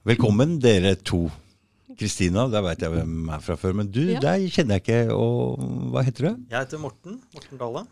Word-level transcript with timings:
Velkommen, 0.00 0.54
dere 0.56 0.94
to. 0.96 1.26
Kristina, 2.00 2.46
der 2.48 2.62
veit 2.64 2.80
jeg 2.80 2.88
hvem 2.94 3.26
er 3.34 3.42
fra 3.44 3.52
før. 3.60 3.74
Men 3.76 3.90
du, 3.92 4.00
Ja. 4.14 4.20
deg 4.22 4.46
kjenner 4.48 4.78
jeg 4.78 4.82
ikke. 4.86 5.12
Og 5.12 5.58
hva 5.92 6.00
heter 6.02 6.28
du? 6.30 6.46
Jeg 6.48 6.58
heter 6.64 6.78
Morten. 6.80 7.18
Morten 7.34 7.58
Dalle. 7.60 7.82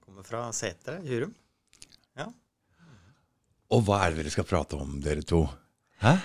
Kommer 0.00 0.24
fra 0.24 0.50
Setre 0.56 1.02
Hyrum. 1.04 1.34
Hurum. 1.34 1.34
Ja. 2.16 2.26
Og 3.70 3.84
hva 3.84 4.06
er 4.06 4.14
det 4.14 4.22
dere 4.24 4.30
skal 4.32 4.44
prate 4.48 4.72
om, 4.80 5.00
dere 5.04 5.20
to? 5.20 5.42
Hæ? 6.00 6.16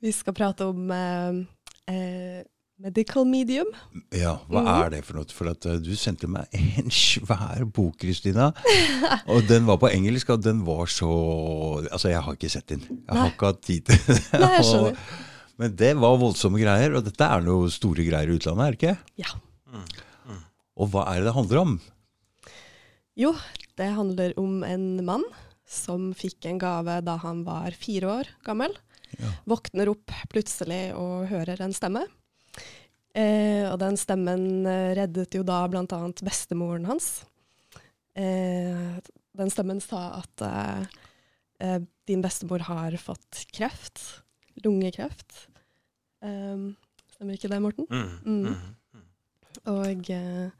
Vi 0.00 0.12
skal 0.12 0.32
prate 0.32 0.60
om 0.70 0.90
eh, 0.94 1.42
eh, 1.90 2.44
medical 2.82 3.24
medium. 3.28 3.68
Ja, 4.14 4.34
hva 4.50 4.62
er 4.84 4.90
det 4.96 5.02
for 5.06 5.18
noe? 5.18 5.28
For 5.32 5.50
at 5.52 5.66
eh, 5.70 5.76
du 5.82 5.92
sendte 5.98 6.28
meg 6.30 6.50
en 6.58 6.90
svær 7.04 7.62
bok, 7.66 7.96
Kristina. 8.02 8.50
Og 9.30 9.46
den 9.48 9.66
var 9.68 9.78
på 9.82 9.90
engelsk, 9.92 10.32
og 10.34 10.42
den 10.44 10.64
var 10.66 10.90
så 10.92 11.10
Altså, 11.90 12.10
jeg 12.12 12.22
har 12.26 12.34
ikke 12.38 12.50
sett 12.52 12.66
den. 12.74 12.82
Jeg 12.90 13.14
har 13.20 13.30
ikke 13.32 13.52
hatt 13.52 13.62
tid 13.64 13.86
til 13.88 14.02
det. 14.08 14.18
Nei, 14.42 14.50
jeg 14.58 14.66
skjønner. 14.70 14.98
Og- 14.98 15.32
Men 15.62 15.76
det 15.78 15.92
var 16.02 16.16
voldsomme 16.18 16.58
greier, 16.58 16.96
og 16.98 17.04
dette 17.06 17.26
er 17.30 17.44
noe 17.46 17.68
store 17.70 18.02
greier 18.08 18.26
i 18.26 18.34
utlandet, 18.34 18.64
er 18.64 18.72
det 18.74 18.80
ikke? 18.80 18.94
Ja. 19.22 19.36
Og 20.74 20.88
hva 20.90 21.04
er 21.12 21.20
det 21.22 21.28
det 21.28 21.34
handler 21.36 21.60
om? 21.60 21.76
Jo, 23.14 23.30
det 23.78 23.86
handler 23.94 24.32
om 24.42 24.64
en 24.66 24.88
mann 25.06 25.22
som 25.70 26.08
fikk 26.18 26.48
en 26.50 26.58
gave 26.58 26.96
da 27.06 27.14
han 27.22 27.44
var 27.46 27.70
fire 27.78 28.10
år 28.16 28.32
gammel. 28.46 28.74
Våkner 29.46 29.92
opp 29.92 30.10
plutselig 30.32 30.88
og 30.98 31.28
hører 31.30 31.62
en 31.62 31.76
stemme. 31.78 32.02
Eh, 33.14 33.62
og 33.70 33.78
den 33.78 33.94
stemmen 33.98 34.66
eh, 34.66 34.90
reddet 34.98 35.36
jo 35.36 35.44
da 35.46 35.60
bl.a. 35.70 35.84
bestemoren 36.26 36.88
hans. 36.88 37.22
Eh, 38.18 38.98
den 39.38 39.52
stemmen 39.54 39.78
sa 39.82 40.18
at 40.18 40.42
eh, 40.42 40.82
eh, 41.62 41.78
din 42.10 42.24
bestemor 42.24 42.66
har 42.66 42.96
fått 42.98 43.44
kreft. 43.54 44.02
Lungekreft. 44.66 45.46
Eh, 46.26 46.66
stemmer 47.14 47.38
ikke 47.38 47.52
det, 47.54 47.62
Morten? 47.62 47.86
Mm. 47.86 48.10
Mm. 48.26 48.58
Mm. 48.98 49.06
Og 49.70 50.10
eh, 50.10 50.50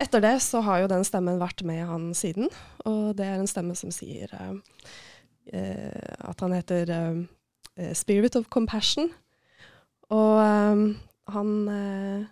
etter 0.00 0.24
det 0.24 0.36
så 0.44 0.60
har 0.64 0.84
jo 0.84 0.92
den 0.92 1.04
stemmen 1.08 1.40
vært 1.40 1.64
med 1.64 1.80
han 1.88 2.10
siden, 2.16 2.52
og 2.88 3.16
det 3.16 3.24
er 3.24 3.40
en 3.40 3.48
stemme 3.50 3.76
som 3.76 3.92
sier 3.92 4.32
at 5.50 6.40
han 6.40 6.54
heter 6.54 6.92
Spirit 7.96 8.36
of 8.38 8.48
Compassion. 8.52 9.10
Og 10.08 10.40
eh, 10.40 10.84
han 11.34 11.52
eh, 11.68 12.26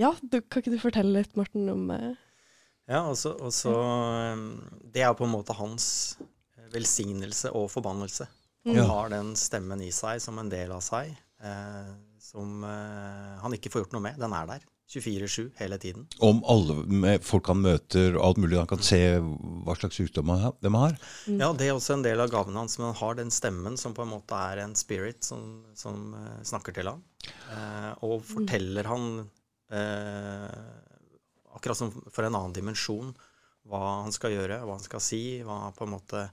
Ja, 0.00 0.12
du, 0.22 0.40
kan 0.42 0.62
ikke 0.62 0.74
du 0.74 0.80
fortelle 0.82 1.20
litt, 1.20 1.36
Morten, 1.38 1.68
om 1.72 1.90
eh, 1.94 2.14
Ja, 2.88 3.02
og 3.10 3.16
så 3.18 3.32
og 3.40 3.52
um, 3.72 4.48
Det 4.92 5.02
er 5.02 5.14
på 5.18 5.24
en 5.26 5.32
måte 5.34 5.56
hans 5.58 6.18
velsignelse 6.72 7.52
og 7.54 7.68
forbannelse. 7.70 8.26
Han 8.66 8.74
Ja. 8.80 8.84
har 8.90 9.08
den 9.12 9.34
stemmen 9.38 9.80
i 9.84 9.92
seg 9.94 10.18
som 10.20 10.38
en 10.42 10.48
del 10.50 10.72
av 10.74 10.80
seg, 10.82 11.12
eh, 11.40 11.92
som 12.18 12.64
eh, 12.66 13.36
han 13.42 13.54
ikke 13.54 13.70
får 13.70 13.84
gjort 13.84 13.94
noe 13.94 14.02
med. 14.08 14.18
Den 14.18 14.34
er 14.34 14.48
der. 14.50 14.64
24-7 14.86 15.50
hele 15.58 15.78
tiden. 15.82 16.06
Om 16.22 16.42
alle 16.46 16.76
med 16.86 17.24
folk 17.26 17.48
han 17.50 17.58
møter, 17.64 18.14
og 18.16 18.22
alt 18.28 18.38
mulig. 18.38 18.58
Han 18.60 18.68
kan 18.70 18.84
se 18.86 19.00
hva 19.18 19.74
slags 19.74 19.98
sykdom 19.98 20.30
de 20.30 20.36
har- 20.44 20.70
har. 20.78 20.98
Ja, 21.26 21.52
det 21.52 21.66
er 21.68 21.74
også 21.74 21.94
en 21.94 22.02
del 22.02 22.20
av 22.20 22.30
gaven 22.30 22.54
hans, 22.54 22.78
men 22.78 22.86
han 22.92 22.94
har 23.00 23.14
den 23.14 23.30
stemmen 23.30 23.76
som 23.76 23.94
på 23.94 24.02
en 24.02 24.12
måte 24.14 24.32
er 24.32 24.62
en 24.62 24.74
spirit 24.74 25.24
som, 25.24 25.64
som 25.74 26.14
eh, 26.14 26.42
snakker 26.44 26.72
til 26.74 26.86
ham. 26.86 27.02
Eh, 27.50 27.94
og 28.06 28.22
forteller 28.22 28.84
han, 28.86 29.28
eh, 29.70 30.50
akkurat 31.56 31.76
som 31.76 31.90
for 32.12 32.22
en 32.24 32.34
annen 32.34 32.54
dimensjon, 32.54 33.14
hva 33.66 34.02
han 34.04 34.12
skal 34.14 34.30
gjøre, 34.30 34.60
hva 34.62 34.76
han 34.78 34.84
skal 34.86 35.00
si, 35.02 35.42
hva 35.42 35.72
på 35.74 35.82
en 35.86 35.94
måte, 35.96 36.30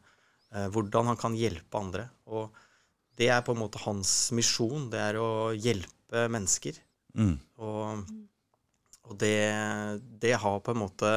eh, 0.53 0.67
hvordan 0.69 1.09
han 1.09 1.17
kan 1.17 1.33
hjelpe 1.33 1.79
andre. 1.79 2.09
Og 2.27 2.51
det 3.17 3.29
er 3.29 3.41
på 3.41 3.55
en 3.55 3.63
måte 3.65 3.81
hans 3.87 4.29
misjon, 4.31 4.91
det 4.93 4.99
er 4.99 5.17
å 5.21 5.53
hjelpe 5.57 6.27
mennesker. 6.29 6.77
Mm. 7.17 7.39
Og, 7.57 8.05
og 9.09 9.17
det, 9.19 9.37
det 10.21 10.35
har 10.39 10.61
på 10.63 10.73
en 10.73 10.83
måte 10.85 11.09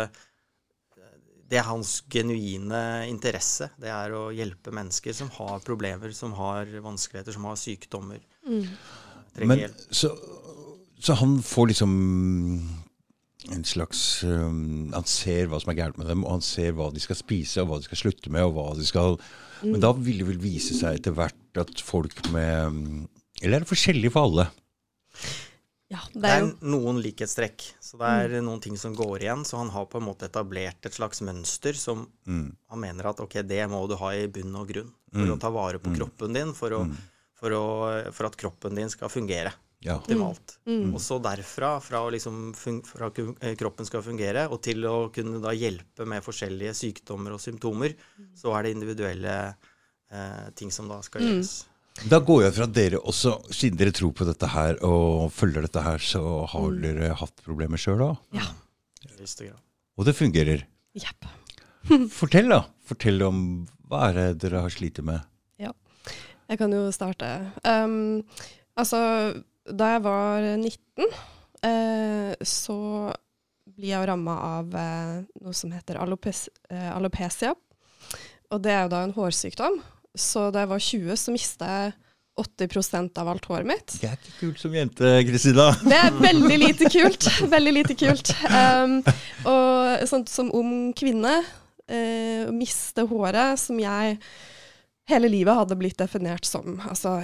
Det 1.46 1.60
er 1.60 1.68
hans 1.68 2.00
genuine 2.10 2.80
interesse. 3.06 3.68
Det 3.78 3.90
er 3.92 4.14
å 4.16 4.24
hjelpe 4.34 4.74
mennesker 4.74 5.14
som 5.14 5.30
har 5.36 5.62
problemer, 5.62 6.10
som 6.10 6.34
har 6.34 6.66
vanskeligheter, 6.82 7.36
som 7.36 7.46
har 7.46 7.60
sykdommer. 7.60 8.24
Trenger 9.36 9.68
Men, 9.68 9.78
så, 9.94 10.10
så 10.98 11.14
han 11.20 11.38
får 11.46 11.70
liksom 11.70 11.94
en 13.52 13.64
slags 13.64 14.24
um, 14.24 14.92
Han 14.94 15.06
ser 15.06 15.46
hva 15.50 15.60
som 15.62 15.70
er 15.70 15.80
gærent 15.80 16.00
med 16.00 16.08
dem, 16.10 16.24
og 16.26 16.38
han 16.38 16.44
ser 16.44 16.74
hva 16.76 16.90
de 16.90 17.02
skal 17.02 17.18
spise, 17.18 17.62
og 17.62 17.70
hva 17.70 17.80
de 17.80 17.86
skal 17.86 18.00
slutte 18.00 18.32
med, 18.32 18.46
og 18.46 18.56
hva 18.56 18.70
de 18.78 18.86
skal 18.86 19.18
Men 19.62 19.82
da 19.84 19.92
vil 19.94 20.22
det 20.22 20.30
vel 20.32 20.40
vise 20.42 20.76
seg 20.78 20.98
etter 20.98 21.14
hvert 21.16 21.60
at 21.62 21.82
folk 21.84 22.24
med 22.34 22.72
um, 22.72 23.04
Eller 23.42 23.60
er 23.60 23.66
det 23.66 23.70
forskjellig 23.70 24.12
for 24.14 24.30
alle? 24.30 24.48
Ja, 25.88 26.00
det 26.12 26.22
Det 26.22 26.30
er 26.34 26.42
er 26.42 26.52
noen 26.66 26.96
likhetstrekk. 26.98 27.62
Så 27.80 27.98
det 28.00 28.08
er 28.08 28.40
noen 28.42 28.60
ting 28.60 28.76
som 28.76 28.94
går 28.96 29.20
igjen. 29.22 29.44
Så 29.46 29.56
han 29.60 29.68
har 29.70 29.84
på 29.86 30.00
en 30.00 30.08
måte 30.08 30.26
etablert 30.26 30.84
et 30.88 30.96
slags 30.96 31.20
mønster 31.22 31.76
som 31.78 32.08
han 32.26 32.80
mener 32.82 33.06
at 33.06 33.20
ok, 33.22 33.42
det 33.46 33.60
må 33.70 33.84
du 33.88 33.94
ha 34.00 34.10
i 34.14 34.26
bunn 34.26 34.54
og 34.58 34.66
grunn 34.72 34.90
for 35.12 35.30
å 35.30 35.38
ta 35.38 35.48
vare 35.54 35.78
på 35.78 35.94
kroppen 35.94 36.34
din, 36.34 36.50
for, 36.52 36.70
å, 36.74 36.80
for, 37.38 37.50
å, 37.54 37.64
for 38.12 38.26
at 38.26 38.36
kroppen 38.36 38.74
din 38.74 38.90
skal 38.90 39.08
fungere 39.08 39.52
Ja. 39.84 39.94
optimalt. 40.00 40.56
Og 40.66 40.98
så 41.00 41.20
derfra, 41.22 41.80
fra, 41.80 42.00
å 42.02 42.10
liksom 42.10 42.52
fun 42.58 42.82
fra 42.82 43.06
eh, 43.40 43.54
kroppen 43.54 43.86
skal 43.86 44.02
fungere, 44.02 44.48
og 44.50 44.60
til 44.62 44.82
å 44.84 45.12
kunne 45.14 45.38
da 45.40 45.52
hjelpe 45.54 46.04
med 46.04 46.24
forskjellige 46.24 46.74
sykdommer 46.74 47.36
og 47.36 47.40
symptomer, 47.40 47.94
så 48.34 48.56
er 48.58 48.64
det 48.64 48.72
individuelle 48.74 49.54
eh, 50.10 50.50
ting 50.56 50.72
som 50.72 50.88
da 50.88 50.98
skal 51.06 51.22
gjøres. 51.22 51.66
Da 52.04 52.20
går 52.20 52.42
jeg 52.44 52.54
fra 52.58 52.66
at 52.68 52.74
dere 52.76 53.00
også, 53.00 53.38
siden 53.54 53.78
dere 53.80 53.94
tror 53.96 54.12
på 54.16 54.26
dette 54.28 54.50
her 54.52 54.76
og 54.84 55.32
følger 55.32 55.64
dette 55.64 55.80
her, 55.80 56.02
så 56.02 56.44
har 56.52 56.76
dere 56.82 57.14
hatt 57.16 57.40
problemer 57.46 57.80
sjøl 57.80 58.04
òg? 58.10 58.18
Ja. 58.36 58.50
Og 59.96 60.04
det 60.04 60.16
fungerer. 60.18 60.66
Jepp. 60.96 61.24
Fortell, 62.18 62.50
da. 62.52 62.64
Fortell 62.86 63.22
om 63.26 63.40
hva 63.88 64.10
er 64.10 64.18
det 64.18 64.28
dere 64.44 64.64
har 64.66 64.72
slitt 64.72 65.00
med. 65.06 65.24
Ja. 65.62 65.72
Jeg 66.50 66.60
kan 66.60 66.74
jo 66.74 66.86
starte. 66.94 67.30
Um, 67.64 68.22
altså, 68.78 69.00
da 69.66 69.94
jeg 69.94 70.04
var 70.04 70.48
19, 70.58 71.14
uh, 71.66 72.32
så 72.44 72.78
blir 73.76 73.92
jeg 73.92 74.08
ramma 74.08 74.36
av 74.60 74.74
uh, 74.76 75.24
noe 75.42 75.56
som 75.56 75.72
heter 75.74 75.98
alopes 76.00 76.46
eh, 76.70 76.90
alopecia. 76.92 77.50
Og 78.54 78.62
det 78.62 78.72
er 78.72 78.86
jo 78.86 78.92
da 78.92 79.02
en 79.04 79.14
hårsykdom. 79.16 79.80
Så 80.18 80.48
da 80.54 80.64
jeg 80.64 80.72
var 80.72 80.82
20, 80.88 81.20
så 81.20 81.34
mista 81.34 81.70
jeg 81.70 81.94
80 82.36 83.16
av 83.16 83.30
alt 83.32 83.46
håret 83.48 83.68
mitt. 83.68 83.94
Det 84.00 84.10
er 84.10 84.18
ikke 84.18 84.34
kult 84.40 84.60
som 84.60 84.74
jente, 84.76 85.12
Kristina. 85.28 85.70
Det 85.80 86.00
er 86.00 86.18
veldig 86.28 86.58
lite 86.60 86.90
kult. 86.92 87.28
Veldig 87.48 87.72
lite 87.78 87.96
kult. 87.96 88.32
Um, 88.50 88.98
og 89.48 90.04
sånn 90.10 90.26
som 90.28 90.52
ung 90.56 90.74
kvinne, 90.96 91.38
å 91.86 92.50
miste 92.50 93.04
håret 93.06 93.60
som 93.62 93.78
jeg 93.78 94.16
hele 95.06 95.28
livet 95.30 95.54
hadde 95.54 95.76
blitt 95.78 95.98
definert 96.00 96.46
som 96.46 96.80
altså, 96.82 97.20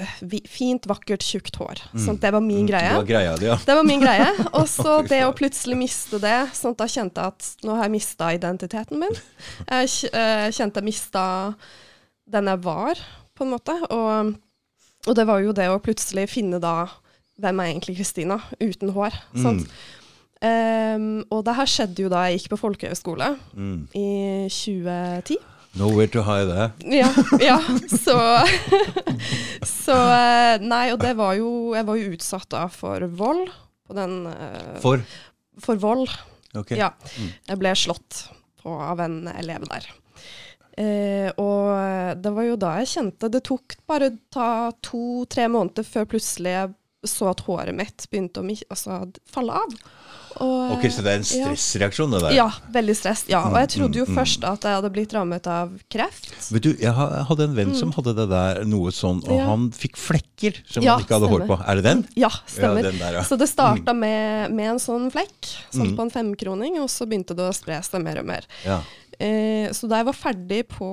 fint, 0.47 0.87
vakkert, 0.87 1.25
tjukt 1.27 1.57
hår. 1.59 1.83
Sånn, 1.99 2.21
det 2.23 2.31
var 2.35 2.45
min 2.45 2.69
greie. 2.69 2.93
Det 2.93 3.01
var 3.01 3.09
greia 3.09 3.33
di, 3.41 3.49
ja. 3.51 3.57
Det 3.59 3.77
var 3.79 3.87
min 3.87 4.03
greie. 4.03 4.29
Og 4.59 4.69
så 4.71 5.01
det 5.09 5.25
å 5.27 5.33
plutselig 5.37 5.79
miste 5.81 6.21
det, 6.23 6.37
sånn 6.55 6.77
at 6.77 6.85
da 6.85 6.91
kjente 6.95 7.25
jeg 7.25 7.35
at 7.35 7.67
nå 7.67 7.79
har 7.79 7.89
jeg 7.89 7.97
mista 7.97 8.31
identiteten 8.37 9.03
min. 9.03 9.19
Jeg 9.67 10.13
eh, 10.13 10.47
kjente 10.55 10.79
jeg 10.79 10.91
mista 10.93 11.25
den 12.33 12.49
jeg 12.51 12.63
var, 12.65 13.01
på 13.37 13.45
en 13.47 13.53
måte. 13.55 13.75
Og, 13.93 14.33
og 15.09 15.17
det 15.19 15.27
var 15.29 15.43
jo 15.45 15.53
det 15.57 15.69
å 15.73 15.81
plutselig 15.83 16.29
finne 16.33 16.61
da 16.63 16.89
hvem 17.43 17.61
er 17.63 17.71
egentlig 17.73 17.97
Kristina 17.99 18.39
uten 18.61 18.93
hår. 18.95 19.17
Sant? 19.41 19.69
Um, 20.43 21.23
og 21.31 21.45
det 21.47 21.55
her 21.55 21.69
skjedde 21.71 22.03
jo 22.03 22.09
da 22.11 22.25
jeg 22.27 22.41
gikk 22.41 22.49
på 22.57 22.61
folkehøyskole 22.65 23.29
Mm. 23.55 23.85
i 23.95 24.07
2010. 24.51 25.39
Nowhere 25.79 26.11
to 26.13 26.21
hide 26.27 26.51
that. 26.53 26.83
Ja, 26.85 27.09
ja 27.49 27.57
så 27.89 28.17
Så 29.65 29.95
eh, 29.97 30.59
Nei, 30.61 30.83
og 30.93 30.99
det 31.01 31.15
var 31.17 31.33
jo 31.39 31.73
Jeg 31.73 31.87
var 31.89 31.97
jo 31.97 32.11
utsatt 32.13 32.49
da 32.53 32.67
for 32.69 33.07
vold 33.17 33.47
på 33.89 33.97
den 33.97 34.27
eh, 34.29 34.75
For? 34.85 35.01
for 35.63 35.81
vold. 35.81 36.09
Ok. 36.57 36.75
Ja. 36.77 36.91
Jeg 37.49 37.59
ble 37.61 37.73
slått 37.77 38.27
på 38.63 38.73
av 38.73 39.01
en 39.05 39.23
elev 39.33 39.65
der. 39.69 39.89
Eh, 40.79 41.29
og 41.37 42.23
det 42.23 42.33
var 42.33 42.47
jo 42.47 42.55
da 42.57 42.71
jeg 42.81 42.89
kjente 42.95 43.29
Det 43.29 43.43
tok 43.45 43.75
bare 43.85 44.07
ta 44.33 44.71
to-tre 44.81 45.45
måneder 45.53 45.85
før 45.85 46.07
plutselig 46.15 46.55
jeg 46.55 46.71
så 47.05 47.33
at 47.33 47.43
håret 47.49 47.75
mitt 47.75 48.05
begynte 48.13 48.41
å 48.41 48.47
altså, 48.71 49.03
falle 49.27 49.57
av. 49.59 49.73
Og, 50.41 50.71
Ok, 50.77 50.87
Så 50.89 51.03
det 51.05 51.11
er 51.11 51.19
en 51.19 51.27
ja. 51.27 51.49
stressreaksjon, 51.51 52.13
det 52.15 52.21
der? 52.25 52.35
Ja, 52.37 52.47
veldig 52.73 52.95
stress. 52.97 53.25
Ja, 53.29 53.43
og 53.51 53.57
jeg 53.59 53.73
trodde 53.75 54.01
jo 54.01 54.07
mm, 54.07 54.13
mm. 54.15 54.19
først 54.21 54.47
at 54.49 54.65
jeg 54.69 54.79
hadde 54.79 54.91
blitt 54.95 55.13
rammet 55.17 55.49
av 55.51 55.75
kreft. 55.93 56.31
Vet 56.55 56.65
du, 56.65 56.71
Jeg 56.81 56.95
hadde 56.95 57.49
en 57.49 57.59
venn 57.59 57.75
som 57.77 57.93
hadde 57.97 58.15
det 58.17 58.29
der, 58.31 58.63
noe 58.69 58.95
sånn, 58.95 59.21
og 59.27 59.33
Mm. 59.33 59.39
Ja. 59.39 59.45
han 59.51 59.67
fikk 59.75 59.99
flekker 60.01 60.63
som 60.65 60.87
Ja, 60.87 60.95
han 60.97 61.05
ikke 61.05 61.19
hadde 61.19 61.31
hår 61.35 61.47
på. 61.51 61.59
Er 61.67 61.81
det 61.81 61.85
den? 61.85 62.07
Ja, 62.15 62.31
stemmer. 62.47 62.81
Ja, 62.83 62.91
den 62.91 62.99
der, 63.03 63.19
ja. 63.19 63.23
Så 63.27 63.39
det 63.41 63.51
starta 63.51 63.95
med, 63.95 64.53
med 64.55 64.71
en 64.77 64.83
sånn 64.83 65.11
flekk, 65.13 65.53
sånn 65.75 65.93
Mm. 65.93 65.97
på 65.99 66.03
en 66.07 66.11
femkroning, 66.17 66.81
og 66.81 66.89
så 66.89 67.07
begynte 67.07 67.37
det 67.37 67.51
å 67.51 67.53
spre 67.55 67.83
seg 67.83 68.03
mer 68.03 68.23
og 68.23 68.27
mer. 68.27 68.47
Eh, 69.23 69.69
så 69.71 69.87
da 69.91 70.01
jeg 70.01 70.09
var 70.09 70.17
ferdig 70.19 70.61
på 70.73 70.87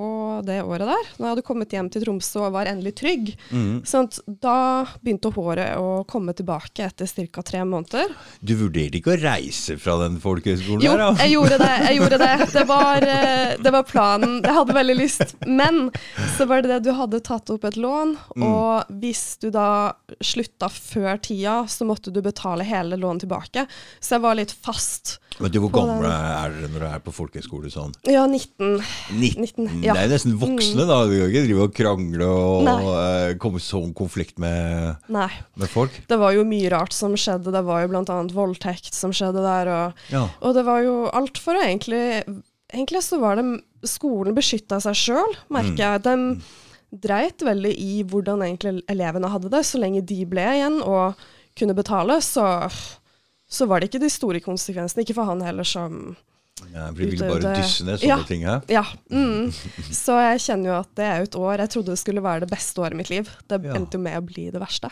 det 0.45 0.59
året 0.61 0.85
der, 0.85 1.07
da 1.17 1.23
jeg 1.25 1.31
hadde 1.33 1.43
kommet 1.47 1.73
hjem 1.73 1.87
til 1.89 2.03
Tromsø 2.03 2.43
og 2.45 2.53
var 2.53 2.69
endelig 2.69 2.93
trygg, 2.99 3.31
Mm. 3.49 3.81
sant, 3.87 4.19
da 4.27 4.85
begynte 5.03 5.31
håret 5.33 5.77
å 5.79 6.05
komme 6.05 6.33
tilbake 6.37 6.83
etter 6.85 7.07
ca. 7.09 7.41
tre 7.41 7.63
måneder. 7.65 8.11
Du 8.43 8.53
vurderte 8.59 8.99
ikke 8.99 9.15
å 9.15 9.21
reise 9.23 9.77
fra 9.81 9.97
den 10.03 10.19
folkehøyskolen 10.21 10.83
Jo, 10.85 10.91
der, 10.93 10.97
da? 10.97 11.23
jeg 11.23 11.33
gjorde 11.33 11.57
det. 11.57 11.71
jeg 11.87 11.97
gjorde 11.97 12.17
Det 12.19 12.53
Det 12.53 12.65
var, 12.67 12.95
eh, 13.03 13.55
det 13.57 13.71
var 13.73 13.83
planen. 13.83 14.41
Jeg 14.43 14.53
hadde 14.53 14.73
veldig 14.77 14.97
lyst. 14.99 15.35
Men 15.47 15.89
så 16.37 16.45
var 16.47 16.61
det 16.61 16.69
det 16.69 16.83
du 16.83 16.91
hadde 16.93 17.19
tatt 17.25 17.49
opp 17.49 17.63
et 17.65 17.75
lån, 17.77 18.15
Mm. 18.35 18.43
og 18.43 18.85
hvis 18.99 19.39
du 19.39 19.49
da 19.51 19.93
slutta 20.21 20.69
før 20.69 21.17
tida, 21.21 21.63
så 21.67 21.85
måtte 21.87 22.11
du 22.13 22.21
betale 22.21 22.63
hele 22.63 22.95
lånet 22.99 23.21
tilbake. 23.25 23.65
Så 23.99 24.15
jeg 24.17 24.21
var 24.21 24.35
litt 24.35 24.51
fast. 24.51 25.17
Men 25.39 25.51
du, 25.51 25.59
hvor 25.61 25.71
gamle 25.71 26.05
er 26.11 26.49
dere 26.51 26.67
når 26.69 26.79
du 26.79 26.85
er 26.85 26.99
på 26.99 27.13
folkehøyskole 27.15 27.71
sånn? 27.71 27.93
Ja, 28.05 28.18
19. 28.27 28.81
19? 29.15 29.41
19, 29.45 29.83
ja. 29.85 29.93
Det 29.95 30.01
er 30.03 30.11
nesten 30.11 30.35
voksne, 30.41 30.85
da. 30.89 30.97
Du 31.07 31.13
kan 31.15 31.29
ikke 31.29 31.43
drive 31.45 31.63
og 31.67 31.73
krangle 31.77 32.27
og 32.27 32.63
Nei. 32.67 32.75
eh, 32.91 33.33
komme 33.39 33.61
i 33.61 33.63
sånn 33.63 33.93
konflikt 33.97 34.39
med, 34.41 34.97
med 35.09 35.69
folk. 35.71 35.95
Det 36.09 36.17
var 36.19 36.33
jo 36.35 36.43
mye 36.49 36.69
rart 36.73 36.93
som 36.93 37.15
skjedde. 37.15 37.53
Det 37.55 37.63
var 37.67 37.83
jo 37.85 37.91
bl.a. 37.93 38.17
voldtekt 38.35 38.93
som 38.97 39.11
skjedde 39.15 39.43
der. 39.45 39.71
Og, 39.75 40.05
Ja. 40.13 40.25
og 40.41 40.55
det 40.57 40.65
var 40.67 40.81
jo 40.83 40.95
alt 41.13 41.37
for 41.37 41.55
å 41.55 41.63
egentlig 41.65 42.03
Egentlig 42.69 42.99
så 43.01 43.17
var 43.17 43.39
det 43.39 43.43
Skolen 43.89 44.35
beskytta 44.37 44.77
seg 44.83 44.93
sjøl, 44.93 45.31
merker 45.49 45.79
jeg. 45.79 46.01
De 46.05 46.99
dreit 47.01 47.41
veldig 47.41 47.71
i 47.81 48.03
hvordan 48.05 48.43
egentlig 48.45 48.83
elevene 48.91 49.29
hadde 49.31 49.49
det. 49.49 49.63
Så 49.65 49.79
lenge 49.81 50.03
de 50.05 50.19
ble 50.29 50.43
igjen 50.53 50.77
og 50.85 51.17
kunne 51.57 51.73
betale, 51.73 52.19
så, 52.21 52.69
så 53.49 53.65
var 53.65 53.79
det 53.81 53.89
ikke 53.89 54.03
de 54.03 54.09
store 54.13 54.41
konsekvensene. 54.45 55.01
Ikke 55.01 55.15
for 55.17 55.25
han 55.31 55.41
heller 55.41 55.65
som 55.65 56.11
Ja, 56.73 56.87
for 56.91 56.99
de 56.99 57.07
ville 57.09 57.29
bare 57.29 57.53
dysse 57.55 57.85
ned 57.87 57.99
sånne 58.01 58.07
Ja. 58.09 58.23
ting 58.27 58.43
her. 58.45 58.61
Ja. 58.69 58.83
Mm. 59.11 59.49
Så 59.91 60.17
jeg 60.19 60.41
kjenner 60.43 60.71
jo 60.71 60.75
at 60.79 60.91
det 60.99 61.05
er 61.05 61.17
jo 61.23 61.23
et 61.29 61.37
år 61.39 61.57
Jeg 61.63 61.69
trodde 61.73 61.93
det 61.95 61.99
skulle 62.01 62.21
være 62.25 62.41
det 62.45 62.49
beste 62.51 62.77
året 62.83 62.93
i 62.93 62.99
mitt 62.99 63.09
liv. 63.09 63.29
Det 63.47 63.61
Ja. 63.63 63.73
endte 63.73 63.97
jo 63.97 64.03
med 64.03 64.17
å 64.17 64.25
bli 64.25 64.49
det 64.51 64.61
verste. 64.61 64.91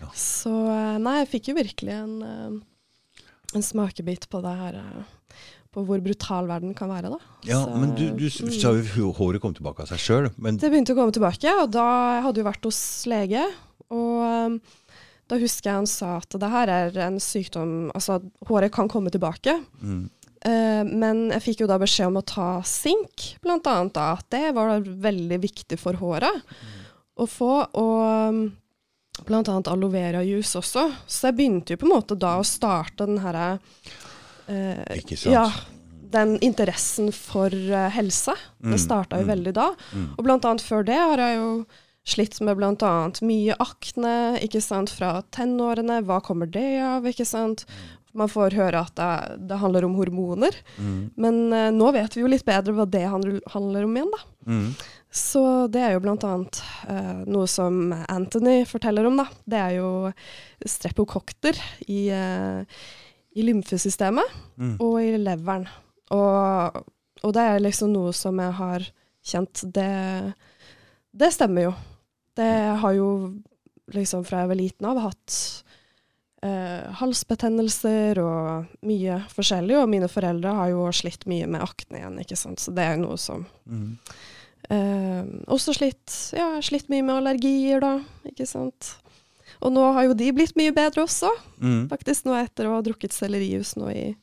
Ja. 0.00 0.08
Så 0.14 0.52
eh, 0.70 0.98
nei, 0.98 1.18
jeg 1.24 1.28
fikk 1.34 1.48
jo 1.48 1.54
virkelig 1.54 1.92
en, 1.92 2.22
eh, 2.22 3.26
en 3.56 3.62
smakebit 3.62 4.28
på 4.28 4.42
det 4.42 4.56
her 4.56 4.74
eh, 4.80 5.04
På 5.76 5.84
hvor 5.84 6.00
brutal 6.00 6.46
verden 6.48 6.72
kan 6.74 6.88
være, 6.88 7.10
da. 7.12 7.18
Ja, 7.44 7.58
Så, 7.66 7.76
men 7.76 7.94
du, 7.94 8.06
du 8.16 8.24
mm. 8.30 8.50
sa 8.60 8.72
jo 8.72 9.12
håret 9.12 9.42
kom 9.42 9.52
tilbake 9.52 9.82
av 9.84 9.88
seg 9.90 9.98
sjøl. 10.00 10.30
Det 10.32 10.70
begynte 10.72 10.94
å 10.94 10.96
komme 10.96 11.12
tilbake, 11.12 11.52
og 11.60 11.70
da 11.70 11.84
jeg 12.16 12.22
hadde 12.24 12.40
jo 12.40 12.46
vært 12.46 12.64
hos 12.64 12.78
lege. 13.04 13.42
Og 13.92 14.60
da 15.28 15.36
husker 15.36 15.68
jeg 15.68 15.74
han 15.76 15.86
sa 15.86 16.16
at 16.16 16.32
det 16.40 16.48
her 16.48 16.68
er 16.72 16.96
en 17.06 17.18
sykdom 17.20 17.90
Altså 17.94 18.20
håret 18.48 18.72
kan 18.72 18.88
komme 18.88 19.10
tilbake. 19.12 19.58
mm, 19.82 20.08
men 20.46 21.26
jeg 21.34 21.42
fikk 21.42 21.64
jo 21.64 21.70
da 21.70 21.78
beskjed 21.82 22.10
om 22.10 22.20
å 22.20 22.26
ta 22.26 22.50
sink, 22.66 23.32
blant 23.42 23.66
annet. 23.66 23.94
da, 23.96 24.12
At 24.18 24.28
det 24.34 24.52
var 24.56 24.78
veldig 24.84 25.40
viktig 25.42 25.78
for 25.80 25.98
håret 25.98 26.54
å 27.16 27.26
få. 27.30 27.52
Og 27.80 28.02
um, 28.30 28.42
blant 29.24 29.48
annet 29.48 29.70
aloe 29.72 29.92
vera 29.92 30.24
juice 30.26 30.58
også. 30.58 30.90
Så 31.06 31.30
jeg 31.30 31.38
begynte 31.38 31.74
jo 31.74 31.80
på 31.80 31.88
en 31.88 31.94
måte 31.96 32.18
da 32.20 32.36
å 32.40 32.44
starte 32.46 33.08
den 33.08 33.22
herre 33.24 33.56
eh, 34.50 34.82
Ikke 35.00 35.16
sant? 35.16 35.32
Ja, 35.32 35.46
den 36.12 36.36
interessen 36.44 37.10
for 37.14 37.52
eh, 37.52 37.88
helse. 37.96 38.36
Mm, 38.60 38.74
Det 38.74 38.82
starta 38.82 39.20
jo 39.20 39.26
mm. 39.26 39.32
veldig 39.32 39.56
da. 39.56 39.72
mm. 39.92 40.06
Og 40.16 40.28
blant 40.28 40.48
annet 40.48 40.64
før 40.64 40.86
det 40.86 41.00
har 41.00 41.22
jeg 41.22 41.40
jo 41.40 41.50
slitt 42.06 42.38
med 42.44 42.62
annet 42.62 43.18
mye 43.26 43.56
akne, 43.58 44.38
ikke 44.44 44.62
sant, 44.62 44.92
fra 44.94 45.16
tenårene. 45.34 46.04
Hva 46.06 46.20
kommer 46.22 46.46
det 46.46 46.78
av, 46.78 47.08
ikke 47.08 47.26
sant? 47.26 47.64
Man 48.16 48.30
får 48.32 48.54
høre 48.56 48.80
at 48.86 48.94
det, 48.98 49.08
det 49.50 49.58
handler 49.60 49.84
om 49.86 49.94
hormoner. 49.98 50.56
Mm, 50.80 50.98
Men 51.20 51.40
uh, 51.52 51.70
nå 51.76 51.90
vet 51.96 52.16
vi 52.16 52.22
jo 52.24 52.30
litt 52.32 52.46
bedre 52.48 52.72
hva 52.76 52.86
det 52.88 53.04
handler, 53.10 53.84
om 53.84 53.96
igjen, 53.98 54.12
da. 54.14 54.22
mm. 54.50 54.68
Så 55.16 55.42
det 55.72 55.80
er 55.80 55.94
jo 55.94 56.00
blant 56.04 56.24
annet 56.28 56.58
uh, 56.90 57.22
noe 57.30 57.46
som 57.48 57.92
Anthony 58.12 58.58
forteller 58.68 59.06
om, 59.08 59.16
da. 59.22 59.24
Det 59.48 59.60
er 59.62 59.76
jo 59.78 59.90
strepokokter 60.68 61.56
i, 61.88 62.02
uh, 62.12 62.64
i 63.36 63.44
lymfesystemet 63.46 64.34
Mm. 64.56 64.76
og 64.80 64.94
i 65.04 65.16
leveren. 65.20 65.66
Og, 66.16 66.76
og 67.22 67.32
det 67.36 67.42
er 67.44 67.60
liksom 67.64 67.90
noe 67.92 68.12
som 68.16 68.38
jeg 68.40 68.54
har 68.56 68.84
kjent 69.26 69.64
Det, 69.74 69.88
det 71.12 71.28
stemmer 71.34 71.66
jo. 71.66 71.72
Det 72.36 72.50
har 72.80 72.92
jo 72.96 73.08
liksom 73.92 74.24
fra 74.26 74.44
jeg 74.44 74.50
var 74.52 74.58
liten 74.60 74.86
av 74.88 75.00
hatt 75.02 75.36
eh, 76.46 76.86
halsbetennelser 77.00 78.18
og 78.22 78.66
mye 78.86 79.18
forskjellig. 79.34 79.76
Og 79.82 79.88
mine 79.92 80.08
foreldre 80.12 80.52
har 80.60 80.70
jo 80.72 80.86
slitt 80.94 81.26
mye 81.30 81.46
med 81.50 81.64
akne 81.66 82.00
igjen, 82.00 82.20
ikke 82.22 82.38
sant. 82.38 82.62
Så 82.62 82.74
det 82.76 82.84
er 82.86 82.96
jo 82.96 83.04
noe 83.08 83.18
som 83.18 83.46
Mm. 83.68 83.96
Eh, 84.68 85.22
også 85.46 85.74
slitt, 85.76 86.10
ja, 86.34 86.56
slitt 86.64 86.88
mye 86.90 87.04
med 87.06 87.14
allergier, 87.20 87.78
da. 87.80 88.00
Ikke 88.26 88.46
sant. 88.50 88.96
Og 89.62 89.70
nå 89.72 89.84
har 89.94 90.08
jo 90.08 90.14
de 90.18 90.32
blitt 90.34 90.56
mye 90.58 90.72
bedre 90.74 91.04
også, 91.04 91.30
Mm. 91.62 91.88
faktisk 91.88 92.24
nå 92.26 92.34
etter 92.44 92.66
å 92.66 92.74
ha 92.74 92.82
drukket 92.82 93.12
sellerijus 93.14 93.76
nå 93.78 93.88
i 93.94 94.16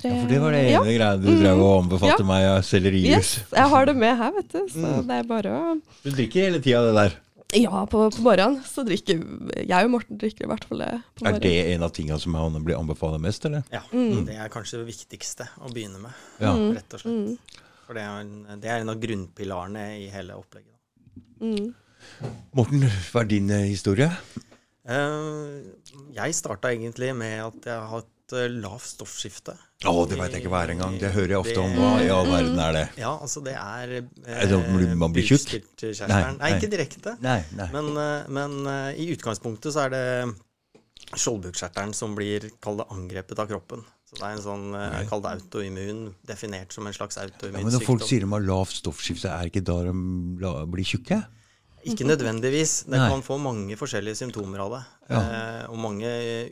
tre 0.00 0.10
Ja, 0.10 0.20
for 0.22 0.28
det 0.28 0.40
var 0.40 0.50
det 0.52 0.70
Ja, 0.72 0.80
ene 0.82 0.96
greia 0.98 1.16
du 1.22 1.28
Mm. 1.30 1.38
drev 1.40 1.60
og 1.62 1.84
anbefalte 1.84 2.18
Ja. 2.18 2.24
meg, 2.26 2.42
ja, 2.42 2.56
sellerijus. 2.62 3.06
yes, 3.16 3.44
jeg 3.52 3.68
har 3.68 3.86
det 3.86 3.96
med 3.96 4.16
her, 4.18 4.32
vet 4.32 4.48
du. 4.48 4.58
Så 4.68 4.76
Mm. 4.78 5.06
det 5.06 5.14
er 5.18 5.22
bare 5.22 5.50
å 5.50 5.80
Du 6.02 6.10
drikker 6.10 6.50
hele 6.50 6.58
tida 6.60 6.82
det 6.82 6.94
der. 6.94 7.12
Ja, 7.54 7.84
på, 7.86 8.00
på 8.10 8.22
morgenen 8.24 8.58
så 8.66 8.82
drikker 8.86 9.20
jeg 9.62 9.86
og 9.86 9.92
Morten 9.92 10.18
drikker 10.18 10.48
i 10.48 10.50
hvert 10.50 10.64
fall 10.66 10.80
det 10.82 10.88
på 11.14 11.28
Er 11.30 11.36
det 11.38 11.52
en 11.76 11.84
av 11.86 11.92
tingene 11.94 12.18
som 12.18 12.34
han 12.34 12.56
blir 12.66 12.74
anbefalt 12.78 13.20
mest, 13.22 13.44
eller? 13.46 13.62
Ja, 13.70 13.84
Mm. 13.92 14.24
det 14.26 14.34
er 14.34 14.50
kanskje 14.50 14.80
det 14.82 14.88
viktigste 14.88 15.46
å 15.62 15.70
begynne 15.70 16.00
med, 16.02 16.10
Ja. 16.42 16.56
Mm. 16.56 16.74
rett 16.74 16.96
og 16.98 17.00
slett. 17.04 17.54
For 17.86 17.94
det 17.94 18.02
er, 18.02 18.20
en, 18.24 18.60
det 18.60 18.66
er 18.72 18.80
en 18.82 18.90
av 18.90 18.98
grunnpilarene 18.98 19.84
i 20.02 20.08
hele 20.10 20.34
opplegget. 20.34 20.74
Mm. 21.38 21.70
Morten, 22.58 22.82
hva 23.12 23.22
er 23.22 23.30
din 23.30 23.50
eh, 23.54 23.68
historie? 23.70 24.10
Uh, 24.86 25.62
jeg 26.14 26.34
starta 26.34 26.70
egentlig 26.74 27.12
med 27.14 27.40
at 27.46 27.70
jeg 27.70 27.88
har 27.92 28.04
hatt 28.26 28.34
eh, 28.38 28.48
lavt 28.50 28.86
stoffskifte. 28.86 29.54
Å, 29.86 30.06
det 30.08 30.18
veit 30.18 30.32
jeg 30.34 30.42
ikke 30.42 30.50
hva 30.52 30.64
er 30.64 30.72
engang. 30.74 30.96
Det 30.98 31.12
hører 31.14 31.34
jeg 31.34 31.40
ofte 31.44 31.60
om. 31.62 31.74
Hva 31.76 31.90
i 32.02 32.08
all 32.10 32.28
verden 32.30 32.58
er 32.58 32.72
det? 32.74 32.84
Ja, 32.98 33.12
altså 33.20 33.42
det 33.44 33.54
er 33.54 33.92
Er 34.00 34.48
det 34.50 34.96
man 34.96 35.12
blir 35.12 35.26
tjukk? 35.26 35.52
Nei, 35.82 35.92
Nei, 36.08 36.32
nei, 36.38 36.50
ikke 36.56 36.70
direkte. 36.72 37.16
Nei, 37.22 37.42
nei. 37.56 37.68
Men, 37.74 37.92
eh, 38.00 38.30
men 38.32 38.56
uh, 38.66 38.90
i 38.96 39.10
utgangspunktet 39.14 39.74
så 39.74 39.86
er 39.86 39.94
det 39.94 40.04
skjoldbruskkjertelen 41.16 41.94
som 41.94 42.16
blir 42.16 42.48
kall 42.62 42.82
angrepet 42.88 43.38
av 43.38 43.50
kroppen. 43.50 43.84
Så 44.06 44.18
det 44.18 44.26
er 44.26 44.36
en 44.36 44.42
sånn 44.42 44.66
uh, 44.74 45.00
kall 45.10 45.22
det 45.22 45.36
autoimmun, 45.36 46.02
definert 46.26 46.74
som 46.74 46.86
en 46.86 46.94
slags 46.94 47.18
Ja, 47.18 47.26
autoimmun 47.28 47.66
men 47.66 47.74
når 47.74 47.86
folk 47.86 48.02
sykdom. 48.02 48.10
sier 48.10 48.26
de 48.26 48.32
har 48.32 48.46
lavt 48.46 48.78
stoffskifte, 48.80 49.30
er 49.30 49.50
ikke 49.50 49.64
da 49.66 49.80
de 49.86 49.96
blir 50.72 50.86
tjukke? 50.86 51.20
Ikke 51.86 52.06
nødvendigvis. 52.06 52.80
Det 52.88 52.98
Nei. 52.98 53.08
kan 53.12 53.22
få 53.22 53.36
mange 53.38 53.76
forskjellige 53.78 54.18
symptomer 54.18 54.64
av 54.64 54.72
det. 54.72 54.80
Ja. 55.12 55.20
Eh, 55.20 55.64
og 55.70 55.78
mange 55.78 56.08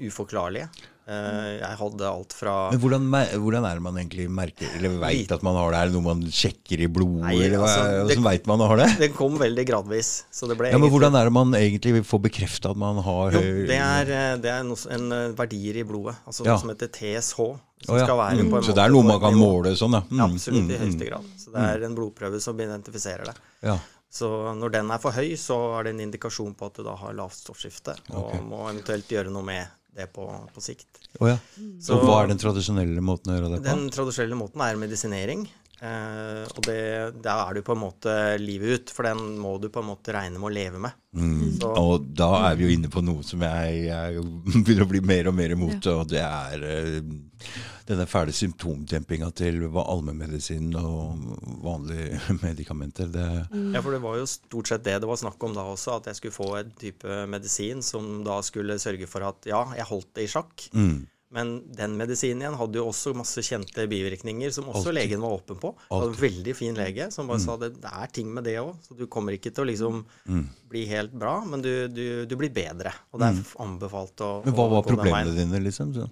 uforklarlige. 0.06 0.68
Eh, 1.04 1.58
jeg 1.60 1.76
hadde 1.76 2.04
alt 2.08 2.32
fra 2.32 2.52
Men 2.72 2.80
hvordan, 2.80 3.02
hvordan 3.36 3.66
er 3.68 3.76
det 3.76 3.82
man 3.84 3.98
egentlig 4.00 4.24
merker, 4.32 4.70
eller 4.78 4.94
veit 5.02 5.32
at 5.36 5.42
man 5.44 5.58
har 5.58 5.74
det? 5.74 5.80
Er 5.82 5.90
det 5.90 5.96
noe 5.98 6.06
man 6.06 6.22
sjekker 6.32 6.80
i 6.80 6.88
blodet, 6.88 7.26
Nei, 7.26 7.34
eller 7.44 7.60
altså, 7.66 7.82
hvordan 8.08 8.24
veit 8.24 8.46
man 8.48 8.64
har 8.64 8.80
det? 8.80 8.86
Det 9.02 9.10
kom 9.12 9.36
veldig 9.36 9.66
gradvis. 9.68 10.12
Så 10.32 10.48
det 10.48 10.56
ble 10.56 10.70
Ja, 10.72 10.78
men 10.78 10.88
egentlig- 10.88 10.94
hvordan 10.96 11.20
er 11.20 11.24
det 11.28 11.34
man 11.36 11.52
egentlig 11.58 12.04
får 12.08 12.22
bekrefta 12.24 12.70
at 12.70 12.80
man 12.80 13.02
har 13.04 13.32
Jo, 13.36 13.42
det 13.68 13.76
er, 13.76 14.00
eh, 14.08 14.36
det 14.40 14.50
er 14.54 14.62
noe, 14.64 14.80
en 14.96 15.12
eh, 15.12 15.28
verdier 15.36 15.76
i 15.76 15.84
blodet, 15.84 16.16
altså 16.26 16.44
Ja. 16.46 16.52
noe 16.54 16.60
som 16.60 16.68
heter 16.72 16.88
TSH. 16.88 17.36
Som 17.84 17.94
oh, 17.96 17.98
ja. 17.98 18.06
skal 18.06 18.16
være 18.16 18.40
Mm. 18.40 18.48
på 18.50 18.56
en 18.56 18.62
Så 18.62 18.70
måte 18.72 18.74
det 18.74 18.84
er 18.84 18.88
noe 18.88 19.02
man 19.04 19.20
kan 19.20 19.34
måle 19.34 19.76
sånn, 19.76 19.92
ja. 19.92 20.00
Mm, 20.08 20.16
Ja, 20.16 20.24
absolutt, 20.24 20.70
i 20.70 20.72
mm, 20.72 20.80
høyeste 20.80 21.04
mm. 21.04 21.08
grad. 21.10 21.24
Så 21.36 21.52
det 21.52 21.60
er 21.68 21.84
en 21.84 21.94
blodprøve 21.94 22.40
som 22.40 22.56
identifiserer 22.56 23.24
det. 23.26 23.34
Ja. 23.62 23.78
Så 24.10 24.56
når 24.56 24.70
den 24.72 24.90
er 24.90 24.98
for 24.98 25.10
høy, 25.12 25.32
så 25.36 25.78
er 25.78 25.82
det 25.84 25.92
en 25.92 26.00
indikasjon 26.10 26.54
på 26.56 26.64
at 26.66 26.74
du 26.78 26.82
da 26.82 26.94
har 26.96 27.12
lavt 27.12 27.34
stoffskifte, 27.34 27.94
og 28.14 28.32
må 28.48 28.70
eventuelt 28.72 29.04
gjøre 29.06 29.30
noe 29.30 29.42
med 29.42 29.66
det 29.96 30.08
på, 30.14 30.26
på 30.54 30.62
sikt. 30.64 30.88
Oh, 31.20 31.28
ja. 31.30 31.36
Så 31.82 31.94
så 31.94 32.00
hva 32.02 32.22
er 32.22 32.32
den 32.32 32.40
tradisjonelle 32.42 33.04
måten 33.04 33.32
å 33.32 33.36
gjøre 33.38 33.52
det 33.52 33.60
på? 33.62 33.66
den 33.68 33.84
tradisjonelle 33.94 34.38
måten 34.38 34.64
er 34.66 34.80
medisinering. 34.80 35.46
Eh, 35.82 36.44
og 36.54 36.60
det, 36.68 36.80
da 37.24 37.36
er 37.44 37.56
du 37.56 37.64
på 37.66 37.74
en 37.74 37.82
måte 37.82 38.14
livet 38.40 38.78
ut, 38.78 38.92
for 38.94 39.08
den 39.08 39.36
må 39.42 39.56
du 39.58 39.68
på 39.72 39.82
en 39.82 39.90
måte 39.90 40.14
regne 40.14 40.38
med 40.38 40.48
å 40.48 40.54
leve 40.54 40.80
med. 40.86 40.96
Mm. 41.14 41.60
Og 41.66 42.08
da 42.16 42.30
er 42.48 42.58
vi 42.58 42.66
jo 42.66 42.74
inne 42.74 42.90
på 42.90 43.02
noe 43.04 43.24
som 43.26 43.42
jeg, 43.42 43.86
jeg 43.88 44.24
begynner 44.64 44.86
å 44.86 44.90
bli 44.90 45.02
mer 45.04 45.30
og 45.30 45.38
mer 45.38 45.54
imot, 45.56 45.88
og 45.92 46.10
det 46.12 46.22
er 46.22 46.66
eh, 46.68 47.00
denne 47.88 48.06
fæle 48.08 48.32
symptomdempinga 48.32 49.28
til 49.36 49.66
allmennmedisin 49.68 50.70
og 50.80 51.26
vanlige 51.64 52.20
medikamenter. 52.46 53.10
Det, 53.12 53.26
Ja, 53.74 53.82
for 53.82 53.92
det 53.94 54.02
var 54.04 54.20
jo 54.20 54.28
stort 54.30 54.70
sett 54.70 54.86
det 54.86 55.00
det 55.02 55.10
var 55.10 55.20
snakk 55.20 55.42
om 55.44 55.56
da 55.56 55.66
også, 55.74 55.98
at 55.98 56.08
jeg 56.10 56.20
skulle 56.20 56.38
få 56.38 56.52
en 56.60 56.70
type 56.80 57.18
medisin 57.30 57.82
som 57.84 58.22
da 58.26 58.38
skulle 58.46 58.78
sørge 58.82 59.10
for 59.10 59.26
at 59.26 59.50
ja, 59.50 59.66
jeg 59.76 59.90
holdt 59.90 60.14
det 60.16 60.28
i 60.28 60.32
sjakk. 60.36 60.70
mm. 60.72 61.02
Men 61.32 61.72
den 61.74 61.96
medisinen 61.98 62.42
igjen 62.44 62.54
hadde 62.58 62.78
jo 62.78 62.84
også 62.92 63.14
masse 63.16 63.42
kjente 63.42 63.88
bivirkninger 63.90 64.52
som 64.54 64.68
også 64.70 64.90
Altid. 64.92 64.94
legen 64.94 65.20
var 65.24 65.32
åpen 65.38 65.58
på. 65.58 65.74
Var 65.90 66.04
en 66.06 66.12
veldig 66.20 66.54
fin 66.54 66.74
lege 66.78 67.08
som 67.10 67.26
bare 67.26 67.40
sa 67.42 67.56
det, 67.58 67.72
det 67.82 67.90
er 67.90 68.06
ting 68.14 68.28
med 68.34 68.44
det 68.44 68.54
òg, 68.60 68.74
så 68.86 68.94
du 68.96 69.06
kommer 69.10 69.32
ikke 69.34 69.50
til 69.52 69.64
å 69.64 69.66
liksom 69.72 70.04
Mm. 70.28 70.44
bli 70.70 70.84
helt 70.86 71.12
bra, 71.12 71.44
men 71.44 71.60
du, 71.62 71.88
du, 71.88 72.24
du 72.26 72.36
blir 72.36 72.50
bedre. 72.54 72.92
Og 73.12 73.18
det 73.20 73.32
er 73.32 73.42
anbefalt 73.64 74.20
å 74.20 74.44
Men 74.44 74.54
hva 74.54 74.68
var 74.70 74.82
problemene 74.86 75.34
dine, 75.34 75.60
liksom? 75.64 75.94
Så. 75.96 76.06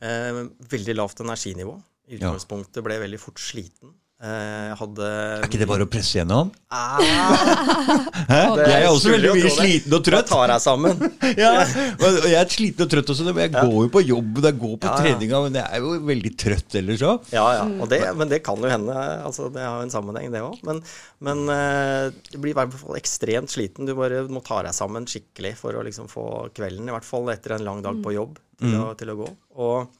Eh, 0.00 0.44
veldig 0.70 0.94
lavt 0.96 1.20
energinivå. 1.20 1.74
I 2.08 2.16
utgangspunktet 2.20 2.82
ble 2.84 2.94
jeg 2.94 3.02
veldig 3.08 3.20
fort 3.20 3.38
sliten. 3.42 3.90
Eh, 4.18 4.62
Jeg 4.72 4.76
hadde 4.80 5.08
Er 5.08 5.44
ikke 5.46 5.58
det 5.60 5.66
bare 5.70 5.84
å 5.86 5.88
presse 5.90 6.16
gjennom? 6.18 6.48
Ah, 6.74 6.98
Hæ? 8.32 8.38
Det 8.58 8.64
Jeg 8.66 8.80
er 8.82 8.86
også 8.90 9.12
veldig 9.12 9.30
mye 9.36 9.52
sliten 9.54 9.94
og 9.94 10.02
trøtt. 10.08 10.26
da 10.26 10.34
tar 10.34 10.52
jeg 10.56 10.64
sammen. 10.64 11.04
Ja, 11.38 11.52
og 11.62 12.16
jeg 12.26 12.34
er 12.40 12.50
sliten 12.50 12.82
og 12.82 12.90
trøtt 12.90 13.12
også, 13.14 13.26
men 13.28 13.38
jeg 13.44 13.52
går 13.54 13.76
jo 13.84 13.90
på 13.94 14.02
jobb, 14.02 14.40
og 14.40 14.48
jeg 14.48 14.56
går 14.58 14.72
på 14.82 14.88
Ja, 14.88 14.94
ja. 14.96 15.04
treninga, 15.04 15.42
men 15.46 15.58
jeg 15.60 15.70
er 15.70 15.84
jo 15.84 15.92
veldig 16.08 16.32
trøtt 16.42 16.76
ellers 16.80 17.04
òg. 17.12 17.30
Ja, 17.36 17.44
ja. 17.60 17.68
Og 17.78 17.92
det, 17.92 18.00
men 18.18 18.32
det 18.32 18.40
kan 18.48 18.58
jo 18.66 18.72
hende. 18.72 18.96
altså 19.28 19.46
Det 19.54 19.62
har 19.62 19.78
jo 19.78 19.86
en 19.86 19.94
sammenheng, 19.94 20.32
det 20.34 20.42
òg. 20.42 20.58
Men, 20.66 20.82
men 21.28 21.44
eh, 21.54 22.10
du 22.32 22.40
blir 22.42 22.56
i 22.56 22.58
hvert 22.58 22.74
fall 22.82 22.98
ekstremt 22.98 23.54
sliten. 23.54 23.86
Du 23.86 23.94
bare 23.98 24.24
må 24.26 24.42
ta 24.42 24.58
deg 24.66 24.74
sammen 24.74 25.06
skikkelig 25.06 25.54
for 25.62 25.78
å 25.78 25.86
liksom 25.86 26.10
få 26.10 26.26
kvelden, 26.58 26.90
i 26.90 26.96
hvert 26.96 27.06
fall 27.06 27.30
etter 27.30 27.54
en 27.60 27.66
lang 27.70 27.86
dag 27.86 28.02
på 28.02 28.16
jobb, 28.18 28.34
til, 28.58 28.74
å, 28.82 28.90
til 28.98 29.14
å 29.14 29.18
gå. 29.22 29.30
Og, 29.62 29.94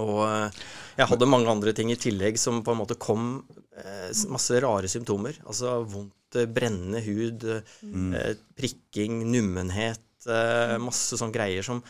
og 0.00 0.24
eh, 0.26 0.62
jeg 1.00 1.08
hadde 1.08 1.28
mange 1.30 1.48
andre 1.48 1.72
ting 1.76 1.90
i 1.92 1.98
tillegg 1.98 2.38
som 2.40 2.60
på 2.64 2.74
en 2.74 2.80
måte 2.82 2.98
kom 3.00 3.32
eh, 3.78 4.10
Masse 4.32 4.58
rare 4.60 4.90
symptomer. 4.90 5.38
Altså 5.46 5.78
vondt, 5.88 6.36
eh, 6.36 6.48
brennende 6.50 7.00
hud, 7.04 7.46
mm. 7.80 8.12
prikking, 8.58 9.22
nummenhet, 9.30 10.04
eh, 10.28 10.76
masse 10.82 11.18
sånne 11.18 11.36
greier 11.36 11.66
som 11.66 11.82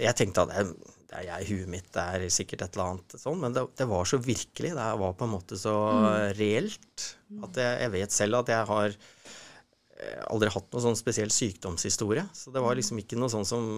Jeg 0.00 0.16
tenkte 0.16 0.46
at 0.46 0.52
det 1.12 1.18
er, 1.20 1.26
jeg 1.26 1.44
i 1.44 1.48
huet 1.50 1.68
mitt, 1.68 1.88
det 1.92 2.02
er 2.16 2.22
sikkert 2.32 2.62
et 2.64 2.76
eller 2.78 2.94
annet 2.94 3.14
sånn, 3.20 3.36
men 3.42 3.52
det, 3.52 3.66
det 3.76 3.84
var 3.90 4.06
så 4.08 4.16
virkelig. 4.16 4.70
Det 4.72 4.86
var 5.02 5.18
på 5.18 5.26
en 5.26 5.34
måte 5.34 5.58
så 5.60 5.74
reelt 6.38 7.04
at 7.44 7.58
jeg, 7.60 7.74
jeg 7.82 7.92
vet 7.92 8.14
selv 8.16 8.38
at 8.38 8.52
jeg 8.54 8.68
har 8.70 8.96
aldri 10.32 10.48
hatt 10.54 10.72
noen 10.72 10.86
sånn 10.86 10.96
spesiell 10.96 11.30
sykdomshistorie. 11.30 12.24
Så 12.32 12.54
det 12.54 12.64
var 12.64 12.78
liksom 12.78 13.02
ikke 13.02 13.20
noe 13.20 13.28
sånn 13.34 13.44
som 13.46 13.68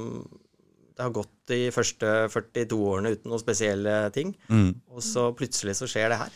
Det 0.95 1.03
har 1.03 1.11
gått 1.11 1.33
de 1.51 1.71
første 1.75 2.11
42 2.31 2.77
årene 2.79 3.11
uten 3.17 3.31
noen 3.33 3.41
spesielle 3.43 3.95
ting, 4.15 4.35
Mm. 4.49 4.81
og 4.95 5.03
så 5.03 5.33
plutselig 5.35 5.75
så 5.77 5.89
skjer 5.91 6.09
det 6.15 6.19
her. 6.21 6.31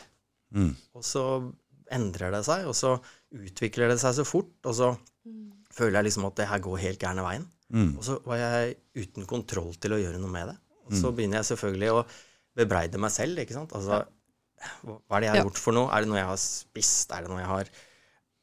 Mm. 0.55 0.73
Og 0.99 1.03
så 1.07 1.23
endrer 1.91 2.33
det 2.35 2.45
seg, 2.45 2.67
og 2.67 2.75
så 2.75 2.97
utvikler 3.33 3.89
det 3.93 4.01
seg 4.01 4.15
så 4.19 4.25
fort, 4.27 4.51
og 4.67 4.75
så 4.75 4.91
føler 5.71 6.01
jeg 6.01 6.09
liksom 6.11 6.27
at 6.27 6.35
det 6.37 6.49
her 6.51 6.59
går 6.65 6.79
helt 6.83 6.99
gærne 6.99 7.23
veien. 7.23 7.47
Mm. 7.73 7.97
Og 7.99 8.03
så 8.05 8.19
var 8.27 8.37
jeg 8.41 8.77
uten 8.97 9.27
kontroll 9.29 9.75
til 9.79 9.93
å 9.95 10.01
gjøre 10.01 10.19
noe 10.19 10.31
med 10.33 10.49
det. 10.49 10.57
Og 10.89 10.93
så 10.97 11.13
begynner 11.15 11.39
jeg 11.43 11.51
selvfølgelig 11.53 11.91
å 11.93 12.07
bebreide 12.57 12.99
meg 12.99 13.11
selv, 13.13 13.39
ikke 13.39 13.53
sant. 13.55 13.71
Altså, 13.77 14.01
hva 14.83 14.97
hva 15.07 15.17
er 15.17 15.21
det 15.21 15.27
jeg 15.29 15.35
har 15.37 15.37
Ja. 15.37 15.45
gjort 15.45 15.59
for 15.63 15.73
noe? 15.77 15.91
Er 15.95 16.01
det 16.03 16.09
noe 16.09 16.19
jeg 16.19 16.27
har 16.27 16.37
spist? 16.43 17.13
Er 17.13 17.21
det 17.23 17.29
noe 17.31 17.39
jeg 17.39 17.47
har 17.47 17.69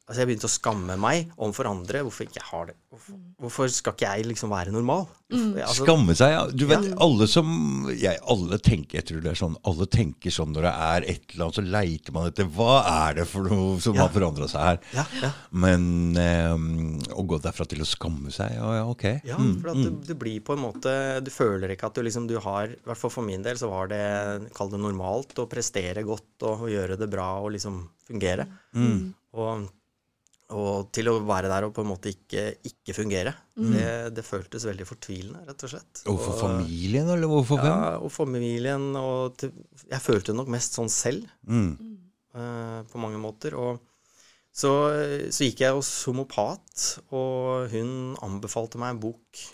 Altså, 0.05 0.21
jeg 0.21 0.27
begynte 0.29 0.45
å 0.45 0.53
skamme 0.53 0.95
meg 1.01 1.31
overfor 1.41 1.65
andre. 1.65 2.03
Hvorfor 2.05 2.27
ikke 2.27 2.37
jeg 2.37 2.45
har 2.51 2.65
det? 2.69 2.75
Hvorfor, 2.93 3.15
hvorfor 3.41 3.71
skal 3.73 3.93
ikke 3.95 4.05
jeg 4.11 4.25
liksom 4.29 4.51
være 4.53 4.69
normal? 4.75 5.07
Mm. 5.33 5.55
altså, 5.65 5.81
Skamme 5.87 6.13
seg, 6.13 6.29
ja. 6.35 6.43
Du 6.53 6.67
vet, 6.69 6.83
Ja. 6.85 6.97
alle 7.01 7.25
som 7.27 7.47
jeg, 7.89 8.19
Alle 8.29 8.59
tenker 8.61 8.99
jeg 8.99 9.05
tror 9.09 9.23
det 9.23 9.31
er 9.31 9.39
sånn, 9.39 9.55
alle 9.65 9.87
tenker 9.89 10.29
sånn 10.29 10.51
når 10.53 10.67
det 10.67 10.73
er 10.85 11.07
et 11.15 11.23
eller 11.33 11.45
annet, 11.47 11.57
så 11.57 11.63
leiter 11.65 12.13
man 12.13 12.27
etter 12.29 12.45
Hva 12.53 12.75
er 13.09 13.15
det 13.17 13.25
for 13.31 13.49
noe 13.49 13.79
som 13.81 13.95
Ja. 13.97 14.03
har 14.05 14.13
forandra 14.13 14.45
seg 14.51 14.61
her? 14.61 14.79
ja, 14.93 15.05
ja. 15.23 15.31
Men 15.51 15.87
um, 16.21 16.99
å 17.17 17.25
gå 17.25 17.39
derfra 17.41 17.65
til 17.67 17.81
å 17.81 17.87
skamme 17.89 18.29
seg, 18.31 18.53
ja, 18.59 18.69
ja, 18.77 18.85
ok. 18.85 19.05
Ja, 19.25 19.37
Mm, 19.41 19.55
for 19.63 19.71
at 19.73 19.81
du, 19.81 19.89
du 20.05 20.13
blir 20.21 20.37
på 20.45 20.53
en 20.53 20.61
måte 20.61 20.93
Du 21.25 21.31
føler 21.33 21.73
ikke 21.73 21.87
at 21.89 21.95
du 21.97 22.03
liksom 22.05 22.27
du 22.29 22.37
har 22.45 22.69
I 22.69 22.77
hvert 22.85 22.97
fall 23.01 23.09
for 23.09 23.25
min 23.25 23.41
del 23.41 23.57
så 23.57 23.67
var 23.73 23.89
det 23.89 24.51
Kall 24.53 24.69
det 24.69 24.79
normalt 24.85 25.33
å 25.41 25.47
prestere 25.49 26.05
godt 26.05 26.45
og, 26.45 26.67
og 26.67 26.69
gjøre 26.69 26.95
det 27.01 27.09
bra 27.09 27.39
og 27.41 27.51
liksom 27.57 27.81
fungere. 28.05 28.45
mm. 28.77 29.13
Og, 29.33 29.65
og 30.53 30.91
til 30.93 31.07
å 31.09 31.15
være 31.25 31.49
der 31.49 31.65
og 31.65 31.71
på 31.73 31.81
en 31.81 31.89
måte 31.89 32.11
ikke, 32.13 32.43
ikke 32.69 32.93
fungere. 32.93 33.31
Det, 33.57 34.13
det 34.13 34.23
føltes 34.27 34.65
veldig 34.67 34.85
fortvilende, 34.85 35.41
rett 35.47 35.63
og 35.65 35.71
slett. 35.73 36.03
Overfor 36.11 36.33
Og- 36.35 36.43
familien, 36.43 37.09
eller 37.09 37.25
overfor 37.31 37.57
hvem? 37.63 37.71
Ja, 37.81 37.97
og 37.97 38.11
familien. 38.13 38.85
Og 38.99 39.37
til, 39.41 39.51
jeg 39.89 40.01
følte 40.05 40.31
det 40.33 40.37
nok 40.37 40.51
mest 40.53 40.77
sånn 40.77 40.89
selv, 40.93 41.25
Mm. 41.47 41.71
uh, 42.35 42.83
på 42.91 43.01
mange 43.01 43.17
måter. 43.17 43.55
Og 43.57 43.79
så, 44.55 44.69
så 45.33 45.47
gikk 45.49 45.65
jeg 45.65 45.73
hos 45.75 45.89
homopat, 46.05 46.85
og 47.11 47.71
hun 47.73 48.15
anbefalte 48.23 48.77
meg 48.77 48.93
en 48.95 49.01
bok 49.09 49.45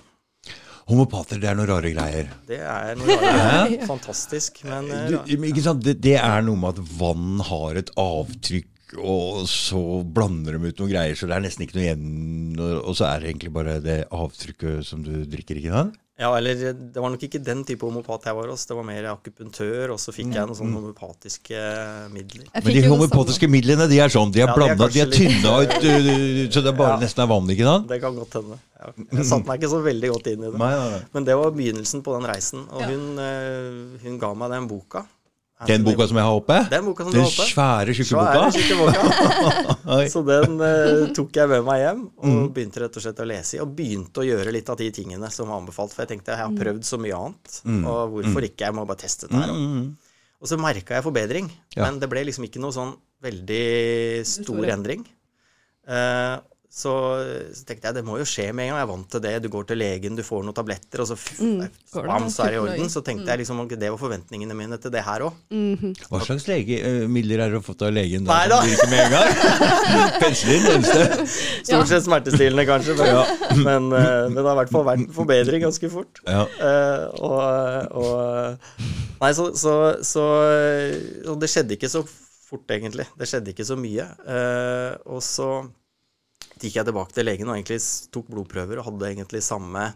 Homopater, 0.90 1.38
det 1.40 1.48
er 1.48 1.56
noen 1.56 1.70
rare 1.70 1.92
greier. 1.94 2.30
Det 2.50 2.58
er 2.60 2.96
noe 3.00 3.16
greier. 3.22 3.86
Fantastisk. 3.92 4.64
Men 4.68 4.90
eh, 4.92 5.12
Du, 5.14 5.36
ikke 5.48 5.62
sant? 5.64 5.84
Det, 5.86 5.94
det 6.04 6.16
er 6.20 6.42
noe 6.44 6.58
med 6.60 6.74
at 6.82 6.96
vann 6.98 7.40
har 7.48 7.78
et 7.80 7.92
avtrykk, 8.02 8.68
og 9.00 9.46
så 9.50 9.82
blander 10.04 10.58
de 10.58 10.72
ut 10.72 10.82
noen 10.82 10.92
greier, 10.92 11.16
så 11.16 11.30
det 11.30 11.38
er 11.38 11.46
nesten 11.46 11.66
ikke 11.66 11.78
noe 11.78 11.86
igjen. 11.86 12.08
Og, 12.62 12.94
så 12.98 13.08
er 13.08 13.22
det 13.22 13.32
egentlig 13.32 13.54
bare 13.56 13.80
det 13.84 14.00
avtrykket 14.12 14.88
som 14.88 15.06
du 15.06 15.14
drikker, 15.30 15.62
ikke 15.62 15.76
sant? 15.76 16.00
ja, 16.22 16.30
eller 16.38 16.60
det 16.78 17.02
var 17.02 17.10
nok 17.10 17.24
ikke 17.26 17.40
den 17.42 17.64
type 17.66 17.86
homopat 17.88 18.28
jeg 18.30 18.38
var 18.38 18.50
hos. 18.52 18.66
Det 18.70 18.76
var 18.78 18.86
mer 18.86 19.08
akupunktør, 19.10 19.94
og 19.96 20.02
så 20.02 20.14
fikk 20.14 20.36
jeg 20.36 20.50
noen 20.50 20.58
sånne 20.60 20.78
homopatiske 20.78 21.62
midler. 22.14 22.50
Men 22.54 22.76
de 22.78 22.84
homopatiske 22.86 23.50
midlene, 23.50 23.88
de 23.90 23.98
er 24.04 24.14
sånn. 24.14 24.34
De 24.34 24.44
er 24.44 24.46
Ja, 24.46 24.52
de 24.52 24.54
er 24.54 24.60
blanda, 24.60 24.90
de 24.94 25.02
er 25.02 25.10
er 25.10 25.16
tynna 25.16 25.56
ut, 25.64 25.74
uh, 25.82 26.44
så 26.54 26.62
det 26.62 26.70
er 26.74 26.78
bare 26.78 26.94
Ja. 26.94 27.00
nesten 27.02 27.24
er 27.24 27.32
vann, 27.32 27.50
ikke 27.50 27.66
sant? 27.66 27.88
Det 27.90 28.02
kan 28.04 28.20
godt 28.20 28.38
hende. 28.38 28.60
Ja. 28.78 28.92
Jeg 29.18 29.26
satte 29.32 29.48
meg 29.48 29.62
ikke 29.62 29.72
så 29.74 29.82
veldig 29.82 30.12
godt 30.14 30.30
inn 30.30 30.46
i 30.46 30.52
det. 30.52 31.08
Men 31.14 31.26
det 31.26 31.40
var 31.42 31.58
begynnelsen 31.58 32.06
på 32.06 32.14
den 32.20 32.30
reisen. 32.30 32.70
Og 32.70 32.86
hun, 32.86 33.18
eh, 33.18 33.98
hun 34.06 34.20
ga 34.20 34.34
meg 34.34 34.52
den 34.52 34.70
boka. 34.70 35.06
Den 35.68 35.84
boka 35.86 36.08
som 36.10 36.18
jeg 36.18 36.26
har 36.26 36.38
oppe? 36.40 36.58
Den 36.72 36.86
boka 36.88 37.04
som 37.06 37.14
Den 37.14 37.22
oppe. 37.28 37.46
svære, 37.50 37.94
tjukke 37.94 38.78
boka? 38.82 40.06
Så 40.14 40.24
den 40.26 40.56
uh, 40.62 41.12
tok 41.16 41.36
jeg 41.38 41.50
med 41.52 41.66
meg 41.68 41.82
hjem 41.84 42.02
og 42.18 42.26
Mm. 42.32 42.48
begynte 42.56 42.82
rett 42.84 42.98
og 42.98 43.04
slett 43.04 43.20
å 43.22 43.28
lese 43.28 43.58
i. 43.58 43.62
Og 43.62 43.74
begynte 43.78 44.24
å 44.24 44.26
gjøre 44.26 44.54
litt 44.56 44.70
av 44.74 44.78
de 44.80 44.90
tingene 44.96 45.30
som 45.34 45.48
var 45.52 45.60
anbefalt. 45.62 45.94
For 45.94 46.04
jeg 46.06 46.14
tenkte 46.16 46.34
jeg 46.34 46.42
har 46.42 46.56
prøvd 46.58 46.84
så 46.88 46.98
mye 47.02 47.18
annet, 47.18 47.62
og 47.86 48.16
hvorfor 48.16 48.48
ikke? 48.48 48.66
Jeg 48.70 48.74
må 48.78 48.86
bare 48.90 49.02
teste 49.04 49.28
det 49.30 49.38
her. 49.42 49.52
Mm. 49.54 49.92
Og 50.42 50.50
så 50.50 50.58
merka 50.58 50.96
jeg 50.98 51.04
forbedring, 51.06 51.52
Ja. 51.76 51.84
men 51.86 52.00
det 52.02 52.10
ble 52.10 52.24
liksom 52.26 52.46
ikke 52.48 52.62
noe 52.64 52.74
sånn 52.74 52.96
veldig 53.22 54.26
stor 54.26 54.66
endring. 54.74 55.06
Eh, 55.88 56.38
så, 56.72 56.92
så 57.52 57.66
tenkte 57.68 57.90
jeg 57.90 57.98
det 57.98 58.04
må 58.08 58.16
jo 58.16 58.26
skje 58.28 58.46
med 58.56 58.70
en 58.70 58.72
gang. 58.72 58.78
Jeg 58.80 58.86
er 58.86 58.90
vant 58.94 59.08
til 59.12 59.24
det. 59.26 59.32
Du 59.44 59.50
går 59.52 59.66
til 59.68 59.80
legen, 59.82 60.16
du 60.16 60.24
får 60.24 60.46
noen 60.48 60.56
tabletter, 60.56 61.04
og 61.04 61.10
så, 61.10 61.18
Mm, 61.42 61.66
bam, 62.06 62.28
så 62.32 62.46
er 62.46 62.54
det 62.54 62.58
i 62.58 62.62
orden. 62.62 62.90
Så 62.92 63.02
tenkte 63.06 63.28
jeg 63.28 63.42
liksom 63.42 63.60
det 63.72 63.90
var 63.92 64.00
forventningene 64.00 64.56
mine 64.56 64.78
til 64.82 64.94
det 64.94 65.02
her 65.04 65.26
òg. 65.26 65.36
Hva 66.12 66.22
slags 66.24 66.48
legemidler 66.48 67.44
er 67.44 67.52
det 67.52 67.60
du 67.60 67.66
få 67.66 67.74
fått 67.74 67.84
av 67.88 67.94
legen? 67.96 68.24
Nei 68.30 68.46
da. 68.52 68.62
Virker 68.64 68.92
med 68.92 69.04
en 69.04 69.16
gang? 69.18 69.30
Penicillin, 70.22 70.70
eneste. 70.78 71.28
Stort 71.68 71.92
sett 71.92 72.08
smertestillende, 72.08 72.66
kanskje, 72.70 72.96
men, 73.00 73.68
men, 73.68 73.92
eh, 73.98 74.26
men 74.30 74.40
det 74.40 74.48
har 74.48 74.56
i 74.56 74.62
hvert 74.64 74.74
fall 74.78 74.88
vært 74.88 75.04
en 75.04 75.12
forbedring 75.16 75.66
ganske 75.68 75.92
fort. 75.92 76.24
Ja. 76.28 76.48
Uh, 76.62 77.06
og, 77.20 78.06
og 78.06 78.92
Nei, 79.22 79.34
så, 79.38 79.52
så, 79.54 79.76
så 80.02 80.26
det 81.38 81.52
skjedde 81.52 81.76
ikke 81.78 81.92
så 81.92 82.02
fort, 82.52 82.66
egentlig. 82.74 83.06
Det 83.20 83.28
skjedde 83.30 83.54
ikke 83.54 83.68
så 83.68 83.78
mye. 83.80 84.08
Eh, 84.26 84.96
og 85.12 85.22
så 85.26 85.52
gikk 86.68 86.78
jeg 86.80 86.88
tilbake 86.90 87.14
til 87.16 87.28
legen 87.28 87.50
og 87.50 87.58
egentlig 87.58 87.80
tok 88.14 88.30
blodprøver 88.32 88.80
og 88.82 88.88
hadde 88.92 89.10
egentlig 89.16 89.42
samme 89.46 89.90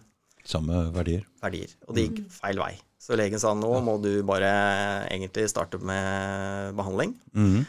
Samme 0.46 0.84
verdier. 0.94 1.24
verdier. 1.42 1.72
Og 1.88 1.96
det 1.98 2.04
gikk 2.10 2.20
feil 2.38 2.60
vei. 2.62 2.74
Så 3.02 3.18
legen 3.18 3.40
sa 3.42 3.54
nå 3.58 3.72
må 3.86 3.96
du 4.02 4.12
bare 4.26 4.52
egentlig 5.10 5.48
starte 5.50 5.80
med 5.82 6.76
behandling. 6.78 7.16
Mhm. 7.34 7.66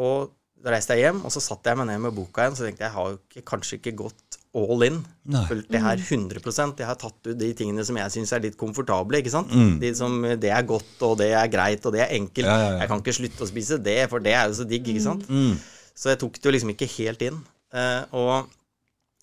Og 0.00 0.30
da 0.60 0.74
reiste 0.74 0.92
jeg 0.96 1.06
hjem, 1.08 1.22
og 1.24 1.32
så 1.32 1.40
satte 1.40 1.70
jeg 1.72 1.78
meg 1.80 1.86
ned 1.88 2.00
med 2.04 2.12
boka 2.16 2.44
igjen. 2.44 2.56
Så 2.56 2.66
tenkte 2.66 2.84
jeg 2.84 2.90
jeg 2.90 2.96
har 2.96 3.08
jo 3.10 3.18
ikke, 3.20 3.42
kanskje 3.48 3.78
ikke 3.78 3.94
gått 3.96 4.36
all 4.60 4.82
in. 4.84 4.98
Nei. 5.32 5.44
Fulgt 5.48 5.70
det 5.72 5.80
her 5.80 5.96
100% 5.96 6.80
Jeg 6.82 6.86
har 6.88 6.98
tatt 7.00 7.28
ut 7.30 7.38
de 7.38 7.48
tingene 7.56 7.84
som 7.86 7.96
jeg 7.96 8.10
syns 8.16 8.32
er 8.36 8.40
litt 8.44 8.58
komfortable. 8.60 9.20
ikke 9.22 9.32
sant? 9.32 9.48
Mm. 9.52 9.78
De 9.80 9.92
som, 9.96 10.20
det 10.42 10.50
er 10.52 10.62
godt, 10.68 10.90
og 11.06 11.16
det 11.22 11.30
er 11.32 11.48
greit, 11.48 11.84
og 11.86 11.92
det 11.96 12.02
er 12.04 12.12
enkelt. 12.16 12.44
Ja, 12.46 12.56
ja, 12.58 12.70
ja. 12.74 12.78
Jeg 12.82 12.88
kan 12.92 13.00
ikke 13.04 13.16
slutte 13.16 13.46
å 13.46 13.48
spise 13.48 13.78
det, 13.80 13.98
for 14.12 14.18
det 14.20 14.34
er 14.36 14.48
jo 14.48 14.58
så 14.60 14.68
digg, 14.68 14.84
ikke 14.92 15.04
sant? 15.06 15.24
Mm. 15.30 15.56
Så 15.96 16.12
jeg 16.12 16.20
tok 16.20 16.36
det 16.40 16.44
jo 16.44 16.54
liksom 16.56 16.74
ikke 16.76 16.90
helt 16.98 17.22
inn. 17.22 17.40
Eh, 17.76 18.02
og 18.18 18.50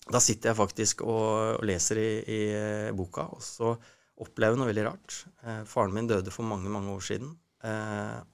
da 0.08 0.20
sitter 0.24 0.50
jeg 0.50 0.58
faktisk 0.58 1.02
og, 1.04 1.58
og 1.58 1.66
leser 1.68 2.00
i, 2.00 2.10
i 2.22 2.40
eh, 2.56 2.92
boka, 2.96 3.26
og 3.34 3.44
så 3.44 3.74
opplever 4.18 4.56
jeg 4.56 4.62
noe 4.62 4.70
veldig 4.70 4.86
rart. 4.88 5.18
Eh, 5.44 5.60
faren 5.68 5.94
min 5.94 6.08
døde 6.10 6.32
for 6.34 6.48
mange, 6.48 6.70
mange 6.72 6.94
år 6.94 7.04
siden. 7.10 7.34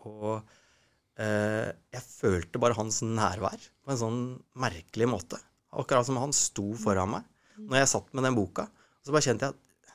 Og 0.04 0.52
jeg 1.14 2.02
følte 2.02 2.58
bare 2.60 2.74
hans 2.76 2.98
nærvær 3.06 3.56
på 3.56 3.92
en 3.92 4.00
sånn 4.00 4.18
merkelig 4.58 5.06
måte. 5.08 5.38
Akkurat 5.74 6.06
som 6.08 6.18
han 6.18 6.34
sto 6.34 6.72
foran 6.78 7.12
meg 7.12 7.28
når 7.54 7.78
jeg 7.80 7.90
satt 7.92 8.10
med 8.12 8.26
den 8.26 8.36
boka. 8.36 8.66
Så 9.00 9.14
bare 9.14 9.24
kjente 9.24 9.46
jeg 9.48 9.54
at 9.54 9.94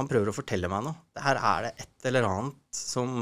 han 0.00 0.08
prøver 0.10 0.32
å 0.32 0.34
fortelle 0.34 0.70
meg 0.72 0.86
noe. 0.88 0.96
Her 1.20 1.38
er 1.38 1.68
det 1.68 1.84
et 1.84 2.08
eller 2.10 2.26
annet 2.28 2.80
som 2.80 3.12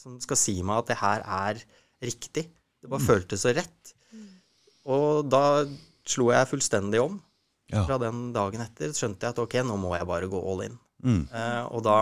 som 0.00 0.16
skal 0.22 0.38
si 0.38 0.56
meg 0.64 0.80
at 0.80 0.90
det 0.90 0.98
her 1.00 1.24
er 1.24 1.60
riktig. 2.04 2.46
Det 2.80 2.88
bare 2.90 3.04
føltes 3.04 3.42
så 3.44 3.52
rett. 3.56 3.94
Og 4.90 5.26
da 5.30 5.42
slo 6.08 6.30
jeg 6.32 6.48
fullstendig 6.50 7.02
om. 7.02 7.18
Ja. 7.70 7.84
Fra 7.86 8.00
den 8.02 8.32
dagen 8.34 8.62
etter 8.64 8.90
skjønte 8.96 9.28
jeg 9.28 9.34
at 9.36 9.38
ok, 9.38 9.54
nå 9.68 9.76
må 9.78 9.92
jeg 9.94 10.08
bare 10.08 10.26
gå 10.32 10.38
all 10.52 10.64
in. 10.64 10.72
Mm. 11.06 11.20
Eh, 11.30 11.64
og 11.70 11.84
da, 11.86 11.98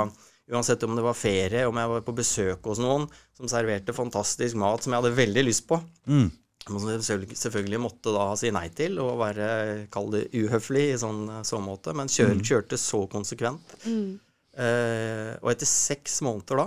uansett 0.48 0.82
om 0.86 0.94
det 0.96 1.04
var 1.04 1.18
ferie, 1.18 1.66
om 1.68 1.76
jeg 1.76 1.90
var 1.92 2.04
på 2.06 2.14
besøk 2.16 2.64
hos 2.70 2.80
noen 2.80 3.04
som 3.36 3.50
serverte 3.52 3.92
fantastisk 3.92 4.56
mat 4.58 4.82
som 4.86 4.94
jeg 4.94 5.02
hadde 5.02 5.18
veldig 5.18 5.44
lyst 5.44 5.66
på, 5.68 5.76
Mm. 6.08 6.30
som 6.68 6.88
jeg 6.88 7.04
selvfølgelig, 7.36 7.78
måtte 7.84 8.12
da 8.16 8.30
si 8.36 8.50
nei 8.54 8.68
til 8.76 8.96
og 9.02 9.18
være, 9.20 9.88
kall 9.92 10.08
det 10.14 10.24
uhøflig 10.32 10.86
i 10.94 10.98
sånn 11.00 11.44
så 11.44 11.60
måte, 11.60 11.92
men 11.96 12.08
kjør, 12.08 12.34
kjørte 12.44 12.78
så 12.80 13.04
konsekvent. 13.12 13.76
Mm. 13.84 14.18
Eh, 14.58 15.36
og 15.42 15.52
etter 15.52 15.68
seks 15.68 16.20
måneder 16.24 16.64
da, 16.64 16.66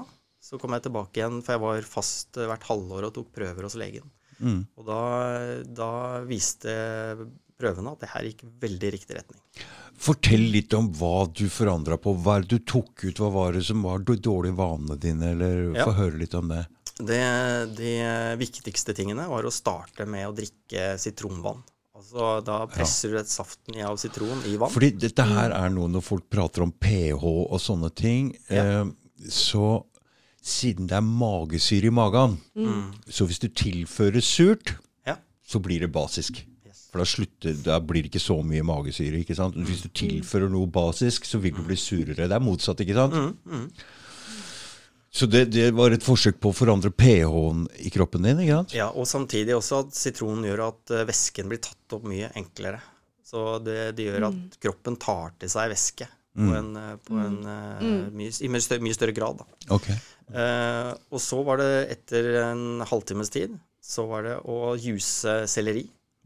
så 0.52 0.60
kom 0.60 0.76
jeg 0.76 0.84
tilbake 0.84 1.22
igjen, 1.22 1.40
for 1.46 1.56
jeg 1.56 1.64
var 1.64 1.86
fast 1.88 2.40
eh, 2.40 2.50
hvert 2.50 2.68
halvår 2.68 3.08
og 3.08 3.16
tok 3.16 3.32
prøver 3.38 3.68
hos 3.68 3.78
legen. 3.80 4.10
Mm. 4.42 4.66
Og 4.76 4.88
da, 4.88 5.04
da 5.64 5.92
viste 6.28 6.74
prøvene 7.62 7.94
at 7.94 8.04
det 8.04 8.10
her 8.12 8.28
gikk 8.28 8.44
veldig 8.60 8.92
riktig 8.98 9.16
retning. 9.20 9.40
Fortell 10.02 10.44
litt 10.52 10.74
om 10.74 10.90
hva 10.98 11.28
du 11.30 11.46
forandra 11.52 11.98
på. 12.02 12.16
Hva 12.18 12.40
du 12.42 12.58
tok 12.66 13.06
ut? 13.06 13.22
Hva 13.22 13.30
var 13.32 13.56
det 13.56 13.64
som 13.68 13.84
var 13.86 14.02
de 14.04 14.18
dårlige 14.18 14.58
vanene 14.58 14.98
dine? 15.00 15.34
Eller 15.36 15.76
Ja. 15.78 15.86
Få 15.86 15.94
høre 16.00 16.18
litt 16.20 16.34
om 16.36 16.50
det. 16.52 16.66
Det, 17.02 17.22
de 17.78 17.92
viktigste 18.38 18.94
tingene 18.98 19.28
var 19.30 19.46
å 19.46 19.54
starte 19.54 20.06
med 20.10 20.28
å 20.28 20.34
drikke 20.36 20.96
sitronvann. 21.02 21.62
Altså 22.02 22.42
Da 22.46 22.64
presser 22.70 23.14
du 23.14 23.20
et 23.22 23.30
saften 23.30 23.78
av 23.86 23.98
sitron 24.02 24.42
i 24.50 24.58
vann. 24.58 24.74
Fordi 24.74 24.92
dette 24.98 25.26
her 25.26 25.54
er 25.54 25.70
noe 25.74 25.90
når 25.90 26.04
folk 26.06 26.28
prater 26.34 26.66
om 26.66 26.74
pH 26.74 27.22
og 27.22 27.60
sånne 27.62 27.92
ting. 27.94 28.34
Ja. 28.50 28.66
Eh, 28.82 29.30
så 29.30 29.84
siden 30.42 30.88
det 30.90 30.96
er 30.98 31.06
magesyre 31.06 31.86
i 31.92 31.94
magen, 31.94 32.38
Mm. 32.58 32.94
så 33.10 33.26
hvis 33.30 33.40
du 33.40 33.48
tilfører 33.50 34.22
surt, 34.26 34.76
Ja. 35.06 35.16
så 35.46 35.60
blir 35.62 35.80
det 35.80 35.92
basisk. 35.92 36.44
Yes. 36.66 36.88
For 36.92 37.00
da, 37.00 37.06
slutter, 37.06 37.54
da 37.64 37.80
blir 37.80 38.04
det 38.04 38.12
ikke 38.12 38.20
så 38.26 38.42
mye 38.44 38.64
magesyre. 38.64 39.20
ikke 39.22 39.36
sant? 39.36 39.56
Hvis 39.56 39.84
du 39.84 39.90
tilfører 39.90 40.50
noe 40.50 40.66
basisk, 40.68 41.24
så 41.26 41.40
vil 41.40 41.54
du 41.54 41.62
bli 41.64 41.76
surere. 41.76 42.16
Det 42.16 42.32
er 42.32 42.40
motsatt, 42.40 42.80
ikke 42.82 42.94
sant? 42.96 43.14
Mm, 43.14 43.38
mm. 43.46 43.70
Så 45.14 45.28
det, 45.28 45.50
det 45.52 45.74
var 45.76 45.92
et 45.92 46.04
forsøk 46.06 46.38
på 46.40 46.54
å 46.54 46.56
forandre 46.56 46.90
pH-en 46.96 47.66
i 47.84 47.90
kroppen 47.92 48.24
din, 48.24 48.40
ikke 48.46 48.56
sant? 48.62 48.74
Ja, 48.78 48.88
og 48.96 49.06
samtidig 49.06 49.54
også 49.58 49.82
at 49.86 49.94
sitronen 49.98 50.46
gjør 50.48 50.62
at 50.70 50.94
eh, 50.96 51.04
væsken 51.10 51.50
blir 51.52 51.60
tatt 51.60 51.98
opp 51.98 52.06
mye 52.08 52.30
enklere. 52.40 52.80
Så 53.28 53.60
det, 53.64 53.96
det 53.98 54.08
gjør 54.08 54.30
at 54.30 54.56
kroppen 54.64 54.96
tar 55.00 55.34
til 55.40 55.52
seg 55.52 55.70
væske 55.74 56.08
på 56.32 56.48
en, 56.56 56.70
eh, 56.80 56.96
på 57.04 57.20
en 57.20 57.36
eh, 57.44 58.08
mye, 58.16 58.32
i 58.32 58.48
mye 58.48 58.64
større, 58.64 58.80
mye 58.88 58.96
større 58.96 59.12
grad. 59.16 59.42
Da. 59.44 59.76
Ok. 59.76 59.90
Eh, 60.32 60.92
og 61.12 61.22
så 61.24 61.42
var 61.48 61.60
det 61.62 61.72
etter 61.98 62.32
en 62.46 62.86
halvtimes 62.88 63.32
tid 63.34 63.60
så 63.82 64.06
var 64.10 64.28
det 64.28 64.36
å 64.46 64.76
juice 64.80 65.42
selleri. 65.50 65.84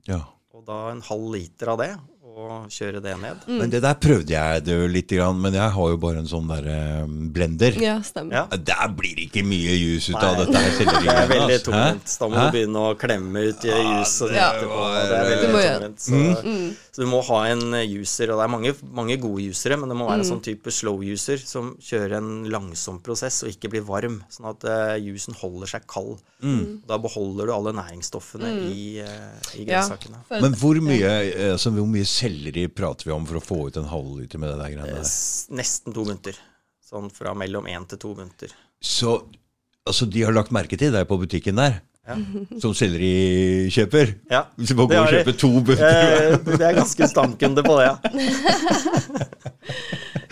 Ja. 0.09 0.19
Og 0.55 0.65
da 0.67 0.89
en 0.91 1.03
halv 1.07 1.31
liter 1.33 1.71
av 1.71 1.79
det, 1.81 1.91
og 2.35 2.67
kjøre 2.73 2.99
det 3.03 3.15
ned. 3.21 3.45
Men 3.47 3.71
det 3.71 3.79
der 3.85 3.95
prøvde 4.01 4.35
jeg 4.35 4.65
det 4.65 4.75
jo 4.75 4.87
litt, 4.91 5.15
men 5.39 5.55
jeg 5.55 5.71
har 5.77 5.91
jo 5.93 5.99
bare 6.01 6.19
en 6.23 6.29
sånn 6.29 6.49
der 6.49 6.67
eh, 6.71 7.03
blender. 7.07 7.79
Ja, 7.81 7.95
stemmer. 8.03 8.41
Ja. 8.41 8.61
Der 8.71 8.91
blir 8.95 9.15
det 9.15 9.29
ikke 9.29 9.45
mye 9.47 9.75
jus 9.79 10.09
ut 10.11 10.19
av 10.19 10.41
dette 10.41 10.59
her 10.59 10.73
Det 11.05 11.13
er 11.13 11.29
veldig 11.31 11.59
tungt 11.63 11.75
tungvint. 11.75 12.17
Da 12.19 12.27
må 12.29 12.37
Hæ? 12.37 12.45
du 12.45 12.55
begynne 12.55 12.83
å 12.83 12.93
klemme 12.99 13.45
ut 13.49 13.65
i 13.67 13.73
jus 13.73 14.15
og 14.25 14.33
Ja. 14.35 14.49
Det 14.55 15.19
er 15.19 15.29
veldig 15.29 15.51
må 15.53 15.63
tungvint. 15.63 16.05
Så, 16.05 16.21
så 16.95 17.03
du 17.03 17.09
må 17.11 17.21
ha 17.27 17.39
en 17.51 17.63
user 17.75 18.31
og 18.31 18.39
det 18.39 18.45
er 18.45 18.51
mange, 18.51 18.73
mange 18.95 19.17
gode 19.21 19.45
juicere, 19.45 19.77
men 19.79 19.91
det 19.91 19.97
må 19.99 20.07
være 20.09 20.23
en 20.23 20.29
sånn 20.29 20.43
type 20.45 20.71
slow 20.73 21.03
user 21.03 21.41
som 21.41 21.73
kjører 21.83 22.17
en 22.19 22.31
langsom 22.51 23.01
prosess 23.05 23.41
og 23.45 23.51
ikke 23.51 23.73
blir 23.73 23.85
varm, 23.87 24.21
sånn 24.31 24.49
at 24.51 24.67
uh, 24.67 24.95
jusen 25.01 25.35
holder 25.39 25.75
seg 25.75 25.87
kald. 25.91 26.17
Da 26.85 26.99
beholder 27.01 27.49
du 27.49 27.53
alle 27.55 27.73
næringsstoffene 27.75 28.51
i, 28.69 28.85
uh, 29.01 29.55
i 29.57 29.65
grønnsakene. 29.67 30.21
Ja. 30.29 30.41
Men 30.43 30.55
hvor 30.59 30.77
mye, 30.83 31.13
eh, 31.25 31.51
altså, 31.55 31.71
hvor 31.73 31.87
mye 31.89 32.05
selleri 32.25 32.67
prater 32.73 33.05
vi 33.09 33.15
om 33.15 33.25
for 33.29 33.39
å 33.39 33.45
få 33.45 33.61
ut 33.69 33.77
en 33.81 33.87
halvliter 33.93 34.41
med 34.41 34.51
det 34.53 34.59
der 34.59 34.75
greiene 34.75 34.99
der? 34.99 35.09
Nesten 35.61 35.93
to 35.95 36.05
munter. 36.09 36.37
Sånn 36.85 37.07
fra 37.13 37.33
mellom 37.37 37.65
én 37.71 37.85
til 37.89 37.97
to 38.01 38.13
munter. 38.17 38.51
Så 38.81 39.15
altså, 39.87 40.05
de 40.09 40.21
har 40.25 40.33
lagt 40.35 40.51
merke 40.53 40.77
til 40.77 40.91
deg 40.93 41.07
på 41.09 41.17
butikken 41.21 41.57
der, 41.61 41.81
Ja. 42.05 42.13
som 42.61 42.69
sellerikjøper. 42.77 44.11
Ja, 44.29 44.43
Hvis 44.59 44.69
du 44.69 44.75
må 44.77 44.85
gå 44.85 44.93
og 45.01 45.07
kjøpe 45.09 45.33
to 45.41 45.49
bunter. 45.65 45.87
Eh, 45.89 46.35
Det 46.45 46.61
er 46.61 46.75
ganske 46.77 47.07
stamkunde 47.09 47.63
på 47.65 47.79
det, 47.79 47.87
ja. 47.89 47.95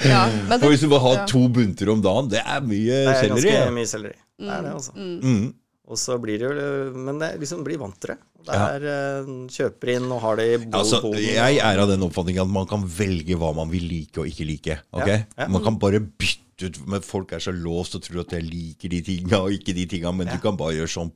Ja, 0.04 0.28
men 0.50 0.60
Og 0.60 0.70
hvis 0.70 0.82
det, 0.84 0.90
du 0.90 0.92
må 0.94 1.00
ha 1.02 1.14
ja. 1.16 1.26
to 1.30 1.42
bunter 1.54 1.90
om 1.94 2.02
dagen, 2.04 2.28
det 2.34 2.42
er 2.44 2.62
mye 2.62 2.98
selleri. 2.98 3.08
Det 3.08 3.14
er 3.14 3.22
selleri. 3.24 3.54
ganske 3.56 3.76
mye 3.78 3.90
selleri. 3.90 4.18
Det 4.44 4.50
er 4.52 4.66
det, 4.66 4.74
altså. 4.76 4.94
Mm. 4.98 5.54
Og 5.94 6.00
så 6.02 6.18
blir 6.22 6.42
det 6.42 6.50
jo 6.50 6.94
Men 6.98 7.20
det 7.22 7.30
er 7.36 7.42
liksom 7.44 7.64
blir 7.66 7.78
vant 7.82 7.98
til 8.02 8.16
det. 8.16 8.20
Det 8.44 8.56
Ja. 8.58 8.66
er 8.76 8.86
eh, 8.92 9.28
Kjøper 9.54 9.94
inn 9.96 10.10
og 10.12 10.20
har 10.26 10.36
det 10.42 10.48
i 10.52 10.58
bol- 10.66 10.80
Altså, 10.82 11.00
jeg 11.16 11.58
er 11.64 11.80
av 11.80 11.88
den 11.94 12.02
oppfatning 12.04 12.42
at 12.44 12.50
man 12.52 12.66
kan 12.68 12.84
velge 12.84 13.38
hva 13.40 13.54
man 13.56 13.70
vil 13.72 13.86
like 13.88 14.18
og 14.20 14.28
ikke 14.28 14.46
like. 14.50 14.80
ok? 14.92 15.08
Ja, 15.08 15.22
ja. 15.38 15.48
Man 15.48 15.64
kan 15.64 15.78
bare 15.80 16.02
bytte 16.02 16.40
ut 16.68 16.78
Men 16.88 17.02
folk 17.02 17.32
er 17.34 17.40
så 17.44 17.52
låst 17.56 17.96
og 17.98 18.04
tror 18.06 18.22
at 18.26 18.36
jeg 18.36 18.44
liker 18.46 18.90
de 18.92 19.00
tinga 19.02 19.40
og 19.42 19.52
ikke 19.56 19.74
de 19.76 19.86
tinga, 19.90 20.12
men 20.14 20.28
du 20.28 20.38
kan 20.44 20.56
bare 20.60 20.76
gjøre 20.78 20.92
sånn 20.92 21.12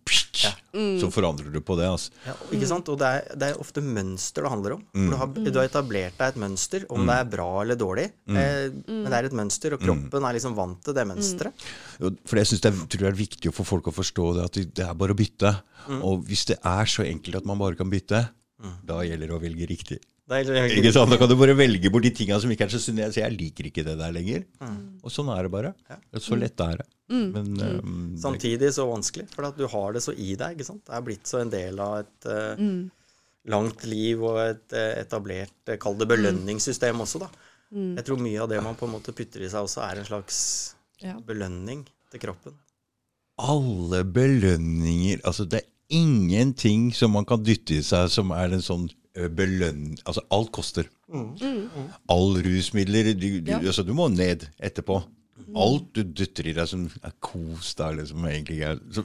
pst, 0.78 1.02
Så 1.02 1.10
forandrer 1.12 1.50
du 1.52 1.60
på 1.66 1.76
det. 1.80 1.88
altså. 1.90 2.14
Ja, 2.28 2.36
ikke 2.54 2.70
sant? 2.70 2.90
Og 2.94 3.00
det 3.02 3.10
er, 3.10 3.28
det 3.36 3.50
er 3.50 3.60
ofte 3.60 3.82
mønster 3.84 4.46
det 4.46 4.52
handler 4.54 4.78
om. 4.78 4.84
Mm. 4.94 5.10
du, 5.10 5.16
har, 5.20 5.28
du 5.50 5.52
har 5.60 5.68
etablert 5.68 6.18
deg 6.22 6.28
et 6.36 6.40
mønster, 6.46 6.86
om 6.94 7.06
det 7.10 7.18
er 7.18 7.30
bra 7.34 7.50
eller 7.64 7.80
dårlig. 7.80 8.08
Eh, 8.30 8.70
men 8.88 9.10
det 9.10 9.18
er 9.20 9.30
et 9.32 9.38
mønster, 9.42 9.76
og 9.76 9.82
kroppen 9.84 10.30
er 10.30 10.38
liksom 10.38 10.56
vant 10.58 10.80
til 10.86 10.96
det 10.98 11.08
mønsteret. 11.10 11.68
For 12.28 12.40
jeg 12.42 12.52
synes 12.52 12.62
det 12.64 12.72
er, 12.72 12.82
tror 12.86 13.06
det 13.08 13.12
er 13.12 13.22
viktig 13.24 13.54
for 13.58 13.68
folk 13.68 13.90
å 13.90 13.96
forstå 13.98 14.28
det 14.38 14.46
at 14.48 14.60
det 14.62 14.66
det 14.78 14.86
er 14.86 14.94
bare 15.00 15.16
å 15.16 15.18
bytte. 15.18 15.54
Og 16.04 16.22
hvis 16.28 16.46
det 16.52 16.60
er 16.64 16.86
så 16.92 17.04
enkelt 17.08 17.40
at 17.42 17.48
man 17.50 17.58
bare 17.60 17.76
kan 17.80 17.90
bytte, 17.90 18.28
da 18.86 19.02
gjelder 19.06 19.28
det 19.32 19.36
å 19.38 19.42
velge 19.42 19.68
riktig. 19.70 19.98
Det 20.28 20.42
er, 20.44 20.68
Ikke 20.76 20.92
sant? 20.92 21.08
Da 21.12 21.16
kan 21.22 21.30
du 21.32 21.38
bare 21.40 21.54
velge 21.56 21.88
bort 21.94 22.04
de 22.04 22.12
tinga 22.12 22.36
som 22.44 22.52
ikke 22.52 22.66
er 22.66 22.74
så 22.74 22.82
sunne. 22.84 23.06
Jeg 23.06 23.16
sier 23.16 23.24
jeg 23.30 23.38
liker 23.40 23.70
ikke 23.70 23.86
det 23.88 23.94
der 24.00 24.12
lenger. 24.12 24.44
Og 25.00 25.14
sånn 25.14 25.30
er 25.32 25.48
det 25.48 25.52
bare. 25.54 25.72
Så 26.20 26.36
lett 26.36 26.60
er 26.66 26.82
det. 26.82 26.88
Men 27.16 27.54
um, 27.64 27.94
Samtidig 28.20 28.74
så 28.76 28.84
vanskelig, 28.90 29.30
for 29.32 29.48
at 29.48 29.56
du 29.56 29.64
har 29.72 29.94
det 29.96 30.02
så 30.04 30.12
i 30.12 30.34
deg. 30.36 30.58
ikke 30.58 30.68
sant? 30.68 30.84
Det 30.90 30.96
er 30.98 31.06
blitt 31.06 31.30
så 31.32 31.40
en 31.40 31.54
del 31.54 31.80
av 31.80 32.02
et 32.02 32.28
eh, 32.28 32.60
langt 33.48 33.86
liv 33.88 34.26
og 34.28 34.42
et 34.44 34.76
uh, 34.76 34.90
etablert, 35.00 35.56
uh, 35.72 35.78
kall 35.80 35.96
det 36.02 36.10
belønningssystem 36.12 37.00
også, 37.06 37.24
da. 37.24 37.30
Jeg 37.72 38.04
tror 38.08 38.20
mye 38.20 38.44
av 38.44 38.52
det 38.52 38.60
man 38.64 38.76
på 38.80 38.88
en 38.88 38.94
måte 38.98 39.16
putter 39.16 39.44
i 39.44 39.48
seg 39.52 39.64
også, 39.70 39.82
er 39.88 40.00
en 40.04 40.08
slags 40.12 40.42
Ja. 41.04 41.14
belønning 41.24 41.86
til 42.12 42.20
kroppen. 42.24 42.54
alle 43.38 44.04
belønninger 44.04 45.20
Altså, 45.24 45.46
det 45.46 45.60
er 45.62 45.68
ingenting 45.94 46.92
som 46.96 47.12
man 47.14 47.26
kan 47.28 47.44
dytte 47.44 47.76
i 47.78 47.84
seg 47.86 48.10
som 48.10 48.32
er 48.32 48.56
en 48.56 48.64
sånn 48.66 48.88
ø, 49.18 49.28
belønn... 49.34 49.96
Altså, 50.06 50.24
alt 50.34 50.52
koster. 50.56 50.88
All 52.10 52.38
rusmidler 52.46 53.14
du, 53.14 53.28
du, 53.42 53.52
Ja. 53.52 53.60
altså, 53.60 53.84
du 53.88 53.94
må 53.98 54.08
ned 54.14 54.48
etterpå. 54.60 55.02
Alt 55.58 55.92
du 55.96 56.02
dytter 56.04 56.50
i 56.50 56.54
deg 56.58 56.68
som 56.70 56.88
er 57.06 57.14
kos, 57.24 57.74
da, 57.78 57.92
liksom 57.96 58.26
egentlig 58.28 58.62
er 58.68 58.80
så, 58.92 59.04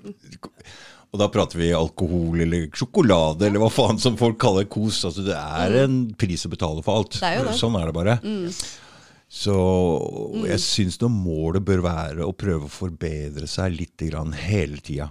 Og 1.12 1.20
da 1.20 1.26
prater 1.28 1.58
vi 1.60 1.66
alkohol 1.76 2.40
eller 2.40 2.70
sjokolade 2.72 3.44
eller 3.46 3.60
hva 3.60 3.68
faen 3.70 3.98
som 4.00 4.16
folk 4.16 4.38
kaller 4.40 4.64
kos. 4.64 5.02
Altså, 5.04 5.24
det 5.26 5.36
er 5.36 5.76
en 5.84 5.98
pris 6.18 6.46
å 6.48 6.52
betale 6.54 6.82
for 6.84 7.02
alt. 7.02 7.18
Det 7.20 7.28
er 7.28 7.36
jo 7.42 7.48
det. 7.50 7.56
Sånn 7.60 7.76
er 7.78 7.90
det 7.90 7.96
bare. 7.98 8.16
Så 9.32 9.54
jeg 10.44 10.60
syns 10.60 10.98
nå 11.00 11.08
målet 11.08 11.64
bør 11.64 11.80
være 11.86 12.26
å 12.26 12.34
prøve 12.36 12.68
å 12.68 12.72
forbedre 12.72 13.46
seg 13.48 13.78
litt 13.78 14.04
grann 14.10 14.34
hele 14.36 14.76
tida. 14.84 15.08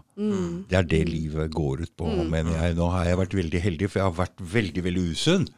Det 0.70 0.78
er 0.78 0.86
det 0.86 1.02
livet 1.10 1.50
går 1.56 1.88
ut 1.88 1.94
på, 1.98 2.06
mener 2.30 2.54
jeg. 2.54 2.78
Nå 2.78 2.92
har 2.94 3.10
jeg 3.10 3.18
vært 3.24 3.34
veldig 3.40 3.64
heldig, 3.66 3.90
for 3.90 4.02
jeg 4.04 4.08
har 4.12 4.20
vært 4.20 4.46
veldig, 4.54 4.86
veldig 4.86 5.08
usunn. 5.16 5.50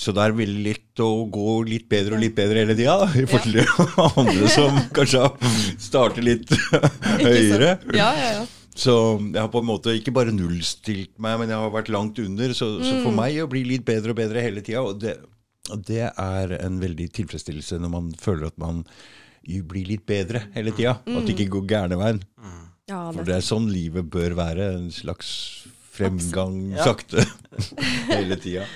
Så 0.00 0.14
det 0.16 0.22
er 0.24 0.34
veldig 0.34 0.62
lett 0.64 1.02
å 1.04 1.08
gå 1.30 1.56
litt 1.68 1.86
bedre 1.90 2.16
og 2.16 2.22
litt 2.24 2.34
bedre 2.34 2.62
hele 2.64 2.74
tida, 2.78 2.96
i 3.14 3.26
forhold 3.28 3.58
til 3.60 4.20
andre 4.24 4.52
som 4.58 4.78
kanskje 4.96 5.26
starter 5.78 6.24
litt 6.24 6.50
høyere. 7.20 7.76
Ja, 7.94 8.10
ja, 8.16 8.30
ja. 8.40 8.46
Så 8.80 8.94
jeg 9.20 9.36
har 9.38 9.50
på 9.52 9.60
en 9.60 9.68
måte 9.68 9.92
ikke 9.98 10.14
bare 10.16 10.32
nullstilt 10.32 11.12
meg, 11.20 11.38
men 11.42 11.50
jeg 11.52 11.60
har 11.60 11.74
vært 11.74 11.90
langt 11.92 12.18
under. 12.22 12.54
Så, 12.56 12.78
så 12.82 13.00
for 13.04 13.14
meg 13.14 13.38
å 13.42 13.50
bli 13.50 13.66
litt 13.66 13.84
bedre 13.86 14.14
og 14.14 14.18
bedre 14.22 14.42
hele 14.42 14.62
tida, 14.64 14.82
og 15.72 15.84
det, 15.88 16.02
er 16.10 16.54
en 16.60 16.78
veldig 16.82 17.08
tilfredsstillelse 17.16 17.78
når 17.80 17.92
man 17.94 18.12
føler 18.20 18.50
at 18.50 18.58
man 18.60 18.84
blir 19.42 19.88
litt 19.88 20.04
bedre 20.06 20.44
hele 20.54 20.72
tida. 20.76 20.98
At 21.06 21.24
det 21.26 21.34
ikke 21.36 21.52
går 21.56 21.66
gærne 21.70 21.96
veien. 22.00 22.20
ja 22.90 23.00
For 23.12 23.22
det, 23.22 23.26
det 23.30 23.36
er 23.38 23.46
sånn 23.46 23.68
livet 23.72 24.10
bør 24.12 24.34
være. 24.38 24.72
En 24.76 24.90
slags 24.94 25.30
fremgang 25.94 26.72
Ja. 26.76 26.84
sakte 26.90 27.24
hele 28.14 28.36
tida. 28.40 28.66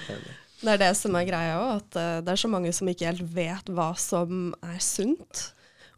det 0.65 0.73
er 0.75 0.81
det 0.81 0.93
som 0.97 1.15
er 1.17 1.27
greia 1.29 1.59
òg, 1.61 1.83
at 1.83 1.97
eh, 2.01 2.21
det 2.25 2.33
er 2.33 2.41
så 2.41 2.49
mange 2.51 2.73
som 2.73 2.89
ikke 2.89 3.07
helt 3.11 3.27
vet 3.37 3.69
hva 3.77 3.91
som 4.01 4.55
er 4.65 4.81
sunt. 4.83 5.51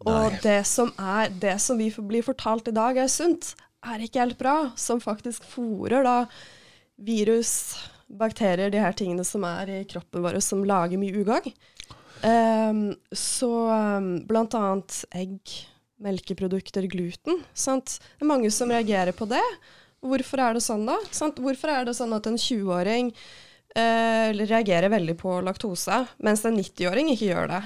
Og 0.05 0.35
det 0.45 0.59
som, 0.69 0.91
er, 1.01 1.31
det 1.33 1.55
som 1.63 1.79
vi 1.81 1.89
blir 1.97 2.27
fortalt 2.27 2.69
i 2.69 2.75
dag 2.77 2.99
er 3.01 3.09
sunt, 3.09 3.55
er 3.87 4.03
ikke 4.05 4.21
helt 4.21 4.39
bra. 4.39 4.57
Som 4.77 5.01
faktisk 5.01 5.47
fòrer 5.49 6.05
da 6.05 6.17
virus, 6.99 7.77
bakterier, 8.07 8.71
de 8.71 8.83
her 8.83 8.95
tingene 8.97 9.25
som 9.27 9.45
er 9.49 9.73
i 9.73 9.81
kroppen 9.89 10.25
vår, 10.25 10.39
som 10.45 10.65
lager 10.67 11.01
mye 11.01 11.23
ugagn. 11.23 11.55
Um, 12.23 12.95
så 13.13 13.51
um, 13.71 14.13
blant 14.27 14.55
annet 14.57 15.03
egg, 15.15 15.57
melkeprodukter, 16.03 16.87
gluten. 16.93 17.43
Sant? 17.55 17.99
Det 18.17 18.25
er 18.25 18.33
mange 18.33 18.53
som 18.55 18.73
reagerer 18.73 19.17
på 19.17 19.29
det. 19.31 19.45
Hvorfor 20.07 20.43
er 20.43 20.57
det 20.57 20.65
sånn, 20.65 20.87
da? 20.89 20.97
Sant? 21.15 21.41
Hvorfor 21.43 21.73
er 21.73 21.89
det 21.89 21.97
sånn 21.99 22.17
at 22.17 22.31
en 22.31 22.41
20-åring 22.41 23.13
Uh, 23.77 24.33
reagerer 24.33 24.89
veldig 24.89 25.19
på 25.21 25.35
laktose, 25.45 25.99
mens 26.25 26.47
en 26.49 26.55
90-åring 26.57 27.11
ikke 27.13 27.27
gjør 27.27 27.51
det? 27.51 27.59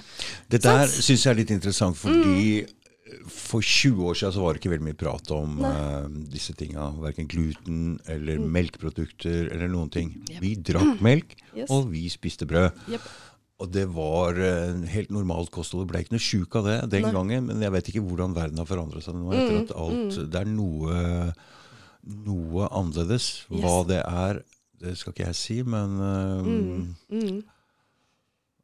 Det 0.51 0.59
der 0.65 0.89
syns 0.91 1.23
jeg 1.23 1.31
er 1.31 1.39
litt 1.39 1.53
interessant, 1.55 1.95
fordi 2.01 2.65
for 3.31 3.61
20 3.65 4.05
år 4.11 4.15
siden 4.19 4.33
så 4.37 4.43
var 4.45 4.53
det 4.55 4.61
ikke 4.63 4.73
veldig 4.75 4.87
mye 4.89 4.99
prat 5.01 5.31
om 5.37 5.59
uh, 5.65 6.07
disse 6.33 6.55
tinga. 6.59 6.91
Verken 7.03 7.29
gluten 7.31 7.99
eller 8.11 8.39
melkeprodukter 8.43 9.51
eller 9.55 9.69
noen 9.73 9.91
ting. 9.91 10.13
Vi 10.41 10.55
drakk 10.57 11.01
melk, 11.05 11.37
Yes. 11.59 11.71
og 11.75 11.89
vi 11.91 12.05
spiste 12.13 12.47
brød. 12.47 12.71
Yep. 12.93 13.09
og 13.61 13.71
det 13.75 13.83
var 13.93 14.39
uh, 14.41 14.85
helt 14.89 15.11
normalt 15.13 15.51
kosthold. 15.53 15.83
Jeg 15.85 15.91
ble 15.93 16.01
ikke 16.05 16.15
noe 16.17 16.23
sjuk 16.25 16.55
av 16.57 16.65
det 16.71 16.77
den 16.95 17.03
Nei. 17.09 17.13
gangen, 17.13 17.47
men 17.51 17.61
jeg 17.67 17.73
vet 17.75 17.89
ikke 17.93 18.05
hvordan 18.07 18.33
verden 18.39 18.59
har 18.63 18.69
forandret 18.71 19.05
seg 19.05 19.19
nå. 19.19 19.33
etter 19.35 19.57
Mm, 19.57 19.63
at 19.67 19.75
alt, 19.77 20.21
Det 20.33 20.41
er 20.41 20.49
noe, 20.49 21.35
noe 22.27 22.69
annerledes. 22.73 23.27
Hva 23.53 23.81
det 23.89 24.01
er, 24.07 24.41
det 24.81 24.95
skal 24.97 25.13
ikke 25.13 25.27
jeg 25.29 25.37
si, 25.37 25.59
men 25.67 25.99
uh, 26.01 26.41
Mm, 26.41 26.95
mm. 27.13 27.41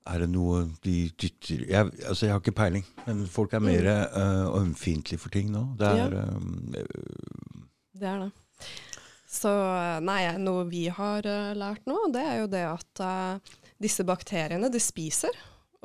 Er 0.06 0.22
det 0.22 0.28
noe 0.32 0.64
de 0.84 0.96
dytter 1.18 1.64
jeg, 1.66 1.90
altså 2.06 2.26
jeg 2.26 2.34
har 2.34 2.42
ikke 2.42 2.56
peiling, 2.56 2.84
men 3.06 3.24
folk 3.30 3.54
er 3.56 3.64
mer 3.64 3.88
uh, 3.90 4.54
ømfintlige 4.60 5.20
for 5.22 5.34
ting 5.34 5.50
nå. 5.54 5.64
Det 5.78 5.90
er 5.90 6.16
eh, 6.22 6.84
Det 7.96 8.08
er 8.10 8.26
det. 8.26 8.30
Så 9.36 9.52
nei, 10.04 10.22
noe 10.40 10.64
vi 10.70 10.86
har 10.92 11.26
uh, 11.26 11.52
lært 11.58 11.84
nå, 11.88 11.98
det 12.14 12.22
er 12.22 12.40
jo 12.42 12.50
det 12.52 12.64
at 12.68 13.02
uh, 13.04 13.58
disse 13.82 14.06
bakteriene, 14.06 14.70
de 14.72 14.80
spiser. 14.82 15.34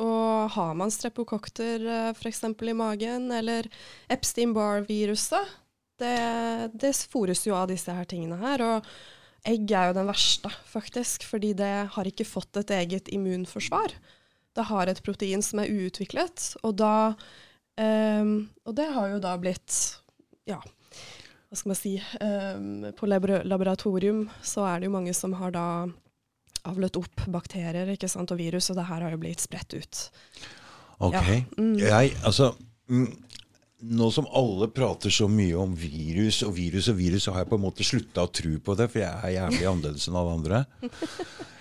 Og 0.02 0.52
har 0.54 0.76
man 0.78 0.94
strepokokter 0.94 1.84
uh, 1.86 2.12
f.eks. 2.16 2.46
i 2.46 2.78
magen, 2.78 3.32
eller 3.36 3.68
Epstein-Barr-viruset, 4.14 5.58
det, 6.02 6.16
det 6.82 6.94
fôres 7.12 7.44
jo 7.46 7.58
av 7.58 7.68
disse 7.70 7.94
her 7.94 8.08
tingene 8.10 8.40
her. 8.42 8.64
Og 8.66 8.94
egg 9.48 9.72
er 9.74 9.90
jo 9.90 9.98
den 9.98 10.10
verste, 10.10 10.52
faktisk, 10.70 11.26
fordi 11.28 11.54
det 11.58 11.72
har 11.96 12.10
ikke 12.10 12.28
fått 12.28 12.60
et 12.62 12.74
eget 12.76 13.10
immunforsvar. 13.14 13.96
Det 14.56 14.68
har 14.68 14.92
et 14.92 15.02
protein 15.06 15.44
som 15.46 15.62
er 15.64 15.72
uutviklet, 15.72 16.52
og 16.62 16.76
da 16.82 16.94
um, 17.80 18.50
Og 18.68 18.76
det 18.76 18.90
har 18.92 19.14
jo 19.14 19.22
da 19.24 19.38
blitt 19.40 19.78
Ja, 20.50 20.60
hva 20.60 21.60
skal 21.60 21.72
man 21.72 21.80
si, 21.80 21.94
um, 22.20 22.90
på 22.96 23.08
laboratorium 23.08 24.26
så 24.44 24.66
er 24.68 24.80
det 24.80 24.90
jo 24.90 24.96
mange 24.98 25.16
som 25.16 25.34
har 25.40 25.56
da 25.56 25.66
avlet 26.68 27.00
opp 27.00 27.24
bakterier 27.32 27.90
ikke 27.92 28.10
sant, 28.12 28.32
og 28.32 28.40
virus, 28.40 28.70
og 28.72 28.78
det 28.78 28.88
her 28.90 29.06
har 29.06 29.16
jo 29.16 29.22
blitt 29.22 29.42
spredt 29.42 29.74
ut. 29.74 30.02
Ok. 31.02 31.16
Ja. 31.18 31.40
Mm. 31.58 31.78
Jeg, 31.82 32.14
altså 32.28 32.52
mm, 32.92 33.08
Nå 33.82 34.12
som 34.14 34.28
alle 34.38 34.68
prater 34.70 35.14
så 35.14 35.26
mye 35.32 35.58
om 35.58 35.72
virus 35.78 36.44
og 36.46 36.54
virus 36.58 36.90
og 36.92 37.00
virus, 37.00 37.26
så 37.26 37.34
har 37.34 37.46
jeg 37.46 37.52
på 37.54 37.58
en 37.58 37.64
måte 37.66 37.86
slutta 37.88 38.28
å 38.28 38.34
tro 38.34 38.52
på 38.62 38.76
det, 38.78 38.92
for 38.94 39.02
jeg 39.02 39.10
er 39.10 39.38
jævlig 39.40 39.72
annerledes 39.72 40.10
enn 40.10 40.20
alle 40.22 40.36
andre. 40.38 40.66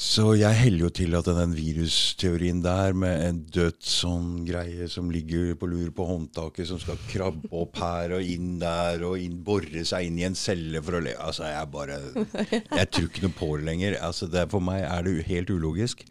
Så 0.00 0.30
jeg 0.32 0.56
heller 0.56 0.86
jo 0.86 0.88
til 0.96 1.12
at 1.18 1.26
den 1.28 1.50
virusteorien 1.52 2.62
der 2.64 2.94
med 2.96 3.20
en 3.20 3.40
dødt 3.52 3.84
sånn 3.84 4.46
greie 4.48 4.86
som 4.88 5.10
ligger 5.12 5.50
på 5.60 5.68
lur 5.68 5.90
på 5.92 6.06
håndtaket, 6.08 6.70
som 6.70 6.80
skal 6.80 6.96
krabbe 7.10 7.50
opp 7.52 7.76
her 7.82 8.14
og 8.16 8.24
inn 8.24 8.54
der 8.62 9.04
og 9.04 9.20
inn, 9.20 9.36
bore 9.44 9.84
seg 9.84 10.08
inn 10.08 10.16
i 10.22 10.24
en 10.30 10.38
celle 10.40 10.80
for 10.80 10.96
å 10.96 11.02
leve 11.04 11.20
Altså, 11.20 11.44
jeg 11.52 11.68
bare 11.74 11.98
Jeg 12.16 12.88
tror 12.88 13.10
ikke 13.10 13.26
noe 13.26 13.36
på 13.42 13.50
det 13.58 13.68
lenger. 13.68 13.98
Altså, 14.00 14.30
det, 14.32 14.46
for 14.48 14.64
meg 14.64 14.86
er 14.88 15.04
det 15.04 15.28
helt 15.28 15.52
ulogisk. 15.52 16.06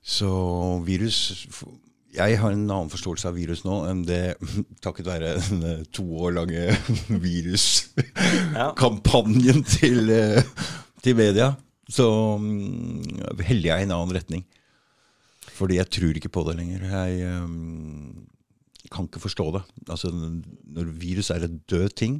Så 0.00 0.32
virus 0.88 1.20
Jeg 2.16 2.38
har 2.40 2.50
en 2.52 2.70
annen 2.70 2.90
forståelse 2.92 3.28
av 3.28 3.34
virus 3.36 3.64
nå 3.66 3.74
enn 3.90 4.02
det 4.08 4.22
takket 4.84 5.06
være 5.08 5.28
den 5.50 5.60
eh, 5.68 5.82
to 5.94 6.04
år 6.26 6.32
lange 6.38 6.62
viruskampanjen 7.26 9.60
til, 9.68 9.98
eh, 10.14 10.42
til 11.04 11.14
media. 11.18 11.48
Så 11.92 12.06
mm, 12.40 13.02
heller 13.46 13.68
jeg 13.70 13.78
i 13.82 13.84
en 13.86 13.94
annen 13.94 14.16
retning. 14.16 14.42
Fordi 15.56 15.74
jeg 15.78 15.88
tror 15.92 16.14
ikke 16.18 16.32
på 16.32 16.42
det 16.48 16.54
lenger. 16.58 16.80
Jeg 16.90 17.10
um, 17.40 18.26
kan 18.92 19.04
ikke 19.08 19.22
forstå 19.22 19.44
det. 19.56 19.62
Altså, 19.88 20.08
når 20.12 20.84
virus 21.00 21.30
er 21.32 21.40
en 21.46 21.60
død 21.70 21.88
ting 21.96 22.14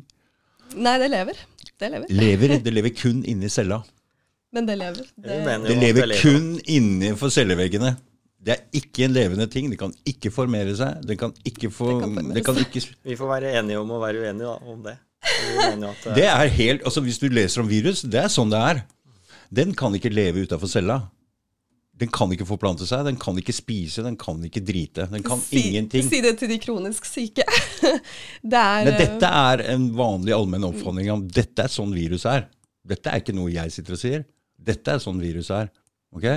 Nei, 0.75 0.97
det 0.99 1.11
lever. 1.13 1.37
Det 1.79 1.91
lever. 1.93 2.07
lever, 2.11 2.49
Det 2.59 2.73
lever 2.75 2.91
kun 3.03 3.21
inni 3.29 3.49
cella. 3.53 3.83
Men 4.53 4.67
det 4.67 4.79
lever. 4.81 5.05
Det, 5.15 5.37
Det 5.69 5.77
lever 5.79 6.07
lever. 6.11 6.23
kun 6.23 6.61
innenfor 6.65 7.29
celleveggene. 7.31 7.97
Det 8.47 8.55
er 8.55 8.79
ikke 8.79 9.09
en 9.09 9.15
levende 9.17 9.49
ting. 9.51 9.67
Det 9.73 9.79
kan 9.81 9.93
ikke 10.07 10.31
formere 10.31 10.77
seg. 10.79 11.01
Det 11.07 11.17
kan 11.19 11.35
ikke 11.49 11.71
få 11.75 11.97
Det 11.99 12.07
kan 12.07 12.31
det 12.37 12.45
kan 12.47 12.61
ikke, 12.63 12.85
Vi 13.03 13.19
får 13.19 13.33
være 13.33 13.57
enige 13.59 13.81
om 13.83 13.91
å 13.91 13.99
være 14.03 14.23
uenige 14.23 14.47
da, 14.47 14.57
om 14.71 14.85
det. 14.85 14.95
At, 15.27 16.07
eh, 16.07 16.15
Det 16.15 16.27
er 16.31 16.53
helt 16.55 16.85
Altså, 16.87 17.03
hvis 17.03 17.19
du 17.19 17.27
leser 17.27 17.65
om 17.65 17.69
virus, 17.69 18.05
det 18.07 18.21
er 18.23 18.31
sånn 18.31 18.53
det 18.53 18.63
er. 18.63 18.85
Den 19.51 19.75
kan 19.75 19.95
ikke 19.99 20.13
leve 20.15 20.47
utafor 20.47 20.71
cella. 20.71 21.01
Den 21.97 22.11
kan 22.13 22.31
ikke 22.31 22.47
forplante 22.47 22.87
seg, 22.87 23.07
den 23.09 23.17
kan 23.17 23.39
ikke 23.41 23.55
spise, 23.57 24.03
den 24.05 24.19
kan 24.21 24.43
ikke 24.45 24.61
drite. 24.61 25.07
Den 25.11 25.25
kan 25.25 25.41
si, 25.41 25.63
ingenting. 25.71 26.05
si 26.05 26.21
det 26.21 26.35
til 26.39 26.51
de 26.53 26.59
kronisk 26.61 27.07
syke. 27.09 27.47
det 28.53 28.61
er 28.61 28.85
Men 28.85 28.93
eh, 28.93 29.01
dette 29.01 29.31
er 29.31 29.65
en 29.73 29.89
vanlig 29.97 30.37
allmenn 30.37 30.69
oppfatning 30.69 31.09
om 31.15 31.25
dette 31.25 31.65
er 31.65 31.73
sånn 31.73 31.95
virus 31.97 32.29
er. 32.29 32.51
Dette 32.87 33.11
er 33.11 33.25
ikke 33.25 33.35
noe 33.35 33.51
jeg 33.51 33.73
sitter 33.75 33.97
og 33.97 34.03
sier. 34.03 34.27
Dette 34.55 34.93
er 34.93 35.03
sånn 35.03 35.19
virus 35.23 35.49
er. 35.57 35.73
Ok? 36.15 36.29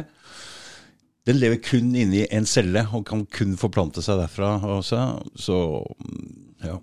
Den 1.30 1.38
lever 1.38 1.62
kun 1.62 1.94
inni 1.94 2.26
en 2.34 2.48
celle 2.50 2.82
og 2.90 3.06
kan 3.08 3.22
kun 3.30 3.54
forplante 3.60 4.02
seg 4.06 4.18
derfra 4.24 4.56
også. 4.80 5.04
Så 5.38 5.60
mm, 5.86 6.34
ja. 6.66 6.80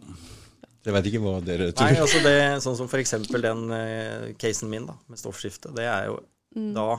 Jeg 0.86 0.94
vet 0.94 1.10
ikke 1.10 1.20
hva 1.24 1.40
dere 1.42 1.72
tror. 1.74 1.90
Nei, 1.90 1.98
altså 1.98 2.22
det, 2.22 2.36
sånn 2.62 2.78
som 2.78 2.86
for 2.86 3.02
eksempel 3.02 3.42
den 3.42 3.66
uh, 3.74 4.28
casen 4.38 4.70
min 4.70 4.86
da, 4.86 4.94
med 5.10 5.18
stoffskifte, 5.18 5.74
det 5.74 5.88
er 5.90 6.12
jo 6.12 6.20
Mm. 6.56 6.72
da, 6.72 6.96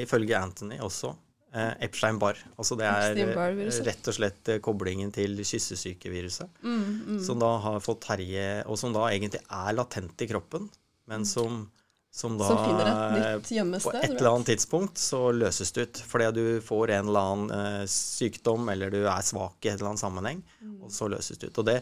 ifølge 0.00 0.36
Anthony 0.38 0.78
også, 0.80 1.12
uh, 1.54 1.74
Epstein-Barr. 1.84 2.40
Altså 2.56 2.76
det 2.80 2.86
er 2.88 3.18
eh, 3.20 3.80
rett 3.84 4.08
og 4.08 4.16
slett 4.16 4.48
eh, 4.48 4.60
koblingen 4.64 5.12
til 5.12 5.36
kyssesykeviruset, 5.44 6.62
mm, 6.64 7.18
som 7.24 7.40
da 7.42 7.50
har 7.66 7.82
fått 7.84 8.08
herje, 8.08 8.46
og 8.64 8.80
som 8.80 8.96
da 8.96 9.10
egentlig 9.10 9.42
er 9.44 9.76
latent 9.76 10.24
i 10.24 10.30
kroppen, 10.30 10.70
men 11.08 11.28
som, 11.28 11.66
som 12.10 12.38
da 12.40 12.46
Som 12.48 12.58
finner 12.64 12.86
et 12.88 12.92
eh, 13.22 13.34
nytt 13.38 13.50
gjemmested. 13.52 13.92
på 13.92 13.96
et 14.02 14.14
eller 14.16 14.30
annet 14.32 14.48
tidspunkt 14.50 14.98
så 14.98 15.20
løses 15.36 15.72
det 15.76 15.82
ut. 15.88 16.00
Fordi 16.08 16.30
du 16.34 16.44
får 16.64 16.94
en 16.96 17.08
eller 17.10 17.32
annen 17.32 17.50
eh, 17.82 17.82
sykdom, 17.92 18.68
eller 18.72 18.90
du 18.90 19.02
er 19.06 19.22
svak 19.26 19.58
i 19.64 19.68
et 19.70 19.76
eller 19.78 19.92
annet 19.92 20.02
sammenheng, 20.02 20.40
og 20.82 20.90
så 20.94 21.08
løses 21.12 21.38
det 21.38 21.52
ut. 21.52 21.58
Og 21.62 21.68
det, 21.68 21.76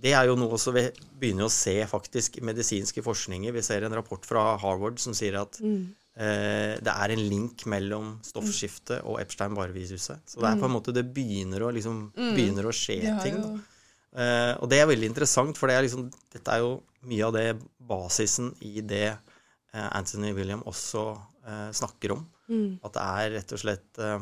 det 0.00 0.12
er 0.16 0.26
jo 0.28 0.36
noe 0.40 0.58
som 0.60 0.74
vi 0.76 0.86
begynner 1.20 1.46
å 1.48 1.52
se 1.54 1.78
faktisk 1.88 2.40
medisinske 2.44 3.02
forskninger. 3.04 3.52
Vi 3.56 3.62
ser 3.64 3.86
en 3.86 3.94
rapport 3.96 4.24
fra 4.26 4.56
Harvard 4.60 4.98
som 5.00 5.14
sier 5.16 5.38
at 5.40 5.60
Mm. 5.62 5.94
eh, 6.16 6.76
det 6.82 6.92
er 6.92 7.10
en 7.14 7.24
link 7.30 7.64
mellom 7.70 8.18
stoffskifte 8.26 9.00
og 9.06 9.20
Epstein-Barr-viruset. 9.22 10.20
Så 10.26 10.40
det 10.42 10.50
er 10.50 10.60
på 10.60 10.66
en 10.68 10.74
måte 10.76 10.92
det 10.92 11.06
begynner 11.14 11.62
å, 11.62 11.70
liksom, 11.72 12.10
begynner 12.34 12.66
å 12.68 12.72
skje 12.74 12.98
ja, 13.06 13.16
ting. 13.22 13.38
Da. 13.40 13.54
Eh, 14.20 14.54
og 14.60 14.68
det 14.68 14.80
er 14.82 14.88
veldig 14.90 15.06
interessant, 15.12 15.56
for 15.56 15.68
det 15.70 15.76
er 15.78 15.86
liksom, 15.86 16.08
dette 16.34 16.50
er 16.56 16.64
jo 16.64 16.82
mye 17.06 17.24
av 17.28 17.32
det 17.38 17.46
basisen 17.78 18.50
i 18.66 18.80
det 18.82 19.04
eh, 19.12 19.18
Anthony 19.72 20.32
William 20.34 20.62
også 20.66 21.04
eh, 21.46 21.70
snakker 21.72 22.12
om. 22.16 22.26
Mm. 22.50 22.80
At 22.84 22.92
det 22.96 23.02
er 23.06 23.30
rett 23.38 23.52
og 23.54 23.58
slett 23.62 23.98
eh, 24.02 24.20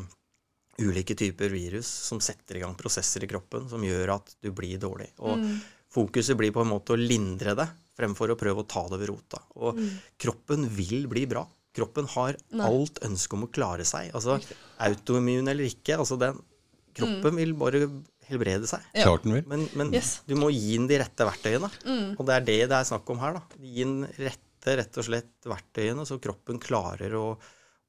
ulike 0.84 1.16
typer 1.18 1.48
virus 1.50 1.86
som 1.88 2.20
setter 2.22 2.56
i 2.56 2.60
gang 2.62 2.76
prosesser 2.78 3.24
i 3.24 3.30
kroppen 3.30 3.68
som 3.70 3.82
gjør 3.82 4.12
at 4.18 4.34
du 4.44 4.50
blir 4.52 4.78
dårlig. 4.78 5.08
Og 5.18 5.38
Mm. 5.38 5.60
fokuset 5.90 6.36
blir 6.36 6.52
på 6.52 6.60
en 6.62 6.68
måte 6.70 6.92
å 6.94 7.00
lindre 7.00 7.54
det, 7.56 7.68
fremfor 7.98 8.30
å 8.30 8.36
prøve 8.38 8.62
å 8.62 8.68
ta 8.68 8.86
det 8.88 8.98
ved 9.00 9.08
rota. 9.08 9.40
Og 9.56 9.78
kroppen 10.20 10.68
vil 10.68 11.06
bli 11.08 11.24
bra. 11.26 11.46
Kroppen 11.74 12.06
har 12.12 12.36
Nei. 12.52 12.66
alt 12.66 12.98
ønske 13.02 13.32
om 13.34 13.44
å 13.46 13.50
klare 13.52 13.84
seg. 13.84 14.12
Altså 14.14 14.38
autoimmun 14.78 15.48
eller 15.48 15.64
ikke. 15.64 15.96
altså 15.98 16.18
den, 16.18 16.38
Kroppen 16.98 17.36
vil 17.38 17.52
bare 17.54 17.84
helbrede 18.28 18.66
seg. 18.66 18.82
Ja. 18.94 19.04
Klart 19.06 19.22
den 19.22 19.34
vil. 19.36 19.44
Men, 19.46 19.68
men 19.78 19.92
Yes. 19.94 20.20
du 20.26 20.34
må 20.34 20.48
gi 20.50 20.76
den 20.76 20.88
de 20.88 20.98
rette 20.98 21.24
verktøyene. 21.24 21.70
Mm. 21.86 22.16
Og 22.18 22.26
det 22.26 22.34
er 22.34 22.40
det 22.44 22.56
det 22.68 22.76
er 22.78 22.84
snakk 22.88 23.08
om 23.10 23.18
her. 23.22 23.34
da. 23.34 23.42
Gi 23.62 23.84
den 23.84 24.04
rette 24.18 24.47
rett 24.66 24.98
og 24.98 25.04
slett 25.04 25.46
verktøyene, 25.46 26.06
så 26.08 26.18
kroppen 26.18 26.58
klarer 26.58 27.14
å, 27.14 27.26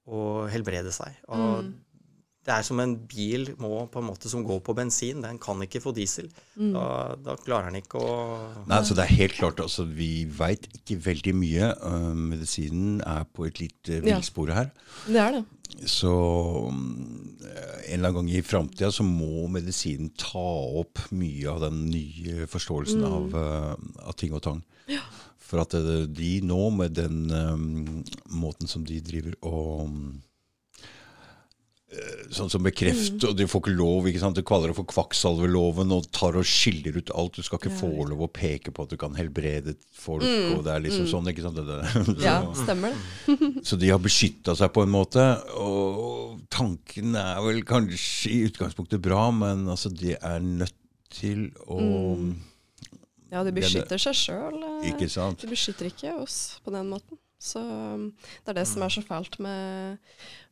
å 0.09 0.47
helbrede 0.51 0.91
seg. 0.95 1.15
Og 1.27 1.63
Mm. 1.63 1.77
Det 2.49 2.55
er 2.55 2.63
som 2.63 2.79
en 2.79 2.93
bil 3.05 3.49
må, 3.59 3.83
på 3.91 3.99
en 3.99 4.07
måte, 4.07 4.29
som 4.31 4.41
går 4.47 4.61
på 4.65 4.73
bensin. 4.73 5.19
Den 5.21 5.37
kan 5.37 5.59
ikke 5.61 5.81
få 5.83 5.91
diesel. 5.93 6.29
Mm. 6.55 6.71
Da, 6.73 6.85
da 7.21 7.35
klarer 7.37 7.67
den 7.69 7.81
ikke 7.83 7.99
å 7.99 8.13
Nei, 8.65 8.79
så 8.87 8.95
det 8.97 9.03
er 9.03 9.17
helt 9.19 9.35
klart, 9.37 9.59
altså, 9.61 9.83
Vi 9.83 10.23
veit 10.25 10.65
ikke 10.73 10.97
veldig 11.03 11.33
mye. 11.35 11.67
Uh, 11.83 12.15
medisinen 12.15 13.03
er 13.05 13.27
på 13.35 13.45
et 13.45 13.59
litt 13.59 13.91
uh, 13.91 13.99
villspor 14.01 14.49
her. 14.55 14.71
Det 15.05 15.19
er 15.21 15.35
det. 15.35 15.43
Så 15.85 16.09
mm, 16.71 17.43
en 17.43 17.93
eller 17.99 18.07
annen 18.07 18.17
gang 18.21 18.31
i 18.31 18.41
framtida 18.41 18.89
så 18.95 19.05
må 19.05 19.45
medisinen 19.51 20.09
ta 20.17 20.47
opp 20.81 21.03
mye 21.11 21.45
av 21.51 21.61
den 21.67 21.83
nye 21.91 22.47
forståelsen 22.49 23.03
Mm. 23.03 23.11
av, 23.13 23.39
av 24.09 24.17
ting 24.17 24.33
og 24.33 24.41
tang. 24.47 24.63
For 25.49 25.63
at 25.63 25.73
uh, 25.73 26.05
de 26.05 26.31
nå, 26.45 26.61
med 26.77 26.93
den 26.99 27.23
um, 27.33 28.03
måten 28.37 28.69
som 28.69 28.83
de 28.85 28.99
driver 29.01 29.33
og 29.49 29.89
eh, 31.89 32.27
Sånn 32.29 32.51
som 32.53 32.61
bekreft, 32.61 33.15
Mm. 33.17 33.29
og 33.31 33.37
de 33.39 33.47
får 33.49 33.61
ikke 33.63 33.73
lov. 33.79 34.05
ikke 34.07 34.19
sant? 34.21 34.35
De 34.37 34.43
kaller 34.45 34.69
det 34.69 34.75
for 34.77 34.85
kvakksalveloven 34.85 35.89
og 35.95 36.05
tar 36.13 36.37
og 36.37 36.45
skiller 36.45 36.99
ut 37.01 37.09
alt. 37.17 37.33
Du 37.39 37.41
skal 37.41 37.57
ikke 37.57 37.71
Ja, 37.73 37.79
få 37.79 38.05
lov 38.11 38.21
å 38.21 38.29
peke 38.31 38.69
på 38.71 38.83
at 38.85 38.89
du 38.93 38.97
kan 39.01 39.15
helbrede 39.17 39.73
folk. 39.97 40.21
og 40.23 40.63
det 40.67 40.71
er 40.75 40.83
liksom 40.85 41.07
sånn, 41.09 41.27
ikke 41.33 41.41
sant? 41.47 41.55
Det, 41.57 41.65
det. 41.65 41.79
Mm. 42.05 42.21
Ja, 42.27 42.35
stemmer 42.53 42.93
det. 42.93 43.63
så 43.67 43.79
de 43.81 43.89
har 43.89 43.97
beskytta 44.05 44.55
seg 44.55 44.69
på 44.75 44.83
en 44.85 44.93
måte. 44.93 45.25
Og 45.57 46.39
tanken 46.53 47.15
er 47.17 47.41
vel 47.41 47.63
kanskje 47.65 48.29
i 48.35 48.43
utgangspunktet 48.51 49.01
bra, 49.01 49.31
men 49.33 49.65
altså 49.67 49.89
de 49.89 50.13
er 50.13 50.39
nødt 50.45 50.75
til 51.09 51.47
å 51.65 51.81
Ja, 53.29 53.43
de 53.45 53.53
beskytter 53.53 54.01
seg 54.01 54.17
sjøl. 54.17 54.59
Sant? 55.11 55.41
De 55.43 55.49
beskytter 55.51 55.89
ikke 55.91 56.15
oss 56.21 56.59
på 56.65 56.73
den 56.73 56.89
måten. 56.91 57.19
Så 57.39 57.61
um, 57.63 58.09
det 58.43 58.51
er 58.51 58.57
det 58.57 58.67
som 58.67 58.83
er 58.83 58.91
så 58.91 59.03
fælt 59.05 59.37
med 59.39 59.99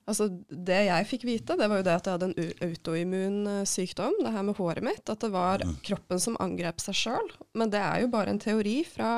Altså, 0.08 0.30
det 0.48 0.86
jeg 0.88 1.08
fikk 1.10 1.26
vite, 1.28 1.58
det 1.60 1.66
var 1.68 1.82
jo 1.82 1.84
det 1.84 1.96
at 1.98 2.06
jeg 2.08 2.16
hadde 2.16 2.28
en 2.30 2.68
autoimmun 2.70 3.40
eh, 3.52 3.66
sykdom, 3.68 4.14
det 4.24 4.32
her 4.32 4.46
med 4.48 4.56
håret 4.56 4.86
mitt. 4.88 5.04
At 5.12 5.20
det 5.20 5.34
var 5.34 5.60
kroppen 5.84 6.22
som 6.24 6.38
angrep 6.40 6.80
seg 6.80 6.96
sjøl. 6.96 7.34
Men 7.60 7.74
det 7.74 7.82
er 7.84 8.06
jo 8.06 8.12
bare 8.14 8.32
en 8.32 8.40
teori 8.40 8.78
fra 8.88 9.10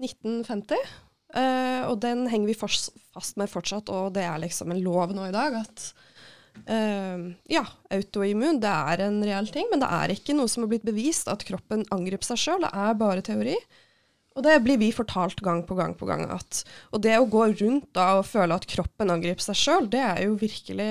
1950. 0.00 0.80
eh, 1.36 1.82
og 1.84 2.00
den 2.00 2.24
henger 2.32 2.48
vi 2.48 2.56
fast 2.56 3.36
med 3.36 3.52
fortsatt, 3.52 3.92
og 3.92 4.14
det 4.16 4.24
er 4.24 4.40
liksom 4.40 4.72
en 4.72 4.80
lov 4.80 5.12
nå 5.12 5.28
i 5.28 5.36
dag 5.36 5.60
at 5.60 5.90
eh, 6.64 7.26
ja, 7.52 7.64
autoimmun 7.92 8.60
det 8.62 8.72
er 8.92 9.02
en 9.06 9.18
reell 9.24 9.48
ting, 9.52 9.68
men 9.70 9.82
det 9.82 9.90
er 9.92 10.14
ikke 10.14 10.36
noe 10.36 10.50
som 10.50 10.64
har 10.64 10.72
blitt 10.72 10.86
bevist 10.86 11.28
at 11.32 11.44
kroppen 11.46 11.84
angriper 11.94 12.26
seg 12.32 12.40
sjøl. 12.42 12.64
Det 12.66 12.72
er 12.72 12.98
bare 13.00 13.24
teori. 13.26 13.56
Og 14.36 14.44
det 14.44 14.58
blir 14.64 14.76
vi 14.80 14.90
fortalt 14.92 15.40
gang 15.44 15.62
på 15.64 15.76
gang 15.78 15.94
på 15.96 16.08
gang. 16.08 16.26
At, 16.28 16.60
og 16.92 17.00
det 17.04 17.14
å 17.16 17.28
gå 17.30 17.46
rundt 17.54 17.88
da 17.96 18.18
og 18.18 18.28
føle 18.28 18.58
at 18.58 18.68
kroppen 18.68 19.12
angriper 19.14 19.40
seg 19.46 19.56
sjøl, 19.56 19.88
det 19.92 20.02
er 20.04 20.26
jo 20.26 20.36
virkelig 20.40 20.90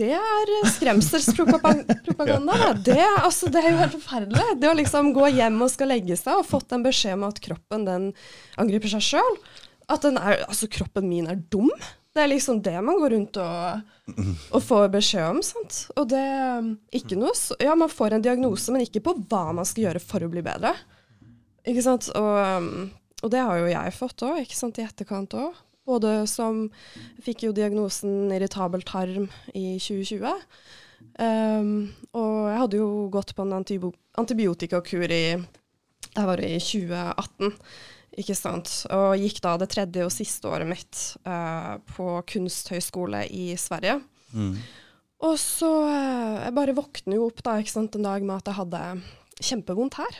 Det 0.00 0.14
er 0.16 0.52
skremselspropaganda. 0.72 2.54
da. 2.56 2.70
Det, 2.72 3.02
altså, 3.20 3.50
det 3.52 3.60
er 3.60 3.74
jo 3.74 3.80
helt 3.82 3.96
forferdelig. 3.98 4.46
Det 4.56 4.70
å 4.70 4.76
liksom 4.78 5.12
gå 5.16 5.28
hjem 5.36 5.60
og 5.60 5.72
skal 5.72 5.92
legge 5.92 6.16
seg 6.16 6.40
og 6.40 6.48
fått 6.48 6.72
en 6.72 6.86
beskjed 6.86 7.18
om 7.18 7.28
at 7.28 7.42
kroppen 7.44 7.84
den 7.84 8.08
angriper 8.56 8.88
seg 8.94 9.04
sjøl. 9.04 9.40
At 9.92 10.06
er, 10.08 10.46
altså, 10.46 10.70
kroppen 10.72 11.10
min 11.10 11.28
er 11.28 11.36
dum. 11.52 11.68
Det 12.20 12.26
er 12.26 12.34
liksom 12.34 12.58
det 12.60 12.76
man 12.84 12.98
går 13.00 13.14
rundt 13.14 13.38
og, 13.40 13.92
og 14.52 14.60
får 14.60 14.90
beskjed 14.92 15.24
om. 15.24 15.38
sant? 15.40 15.76
Og 15.96 16.10
det 16.10 16.24
ikke 16.98 17.16
noe, 17.16 17.32
Ja, 17.64 17.72
man 17.72 17.88
får 17.88 18.18
en 18.18 18.24
diagnose, 18.26 18.68
men 18.74 18.84
ikke 18.84 19.00
på 19.06 19.14
hva 19.30 19.46
man 19.56 19.64
skal 19.64 19.86
gjøre 19.86 20.02
for 20.04 20.20
å 20.20 20.28
bli 20.28 20.42
bedre. 20.44 20.74
Ikke 21.64 21.84
sant? 21.86 22.10
Og, 22.12 22.34
um, 22.60 22.90
og 23.24 23.32
det 23.32 23.40
har 23.40 23.56
jo 23.56 23.70
jeg 23.72 23.96
fått 23.96 24.26
òg, 24.26 24.42
ikke 24.42 24.58
sant, 24.58 24.76
i 24.76 24.84
etterkant 24.84 25.38
òg. 25.40 25.56
Både 25.88 26.12
som 26.28 26.66
fikk 27.24 27.46
jo 27.46 27.54
diagnosen 27.56 28.28
irritabel 28.36 28.84
tarm 28.84 29.30
i 29.56 29.78
2020. 29.80 30.44
Um, 31.16 31.72
og 32.12 32.36
jeg 32.50 32.60
hadde 32.66 32.82
jo 32.82 32.90
gått 33.16 33.32
på 33.32 33.48
en 33.48 33.56
antibiotikakur 33.56 35.08
i 35.08 35.24
Det 35.40 36.28
var 36.28 36.44
i 36.44 36.52
2018. 36.60 37.56
Ikke 38.18 38.34
sant? 38.34 38.70
Og 38.90 39.14
gikk 39.20 39.38
da 39.44 39.54
det 39.60 39.70
tredje 39.70 40.06
og 40.06 40.12
siste 40.14 40.50
året 40.50 40.68
mitt 40.68 41.02
uh, 41.28 41.78
på 41.94 42.08
kunsthøgskole 42.32 43.22
i 43.30 43.52
Sverige. 43.60 44.00
Mm. 44.34 44.56
Og 45.26 45.36
så 45.38 45.70
uh, 45.86 46.40
Jeg 46.46 46.56
bare 46.56 46.74
våkner 46.76 47.18
jo 47.18 47.28
opp 47.28 47.42
da, 47.46 47.58
ikke 47.60 47.76
sant, 47.76 47.96
en 47.96 48.08
dag 48.08 48.26
med 48.26 48.40
at 48.40 48.50
jeg 48.50 48.58
hadde 48.58 48.82
kjempevondt 49.40 50.00
her. 50.00 50.18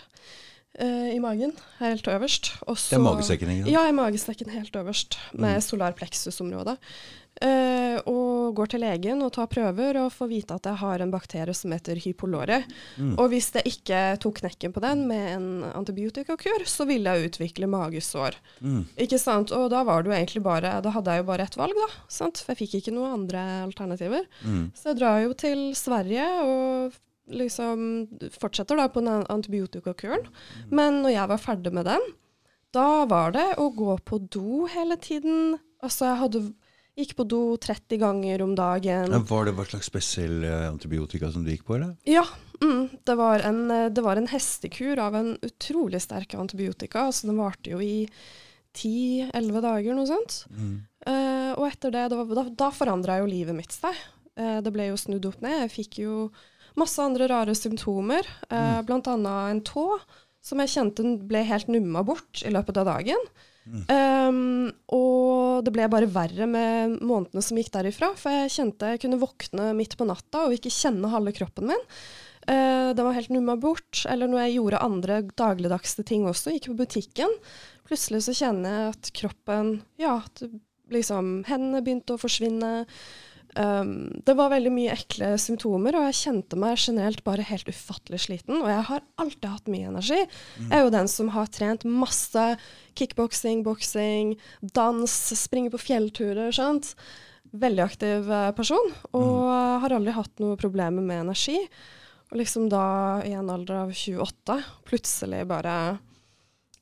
Eh, 0.79 1.15
I 1.17 1.19
magen, 1.21 1.53
helt 1.79 2.05
øverst. 2.07 2.53
Og 2.67 2.77
Det 2.77 2.93
er 2.93 2.99
så- 2.99 3.03
magesekken, 3.03 3.49
ikke? 3.49 3.71
Ja, 3.71 3.87
i 3.89 3.93
magesekken 3.93 4.51
helt 4.51 4.73
øverst, 4.73 5.17
med 5.33 5.57
Mm. 5.57 5.61
solar 5.63 5.93
plexus-området. 5.93 6.79
Eh, 7.41 7.97
og 8.11 8.55
går 8.57 8.67
til 8.69 8.81
legen 8.81 9.23
og 9.23 9.33
tar 9.33 9.47
prøver 9.47 9.97
og 9.97 10.11
får 10.13 10.29
vite 10.29 10.51
at 10.55 10.63
jeg 10.67 10.77
har 10.77 11.01
en 11.01 11.11
bakterie 11.13 11.55
som 11.55 11.71
heter 11.71 11.95
hypolore. 11.97 12.65
Mm. 12.99 13.15
Og 13.19 13.31
hvis 13.31 13.51
jeg 13.55 13.65
ikke 13.65 14.19
tok 14.21 14.41
knekken 14.43 14.73
på 14.75 14.81
den 14.83 15.07
med 15.09 15.37
en 15.37 15.63
antibiotikakur, 15.73 16.67
så 16.67 16.85
ville 16.87 17.05
jeg 17.09 17.31
utvikle 17.31 17.67
magesår. 17.71 18.35
Mm. 18.61 18.85
Ikke 18.99 19.19
sant? 19.19 19.53
Og 19.53 19.71
da 19.71 19.83
var 19.85 20.03
det 20.03 20.11
jo 20.13 20.19
egentlig 20.19 20.43
bare 20.43 20.83
Da 20.83 20.91
hadde 20.91 21.07
jeg 21.15 21.19
jo 21.25 21.27
bare 21.31 21.41
ett 21.47 21.57
valg, 21.57 21.73
da. 21.73 21.89
Sant? 22.09 22.39
For 22.45 22.53
jeg 22.55 22.69
fikk 22.69 22.75
ikke 22.83 22.93
noen 22.95 23.13
andre 23.23 23.39
alternativer. 23.65 24.27
Mm. 24.45 24.73
Så 24.75 24.91
jeg 24.93 24.99
drar 24.99 25.23
jo 25.23 25.33
til 25.33 25.73
Sverige 25.75 26.27
og 26.43 26.93
liksom 27.31 28.09
fortsetter 28.35 28.79
da 28.79 28.89
på 28.93 29.03
den 29.05 29.27
antibiotikakuren. 29.33 30.27
Men 30.71 31.03
når 31.05 31.15
jeg 31.17 31.33
var 31.33 31.43
ferdig 31.43 31.75
med 31.77 31.89
den, 31.89 32.09
da 32.75 33.05
var 33.11 33.35
det 33.35 33.47
å 33.59 33.71
gå 33.75 33.97
på 34.07 34.21
do 34.31 34.67
hele 34.71 34.99
tiden. 35.01 35.57
Altså 35.83 36.11
jeg 36.11 36.21
hadde 36.25 36.43
gikk 37.01 37.17
på 37.19 37.27
do 37.29 37.41
30 37.61 38.01
ganger 38.03 38.45
om 38.45 38.53
dagen. 38.59 39.15
Var 39.31 39.49
det 39.49 39.57
hva 39.57 39.67
slags 39.69 39.89
spesiell 39.91 40.45
eh, 40.45 40.69
antibiotika 40.69 41.31
som 41.33 41.45
du 41.47 41.53
gikk 41.53 41.65
på, 41.69 41.79
eller? 41.79 41.95
Ja, 42.09 42.27
mm, 42.61 43.01
det, 43.07 43.17
var 43.19 43.47
en, 43.47 43.65
eh, 43.73 43.89
det 43.95 44.05
var 44.05 44.21
en 44.21 44.29
hestekur 44.31 45.01
av 45.03 45.17
en 45.19 45.35
utrolig 45.47 46.03
sterk 46.05 46.37
antibiotika. 46.39 47.09
Altså 47.09 47.31
den 47.31 47.41
varte 47.41 47.73
jo 47.73 47.81
i 47.85 48.07
10-11 48.77 49.61
dager, 49.65 49.97
noe 49.97 50.09
sånt. 50.09 50.45
Mm. 50.53 50.77
Eh, 51.11 51.53
og 51.57 51.67
etter 51.71 51.95
det, 51.95 52.07
det 52.13 52.21
var, 52.21 52.35
da, 52.39 52.47
da 52.67 52.71
forandra 52.75 53.21
jo 53.23 53.31
livet 53.31 53.57
mitt 53.57 53.75
seg. 53.75 53.97
Eh, 54.39 54.59
det 54.65 54.73
ble 54.75 54.91
jo 54.91 55.01
snudd 55.01 55.27
opp 55.31 55.41
ned. 55.45 55.65
Jeg 55.65 55.75
fikk 55.75 56.03
jo 56.05 56.17
masse 56.79 57.03
andre 57.03 57.27
rare 57.31 57.55
symptomer, 57.59 58.27
eh, 58.51 58.81
blant 58.87 59.09
annet 59.11 59.55
en 59.55 59.63
tå 59.67 59.87
som 60.45 60.61
jeg 60.63 60.73
kjente 60.73 61.05
ble 61.29 61.43
helt 61.45 61.69
numma 61.69 62.03
bort 62.07 62.43
i 62.47 62.53
løpet 62.53 62.81
av 62.81 62.89
dagen. 62.89 63.31
Um, 63.71 64.71
og 64.91 65.67
det 65.67 65.73
ble 65.75 65.87
bare 65.93 66.09
verre 66.11 66.47
med 66.49 66.97
månedene 67.07 67.43
som 67.45 67.59
gikk 67.61 67.71
derifra, 67.75 68.11
for 68.19 68.33
jeg 68.35 68.55
kjente 68.57 68.95
jeg 68.95 69.03
kunne 69.05 69.21
våkne 69.21 69.71
midt 69.79 69.95
på 70.01 70.09
natta 70.09 70.47
og 70.47 70.57
ikke 70.57 70.73
kjenne 70.75 71.13
halve 71.13 71.35
kroppen 71.37 71.71
min. 71.71 71.85
Uh, 72.49 72.91
den 72.97 73.05
var 73.05 73.15
helt 73.15 73.31
numma 73.35 73.55
bort. 73.61 74.03
Eller 74.11 74.31
når 74.31 74.47
jeg 74.47 74.57
gjorde 74.57 74.83
andre 74.87 75.21
dagligdagse 75.39 76.07
ting 76.09 76.27
også, 76.29 76.57
gikk 76.57 76.71
på 76.73 76.81
butikken, 76.81 77.37
plutselig 77.87 78.25
så 78.27 78.37
kjenner 78.41 78.77
jeg 78.77 78.97
at 78.97 79.13
kroppen 79.21 79.75
Ja, 80.01 80.19
at 80.25 80.45
liksom 80.91 81.43
hendene 81.47 81.85
begynte 81.85 82.17
å 82.17 82.21
forsvinne. 82.21 82.73
Um, 83.59 84.23
det 84.27 84.37
var 84.39 84.53
veldig 84.53 84.71
mye 84.73 84.95
ekle 84.95 85.33
symptomer, 85.41 85.97
og 85.99 86.07
jeg 86.09 86.19
kjente 86.21 86.59
meg 86.61 86.79
generelt 86.79 87.23
bare 87.27 87.47
helt 87.49 87.71
ufattelig 87.71 88.23
sliten. 88.27 88.61
Og 88.61 88.69
jeg 88.71 88.85
har 88.91 89.07
alltid 89.23 89.49
hatt 89.51 89.71
mye 89.73 89.89
energi. 89.91 90.21
Jeg 90.21 90.77
er 90.77 90.85
jo 90.85 90.93
den 90.95 91.11
som 91.11 91.33
har 91.35 91.51
trent 91.51 91.87
masse 91.89 92.45
kickboksing, 92.99 93.65
boksing, 93.67 94.37
dans, 94.77 95.17
springer 95.41 95.75
på 95.75 95.83
fjellturer. 95.89 96.53
sant? 96.55 96.95
Veldig 97.51 97.83
aktiv 97.83 98.29
eh, 98.31 98.51
person, 98.55 98.93
og 99.17 99.49
har 99.83 99.97
aldri 99.97 100.15
hatt 100.15 100.43
noe 100.43 100.59
problemer 100.61 101.03
med 101.03 101.25
energi. 101.25 101.59
Og 102.31 102.39
liksom 102.39 102.69
da, 102.71 102.85
i 103.27 103.35
en 103.35 103.51
alder 103.51 103.83
av 103.83 103.91
28, 103.91 104.61
plutselig 104.87 105.43
bare 105.51 105.75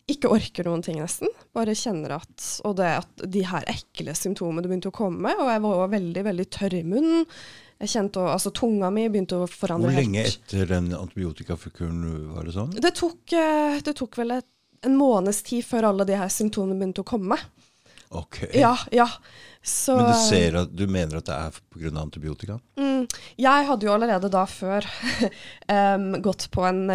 ikke 0.08 0.30
orker 0.32 0.68
noen 0.68 0.82
ting, 0.84 0.98
nesten. 1.02 1.30
Bare 1.56 1.74
kjenner 1.76 2.16
at 2.16 2.44
Og 2.66 2.76
det 2.80 2.90
at 3.02 3.24
de 3.28 3.44
her 3.46 3.66
ekle 3.68 4.14
symptomene 4.16 4.68
begynte 4.68 4.92
å 4.92 4.94
komme, 4.94 5.34
og 5.36 5.50
jeg 5.52 5.64
var 5.64 5.94
veldig, 5.94 6.24
veldig 6.30 6.46
tørr 6.54 6.78
i 6.80 6.84
munnen. 6.86 7.26
Jeg 7.78 7.92
kjente 7.92 8.22
altså 8.26 8.50
Tunga 8.50 8.88
mi 8.90 9.04
begynte 9.06 9.38
å 9.38 9.46
forandre 9.46 9.92
Hvor 9.92 10.00
lenge 10.00 10.24
helt. 10.24 10.40
etter 10.48 10.66
den 10.72 10.88
antibiotikafukuren 10.96 12.32
var 12.32 12.48
det 12.48 12.56
sånn? 12.56 12.72
Det 12.74 12.90
tok, 12.98 13.20
eh, 13.38 13.78
det 13.86 13.94
tok 14.00 14.18
vel 14.18 14.34
et, 14.40 14.48
en 14.82 14.96
måneds 14.98 15.44
tid 15.46 15.62
før 15.66 15.92
alle 15.92 16.06
de 16.08 16.16
her 16.18 16.32
symptomene 16.32 16.78
begynte 16.80 17.04
å 17.04 17.06
komme. 17.06 17.38
Ok. 18.08 18.40
Ja, 18.56 18.72
ja. 18.90 19.06
Så 19.62 19.96
Men 19.96 20.06
du, 20.06 20.14
ser 20.14 20.56
at, 20.62 20.70
du 20.72 20.86
mener 20.88 21.18
at 21.18 21.28
det 21.28 21.36
er 21.36 21.56
pga. 21.74 21.92
antibiotika? 22.00 22.58
Mm, 22.80 23.04
jeg 23.36 23.66
hadde 23.68 23.86
jo 23.86 23.92
allerede 23.92 24.30
da 24.32 24.46
før 24.48 24.86
um, 25.76 26.12
gått 26.24 26.48
på 26.54 26.64
en 26.64 26.86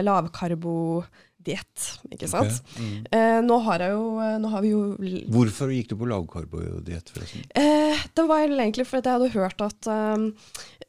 lavkarbodiett, 1.43 2.11
ikke 2.11 2.27
sant. 2.29 2.61
Okay. 2.73 2.83
mm. 2.83 3.05
Eh, 3.11 3.39
nå 3.45 3.57
har 3.65 3.79
jeg 3.79 3.91
jo 3.91 4.37
Nå 4.39 4.49
har 4.51 4.61
vi 4.63 4.71
jo 4.71 4.81
Hvorfor 5.31 5.71
gikk 5.73 5.89
du 5.89 5.95
på 5.99 6.07
lavkarbodiett, 6.09 7.09
forresten? 7.13 7.43
Eh, 7.55 7.97
det 8.15 8.25
var 8.27 8.43
egentlig 8.47 8.85
fordi 8.87 9.09
jeg 9.09 9.19
hadde 9.19 9.33
hørt 9.33 9.61
at 9.61 9.87
um, 9.87 10.27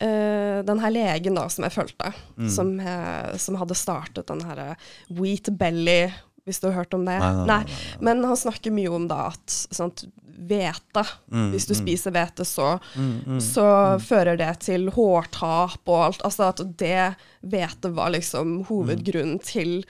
eh, 0.01 0.62
den 0.64 0.79
her 0.81 0.90
legen 0.95 1.35
da, 1.38 1.49
som 1.49 1.64
jeg 1.64 1.73
fulgte, 1.75 2.12
Mm. 2.37 2.49
som, 2.51 2.81
eh, 2.81 3.37
som 3.38 3.55
hadde 3.57 3.75
startet 3.75 4.27
den 4.27 4.40
her 4.45 4.59
eh, 4.59 4.75
Wheat 5.11 5.51
Belly, 5.59 6.12
hvis 6.45 6.59
du 6.61 6.67
har 6.69 6.83
hørt 6.83 6.95
om 6.95 7.05
det? 7.07 7.19
Nei, 7.19 7.47
nei, 7.47 7.47
nei, 7.47 7.77
Men 8.01 8.25
han 8.25 8.37
snakker 8.37 8.73
mye 8.75 8.90
om 8.93 9.07
da 9.09 9.29
at 9.33 9.49
sant, 9.51 10.05
hvete, 10.35 11.05
Mm, 11.31 11.53
hvis 11.53 11.67
du 11.69 11.75
mm. 11.75 11.79
spiser 11.79 12.11
hvete, 12.12 12.45
så, 12.45 12.81
Mm, 12.97 13.23
mm. 13.27 13.40
så 13.40 13.99
fører 14.03 14.37
det 14.37 14.51
til 14.67 14.90
hårtap 14.90 15.79
og 15.87 16.01
alt. 16.09 16.23
Altså 16.27 16.49
at 16.51 16.61
det 16.77 17.14
hvete 17.47 17.93
var 17.95 18.11
liksom 18.11 18.64
hovedgrunnen 18.67 19.38
til 19.43 19.85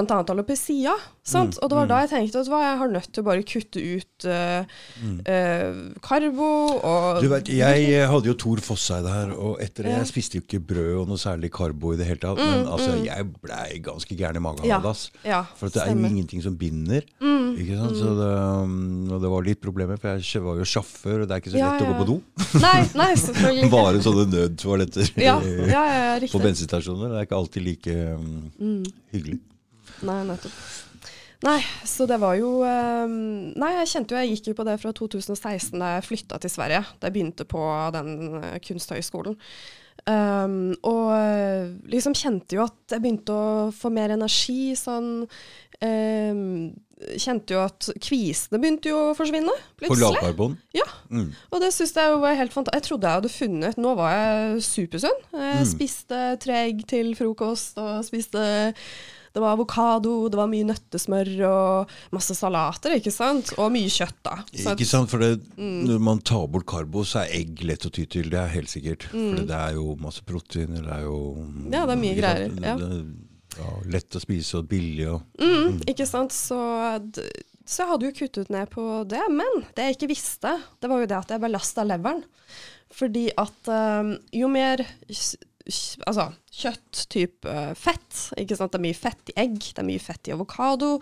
annet 0.00 0.30
alopecia. 0.32 0.94
Sant? 1.22 1.54
Mm, 1.54 1.62
Og 1.62 1.68
det 1.70 1.76
var 1.76 1.84
mm. 1.84 1.90
da 1.92 1.98
jeg 2.02 2.08
tenkte 2.10 2.40
at 2.42 2.48
hva, 2.50 2.60
jeg 2.64 2.78
har 2.80 2.88
nødt 2.90 3.10
til 3.14 3.22
å 3.22 3.26
bare 3.28 3.42
kutte 3.46 3.82
ut 3.82 4.24
uh, 4.26 4.64
mm. 5.04 5.18
uh, 5.28 6.00
karbo 6.02 6.48
og 6.82 7.20
Du 7.22 7.28
vet, 7.30 7.50
Jeg 7.54 8.08
hadde 8.10 8.26
jo 8.26 8.34
Tor 8.42 8.62
Fosseide 8.64 9.12
her, 9.12 9.30
og 9.36 9.60
etter 9.62 9.86
det 9.86 9.92
Ja. 9.92 9.98
Jeg 10.02 10.08
spiste 10.10 10.38
jo 10.40 10.42
ikke 10.42 10.58
brød 10.72 10.96
og 11.02 11.12
noe 11.12 11.20
særlig 11.22 11.52
karbo 11.54 11.92
i 11.92 11.98
det 12.00 12.08
hele 12.08 12.18
tatt. 12.24 12.40
Men 12.40 12.66
altså, 12.66 12.96
jeg 13.04 13.28
blei 13.44 13.78
ganske 13.84 14.16
gæren 14.18 14.40
i 14.40 14.42
magen 14.42 14.64
Mm, 14.64 14.68
Ja, 14.72 14.80
av 14.80 14.88
det. 14.88 14.94
Ja, 15.28 15.42
For 15.60 15.68
det 15.68 15.82
er 15.84 15.92
jo. 15.92 15.98
Mm, 16.00 16.08
ingenting 16.10 16.42
som 16.42 16.56
binder. 16.58 17.04
ikke 17.52 17.76
sant? 17.78 17.96
Så 18.00 18.16
det, 18.18 18.32
um, 18.64 19.12
og 19.12 19.22
det 19.22 19.30
var 19.36 19.46
litt 19.46 19.60
problemer, 19.62 20.00
for 20.00 20.16
jeg 20.18 20.42
var 20.42 20.58
jo 20.58 20.64
sjåfør, 20.72 21.22
og 21.22 21.28
det 21.28 21.36
er 21.36 21.44
ikke 21.44 21.52
så 21.54 21.60
lett 21.62 21.84
å 21.84 21.92
gå 21.92 21.96
på 22.00 22.08
do. 22.10 22.18
Nei, 22.64 22.80
nei, 22.98 23.10
selvfølgelig 23.14 23.64
ikke. 23.68 23.74
Bare 23.76 24.02
sånne 24.08 24.26
nødtoaletter 24.32 25.12
Ja, 25.22 25.36
ja, 25.44 25.70
ja, 25.70 25.86
ja, 26.18 26.28
på 26.32 26.42
bensinstasjoner. 26.42 27.12
Det 27.12 27.22
er 27.22 27.26
ikke 27.30 27.38
alltid 27.44 27.62
like 27.68 27.96
um, 28.16 28.50
Mm. 28.58 28.84
hyggelig. 29.12 29.38
Nei, 30.02 30.22
nettopp. 30.28 30.52
Nei, 31.42 31.58
så 31.84 32.06
det 32.06 32.20
var 32.22 32.36
jo 32.38 32.60
ehm, 32.62 33.52
Nei, 33.58 33.72
jeg 33.80 33.88
kjente 33.90 34.14
jo 34.14 34.20
Jeg 34.20 34.36
gikk 34.36 34.52
jo 34.52 34.54
på 34.60 34.66
det 34.68 34.76
fra 34.78 34.92
2016 34.94 35.74
da 35.82 35.96
jeg 35.96 36.04
flytta 36.06 36.38
til 36.38 36.52
Sverige. 36.54 36.84
Da 37.02 37.08
jeg 37.10 37.16
begynte 37.16 37.46
på 37.50 37.62
den 37.96 38.12
eh, 38.42 38.58
kunsthøgskolen. 38.62 39.34
Um, 40.06 40.72
og 40.88 41.10
eh, 41.14 41.66
liksom 41.92 42.14
kjente 42.18 42.56
jo 42.56 42.64
at 42.64 42.94
jeg 42.94 43.02
begynte 43.04 43.34
å 43.34 43.68
få 43.76 43.90
mer 43.94 44.10
energi 44.14 44.72
sånn 44.78 45.10
um, 45.22 46.72
kjente 47.22 47.54
jo 47.54 47.60
at 47.62 47.86
kvisene 48.02 48.58
begynte 48.62 48.90
jo 48.90 48.98
å 49.10 49.14
forsvinne, 49.18 49.52
På 49.78 49.84
plutselig. 49.84 50.08
lavkarbon? 50.08 50.56
Ja, 50.74 50.86
Mm. 51.12 51.28
og 51.52 51.60
det 51.60 51.72
syns 51.74 51.92
jeg 51.94 52.18
var 52.22 52.34
helt 52.38 52.52
fantastisk. 52.54 52.78
Jeg 52.80 52.86
trodde 52.88 53.06
jeg 53.10 53.20
hadde 53.20 53.32
funnet 53.36 53.76
Nå 53.82 53.94
var 53.98 54.10
jeg 54.16 54.62
supersunn. 54.62 55.18
Jeg 55.34 55.58
Mm. 55.60 55.70
spiste 55.70 56.20
tre 56.40 56.54
egg 56.70 56.86
til 56.88 57.14
frokost, 57.18 57.76
og 57.78 58.02
spiste 58.06 58.74
Det 59.32 59.40
var 59.40 59.54
avokado, 59.56 60.28
det 60.28 60.36
var 60.36 60.48
mye 60.52 60.66
nøttesmør 60.68 61.28
og 61.48 61.92
masse 62.12 62.34
salater, 62.36 62.98
ikke 62.98 63.12
sant? 63.14 63.54
Og 63.58 63.70
mye 63.72 63.88
kjøtt, 63.88 64.18
da. 64.26 64.34
Så 64.52 64.74
Ikke 64.76 64.86
sant, 64.90 65.08
for 65.10 65.18
det, 65.24 65.30
Mm. 65.56 65.84
Når 65.88 65.98
man 66.00 66.18
tar 66.20 66.46
bort 66.52 66.66
karbo, 66.66 67.02
så 67.04 67.22
er 67.24 67.32
egg 67.40 67.62
lett 67.64 67.84
å 67.86 67.90
ty 67.92 68.04
til. 68.06 68.28
Det 68.30 68.38
er 68.38 68.48
helt 68.52 68.68
sikkert. 68.68 69.06
Mm. 69.12 69.28
For 69.36 69.44
det 69.48 69.56
er 69.58 69.72
jo 69.78 69.96
masse 70.00 70.22
proteiner. 70.26 70.82
Det 70.82 70.92
er 70.98 71.02
jo 71.06 71.18
Ja, 71.72 71.86
det 71.86 71.92
er 71.96 72.02
mye 72.02 72.16
greier. 72.18 72.48
sant? 72.48 72.64
ja. 72.66 72.76
Det, 72.76 73.04
ja, 73.58 73.70
lett 73.92 74.16
å 74.16 74.20
spise 74.20 74.58
og 74.62 74.68
billig. 74.68 75.08
Og, 75.12 75.22
Mm, 75.38 75.80
ikke 75.86 76.06
sant? 76.08 76.32
Så, 76.32 76.56
så 77.66 77.82
jeg 77.84 77.88
hadde 77.90 78.06
jo 78.08 78.14
kuttet 78.16 78.50
ned 78.52 78.70
på 78.72 78.84
det. 79.08 79.22
Men 79.30 79.64
det 79.76 79.84
jeg 79.88 79.96
ikke 79.98 80.10
visste, 80.14 80.54
det 80.80 80.90
var 80.90 81.00
jo 81.02 81.06
det 81.10 81.18
at 81.18 81.34
jeg 81.34 81.40
belasta 81.44 81.84
leveren. 81.86 82.22
Fordi 82.92 83.30
at 83.40 83.68
eh, 83.72 84.10
jo 84.36 84.48
mer 84.52 84.82
altså, 86.06 86.30
kjøtt, 86.52 87.04
type 87.12 87.48
eh, 87.48 87.72
fett 87.78 88.24
ikke 88.40 88.56
sant? 88.58 88.72
Det 88.72 88.80
er 88.80 88.86
mye 88.86 88.98
fett 88.98 89.32
i 89.32 89.36
egg, 89.44 89.58
det 89.60 89.82
er 89.82 89.88
mye 89.88 90.02
fett 90.02 90.28
i 90.28 90.34
avokado. 90.34 90.96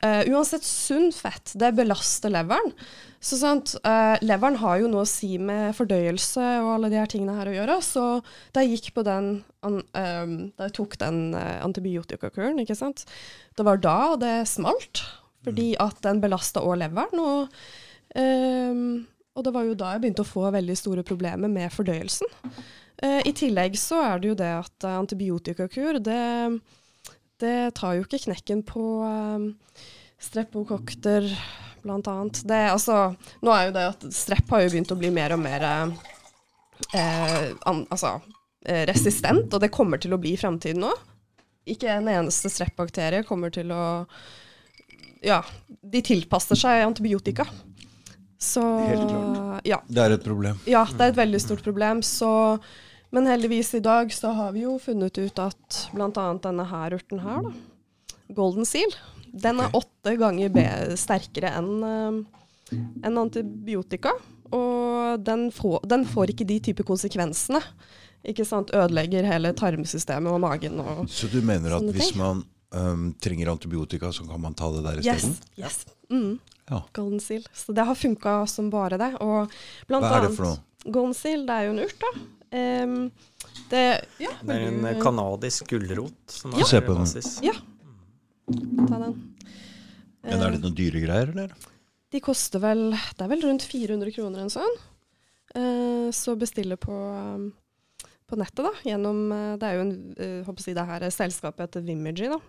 Uh, 0.00 0.22
uansett 0.32 0.64
sunn 0.64 1.10
fett, 1.12 1.52
det 1.60 1.74
belaster 1.76 2.32
leveren. 2.32 2.72
Så 3.20 3.36
sant, 3.36 3.74
Uh, 3.84 4.16
Leveren 4.24 4.56
har 4.62 4.78
jo 4.80 4.88
noe 4.88 5.04
å 5.04 5.08
si 5.08 5.34
med 5.36 5.74
fordøyelse 5.76 6.44
og 6.62 6.70
alle 6.74 6.90
de 6.92 6.96
her 6.96 7.10
tingene 7.10 7.36
her 7.36 7.50
å 7.50 7.54
gjøre. 7.54 7.76
Så 7.84 8.04
da 8.54 8.64
jeg 8.64 8.78
gikk 8.78 8.94
på 8.96 9.04
den 9.04 9.28
an, 9.66 9.82
um, 9.92 10.34
Da 10.56 10.68
jeg 10.68 10.76
tok 10.78 10.96
den 11.00 11.34
uh, 11.36 11.60
antibiotikakuren, 11.66 12.60
ikke 12.62 12.78
sant, 12.78 13.04
det 13.56 13.66
var 13.68 13.80
da 13.84 14.16
det 14.20 14.34
smalt. 14.48 15.04
Fordi 15.44 15.72
at 15.80 16.00
den 16.04 16.20
belasta 16.20 16.64
òg 16.64 16.80
leveren. 16.80 17.20
Og, 17.20 17.60
um, 18.16 18.82
og 19.36 19.46
det 19.46 19.54
var 19.54 19.68
jo 19.68 19.76
da 19.78 19.94
jeg 19.94 20.04
begynte 20.04 20.24
å 20.24 20.32
få 20.32 20.48
veldig 20.52 20.76
store 20.80 21.04
problemer 21.06 21.52
med 21.52 21.72
fordøyelsen. 21.72 22.28
Eh, 23.02 23.22
I 23.28 23.32
tillegg 23.36 23.78
så 23.80 24.02
er 24.04 24.20
det 24.20 24.32
jo 24.32 24.36
det 24.38 24.50
at 24.58 24.86
eh, 24.86 24.98
antibiotikakur, 25.00 26.00
det, 26.04 26.20
det 27.40 27.56
tar 27.78 27.96
jo 27.96 28.04
ikke 28.04 28.20
knekken 28.26 28.62
på 28.68 28.84
eh, 29.06 29.86
streptokokter, 30.20 31.28
blant 31.82 32.10
annet. 32.12 32.42
Det, 32.44 32.60
altså, 32.74 33.14
nå 33.40 33.54
er 33.54 33.68
jo 33.68 33.76
det 33.78 33.86
at 33.94 34.04
strepp 34.12 34.52
har 34.52 34.66
jo 34.66 34.74
begynt 34.74 34.92
å 34.92 34.98
bli 35.00 35.12
mer 35.14 35.32
og 35.32 35.40
mer 35.40 35.64
eh, 35.64 37.46
an, 37.64 37.86
altså, 37.88 38.18
eh, 38.66 38.84
resistent, 38.90 39.48
og 39.48 39.64
det 39.64 39.72
kommer 39.72 40.00
til 40.02 40.12
å 40.12 40.20
bli 40.20 40.34
i 40.36 40.40
framtiden 40.40 40.84
òg. 40.90 41.06
Ikke 41.70 41.88
en 41.92 42.08
eneste 42.08 42.50
streppbakterie 42.52 43.24
kommer 43.28 43.52
til 43.54 43.72
å 43.72 43.82
Ja, 45.20 45.42
de 45.66 46.00
tilpasser 46.00 46.56
seg 46.56 46.84
antibiotika. 46.86 47.44
Så 48.40 48.62
Helt 48.88 49.04
klart. 49.10 49.66
Ja. 49.68 49.82
det 49.84 50.00
er 50.00 50.14
et 50.16 50.24
problem. 50.24 50.56
Ja, 50.64 50.86
det 50.88 51.04
er 51.04 51.12
et 51.12 51.18
veldig 51.18 51.40
stort 51.44 51.60
problem. 51.64 52.00
Så, 52.00 52.30
men 53.12 53.26
heldigvis 53.26 53.74
i 53.74 53.80
dag 53.84 54.12
så 54.14 54.32
har 54.36 54.52
vi 54.54 54.62
jo 54.66 54.76
funnet 54.82 55.18
ut 55.18 55.38
at 55.42 55.78
bl.a. 55.94 56.26
denne 56.42 56.66
her 56.70 56.94
urten 56.98 57.22
her, 57.24 57.42
da, 57.48 57.52
golden 58.34 58.64
seal, 58.68 58.92
den 59.32 59.60
er 59.62 59.70
åtte 59.78 60.16
ganger 60.18 60.94
sterkere 60.98 61.50
enn 61.58 61.72
eh, 61.86 62.20
enn 63.06 63.18
antibiotika. 63.18 64.12
Og 64.54 65.18
den, 65.26 65.48
får- 65.54 65.84
den 65.90 66.04
får 66.06 66.30
ikke 66.32 66.46
de 66.46 66.56
type 66.70 66.82
konsekvensene. 66.86 67.60
Ikke 68.26 68.44
sant? 68.46 68.70
Ødelegger 68.74 69.26
hele 69.26 69.52
tarmsystemet 69.58 70.30
og 70.30 70.40
magen. 70.42 70.78
Og 70.82 71.06
Så 71.10 71.26
du 71.30 71.38
mener 71.46 71.76
at 71.78 71.86
hvis 71.94 72.12
man 72.18 72.42
um, 72.74 73.08
trenger 73.22 73.50
antibiotika, 73.50 74.10
så 74.14 74.26
kan 74.28 74.42
man 74.42 74.54
ta 74.58 74.70
det 74.74 74.82
der 74.86 74.98
yes, 75.02 75.24
isteden? 75.24 75.36
yes. 75.58 75.78
Mm, 76.10 76.38
Ja. 76.70 76.82
golden 76.94 77.20
seal. 77.22 77.46
Så 77.54 77.74
det 77.74 77.86
har 77.86 77.94
funka 77.98 78.34
som 78.50 78.70
bare 78.70 78.98
det. 78.98 79.12
Og 79.22 79.50
blant 79.88 80.04
Hva 80.06 80.18
er 80.20 80.28
det 80.28 80.34
for 80.36 80.46
noe? 80.50 80.58
Golden 80.90 81.14
seal, 81.14 81.46
det 81.46 81.54
er 81.56 81.66
jo 81.68 81.72
en 81.76 81.82
urt, 81.86 81.98
da. 82.02 82.12
Em, 82.52 83.10
det, 83.70 84.04
ja, 84.18 84.30
Det 84.42 84.50
er 84.56 84.66
en 84.68 84.82
du- 84.82 85.00
kanadisk 85.02 85.68
gulrot 85.70 86.12
som 86.26 86.52
Ja. 86.58 86.64
Se 86.64 86.76
er 86.78 86.80
på 86.82 86.94
den. 86.94 87.04
basis. 87.04 87.40
Ja. 87.42 87.52
Ta 88.88 88.98
den. 88.98 89.34
Men 90.24 90.40
er 90.42 90.50
det 90.50 90.58
Eh, 90.58 90.60
noen 90.64 90.74
dyre 90.74 91.00
greier, 91.00 91.30
eller? 91.30 91.52
De 92.10 92.20
koster 92.20 92.58
vel 92.60 92.90
Det 92.90 93.20
er 93.22 93.28
vel 93.28 93.40
rundt 93.42 93.62
400 93.62 94.10
kroner 94.12 94.40
en 94.40 94.50
sånn. 94.50 94.76
Uh, 95.54 96.10
så 96.10 96.36
bestille 96.38 96.76
på, 96.76 96.90
um, 96.92 97.52
på 98.30 98.38
nettet, 98.40 98.62
da. 98.64 98.72
Gjennom 98.86 99.20
eh, 99.34 99.56
Det 99.60 99.68
er 99.68 99.74
jo 99.76 99.84
en 99.86 99.92
eh, 100.18 100.40
håper 100.46 100.62
å 100.62 100.66
si 100.68 100.74
det 100.78 100.86
her 100.86 101.02
er 101.08 101.10
selskapet 101.14 101.66
heter 101.68 101.84
Vimergy, 101.86 102.30
da. 102.30 102.40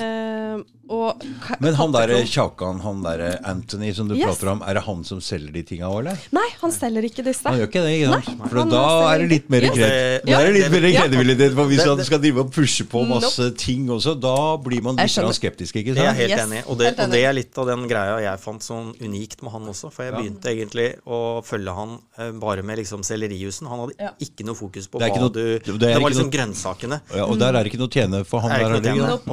Eh, 0.00 0.60
og 0.90 1.20
Men 1.60 1.74
han 1.76 1.92
derre 1.92 2.22
Kjakan, 2.28 2.78
han 2.80 3.02
derre 3.04 3.34
Anthony 3.46 3.90
som 3.94 4.08
du 4.08 4.14
Yes. 4.16 4.24
prater 4.26 4.50
om, 4.52 4.62
er 4.66 4.74
det 4.78 4.82
han 4.86 5.02
som 5.04 5.20
selger 5.20 5.52
de 5.52 5.62
tinga 5.68 5.88
òg, 5.90 6.00
eller? 6.00 6.18
Nei, 6.32 6.46
han 6.62 6.72
selger 6.74 7.04
ikke 7.06 7.24
disse. 7.26 7.44
Han 7.46 7.58
gjør 7.60 7.68
ikke 7.68 7.82
det, 7.84 7.92
ikke 8.00 8.12
sant? 8.24 8.48
For 8.50 8.64
da 8.70 8.84
er 9.12 9.18
det 9.22 9.28
litt 9.30 9.50
mer 9.52 9.66
ikke. 9.68 9.76
kred. 9.76 10.24
Yes. 10.24 10.24
Da 10.30 10.40
er 10.40 10.46
det 10.48 10.54
litt 10.56 10.72
mer 10.74 10.86
Ja. 10.90 11.02
kredibilitet. 11.04 11.54
For 11.54 11.64
hvis 11.70 11.84
han 11.86 12.02
skal 12.08 12.18
drive 12.24 12.40
og 12.44 12.50
pushe 12.56 12.84
på 12.88 13.04
masse 13.08 13.50
ting 13.60 13.86
også, 13.92 14.16
da 14.20 14.56
blir 14.56 14.82
man 14.82 14.96
litt 14.96 15.10
skeptisk, 15.36 15.76
ikke 15.76 15.92
er 15.92 16.00
jeg 16.00 16.06
er 16.06 16.18
helt 16.22 16.30
Yes, 16.30 16.40
enig. 16.46 16.62
Og, 16.66 16.78
det- 16.78 16.98
og 16.98 17.10
det 17.10 17.24
er 17.24 17.32
litt 17.32 17.58
av 17.58 17.66
den 17.66 17.86
greia 17.88 18.16
jeg 18.20 18.38
fant 18.40 18.62
sånn 18.62 18.94
unikt 19.00 19.42
med 19.42 19.52
han 19.52 19.62
også. 19.68 19.92
For 19.92 20.04
jeg 20.04 20.12
Ja. 20.14 20.18
begynte 20.20 20.48
egentlig 20.48 20.88
å 21.06 21.44
følge 21.44 21.74
han 21.74 21.98
eh, 22.18 22.30
bare 22.32 22.62
med 22.62 22.78
liksom 22.78 23.02
sellerijusen. 23.04 23.68
Han 23.68 23.78
hadde 23.80 23.94
Ja. 24.00 24.10
ikke 24.20 24.44
noe 24.44 24.54
fokus 24.54 24.88
på 24.88 24.98
Det 24.98 25.09
hva 25.10 25.16
ikke 25.16 25.20
noe- 25.26 25.32
du 25.32 25.78
det 25.78 25.78
Det, 25.80 26.02
var 26.02 26.10
liksom 26.10 26.30
noe- 26.30 26.34
grønnsakene. 26.36 27.00
Ja, 27.16 27.24
og 27.26 27.38
der 27.38 27.48
er 27.54 27.62
det 27.64 27.72
ikke 27.72 27.78
noe 27.82 27.88
å 27.88 27.94
tjene 27.98 28.24
for 28.26 28.40
han 28.40 28.50
Er 28.52 28.58
der 28.80 28.82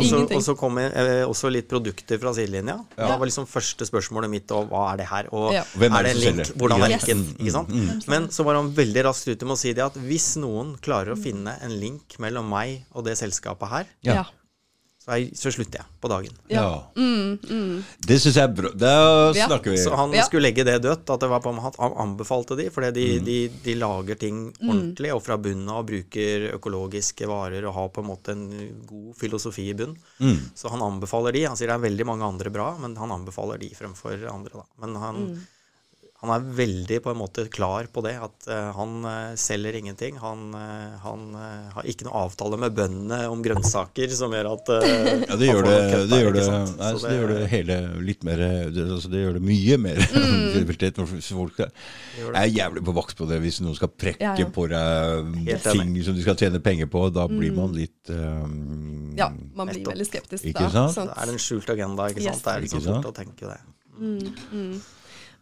sant? 0.07 0.31
Og 0.33 0.41
så- 0.43 0.57
kom 0.57 0.77
jeg, 0.77 0.91
eh, 0.93 1.23
også 1.25 1.51
litt 1.51 1.67
produkter 1.69 2.19
fra 2.19 2.33
sidelinja. 2.33 2.77
Da 2.97 3.17
var 3.17 3.25
liksom 3.27 3.45
første 3.47 3.85
spørsmålet 3.87 4.29
mitt 4.29 4.51
og 4.51 4.69
hva 4.69 4.93
er 4.93 4.97
det 4.97 5.07
her? 5.07 5.27
Og 5.31 5.53
Ja. 5.53 5.63
Hvem 5.77 5.93
er 5.99 6.03
det 6.03 6.15
det 6.15 6.23
link? 6.23 6.45
selger? 6.45 6.57
Hvordan 6.57 6.83
er 6.83 6.89
Yes. 6.89 7.03
linken? 7.07 7.35
Ikke 7.39 7.51
sant? 7.51 8.07
Men 8.07 8.27
så 8.29 8.43
var 8.43 8.55
han 8.55 8.73
veldig 8.73 9.03
raskt 9.03 9.27
ute 9.27 9.43
med 9.45 9.55
å 9.55 9.57
si 9.57 9.73
det 9.73 9.83
at 9.83 9.93
hvis 9.95 10.37
noen 10.37 10.77
klarer 10.79 11.13
å 11.13 11.17
finne 11.17 11.57
en 11.61 11.79
link 11.79 12.17
mellom 12.19 12.47
meg 12.49 12.83
og 12.93 13.03
det 13.05 13.17
selskapet 13.17 13.69
her, 13.69 13.85
Ja. 14.03 14.13
Ja. 14.13 14.23
Så, 15.07 15.15
jeg, 15.15 15.29
så 15.39 15.51
slutter 15.55 15.79
jeg 15.79 15.87
på 16.03 16.09
dagen. 16.11 16.33
Ja. 16.51 16.83
Mm, 16.99 17.37
mm. 17.47 17.83
Det 18.03 18.17
syns 18.19 18.35
jeg 18.35 18.43
er 18.43 18.51
bra. 18.57 18.71
Da 18.75 18.91
snakker 19.33 19.71
vi. 19.71 19.77
Så 19.79 19.95
han 19.95 20.11
Ja. 20.11 20.25
skulle 20.27 20.43
legge 20.49 20.65
det 20.67 20.81
dødt. 20.83 21.07
At 21.09 21.21
det 21.23 21.29
var 21.31 21.39
på 21.39 21.53
Han 21.55 21.93
anbefalte 22.03 22.57
de, 22.59 22.67
fordi 22.69 22.91
Mm. 22.91 23.23
de, 23.23 23.31
de, 23.31 23.37
de 23.63 23.75
lager 23.79 24.15
ting 24.19 24.53
ordentlig 24.61 25.13
og 25.15 25.23
fra 25.23 25.37
bunnen 25.37 25.69
av 25.71 25.85
bruker 25.87 26.51
økologiske 26.59 27.25
varer 27.25 27.63
og 27.69 27.73
har 27.73 27.87
på 27.95 28.03
en 28.03 28.09
måte 28.11 28.35
en 28.35 28.83
god 28.85 29.15
filosofi 29.15 29.69
i 29.69 29.73
bunn. 29.73 29.95
Mm. 30.19 30.51
Så 30.53 30.69
han 30.69 30.81
anbefaler 30.81 31.31
de. 31.31 31.45
Han 31.47 31.55
sier 31.55 31.67
det 31.71 31.79
er 31.79 31.89
veldig 31.89 32.05
mange 32.05 32.27
andre 32.27 32.49
bra, 32.51 32.75
men 32.77 32.95
han 32.99 33.09
anbefaler 33.15 33.57
de 33.63 33.69
fremfor 33.69 34.27
andre. 34.27 34.51
da. 34.53 34.65
Men 34.81 34.95
han, 34.95 35.15
Mm. 35.15 35.47
Han 36.17 36.31
er 36.33 36.45
veldig 36.57 36.97
på 37.05 37.11
en 37.13 37.19
måte 37.19 37.43
klar 37.53 37.85
på 37.93 38.01
det, 38.01 38.15
at 38.17 38.47
eh, 38.49 38.69
han 38.73 38.93
eh, 39.05 39.35
selger 39.37 39.75
ingenting. 39.77 40.15
Han, 40.17 40.47
eh, 40.57 40.95
han 41.03 41.27
har 41.75 41.85
ikke 41.85 42.07
noe 42.07 42.23
avtale 42.23 42.57
med 42.57 42.73
bøndene 42.73 43.19
om 43.29 43.43
grønnsaker 43.45 44.09
som 44.17 44.33
gjør 44.33 44.49
at 44.55 44.71
Ja, 45.29 45.37
det 45.37 45.37
han 45.37 45.43
gjør 45.45 45.61
får 45.61 45.67
det, 45.67 45.75
noe 45.77 46.07
det, 46.09 46.21
gjør 46.23 46.33
det, 46.37 46.45
ikke 46.47 46.57
nei, 46.79 46.89
det 47.03 47.13
gjør 47.19 47.33
det 47.35 47.43
hele 47.51 47.77
litt 48.07 48.25
mer 48.25 48.41
det, 48.41 48.87
altså 48.87 49.13
det 49.13 49.21
gjør 49.21 49.37
det 49.37 49.43
mye 49.51 49.79
mer 49.85 50.03
Mm. 50.17 50.65
folk 51.37 51.59
er 51.61 52.47
jævlig 52.49 52.81
på 52.87 52.93
vakt 52.95 53.17
på 53.19 53.27
det 53.29 53.37
hvis 53.43 53.59
noen 53.61 53.75
skal 53.77 53.89
prekke 53.91 54.23
Ja, 54.23 54.33
ja. 54.39 54.47
på 54.53 54.65
deg 54.71 55.31
Helt 55.47 55.67
ting 55.69 55.93
som 56.05 56.17
de 56.17 56.23
skal 56.25 56.37
tjene 56.39 56.61
penger 56.63 56.89
på. 56.91 57.03
Da 57.13 57.27
blir 57.29 57.53
man 57.55 57.73
litt 57.75 58.09
um, 58.13 59.13
ja, 59.17 59.29
man 59.57 59.69
blir 59.69 59.85
veldig 59.85 60.07
skeptisk 60.07 60.47
Ikke 60.49 60.65
da. 60.73 60.87
sant? 60.89 61.11
Det 61.11 61.17
er 61.23 61.33
en 61.33 61.41
skjult 61.41 61.69
agenda, 61.73 62.09
ikke 62.11 62.23
Yes. 62.25 62.39
sant. 62.39 62.45
Det 62.47 62.53
er 62.55 62.65
liksom 62.65 62.85
så 62.85 62.95
fort 62.97 63.11
å 63.11 63.17
tenke 63.17 63.51
det. 63.51 63.59
Mm, 63.97 64.33
mm. 64.53 64.73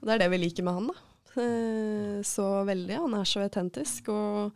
Og 0.05 0.11
Det 0.11 0.15
er 0.19 0.21
det 0.21 0.31
vi 0.35 0.37
liker 0.43 0.65
med 0.67 0.75
han, 0.77 0.87
da. 0.91 0.95
Eh, 1.41 2.21
Så 2.21 2.45
veldig. 2.69 2.99
Han 3.01 3.15
er 3.17 3.25
så 3.25 3.41
autentisk. 3.41 4.11
Og 4.13 4.53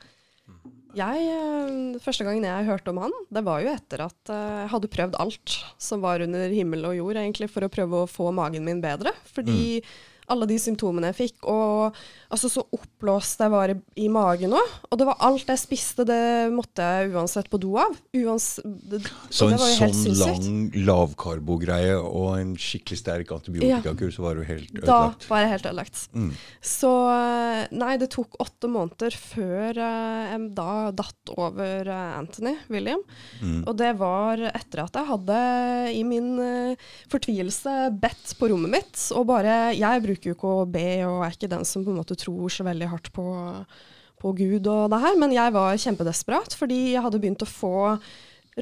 jeg, 0.94 1.26
eh, 1.26 1.98
første 2.02 2.26
gangen 2.26 2.46
jeg 2.46 2.68
hørte 2.70 2.94
om 2.94 3.02
han, 3.02 3.16
det 3.34 3.44
var 3.46 3.64
jo 3.66 3.74
etter 3.74 4.06
at 4.06 4.30
eh, 4.30 4.60
jeg 4.64 4.70
hadde 4.76 4.92
prøvd 4.94 5.18
alt 5.20 5.58
som 5.82 6.02
var 6.06 6.22
under 6.22 6.54
himmel 6.54 6.86
og 6.86 6.96
jord, 6.98 7.18
egentlig, 7.18 7.50
for 7.50 7.66
å 7.66 7.72
prøve 7.74 8.04
å 8.04 8.10
få 8.10 8.30
magen 8.32 8.64
min 8.66 8.82
bedre. 8.82 9.14
Fordi 9.34 9.82
alle 10.30 10.48
de 10.50 10.58
symptomene 10.62 11.10
jeg 11.12 11.18
fikk, 11.20 11.48
og 11.50 11.98
altså 12.30 12.50
så 12.52 12.64
oppblåst 12.76 13.42
jeg 13.42 13.52
var 13.54 13.74
i, 13.74 13.76
i 14.04 14.08
magen 14.14 14.54
òg. 14.58 14.74
Og 14.92 15.00
det 15.02 15.08
var 15.10 15.20
alt 15.26 15.50
jeg 15.50 15.62
spiste, 15.62 16.06
det 16.08 16.20
måtte 16.54 16.86
jeg 16.86 17.12
uansett 17.16 17.50
på 17.52 17.60
do 17.62 17.74
av. 17.82 17.96
Uans, 18.16 18.48
det, 18.64 19.02
Så 19.34 19.50
en 19.50 19.60
sånn 19.60 20.20
lang 20.20 20.70
lavkarbogreie 20.88 21.96
og 22.00 22.36
en 22.40 22.54
skikkelig 22.60 23.00
sterk 23.02 23.34
antibiotikakur, 23.36 24.12
så 24.14 24.26
var 24.26 24.40
du 24.40 24.44
helt 24.48 24.72
Da 24.76 24.82
ødelagt. 24.84 25.28
var 25.30 25.44
jeg 25.44 25.52
helt 25.56 25.70
ødelagt. 25.72 26.04
Mm. 26.14 26.30
Så 26.74 26.94
eh, 27.14 27.64
nei, 27.82 27.94
det 28.02 28.12
tok 28.16 28.38
åtte 28.44 28.70
måneder 28.72 29.16
før 29.20 29.80
eh, 29.80 30.34
jeg 30.34 30.50
da 30.58 30.70
datt 30.96 31.34
over 31.38 31.90
eh, 31.90 32.14
Anthony 32.20 32.56
William. 32.72 33.02
Mm. 33.42 33.64
Og 33.66 33.74
det 33.80 33.92
var 34.00 34.44
etter 34.52 34.84
at 34.86 35.00
jeg 35.00 35.10
hadde 35.10 35.40
i 35.96 36.04
min 36.08 36.32
eh, 36.44 36.90
fortvilelse 37.12 37.76
bedt 38.02 38.36
på 38.40 38.52
rommet 38.52 38.74
mitt. 38.78 39.02
Og 39.16 39.26
bare 39.30 39.58
Jeg 39.78 40.04
bruker 40.04 40.19
jo 40.28 40.36
ikke 40.36 40.52
å 40.62 40.66
be, 40.70 40.90
og 41.08 41.24
er 41.26 41.38
ikke 41.38 41.52
den 41.52 41.64
som 41.68 41.86
på 41.86 41.94
en 41.94 42.02
måte 42.02 42.18
tror 42.20 42.52
så 42.52 42.66
veldig 42.68 42.90
hardt 42.92 43.12
på, 43.16 43.26
på 44.20 44.34
Gud 44.36 44.68
og 44.68 44.90
det 44.92 45.00
her, 45.06 45.16
men 45.22 45.36
jeg 45.36 45.56
var 45.56 45.80
kjempedesperat 45.80 46.58
fordi 46.60 46.82
jeg 46.96 47.06
hadde 47.06 47.22
begynt 47.22 47.46
å 47.46 47.50
få 47.50 47.78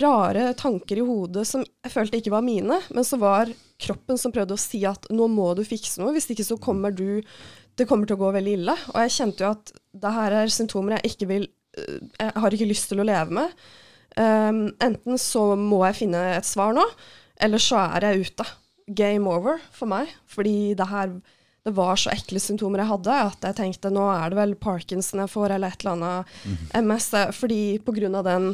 rare 0.02 0.52
tanker 0.58 1.00
i 1.00 1.06
hodet 1.06 1.46
som 1.48 1.64
jeg 1.64 1.94
følte 1.94 2.20
ikke 2.20 2.34
var 2.34 2.46
mine, 2.46 2.80
men 2.94 3.08
så 3.08 3.20
var 3.22 3.52
kroppen 3.82 4.20
som 4.20 4.34
prøvde 4.34 4.56
å 4.56 4.62
si 4.62 4.84
at 4.90 5.08
nå 5.14 5.30
må 5.32 5.52
du 5.58 5.64
fikse 5.68 6.02
noe, 6.02 6.14
hvis 6.16 6.30
ikke 6.34 6.46
så 6.48 6.60
kommer 6.62 6.94
du 6.94 7.24
Det 7.78 7.86
kommer 7.86 8.10
til 8.10 8.18
å 8.18 8.24
gå 8.24 8.32
veldig 8.34 8.54
ille. 8.58 8.74
Og 8.90 9.04
jeg 9.04 9.12
kjente 9.14 9.44
jo 9.44 9.52
at 9.54 9.72
det 9.94 10.12
her 10.16 10.34
er 10.34 10.50
symptomer 10.50 10.96
jeg 10.96 11.12
ikke 11.12 11.28
vil 11.30 11.44
øh, 11.78 12.00
Jeg 12.18 12.32
har 12.42 12.56
ikke 12.56 12.70
lyst 12.72 12.88
til 12.90 13.04
å 13.04 13.06
leve 13.06 13.36
med. 13.38 13.52
Um, 14.18 14.64
enten 14.82 15.20
så 15.22 15.52
må 15.54 15.84
jeg 15.86 16.00
finne 16.00 16.24
et 16.40 16.48
svar 16.50 16.74
nå, 16.74 16.82
eller 17.38 17.62
så 17.62 17.84
er 17.84 18.08
jeg 18.08 18.32
ute. 18.32 18.48
Game 18.88 19.30
over 19.30 19.62
for 19.70 19.86
meg. 19.86 20.10
Fordi 20.26 20.74
det 20.74 20.90
her 20.90 21.14
det 21.68 21.76
var 21.76 22.00
så 22.00 22.14
ekle 22.14 22.40
symptomer 22.40 22.80
jeg 22.80 22.92
hadde, 22.94 23.16
at 23.28 23.48
jeg 23.50 23.58
tenkte 23.60 23.92
nå 23.92 24.06
er 24.14 24.32
det 24.32 24.40
vel 24.40 24.54
parkinson 24.60 25.20
jeg 25.26 25.34
får, 25.34 25.56
eller 25.58 25.74
et 25.74 25.84
eller 25.84 25.98
annet 25.98 26.78
MS. 26.80 27.08
Fordi 27.36 27.62
av 28.08 28.24
den 28.28 28.54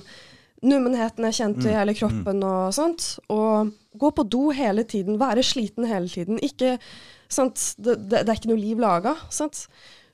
nummenheten 0.64 1.28
jeg 1.28 1.38
kjente 1.38 1.70
i 1.70 1.76
hele 1.76 1.93
kroppen 1.97 2.41
og 2.47 2.74
sånt. 2.76 3.09
Og 3.34 3.74
gå 3.99 4.11
på 4.18 4.26
do 4.26 4.47
hele 4.55 4.86
tiden, 4.89 5.20
være 5.22 5.43
sliten 5.45 5.86
hele 5.89 6.09
tiden. 6.09 6.39
Ikke 6.41 6.78
sant? 7.32 7.59
Det, 7.78 7.99
det, 8.07 8.24
det 8.24 8.32
er 8.32 8.39
ikke 8.39 8.53
noe 8.53 8.64
liv 8.64 8.82
laga. 8.82 9.16
Sant? 9.34 9.68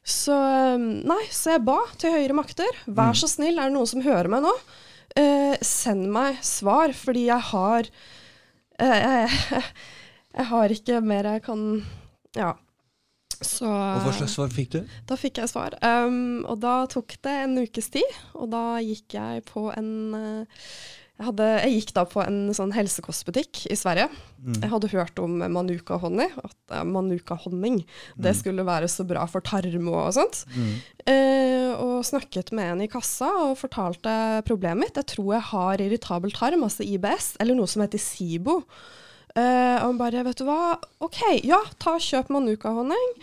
Så 0.04 0.36
nei, 0.80 1.22
så 1.32 1.56
jeg 1.56 1.66
ba 1.68 1.80
til 2.02 2.16
høyere 2.16 2.38
makter. 2.38 2.84
Vær 2.88 3.18
så 3.18 3.30
snill, 3.30 3.60
er 3.60 3.70
det 3.70 3.78
noen 3.78 3.90
som 3.90 4.04
hører 4.04 4.32
meg 4.32 4.44
nå? 4.46 4.54
Eh, 5.20 5.56
send 5.66 6.10
meg 6.14 6.42
svar, 6.46 6.94
fordi 6.98 7.28
jeg 7.30 7.48
har 7.52 7.88
eh, 8.80 9.00
jeg, 9.06 9.64
jeg 10.40 10.50
har 10.52 10.76
ikke 10.76 11.04
mer 11.06 11.36
jeg 11.36 11.46
kan 11.48 11.70
Ja. 12.38 12.56
Så 13.40 13.68
Og 13.70 14.06
hva 14.06 14.14
slags 14.16 14.36
svar 14.36 14.54
fikk 14.54 14.74
du? 14.76 14.80
da 15.08 15.16
fikk 15.20 15.40
jeg 15.40 15.52
svar. 15.52 15.76
Um, 15.84 16.46
og 16.50 16.60
da 16.64 16.84
tok 16.92 17.16
det 17.24 17.36
en 17.46 17.60
ukes 17.62 17.92
tid, 17.94 18.18
og 18.36 18.50
da 18.52 18.64
gikk 18.84 19.16
jeg 19.16 19.46
på 19.48 19.70
en 19.76 19.92
uh, 20.16 20.64
jeg, 21.20 21.26
hadde, 21.28 21.48
jeg 21.66 21.74
gikk 21.76 21.90
da 21.98 22.04
på 22.08 22.22
en 22.24 22.38
sånn 22.56 22.72
helsekostbutikk 22.72 23.66
i 23.68 23.76
Sverige. 23.76 24.06
Jeg 24.62 24.70
hadde 24.72 24.92
hørt 24.94 25.20
om 25.20 25.34
manuka-honning, 25.52 26.32
at 26.40 26.56
uh, 26.72 26.86
manuka-honning 26.88 27.82
det 28.16 28.32
skulle 28.40 28.64
være 28.64 28.88
så 28.88 29.04
bra 29.08 29.26
for 29.28 29.44
tarm 29.44 29.90
og 29.92 30.14
sånt. 30.16 30.46
Eh, 31.04 31.74
og 31.76 32.06
snakket 32.08 32.54
med 32.56 32.72
en 32.72 32.86
i 32.86 32.88
kassa 32.92 33.28
og 33.50 33.58
fortalte 33.60 34.14
problemet 34.48 34.86
mitt. 34.86 35.02
Jeg 35.02 35.12
tror 35.18 35.34
jeg 35.36 35.48
har 35.52 35.84
irritabel 35.84 36.32
tarm, 36.32 36.64
altså 36.64 36.88
IBS, 36.88 37.34
eller 37.44 37.60
noe 37.60 37.68
som 37.68 37.84
heter 37.84 38.00
SIBO. 38.00 38.62
Eh, 39.40 39.76
og 39.80 39.86
han 39.86 40.02
bare, 40.02 40.26
vet 40.28 40.42
du 40.42 40.48
hva, 40.48 40.76
OK, 41.06 41.22
ja, 41.48 41.62
ta 41.80 41.96
og 41.98 42.04
kjøp 42.04 42.34
manuka-honning. 42.36 43.14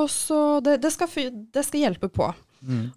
Og 0.00 0.10
så, 0.10 0.40
det, 0.64 0.80
det, 0.82 0.90
skal, 0.90 1.38
det 1.54 1.62
skal 1.66 1.86
hjelpe 1.86 2.10
på. 2.10 2.32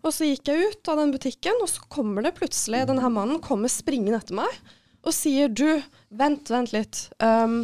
Og 0.01 0.14
så 0.16 0.28
gikk 0.30 0.49
jeg 0.49 0.72
ut 0.72 0.89
av 0.91 1.01
den 1.01 1.14
butikken, 1.14 1.60
og 1.62 1.70
så 1.70 1.84
kommer 1.91 2.24
det 2.24 2.38
plutselig, 2.38 2.86
denne 2.88 3.03
her 3.03 3.12
mannen 3.14 3.41
kommer 3.43 3.72
springende 3.72 4.22
etter 4.22 4.38
meg 4.39 4.60
og 5.08 5.14
sier 5.16 5.51
du, 5.51 5.80
vent, 6.20 6.49
vent 6.51 6.74
litt. 6.76 7.05
Um, 7.24 7.62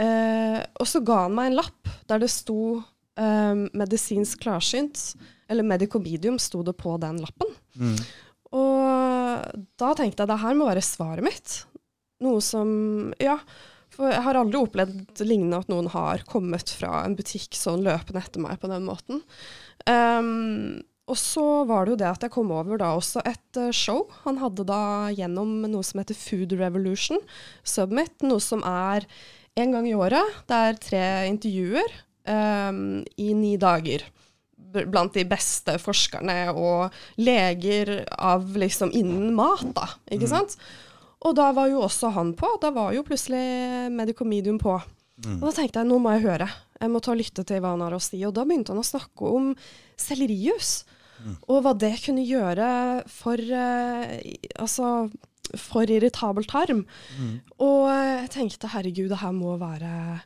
uh, 0.00 0.60
og 0.76 0.88
så 0.90 1.00
ga 1.06 1.22
han 1.24 1.36
meg 1.36 1.50
en 1.50 1.58
lapp 1.62 1.92
der 2.10 2.20
det 2.20 2.28
sto 2.32 2.60
um, 2.82 3.62
medisinsk 3.72 4.42
klarsynt, 4.44 5.14
eller 5.48 5.64
medicomedium 5.64 6.36
sto 6.42 6.60
det 6.66 6.76
på 6.76 6.96
den 7.00 7.22
lappen. 7.22 7.54
Og 8.56 9.62
da 9.80 9.94
tenkte 9.96 10.24
jeg 10.24 10.30
det 10.30 10.42
her 10.42 10.58
må 10.58 10.68
være 10.68 10.84
svaret 10.84 11.24
mitt. 11.24 11.56
Noe 12.24 12.42
som 12.44 13.14
Ja. 13.22 13.38
For 13.96 14.12
jeg 14.12 14.24
har 14.26 14.36
aldri 14.38 14.60
opplevd 14.60 15.22
lignende 15.24 15.62
at 15.62 15.70
noen 15.72 15.88
har 15.92 16.24
kommet 16.28 16.72
fra 16.76 17.00
en 17.04 17.16
butikk 17.16 17.56
sånn 17.56 17.84
løpende 17.86 18.20
etter 18.20 18.44
meg 18.44 18.60
på 18.60 18.68
den 18.70 18.84
måten. 18.88 19.22
Um, 19.88 20.84
og 21.06 21.18
så 21.20 21.44
var 21.68 21.86
det 21.86 21.94
jo 21.94 22.00
det 22.00 22.08
at 22.10 22.24
jeg 22.26 22.34
kom 22.34 22.50
over 22.54 22.80
da 22.80 22.90
også 22.96 23.22
et 23.28 23.60
eh, 23.60 23.70
show. 23.74 24.08
Han 24.24 24.40
hadde 24.42 24.66
da 24.66 25.06
gjennom 25.14 25.60
noe 25.70 25.86
som 25.86 26.00
heter 26.02 26.18
Food 26.18 26.56
Revolution 26.58 27.22
Submit, 27.62 28.24
noe 28.26 28.42
som 28.42 28.64
er 28.66 29.06
en 29.56 29.76
gang 29.76 29.86
i 29.86 29.94
året. 29.94 30.34
Det 30.50 30.58
er 30.58 30.80
tre 30.82 31.04
intervjuer 31.30 31.94
um, 32.26 33.04
i 33.22 33.30
ni 33.38 33.54
dager 33.60 34.02
blant 34.90 35.14
de 35.14 35.22
beste 35.28 35.76
forskerne 35.80 36.50
og 36.52 36.96
leger 37.22 38.02
av 38.18 38.56
liksom 38.58 38.90
innen 38.90 39.30
mat, 39.36 39.64
da. 39.76 39.86
Ikke 40.12 40.28
sant? 40.28 40.58
Og 41.26 41.34
da 41.34 41.50
var 41.56 41.70
jo 41.72 41.82
også 41.82 42.12
han 42.14 42.32
på. 42.38 42.52
Da 42.62 42.70
var 42.74 42.94
jo 42.94 43.02
plutselig 43.06 43.42
Medicomedium 43.94 44.60
på. 44.62 44.76
Og 45.40 45.46
da 45.48 45.52
tenkte 45.56 45.80
jeg 45.82 45.88
nå 45.88 45.98
må 46.02 46.12
jeg 46.14 46.26
høre. 46.28 46.46
Jeg 46.76 46.92
må 46.92 47.00
ta 47.02 47.14
og 47.14 47.18
lytte 47.18 47.42
til 47.48 47.62
hva 47.64 47.72
han 47.74 47.82
har 47.86 47.96
å 47.96 48.02
si. 48.04 48.20
Og 48.28 48.34
da 48.36 48.44
begynte 48.46 48.74
han 48.74 48.82
å 48.82 48.86
snakke 48.86 49.30
om 49.38 49.52
sellerijus. 49.98 50.84
Og 51.48 51.62
hva 51.64 51.72
det 51.72 51.94
kunne 52.04 52.24
gjøre 52.26 52.66
for 53.08 53.40
eh, 53.40 54.18
Altså 54.60 55.08
for 55.56 55.88
irritabel 55.88 56.44
tarm. 56.50 56.82
Og 57.62 57.86
jeg 57.88 58.30
tenkte 58.34 58.68
herregud, 58.72 59.08
det 59.12 59.20
her 59.22 59.32
må 59.32 59.56
være 59.60 60.20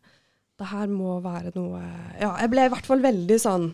Det 0.59 0.66
her 0.72 0.88
må 0.88 1.20
være 1.20 1.53
noe 1.55 1.80
Ja, 2.18 2.32
jeg 2.40 2.51
ble 2.51 2.64
i 2.66 2.72
hvert 2.72 2.88
fall 2.88 3.05
veldig 3.05 3.36
sånn 3.38 3.66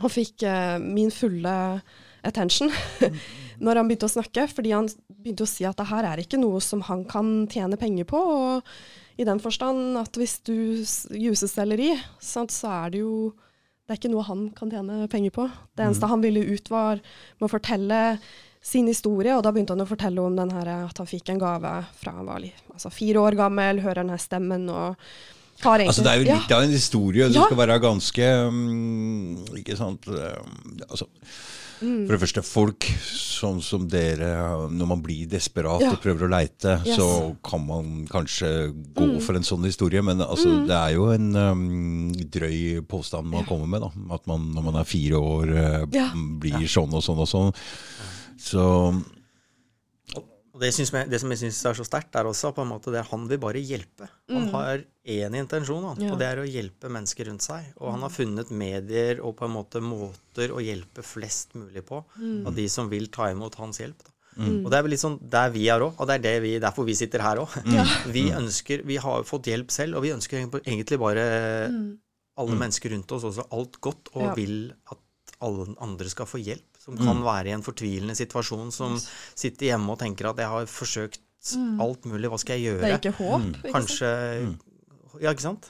Og 0.00 0.10
fikk 0.14 0.46
eh, 0.46 0.78
min 0.78 1.10
fulle 1.10 1.54
attention 2.26 2.70
når 3.60 3.76
han 3.80 3.88
begynte 3.88 4.06
å 4.08 4.14
snakke, 4.22 4.46
fordi 4.48 4.70
han 4.74 4.88
begynte 5.22 5.42
å 5.44 5.48
si 5.50 5.64
at 5.66 5.76
det 5.76 5.86
her 5.90 6.04
er 6.04 6.22
ikke 6.22 6.38
noe 6.40 6.60
som 6.60 6.80
han 6.86 7.04
kan 7.04 7.46
tjene 7.50 7.78
penger 7.78 8.04
på. 8.04 8.16
og 8.18 8.62
i 9.18 9.24
den 9.26 9.40
forstand 9.42 9.96
at 9.98 10.12
hvis 10.14 10.36
du 10.46 10.82
s- 10.84 11.08
selleri, 11.50 11.98
sant, 12.20 12.50
så 12.54 12.68
er 12.86 12.90
det 12.90 13.00
jo 13.00 13.32
Det 13.88 13.94
er 13.96 13.98
ikke 14.02 14.10
noe 14.12 14.22
han 14.22 14.50
kan 14.50 14.68
tjene 14.70 15.08
penger 15.08 15.30
på. 15.32 15.50
Det 15.74 15.80
eneste 15.86 16.06
han 16.06 16.20
ville 16.20 16.42
ut, 16.44 16.68
var 16.68 17.00
med 17.40 17.48
å 17.48 17.48
fortelle 17.48 18.18
sin 18.60 18.86
historie, 18.86 19.32
og 19.34 19.42
da 19.42 19.50
begynte 19.50 19.70
han 19.72 19.80
å 19.80 19.88
fortelle 19.88 20.18
om 20.20 20.36
den 20.36 20.50
her, 20.50 20.68
at 20.84 20.98
han 20.98 21.06
fikk 21.06 21.30
en 21.30 21.38
gave 21.40 21.86
fra 21.96 22.12
han 22.12 22.26
var 22.26 22.40
altså 22.74 22.92
fire 22.92 23.16
år 23.16 23.34
gammel, 23.34 23.80
hører 23.80 24.02
den 24.02 24.10
her 24.10 24.18
stemmen 24.20 24.68
og 24.68 24.94
egentlig 25.62 25.88
Altså 25.88 26.02
Det 26.04 26.12
er 26.12 26.20
jo 26.20 26.26
Ja. 26.28 26.36
litt 26.36 26.52
av 26.52 26.62
en 26.62 26.70
historie. 26.70 27.28
Du 27.32 27.38
Ja. 27.40 27.46
skal 27.46 27.56
være 27.56 27.80
ganske 27.80 28.46
um, 28.48 29.36
Ikke 29.56 29.74
sant 29.76 30.06
um, 30.06 30.78
altså, 30.90 31.06
Mm. 31.80 32.06
For 32.06 32.14
det 32.16 32.20
første, 32.24 32.42
folk 32.42 32.86
sånn 33.06 33.60
som 33.62 33.84
dere, 33.88 34.30
når 34.70 34.86
man 34.90 35.02
blir 35.02 35.26
desperat 35.30 35.80
Ja. 35.84 35.90
og 35.92 36.00
prøver 36.02 36.26
å 36.26 36.30
leite, 36.32 36.80
Yes. 36.84 36.96
Mm. 36.96 36.96
så 36.98 37.36
kan 37.44 37.66
man 37.66 38.06
kanskje 38.10 38.72
gå 38.94 39.20
for 39.22 39.34
en 39.36 39.42
sånn 39.46 39.64
historie. 39.64 40.02
Men 40.02 40.18
altså, 40.18 40.66
det 40.66 40.74
er 40.74 40.94
jo 40.96 41.06
en 41.14 41.36
um, 41.36 42.12
drøy 42.12 42.80
påstand 42.88 43.26
man 43.30 43.44
kommer 43.44 43.66
med. 43.68 43.80
da 43.82 44.14
At 44.14 44.26
man 44.26 44.52
når 44.54 44.64
man 44.64 44.76
er 44.76 44.84
fire 44.84 45.14
år 45.20 45.54
uh, 45.54 45.86
Ja. 45.92 46.10
blir 46.14 46.66
sånn 46.66 46.92
og 46.92 47.02
sånn 47.02 47.18
og 47.18 47.28
sånn. 47.28 47.54
Så 48.38 49.02
Og 50.58 50.64
det, 50.64 50.72
jeg, 50.74 51.06
det 51.06 51.20
som 51.22 51.30
jeg 51.30 51.38
syns 51.38 51.58
er 51.70 51.76
så 51.78 51.84
sterkt, 51.86 52.16
er 52.18 52.26
også 52.26 52.50
på 52.56 52.64
en 52.64 52.70
måte 52.72 52.90
det 52.90 53.04
han 53.12 53.28
vil 53.30 53.38
bare 53.38 53.60
hjelpe. 53.62 54.08
Han 54.26 54.48
har 54.50 54.80
én 55.06 55.36
intensjon, 55.38 55.84
han, 55.86 56.00
Ja. 56.02 56.10
og 56.10 56.18
det 56.18 56.26
er 56.26 56.40
å 56.42 56.46
hjelpe 56.50 56.90
mennesker 56.90 57.28
rundt 57.30 57.44
seg. 57.46 57.68
Og 57.78 57.92
han 57.94 58.02
har 58.02 58.10
funnet 58.10 58.50
medier 58.50 59.20
og 59.22 59.36
på 59.38 59.46
en 59.46 59.54
måte 59.54 59.78
måter 59.80 60.50
å 60.50 60.58
hjelpe 60.58 61.04
flest 61.06 61.54
mulig 61.54 61.84
på 61.86 62.02
av 62.18 62.54
de 62.58 62.66
som 62.68 62.90
vil 62.90 63.06
ta 63.14 63.30
imot 63.30 63.54
hans 63.62 63.78
hjelp. 63.78 64.02
Da. 64.02 64.10
Og 64.64 64.66
det 64.70 64.76
er 64.78 64.82
vel 64.82 64.90
litt 64.96 65.00
sånn 65.02 65.18
der 65.30 65.50
vi 65.54 65.68
er 65.70 65.80
òg, 65.86 65.94
og 65.98 66.06
det 66.10 66.18
er 66.18 66.24
det 66.26 66.34
vi, 66.42 66.52
derfor 66.62 66.84
vi 66.86 66.94
sitter 66.98 67.22
her 67.22 67.40
òg. 67.42 67.54
Vi 68.18 68.26
ønsker, 68.34 68.82
vi 68.86 68.96
har 69.02 69.22
fått 69.26 69.46
hjelp 69.50 69.70
selv, 69.70 69.96
og 69.98 70.02
vi 70.06 70.12
ønsker 70.14 70.42
egentlig 70.62 70.98
bare 70.98 71.24
alle 72.38 72.54
mennesker 72.58 72.90
rundt 72.94 73.10
oss 73.16 73.24
også 73.30 73.46
alt 73.54 73.80
godt, 73.82 74.10
og 74.14 74.22
Ja. 74.28 74.34
vil 74.34 74.72
at 74.90 74.98
alle 75.40 75.74
andre 75.82 76.08
skal 76.10 76.26
få 76.26 76.38
hjelp. 76.42 76.62
Som 76.88 76.96
kan 77.04 77.18
være 77.20 77.50
i 77.50 77.52
en 77.52 77.62
fortvilende 77.66 78.14
situasjon, 78.16 78.70
som 78.72 78.94
sitter 79.36 79.66
hjemme 79.74 79.92
og 79.92 79.98
tenker 80.00 80.30
at 80.30 80.38
jeg 80.40 80.48
har 80.48 80.64
forsøkt 80.72 81.20
alt 81.84 82.06
mulig, 82.08 82.30
hva 82.32 82.38
skal 82.40 82.56
jeg 82.58 82.64
gjøre? 82.72 82.80
Det 82.80 82.92
er 82.94 82.98
ikke 83.02 83.12
håp. 83.18 83.44
ikke 83.44 83.60
sant? 83.60 83.74
Kanskje 83.76 84.08
Ja, 85.20 85.30
ikke 85.34 85.44
sant? 85.44 85.68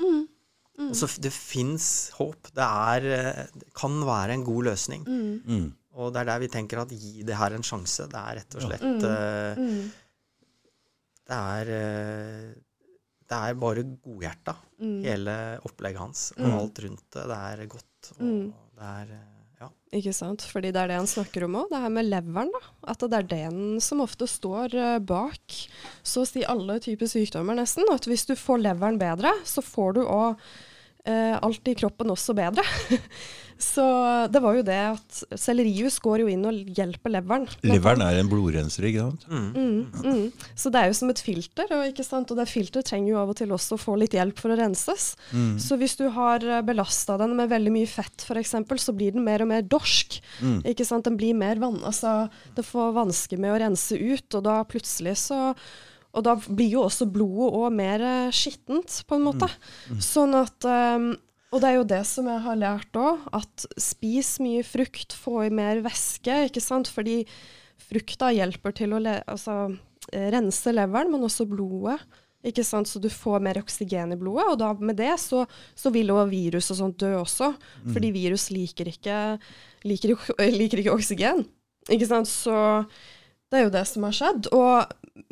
Altså, 0.78 1.08
f- 1.10 1.18
det 1.24 1.32
fins 1.34 1.88
håp. 2.14 2.52
Det, 2.54 2.62
er, 2.62 3.06
eh, 3.18 3.46
det 3.58 3.72
kan 3.74 3.98
være 4.06 4.36
en 4.38 4.44
god 4.46 4.64
løsning. 4.70 5.02
mm, 5.08 5.72
Og 5.98 6.12
det 6.14 6.20
er 6.20 6.24
der 6.30 6.38
vi 6.38 6.48
tenker 6.48 6.78
at 6.84 6.88
gi 6.94 7.24
det 7.26 7.34
her 7.36 7.50
en 7.56 7.62
sjanse. 7.66 8.06
Det 8.08 8.14
er 8.14 8.36
rett 8.38 8.54
og 8.54 8.62
slett 8.62 8.80
Mm. 9.58 9.90
Det 11.28 11.36
er 11.36 11.70
uh, 11.74 12.54
Det 13.28 13.36
er 13.36 13.54
bare 13.60 13.82
godhjerta, 14.00 14.54
Mm. 14.80 15.02
hele 15.02 15.32
opplegget 15.66 15.98
hans. 16.00 16.32
Og 16.38 16.52
alt 16.62 16.78
rundt 16.84 17.02
det. 17.12 17.24
Det 17.28 17.36
er 17.36 17.66
godt. 17.66 18.12
Og 18.20 18.22
Mm. 18.24 18.52
det 18.78 18.84
er 18.84 19.06
Ja. 19.58 19.68
Ikke 19.98 20.12
sant? 20.14 20.44
Fordi 20.46 20.70
det 20.74 20.80
er 20.80 20.92
det 20.92 21.00
han 21.00 21.10
snakker 21.10 21.46
om 21.46 21.56
òg, 21.62 21.72
det 21.72 21.82
her 21.82 21.92
med 21.92 22.08
leveren. 22.08 22.52
da. 22.54 22.62
At 22.92 23.02
det 23.02 23.18
er 23.18 23.28
den 23.32 23.60
som 23.82 24.02
ofte 24.04 24.28
står 24.30 24.76
eh, 24.78 24.98
bak 25.02 25.58
så 26.06 26.22
å 26.22 26.28
si 26.28 26.44
alle 26.46 26.78
typer 26.84 27.10
sykdommer, 27.10 27.58
nesten. 27.58 27.88
At 27.92 28.06
hvis 28.08 28.26
du 28.28 28.36
får 28.38 28.62
leveren 28.62 29.00
bedre, 29.00 29.32
så 29.48 29.64
får 29.64 29.98
du 29.98 30.02
òg 30.04 30.38
eh, 31.08 31.34
alt 31.34 31.70
i 31.70 31.76
kroppen 31.78 32.14
også 32.14 32.36
bedre. 32.38 32.64
så 33.58 33.84
det 34.30 34.40
var 34.42 34.58
jo 34.58 34.64
det 34.66 34.78
at 34.78 35.20
sellerijus 35.38 35.98
går 36.02 36.22
jo 36.22 36.28
inn 36.30 36.44
og 36.46 36.72
hjelper 36.76 37.12
leveren. 37.16 37.46
leveren 37.66 38.04
er 38.06 38.20
en 38.20 38.30
blodrenser, 38.30 38.86
ikke 38.88 39.08
sant? 39.08 39.26
Mm, 39.28 39.80
mm. 40.04 40.48
Så 40.54 40.70
det 40.72 40.82
er 40.82 40.92
jo 40.92 40.98
som 41.00 41.10
et 41.12 41.22
filter, 41.22 41.66
og, 41.74 41.84
ikke 41.90 42.06
sant? 42.06 42.30
og 42.30 42.38
det 42.38 42.48
filteret 42.50 42.86
trenger 42.86 43.12
jo 43.12 43.20
av 43.22 43.32
og 43.32 43.38
til 43.40 43.54
også 43.54 43.76
å 43.76 43.82
få 43.82 43.96
litt 43.98 44.14
hjelp 44.14 44.38
for 44.38 44.54
å 44.54 44.58
renses. 44.60 45.10
Så 45.62 45.78
hvis 45.80 45.96
du 45.98 46.06
har 46.14 46.44
belasta 46.66 47.18
den 47.20 47.34
med 47.38 47.50
veldig 47.50 47.74
mye 47.74 47.90
fett 47.90 48.24
f.eks., 48.24 48.54
så 48.78 48.94
blir 48.96 49.16
den 49.16 49.26
mer 49.26 49.42
og 49.44 49.50
mer 49.50 49.66
dorsk. 49.66 50.20
Ikke 50.68 50.86
sant? 50.86 51.06
Den 51.08 51.18
blir 51.18 51.36
mer 51.38 51.60
vann, 51.62 51.80
altså, 51.86 52.28
det 52.56 52.66
får 52.66 52.94
vansker 52.96 53.40
med 53.40 53.54
å 53.54 53.60
rense 53.64 53.98
ut, 53.98 54.28
og 54.38 54.44
da 54.46 54.62
plutselig 54.68 55.18
så 55.26 55.38
Og 56.16 56.24
da 56.24 56.32
blir 56.40 56.70
jo 56.72 56.82
også 56.86 57.04
blodet 57.12 57.50
òg 57.52 57.74
mer 57.76 58.02
eh, 58.02 58.30
skittent, 58.34 59.02
på 59.06 59.18
en 59.18 59.26
måte. 59.26 59.46
Sånn 60.02 60.32
at 60.34 60.64
um, 60.64 61.10
Og 61.48 61.62
det 61.62 61.68
er 61.70 61.78
jo 61.78 61.88
det 61.88 62.02
som 62.04 62.26
jeg 62.28 62.44
har 62.44 62.60
lært 62.60 62.98
òg, 63.00 63.24
at 63.36 63.66
spis 63.80 64.36
mye 64.44 64.64
frukt, 64.66 65.14
få 65.16 65.46
i 65.46 65.52
mer 65.54 65.80
væske, 65.84 66.34
ikke 66.50 66.62
sant. 66.62 66.90
Fordi 66.92 67.22
frukta 67.88 68.28
hjelper 68.36 68.74
til 68.76 68.92
å 68.92 69.00
le 69.00 69.16
altså, 69.24 69.70
eh, 70.12 70.28
rense 70.34 70.74
leveren, 70.74 71.14
men 71.14 71.24
også 71.24 71.48
blodet. 71.48 71.96
Ikke 72.46 72.62
sant? 72.62 72.86
Så 72.86 73.00
du 73.02 73.08
får 73.10 73.40
mer 73.42 73.58
oksygen 73.58 74.12
i 74.14 74.18
blodet, 74.20 74.46
og 74.52 74.58
da 74.60 74.70
med 74.78 75.00
det 75.00 75.16
så, 75.18 75.42
så 75.74 75.90
vil 75.90 76.12
jo 76.12 76.20
virus 76.30 76.70
og 76.70 76.78
sånt 76.82 77.00
dø 77.00 77.16
også. 77.18 77.54
Fordi 77.94 78.12
virus 78.14 78.50
liker 78.54 78.92
ikke, 78.92 79.16
liker, 79.88 80.14
liker 80.60 80.84
ikke 80.84 80.94
oksygen. 80.94 81.46
Ikke 81.88 82.06
sant? 82.06 82.28
Så 82.30 82.54
det 83.48 83.58
er 83.58 83.66
jo 83.66 83.74
det 83.74 83.86
som 83.88 84.04
har 84.06 84.14
skjedd. 84.14 84.52
Og 84.52 85.24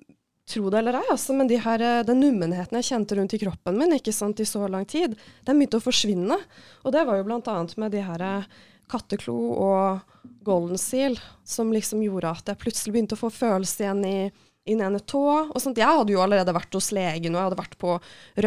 tro 0.47 0.71
det 0.71 0.79
eller 0.79 1.01
ei, 1.01 1.09
altså, 1.11 1.35
men 1.35 1.49
de 1.51 1.59
her, 1.59 1.83
eh, 1.83 2.05
den 2.07 2.21
nummenheten 2.23 2.79
jeg 2.79 2.89
kjente 2.91 3.19
rundt 3.19 3.35
i 3.35 3.41
kroppen 3.43 3.79
min 3.79 3.97
ikke 3.97 4.15
sant, 4.15 4.41
i 4.41 4.47
så 4.49 4.67
lang 4.71 4.87
tid, 4.89 5.17
den 5.47 5.59
begynte 5.59 5.81
å 5.81 5.85
forsvinne. 5.85 6.39
Og 6.85 6.95
det 6.95 7.05
var 7.07 7.19
jo 7.19 7.27
annet 7.37 7.77
med 7.83 7.95
de 7.95 8.03
her 8.07 8.23
eh, 8.23 8.51
katteklo 8.91 9.37
og 9.59 10.29
golden 10.47 10.79
seal, 10.79 11.19
som 11.45 11.73
liksom 11.75 12.05
gjorde 12.05 12.31
at 12.39 12.53
jeg 12.53 12.61
plutselig 12.63 12.95
begynte 12.95 13.19
å 13.19 13.23
få 13.25 13.33
følelse 13.35 13.83
igjen 13.83 14.05
i, 14.07 14.19
i 14.67 14.77
den 14.77 14.85
ene 14.87 15.01
tå. 15.03 15.25
og 15.51 15.59
sånt. 15.63 15.79
Jeg 15.83 15.91
hadde 15.91 16.15
jo 16.15 16.23
allerede 16.23 16.55
vært 16.55 16.79
hos 16.79 16.93
legen, 16.95 17.35
og 17.35 17.41
jeg 17.41 17.49
hadde 17.49 17.63
vært 17.63 17.79
på 17.83 17.97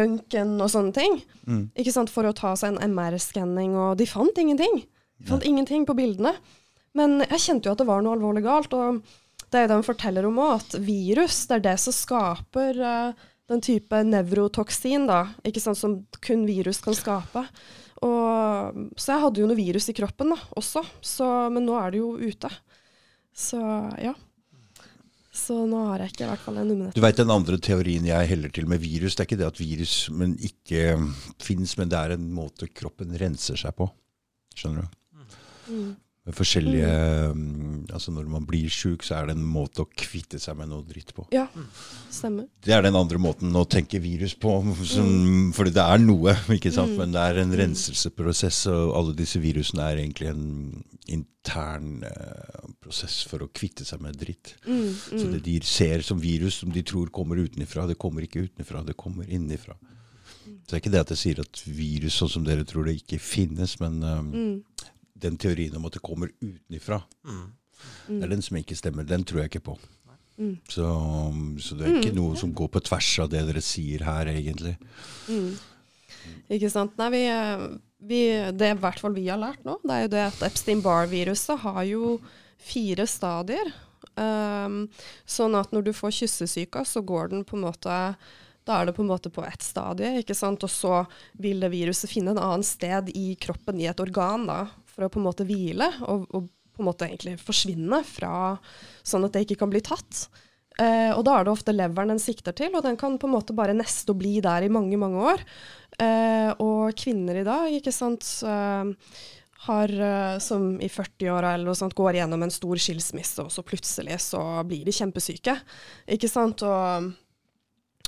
røntgen 0.00 0.56
og 0.56 0.72
sånne 0.72 0.96
ting. 0.96 1.20
Ikke 1.76 1.92
sant, 1.92 2.12
For 2.12 2.24
å 2.24 2.32
ta 2.36 2.54
seg 2.56 2.72
en 2.72 2.94
MR-skanning, 2.96 3.76
og 3.76 4.00
de 4.00 4.08
fant 4.08 4.40
ingenting. 4.40 4.82
De 5.20 5.28
fant 5.28 5.44
ingenting 5.44 5.84
på 5.88 5.96
bildene. 5.98 6.32
Men 6.96 7.20
jeg 7.26 7.44
kjente 7.44 7.68
jo 7.68 7.76
at 7.76 7.82
det 7.82 7.88
var 7.88 8.00
noe 8.02 8.16
alvorlig 8.16 8.42
galt. 8.48 8.72
og 8.72 9.04
det 9.50 9.58
er 9.58 9.66
jo 9.66 9.70
det 9.72 9.78
han 9.80 9.86
forteller 9.86 10.28
om 10.28 10.40
òg, 10.40 10.62
at 10.62 10.78
virus 10.84 11.42
det 11.50 11.58
er 11.58 11.66
det 11.68 11.76
som 11.82 11.94
skaper 11.94 12.80
uh, 12.80 13.28
den 13.50 13.62
type 13.64 14.02
nevrotoksin 14.06 15.08
da, 15.10 15.24
ikke 15.46 15.62
sant, 15.62 15.78
som 15.78 16.00
kun 16.22 16.46
virus 16.48 16.80
kan 16.84 16.96
skape. 16.96 17.44
Og, 18.06 18.80
så 18.96 19.14
jeg 19.14 19.22
hadde 19.26 19.42
jo 19.42 19.48
noe 19.50 19.58
virus 19.58 19.90
i 19.90 19.96
kroppen 19.96 20.32
da, 20.32 20.38
også, 20.56 20.84
så, 21.04 21.28
men 21.52 21.66
nå 21.66 21.76
er 21.80 21.92
det 21.92 22.02
jo 22.02 22.14
ute. 22.16 22.50
Så 23.36 23.60
ja. 24.00 24.14
Så 25.40 25.54
nå 25.66 25.78
har 25.86 26.02
jeg 26.02 26.10
ikke 26.10 26.24
i 26.24 26.28
hvert 26.28 26.42
fall 26.42 26.56
en. 26.58 26.70
Du 26.90 27.02
veit 27.02 27.18
den 27.18 27.30
andre 27.30 27.56
teorien 27.62 28.06
jeg 28.06 28.30
heller 28.32 28.50
til 28.54 28.66
med 28.70 28.82
virus, 28.82 29.14
det 29.14 29.22
er 29.22 29.28
ikke 29.28 29.38
det 29.40 29.46
at 29.46 29.60
virus 29.60 29.94
men 30.10 30.34
ikke 30.42 30.96
fins, 31.42 31.76
men 31.78 31.90
det 31.92 32.00
er 32.00 32.14
en 32.16 32.26
måte 32.34 32.66
kroppen 32.66 33.14
renser 33.18 33.58
seg 33.60 33.76
på. 33.78 33.86
Skjønner 34.58 34.86
du? 34.86 34.98
Mm. 35.70 35.92
Med 36.28 36.36
forskjellige 36.36 36.88
mm, 37.32 37.86
Altså 37.96 38.12
når 38.12 38.26
man 38.28 38.44
blir 38.46 38.68
sjuk, 38.68 39.02
så 39.06 39.16
er 39.16 39.30
det 39.30 39.38
en 39.38 39.46
måte 39.48 39.82
å 39.82 39.88
kvitte 39.88 40.38
seg 40.42 40.58
med 40.58 40.68
noe 40.68 40.84
dritt 40.84 41.14
på. 41.16 41.24
Ja, 41.32 41.46
stemmer. 42.12 42.44
Det 42.60 42.74
er 42.76 42.84
den 42.84 42.98
andre 42.98 43.18
måten 43.22 43.56
å 43.56 43.64
tenke 43.64 44.02
virus 44.04 44.34
på. 44.38 44.52
Som, 44.94 45.50
fordi 45.56 45.72
det 45.78 45.86
er 45.86 46.02
noe, 46.04 46.36
ikke 46.58 46.72
sant? 46.76 46.92
men 46.98 47.16
det 47.16 47.24
er 47.24 47.40
en 47.42 47.56
renselsesprosess. 47.62 48.66
Og 48.70 48.94
alle 49.00 49.16
disse 49.18 49.40
virusene 49.42 49.86
er 49.88 50.02
egentlig 50.02 50.30
en 50.34 50.44
intern 51.10 52.04
eh, 52.04 52.68
prosess 52.84 53.22
for 53.28 53.46
å 53.46 53.50
kvitte 53.56 53.86
seg 53.88 54.04
med 54.04 54.20
dritt. 54.20 54.54
Mm, 54.68 54.90
Så 54.92 55.24
det 55.32 55.42
de 55.48 55.56
ser 55.66 56.04
som 56.06 56.20
virus, 56.20 56.60
som 56.60 56.72
de 56.74 56.84
tror 56.86 57.08
kommer 57.14 57.40
utenfra, 57.40 57.88
det 57.88 57.98
kommer 58.00 58.28
ikke 58.28 58.44
utenfra, 58.44 58.84
det 58.86 58.98
kommer 59.00 59.24
innifra. 59.24 59.78
Så 60.44 60.68
det 60.68 60.76
er 60.76 60.82
ikke 60.84 60.92
det 60.94 61.02
at 61.02 61.12
jeg 61.16 61.24
sier 61.24 61.40
at 61.42 61.62
virus 61.66 62.20
sånn 62.20 62.30
som 62.36 62.44
dere 62.46 62.66
tror 62.68 62.86
det 62.86 63.00
ikke 63.00 63.18
finnes, 63.22 63.78
men 63.80 63.98
um, 64.04 64.28
mm, 64.30 64.90
den 65.22 65.38
teorien 65.40 65.76
om 65.78 65.86
at 65.88 65.96
det 65.96 66.04
kommer 66.04 66.32
utenfra, 66.42 67.02
Mm. 67.24 67.48
det 68.20 68.24
er 68.26 68.28
den 68.34 68.42
som 68.44 68.56
ikke 68.60 68.76
stemmer. 68.76 69.06
Den 69.08 69.24
tror 69.24 69.40
jeg 69.42 69.50
ikke 69.50 69.66
på. 69.70 69.78
Mm. 70.40 70.56
Så, 70.68 70.84
så 71.60 71.76
det 71.76 71.86
er 71.86 71.98
ikke 72.00 72.16
noe 72.16 72.36
som 72.36 72.52
går 72.56 72.68
på 72.72 72.80
tvers 72.84 73.08
av 73.24 73.30
det 73.32 73.42
dere 73.48 73.62
sier 73.64 74.04
her, 74.04 74.28
egentlig. 74.32 74.76
mm. 75.28 75.52
Ikke 76.52 76.68
sant. 76.72 76.96
Nei, 77.00 77.08
vi, 77.14 77.20
eh, 77.30 77.62
vi, 78.10 78.20
det 78.52 78.72
i 78.74 78.80
hvert 78.80 79.00
fall 79.00 79.14
vi 79.16 79.28
har 79.30 79.40
lært 79.40 79.62
nå, 79.64 79.78
det 79.84 79.94
er 79.94 80.02
jo 80.04 80.10
det 80.12 80.24
at 80.26 80.42
Epstein-Barr-viruset 80.50 81.62
har 81.62 81.80
jo 81.88 82.18
fire 82.60 83.06
stadier. 83.08 83.72
Um, 84.20 84.82
sånn 85.28 85.54
at 85.56 85.72
når 85.72 85.86
du 85.86 85.92
får 85.96 86.12
kyssesyka, 86.18 86.82
så 86.84 87.00
går 87.06 87.30
den 87.32 87.44
på 87.48 87.56
en 87.56 87.64
måte 87.68 87.94
da 88.68 88.76
er 88.76 88.86
det 88.90 88.94
på 88.94 89.02
en 89.02 89.08
måte 89.10 89.30
på 89.32 89.42
ett 89.46 89.62
stadie, 89.64 90.20
ikke 90.20 90.36
sant? 90.36 90.62
og 90.66 90.70
så 90.70 90.98
vil 91.40 91.62
det 91.64 91.70
viruset 91.72 92.10
finne 92.10 92.34
en 92.34 92.42
annen 92.42 92.66
sted 92.66 93.08
i 93.16 93.32
kroppen, 93.40 93.80
i 93.80 93.88
et 93.90 94.02
organ, 94.02 94.44
da, 94.46 94.58
for 95.00 95.08
å 95.08 95.12
på 95.16 95.22
en 95.22 95.28
måte 95.30 95.48
hvile, 95.48 95.88
og, 96.04 96.28
og 96.36 96.50
på 96.76 96.84
en 96.84 96.90
måte 96.90 97.08
egentlig 97.08 97.38
forsvinne 97.40 98.02
fra 98.06 98.54
sånn 99.02 99.26
at 99.26 99.34
det 99.34 99.46
ikke 99.46 99.62
kan 99.64 99.72
bli 99.72 99.82
tatt. 99.84 100.28
Eh, 100.80 101.10
og 101.12 101.24
da 101.26 101.38
er 101.38 101.46
det 101.46 101.52
ofte 101.52 101.74
leveren 101.74 102.14
den 102.14 102.22
sikter 102.22 102.54
til, 102.56 102.72
og 102.76 102.84
den 102.86 102.96
kan 103.00 103.18
på 103.20 103.28
en 103.28 103.34
måte 103.34 103.56
bare 103.56 103.76
neste 103.76 104.14
og 104.14 104.20
bli 104.22 104.38
der 104.44 104.64
i 104.64 104.72
mange, 104.72 104.96
mange 105.00 105.20
år. 105.32 105.44
Eh, 106.00 106.52
og 106.62 106.96
kvinner 106.96 107.40
i 107.40 107.46
dag, 107.46 107.68
ikke 107.76 107.92
sant, 107.92 108.24
eh, 108.48 109.18
har, 109.66 109.92
eh, 109.92 110.38
som 110.40 110.80
i 110.80 110.88
40-åra 110.88 111.54
eller 111.54 111.68
noe 111.68 111.76
sånt, 111.76 111.96
går 111.98 112.20
gjennom 112.20 112.46
en 112.46 112.54
stor 112.54 112.80
skilsmisse, 112.80 113.44
og 113.44 113.52
så 113.52 113.64
plutselig 113.66 114.16
så 114.24 114.40
blir 114.64 114.86
de 114.86 114.94
kjempesyke. 114.96 115.58
Ikke 116.16 116.30
sant? 116.32 116.64
Og, 116.64 117.10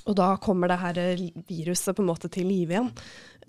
og 0.06 0.16
da 0.16 0.32
kommer 0.40 0.72
det 0.72 0.80
her 0.80 1.02
viruset 1.50 1.92
på 1.92 2.04
en 2.04 2.08
måte 2.08 2.32
til 2.32 2.48
live 2.48 2.78
igjen. 2.78 2.88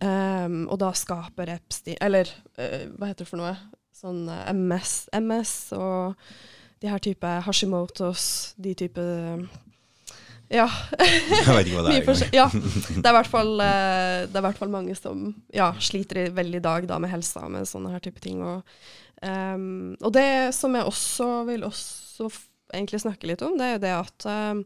Um, 0.02 0.64
og 0.72 0.80
da 0.82 0.90
skaper 0.98 1.52
Epstein 1.54 2.00
Eller 2.02 2.28
uh, 2.58 2.90
hva 2.98 3.12
heter 3.12 3.24
det 3.24 3.30
for 3.30 3.40
noe? 3.40 3.54
Sånn 3.96 4.26
uh, 4.28 4.50
MS, 4.52 4.96
MS 5.16 5.54
og 5.78 6.18
de 6.84 6.90
her 6.92 7.00
type 7.00 7.30
Hashimotos, 7.46 8.26
de 8.60 8.74
type 8.76 9.04
Ja. 10.52 10.66
Jeg 11.00 11.56
vet 11.56 11.70
ikke 11.70 11.78
hva 11.80 11.86
det 11.86 11.94
er. 11.94 12.02
engang. 12.02 12.34
ja. 12.36 12.48
Det 12.52 13.06
er 13.06 13.14
i 13.14 13.16
hvert 13.16 13.32
fall, 13.32 13.54
eh, 13.64 14.42
hvert 14.44 14.60
mange 14.74 14.96
som 15.00 15.30
ja, 15.56 15.72
sliter 15.80 16.20
i 16.26 16.28
veldig 16.36 16.60
i 16.60 16.66
dag 16.66 16.90
da, 16.90 17.00
med 17.00 17.14
helsa 17.14 17.48
med 17.48 17.70
sånne 17.70 17.94
her 17.96 18.04
type 18.04 18.20
ting. 18.22 18.44
Og, 18.44 18.68
um, 19.24 19.96
og 20.02 20.12
det 20.14 20.52
som 20.58 20.76
jeg 20.76 20.92
også 20.92 21.30
vil 21.48 21.64
også 21.64 22.28
egentlig 22.76 23.02
snakke 23.06 23.32
litt 23.32 23.42
om, 23.46 23.56
det 23.58 23.66
er 23.66 23.74
jo 23.78 23.84
det 23.86 23.96
at 23.96 24.28
ehm, 24.30 24.64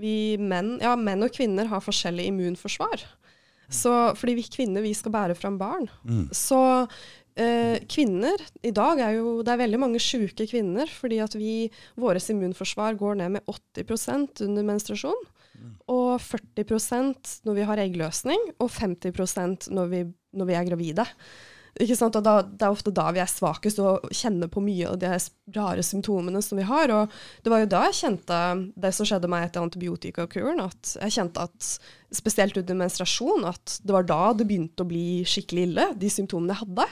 vi 0.00 0.14
menn, 0.42 0.76
ja, 0.82 0.94
menn 0.98 1.24
og 1.24 1.32
kvinner 1.34 1.70
har 1.70 1.82
forskjellig 1.84 2.28
immunforsvar. 2.30 3.06
Så, 3.68 3.92
fordi 4.18 4.36
vi 4.38 4.46
kvinner 4.48 4.84
vi 4.84 4.94
skal 4.96 5.14
bære 5.14 5.36
fram 5.38 5.58
barn. 5.60 5.88
Mm. 6.04 6.26
Så 6.34 6.60
eh, 7.40 7.78
kvinner 7.90 8.42
i 8.62 8.72
dag 8.74 9.00
er 9.02 9.16
jo 9.18 9.38
Det 9.42 9.54
er 9.54 9.62
veldig 9.64 9.80
mange 9.80 10.02
sjuke 10.02 10.46
kvinner 10.50 10.90
fordi 10.90 11.20
at 11.24 11.34
vi 11.38 11.70
Vårt 11.96 12.28
immunforsvar 12.30 12.98
går 13.00 13.22
ned 13.22 13.38
med 13.38 13.54
80% 13.78 14.44
under 14.48 14.68
menstruasjon. 14.68 15.24
Og 15.88 16.20
40% 16.20 17.40
når 17.46 17.56
vi 17.56 17.66
har 17.68 17.80
eggløsning, 17.80 18.40
og 18.58 18.70
50% 18.74 19.70
når 19.72 19.90
vi, 19.92 20.00
når 20.34 20.48
vi 20.48 20.56
er 20.58 20.66
gravide. 20.68 21.04
Ikke 21.82 21.96
sant? 21.98 22.14
Og 22.14 22.22
da, 22.22 22.36
det 22.46 22.62
er 22.62 22.70
ofte 22.70 22.92
da 22.94 23.08
vi 23.14 23.20
er 23.22 23.30
svakest 23.30 23.80
og 23.82 24.06
kjenner 24.14 24.50
på 24.50 24.62
mye 24.62 24.92
av 24.92 24.98
de 25.02 25.10
rare 25.56 25.82
symptomene 25.82 26.42
som 26.44 26.58
vi 26.60 26.66
har. 26.68 26.92
Og 26.94 27.14
det 27.42 27.50
var 27.50 27.64
jo 27.64 27.70
da 27.72 27.80
jeg 27.88 27.98
kjente 27.98 28.40
det 28.84 28.92
som 28.94 29.08
skjedde 29.08 29.30
meg 29.32 29.48
etter 29.48 29.64
antibiotikakuren. 29.64 30.62
At 30.62 30.94
jeg 31.00 31.16
kjente 31.16 31.46
at 31.48 31.70
spesielt 32.14 32.58
under 32.60 32.78
menstruasjon, 32.78 33.46
at 33.50 33.78
det 33.82 33.96
var 33.96 34.06
da 34.06 34.20
det 34.38 34.46
begynte 34.46 34.86
å 34.86 34.90
bli 34.90 35.06
skikkelig 35.26 35.64
ille, 35.68 35.88
de 35.98 36.10
symptomene 36.14 36.54
jeg 36.54 36.62
hadde. 36.62 36.86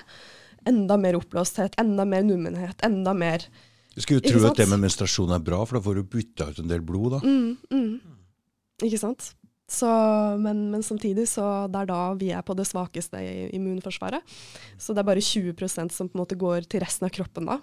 Enda 0.72 0.99
mer 0.99 1.18
oppblåsthet, 1.18 1.78
enda 1.83 2.07
mer 2.09 2.26
nummenhet, 2.26 2.83
enda 2.87 3.14
mer 3.14 3.47
Du 3.95 4.01
skulle 4.01 4.22
jo 4.22 4.33
tro 4.33 4.49
at 4.49 4.59
det 4.59 4.66
med 4.70 4.83
menstruasjon 4.83 5.35
er 5.37 5.43
bra, 5.45 5.62
for 5.66 5.78
da 5.78 5.85
får 5.85 6.01
du 6.01 6.11
bytta 6.11 6.51
ut 6.51 6.61
en 6.62 6.70
del 6.70 6.83
blod, 6.87 7.18
da. 7.18 7.22
mm, 7.22 7.70
mm. 7.70 8.18
Ikke 8.83 8.99
sant? 8.99 9.30
Så, 9.73 9.89
men, 10.43 10.66
men 10.73 10.83
samtidig 10.85 11.25
så 11.31 11.47
det 11.73 11.81
er 11.85 11.89
da 11.89 12.01
vi 12.20 12.29
er 12.37 12.43
på 12.45 12.53
det 12.59 12.66
svakeste 12.68 13.20
i 13.25 13.47
immunforsvaret. 13.57 14.20
Så 14.77 14.93
det 14.93 15.01
er 15.01 15.09
bare 15.09 15.23
20% 15.25 15.95
som 15.95 16.11
på 16.11 16.18
en 16.18 16.23
måte 16.25 16.37
går 16.37 16.66
til 16.68 16.83
resten 16.85 17.09
av 17.09 17.14
kroppen 17.14 17.49
da. 17.49 17.57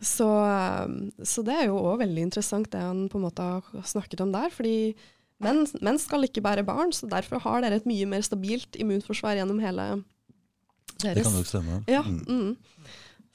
Så, 0.00 0.24
um, 0.24 1.10
så 1.20 1.44
det 1.44 1.58
er 1.58 1.68
jo 1.68 1.76
òg 1.82 2.00
veldig 2.04 2.24
interessant 2.30 2.70
det 2.72 2.80
han 2.80 3.04
på 3.12 3.20
en 3.20 3.26
måte 3.26 3.44
har 3.44 3.84
snakket 3.90 4.24
om 4.24 4.32
der. 4.32 4.48
fordi 4.54 4.94
menn, 5.44 5.64
menn 5.84 6.00
skal 6.00 6.24
ikke 6.24 6.42
bære 6.44 6.64
barn, 6.64 6.92
så 6.96 7.10
derfor 7.10 7.42
har 7.44 7.64
dere 7.64 7.82
et 7.82 7.88
mye 7.88 8.08
mer 8.08 8.24
stabilt 8.24 8.78
immunforsvar 8.80 9.36
gjennom 9.36 9.60
hele 9.60 9.88
deres. 11.02 11.18
Det 11.20 11.26
kan 11.26 11.36
nok 11.36 11.50
stemme. 11.50 11.80
Ja. 11.90 12.04
Mm. 12.08 12.22
Mm. 12.24 12.92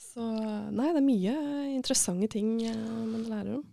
Så 0.09 0.25
nei, 0.73 0.89
det 0.95 0.97
er 1.03 1.05
mye 1.05 1.39
interessante 1.75 2.31
ting 2.33 2.55
eh, 2.65 2.77
man 3.05 3.27
lærer 3.29 3.57
om. 3.59 3.65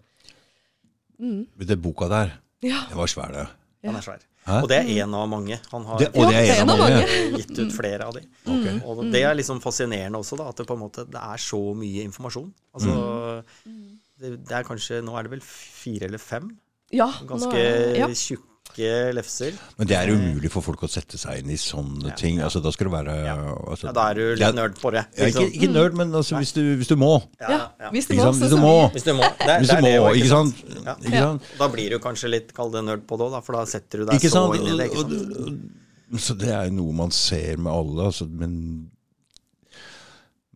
Mm. 1.16 1.46
Det 1.56 1.80
boka 1.80 2.10
der, 2.12 2.36
Ja. 2.66 2.84
det 2.90 2.98
var 2.98 3.08
svær, 3.08 3.32
det. 3.32 3.46
Han 3.90 3.98
er 4.00 4.04
svær. 4.06 4.24
Hæ? 4.46 4.58
Og 4.62 4.68
det 4.70 4.76
er 4.78 4.90
én 4.94 5.14
av 5.18 5.26
mange. 5.30 5.58
Han 5.72 5.86
har 5.88 6.02
Det, 6.02 6.08
og 6.14 6.30
det 6.30 6.38
er 6.38 6.60
en 6.62 6.70
av 6.70 6.78
mange. 6.78 7.06
gitt 7.40 7.58
ut 7.58 7.72
flere 7.74 8.06
av 8.06 8.14
de. 8.14 8.22
Okay. 8.44 8.76
Og 8.86 9.02
det 9.10 9.22
er 9.26 9.34
liksom 9.38 9.62
fascinerende 9.64 10.20
også, 10.22 10.38
da, 10.38 10.48
at 10.52 10.60
det 10.60 10.68
på 10.68 10.76
en 10.78 10.84
måte 10.84 11.06
det 11.10 11.22
er 11.22 11.42
så 11.42 11.60
mye 11.74 12.04
informasjon. 12.06 12.52
Altså, 12.76 12.98
det, 14.20 14.36
det 14.48 14.54
er 14.56 14.64
kanskje 14.64 15.02
Nå 15.04 15.16
er 15.18 15.26
det 15.26 15.34
vel 15.34 15.42
fire 15.44 16.06
eller 16.08 16.22
fem 16.22 16.46
Ja, 16.94 17.08
ganske 17.28 17.52
nå, 17.52 17.98
ja. 17.98 18.06
tjukke 18.16 18.55
lefser. 19.16 19.54
Men 19.78 19.88
det 19.88 19.96
er 19.96 20.10
umulig 20.12 20.50
for 20.52 20.64
folk 20.64 20.82
å 20.86 20.88
sette 20.90 21.18
seg 21.20 21.40
inn 21.40 21.52
i 21.54 21.58
sånne 21.60 22.14
ting. 22.18 22.40
Altså, 22.44 22.60
da 22.64 22.72
skal 22.74 22.88
du 22.88 22.92
være 22.92 23.14
altså, 23.32 23.88
Ja, 23.88 23.92
da 23.96 24.06
er 24.10 24.18
du 24.18 24.22
litt 24.34 24.44
Ja, 24.44 24.50
nerd 24.56 24.76
på 24.80 24.92
det. 24.94 25.04
Ja, 25.16 25.30
ikke, 25.30 25.46
ikke 25.48 25.70
nerd, 25.72 25.96
men 25.98 26.12
altså, 26.14 26.36
hvis, 26.42 26.52
du, 26.56 26.62
hvis 26.80 26.90
du 26.90 26.96
må. 27.00 27.14
Ja, 27.40 27.60
ja. 27.80 27.92
hvis 27.94 28.10
du 28.10 28.16
må, 28.18 28.26
Hvis 28.32 28.52
du 28.52 28.58
må. 28.60 28.74
Hvis 28.96 29.06
du 29.06 29.12
må. 29.16 29.30
Det, 29.40 29.56
Hvis 29.62 29.72
du 29.72 29.80
må 29.86 29.94
det 29.94 30.20
ikke 30.20 30.32
sant? 30.34 30.64
Ja. 30.82 30.96
Ikke 31.00 31.24
sant? 31.24 31.50
Da 31.62 31.70
blir 31.72 31.94
du 31.96 32.00
kanskje 32.02 32.32
litt, 32.32 32.52
kall 32.56 32.74
det 32.74 32.84
nerd 32.88 33.06
på 33.08 33.20
det 33.20 33.30
òg, 33.30 33.38
for 33.46 33.58
da 33.60 33.64
setter 33.70 34.02
du 34.02 34.10
deg 34.10 34.20
Ikke 34.20 34.32
så 34.32 34.44
sant? 34.44 34.58
inn 34.60 34.74
i 34.74 34.78
det. 34.82 34.90
ikke 34.90 35.06
sant? 35.06 36.20
Så 36.22 36.36
det 36.38 36.52
er 36.54 36.68
jo 36.68 36.76
noe 36.78 36.92
man 36.94 37.10
ser 37.14 37.56
med 37.58 37.72
alle, 37.72 38.10
altså, 38.10 38.28
men 38.30 38.52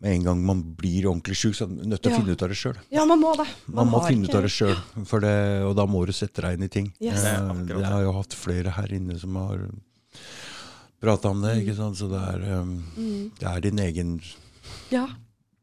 med 0.00 0.14
en 0.14 0.22
gang 0.24 0.42
man 0.44 0.62
blir 0.76 1.04
ordentlig 1.10 1.36
sjuk, 1.36 1.54
så 1.54 1.64
er 1.66 1.68
man 1.74 1.90
nødt 1.90 2.02
til 2.02 2.12
å 2.12 2.16
finne 2.20 2.32
ut 2.32 2.42
av 2.42 2.48
det 2.48 2.56
sjøl. 2.56 2.76
Ja, 2.90 3.04
man 3.04 3.20
må 3.20 3.34
det. 3.36 3.46
Man, 3.68 3.88
må 3.92 4.00
finne 4.06 4.24
ikke- 4.24 4.30
ut 4.32 4.34
av 4.36 4.42
det 4.42 4.50
sjøl, 4.50 5.66
og 5.68 5.76
da 5.76 5.84
må 5.86 6.06
du 6.06 6.12
sette 6.12 6.40
deg 6.40 6.56
inn 6.56 6.62
i 6.64 6.68
ting. 6.68 6.92
Yes. 7.00 7.24
Eh. 7.24 7.64
Jeg 7.68 7.84
har 7.84 8.02
jo 8.02 8.12
hatt 8.16 8.32
flere 8.32 8.70
her 8.72 8.88
inne 8.96 9.18
som 9.20 9.34
har 9.36 9.68
prata 11.00 11.28
om 11.30 11.40
det, 11.42 11.56
ikke 11.64 11.76
sant. 11.76 11.96
Så 11.96 12.08
det 12.10 12.20
er, 12.20 12.60
um, 12.60 12.84
Mm. 12.96 13.30
det 13.38 13.48
er 13.48 13.60
din 13.60 13.78
egen 13.78 14.22
Ja, 14.90 15.06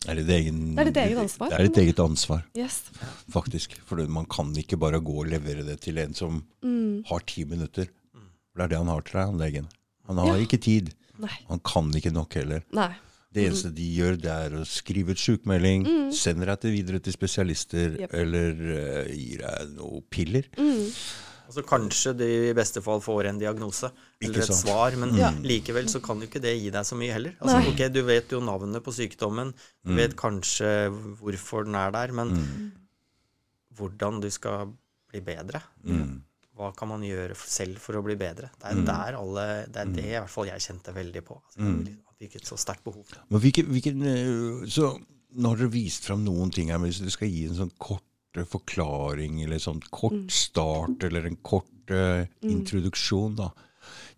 det 0.01 0.09
er 0.09 0.15
ditt 0.23 0.29
egen, 0.29 0.75
Det 0.75 0.79
er 0.87 0.91
ditt 0.91 1.03
eget 1.03 1.17
ansvar. 1.17 1.49
Det 1.49 1.59
er 1.59 1.67
ditt 1.67 1.77
eget 1.77 1.99
ansvar, 1.99 2.43
yes. 2.55 2.83
faktisk. 3.31 3.77
For 3.85 3.95
man 4.07 4.25
kan 4.25 4.53
ikke 4.53 4.77
bare 4.79 4.99
gå 4.99 5.19
og 5.23 5.27
levere 5.27 5.65
det 5.65 5.81
til 5.81 5.97
en 5.97 6.13
som 6.13 6.43
Mm. 6.63 7.05
har 7.07 7.19
ti 7.21 7.43
minutter. 7.45 7.87
For 8.53 8.57
det 8.57 8.63
er 8.65 8.67
det 8.69 8.77
han 8.77 8.87
har 8.87 9.01
til 9.01 9.13
deg, 9.19 9.25
han 9.25 9.37
legen. 9.39 9.67
Han 10.07 10.17
har 10.17 10.37
Ja. 10.37 10.45
ikke 10.45 10.61
tid. 10.61 10.93
Nei. 11.19 11.29
Han 11.49 11.59
kan 11.59 11.91
ikke 11.91 12.11
nok 12.13 12.33
heller. 12.33 12.63
Nei. 12.71 12.93
Det 13.37 13.45
eneste 13.51 13.71
de 13.77 13.85
gjør, 13.99 14.17
det 14.25 14.33
er 14.33 14.57
å 14.57 14.65
skrive 14.65 15.13
ut 15.15 15.21
sjukmelding, 15.21 15.85
Mm. 15.87 16.11
sender 16.15 16.49
deg 16.51 16.59
til 16.65 16.71
videre 16.75 16.99
til 17.05 17.13
spesialister, 17.15 17.95
yep. 18.01 18.13
eller 18.13 18.51
uh, 18.57 19.13
gir 19.13 19.45
deg 19.45 19.71
noen 19.77 20.03
piller. 20.09 20.49
Mm. 20.57 20.83
Altså 21.47 21.61
Kanskje 21.63 22.11
de 22.19 22.25
i 22.49 22.53
beste 22.57 22.81
fall 22.83 22.99
får 22.99 23.29
en 23.29 23.37
diagnose 23.39 23.87
eller 24.19 24.41
et 24.43 24.51
svar, 24.57 24.97
men 24.99 25.13
mm. 25.15 25.37
likevel 25.47 25.87
så 25.87 26.01
kan 26.03 26.19
jo 26.19 26.27
ikke 26.27 26.41
det 26.43 26.51
gi 26.59 26.73
deg 26.75 26.83
så 26.89 26.97
mye 26.99 27.13
heller. 27.15 27.37
Altså, 27.39 27.61
Nei. 27.61 27.69
ok, 27.71 27.85
Du 27.95 28.01
vet 28.03 28.33
jo 28.35 28.41
navnet 28.43 28.83
på 28.83 28.91
sykdommen, 28.91 29.53
du 29.85 29.93
vet 29.95 30.17
kanskje 30.19 30.73
hvorfor 31.21 31.63
den 31.69 31.75
er 31.79 31.91
der, 31.95 32.11
men 32.11 32.33
Mm. 32.35 32.71
hvordan 33.77 34.19
du 34.23 34.29
skal 34.33 34.73
bli 35.11 35.21
bedre. 35.23 35.61
Mm. 35.85 36.21
Hva 36.57 36.71
kan 36.75 36.89
man 36.89 37.03
gjøre 37.05 37.35
selv 37.37 37.77
for 37.79 37.93
å 37.99 38.03
bli 38.03 38.15
bedre? 38.17 38.49
Det 38.57 38.71
er 38.71 38.83
der 38.87 39.17
alle, 39.19 39.45
det 39.69 39.77
er 39.83 39.91
det 39.93 40.05
i 40.07 40.15
hvert 40.17 40.31
fall 40.33 40.49
jeg 40.49 40.63
kjente 40.67 40.93
veldig 40.95 41.21
på. 41.27 41.37
Altså, 41.45 41.61
Mm. 41.61 41.97
Fikk 42.19 42.35
et 42.39 42.47
så 42.49 42.57
sterkt 42.57 42.83
behov. 42.87 43.05
Men 43.29 43.41
hvilken, 43.43 43.69
hvilken, 43.73 44.01
eh, 44.09 44.67
så 44.71 44.93
nå 45.37 45.49
har 45.51 45.59
dere 45.59 45.69
vist 45.73 46.05
fram 46.07 46.23
noen 46.25 46.51
ting 46.53 46.71
her, 46.71 46.79
men 46.81 46.89
hvis 46.91 47.03
du 47.03 47.09
skal 47.13 47.29
gi 47.29 47.45
en 47.49 47.57
sånn 47.59 47.73
kort 47.77 48.03
forklaring, 48.51 49.39
eller 49.43 49.57
sånn 49.61 49.79
kort 49.89 50.13
Mm. 50.13 50.29
start, 50.29 51.03
eller 51.03 51.25
en 51.25 51.37
kort 51.41 51.65
uh, 51.89 52.25
introduksjon 52.43 53.35
da, 53.37 53.49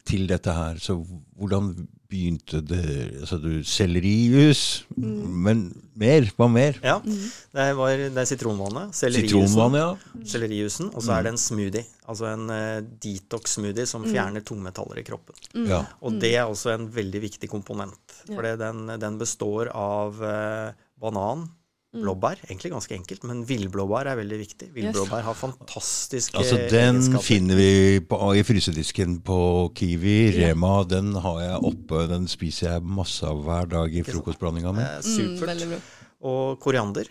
til 0.03 0.25
dette 0.27 0.51
her, 0.51 0.75
så 0.81 0.95
hvordan 1.37 1.87
begynte 2.09 2.59
det 2.65 3.19
altså 3.21 3.37
du, 3.41 3.63
Sellerijus, 3.63 4.83
Mm. 4.97 5.43
men 5.43 5.61
mer? 5.95 6.21
Hva 6.35 6.49
mer? 6.51 6.79
Ja, 6.83 6.99
det, 7.05 7.75
var, 7.77 7.95
det 7.95 8.17
er 8.17 8.25
sitronvannet, 8.25 8.95
Sitronvann, 8.95 9.75
sellerijusen, 9.75 9.75
ja. 9.77 10.25
sellerijusen, 10.25 10.89
og 10.95 11.03
så 11.03 11.11
er 11.19 11.23
det 11.23 11.31
en 11.35 11.37
smoothie. 11.37 11.85
Altså 12.09 12.25
en 12.31 12.49
uh, 12.49 12.79
detox-smoothie 13.03 13.85
som 13.89 14.05
fjerner 14.07 14.41
tungmetaller 14.45 14.97
i 15.01 15.05
kroppen. 15.05 15.37
ja. 15.69 15.83
Og 16.01 16.17
det 16.21 16.33
er 16.39 16.49
også 16.49 16.73
en 16.73 16.89
veldig 16.95 17.21
viktig 17.27 17.49
komponent. 17.51 18.17
For 18.25 18.45
ja. 18.45 18.55
den, 18.57 18.87
den 18.99 19.19
består 19.21 19.69
av 19.77 20.17
uh, 20.23 20.71
banan, 20.99 21.47
blåbær, 21.89 22.37
egentlig 22.45 22.69
ganske 22.69 22.93
enkelt, 22.93 23.23
men 23.25 23.39
villblåbær 23.49 24.11
er 24.11 24.17
veldig 24.19 24.37
viktig. 24.37 24.67
Villblåbær 24.75 25.23
har 25.25 25.33
fantastiske 25.37 26.37
Altså, 26.37 26.59
den 26.69 26.99
egenskaper. 26.99 27.25
finner 27.25 27.57
vi 27.57 27.69
på, 28.05 28.19
i 28.37 28.43
frysedisken 28.45 29.15
på 29.25 29.39
Kiwi. 29.77 30.17
Rema, 30.37 30.83
den 30.85 31.15
har 31.17 31.39
jeg 31.41 31.63
oppe. 31.71 32.03
Den 32.11 32.27
spiser 32.29 32.75
jeg 32.75 32.85
masse 32.85 33.25
av 33.25 33.41
hver 33.45 33.71
dag 33.71 33.95
i 33.97 34.03
frokostblandinga 34.05 34.75
mi. 34.77 34.85
Eh, 34.85 34.99
Mm, 34.99 35.37
supert. 35.37 35.95
Og 36.29 36.59
koriander. 36.61 37.09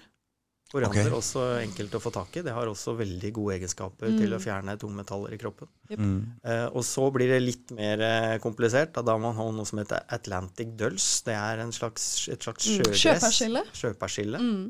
Koriander 0.68 1.06
okay. 1.06 1.16
også 1.16 1.42
enkelt 1.62 1.94
å 1.96 2.00
få 2.02 2.10
tak 2.12 2.34
i. 2.36 2.42
Det 2.44 2.52
har 2.52 2.68
også 2.68 2.92
veldig 2.98 3.30
gode 3.38 3.54
egenskaper 3.56 4.12
til 4.18 4.34
å 4.36 4.40
fjerne 4.42 4.74
tungmetaller 4.80 5.32
i 5.32 5.38
kroppen. 5.40 5.70
Mm. 5.88 6.18
Eh, 6.44 6.66
og 6.68 6.84
så 6.84 7.06
blir 7.14 7.30
det 7.32 7.38
litt 7.40 7.72
mer 7.72 8.02
eh, 8.04 8.34
komplisert. 8.44 8.92
Da, 8.92 9.00
da 9.06 9.14
må 9.16 9.30
man 9.30 9.38
ha 9.38 9.46
noe 9.56 9.68
som 9.68 9.80
heter 9.80 10.04
Atlantic 10.12 10.74
Dulse. 10.76 11.22
Det 11.24 11.36
er 11.38 11.62
en 11.64 11.72
slags, 11.72 12.28
et 12.28 12.44
slags 12.44 12.68
Mm, 12.68 12.82
sjøgress. 12.84 13.00
sjøpersille. 13.00 13.62
Sjøpersille. 13.80 14.42
Mm. 14.44 14.66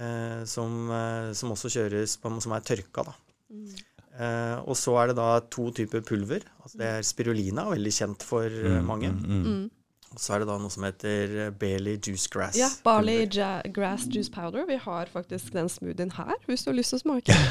Eh, 0.00 0.44
som, 0.48 0.78
eh, 0.96 1.32
som 1.36 1.52
også 1.52 1.68
kjøres 1.76 2.16
på, 2.22 2.32
som 2.40 2.56
er 2.56 2.64
tørka, 2.64 3.04
da. 3.10 3.14
Mm. 3.52 3.66
Eh, 4.20 4.56
og 4.64 4.72
så 4.76 4.96
er 5.02 5.12
det 5.12 5.18
da 5.20 5.28
to 5.52 5.68
typer 5.76 6.00
pulver. 6.00 6.48
Altså 6.64 6.80
det 6.80 6.88
er 6.94 7.04
spirulina, 7.04 7.66
veldig 7.68 7.92
kjent 7.92 8.24
for 8.24 8.48
eh, 8.48 8.80
mange. 8.80 9.12
Og 10.10 10.18
så 10.18 10.32
er 10.34 10.40
det 10.42 10.46
da 10.48 10.56
noe 10.58 10.72
som 10.74 10.82
heter 10.82 11.32
eh, 11.38 11.50
Bailey 11.54 11.92
Juice 12.02 12.26
Grass. 12.32 12.56
Ja, 12.58 12.66
barley 12.82 13.28
ja 13.30 13.60
grass 13.70 14.08
juice 14.10 14.26
powder. 14.34 14.64
Vi 14.66 14.74
har 14.82 15.06
faktisk 15.12 15.52
den 15.54 15.68
smoothien 15.70 16.10
her, 16.16 16.32
hvis 16.48 16.64
du 16.66 16.72
har 16.72 16.74
lyst 16.80 16.90
til 16.90 16.98
å 16.98 17.02
smake. 17.04 17.36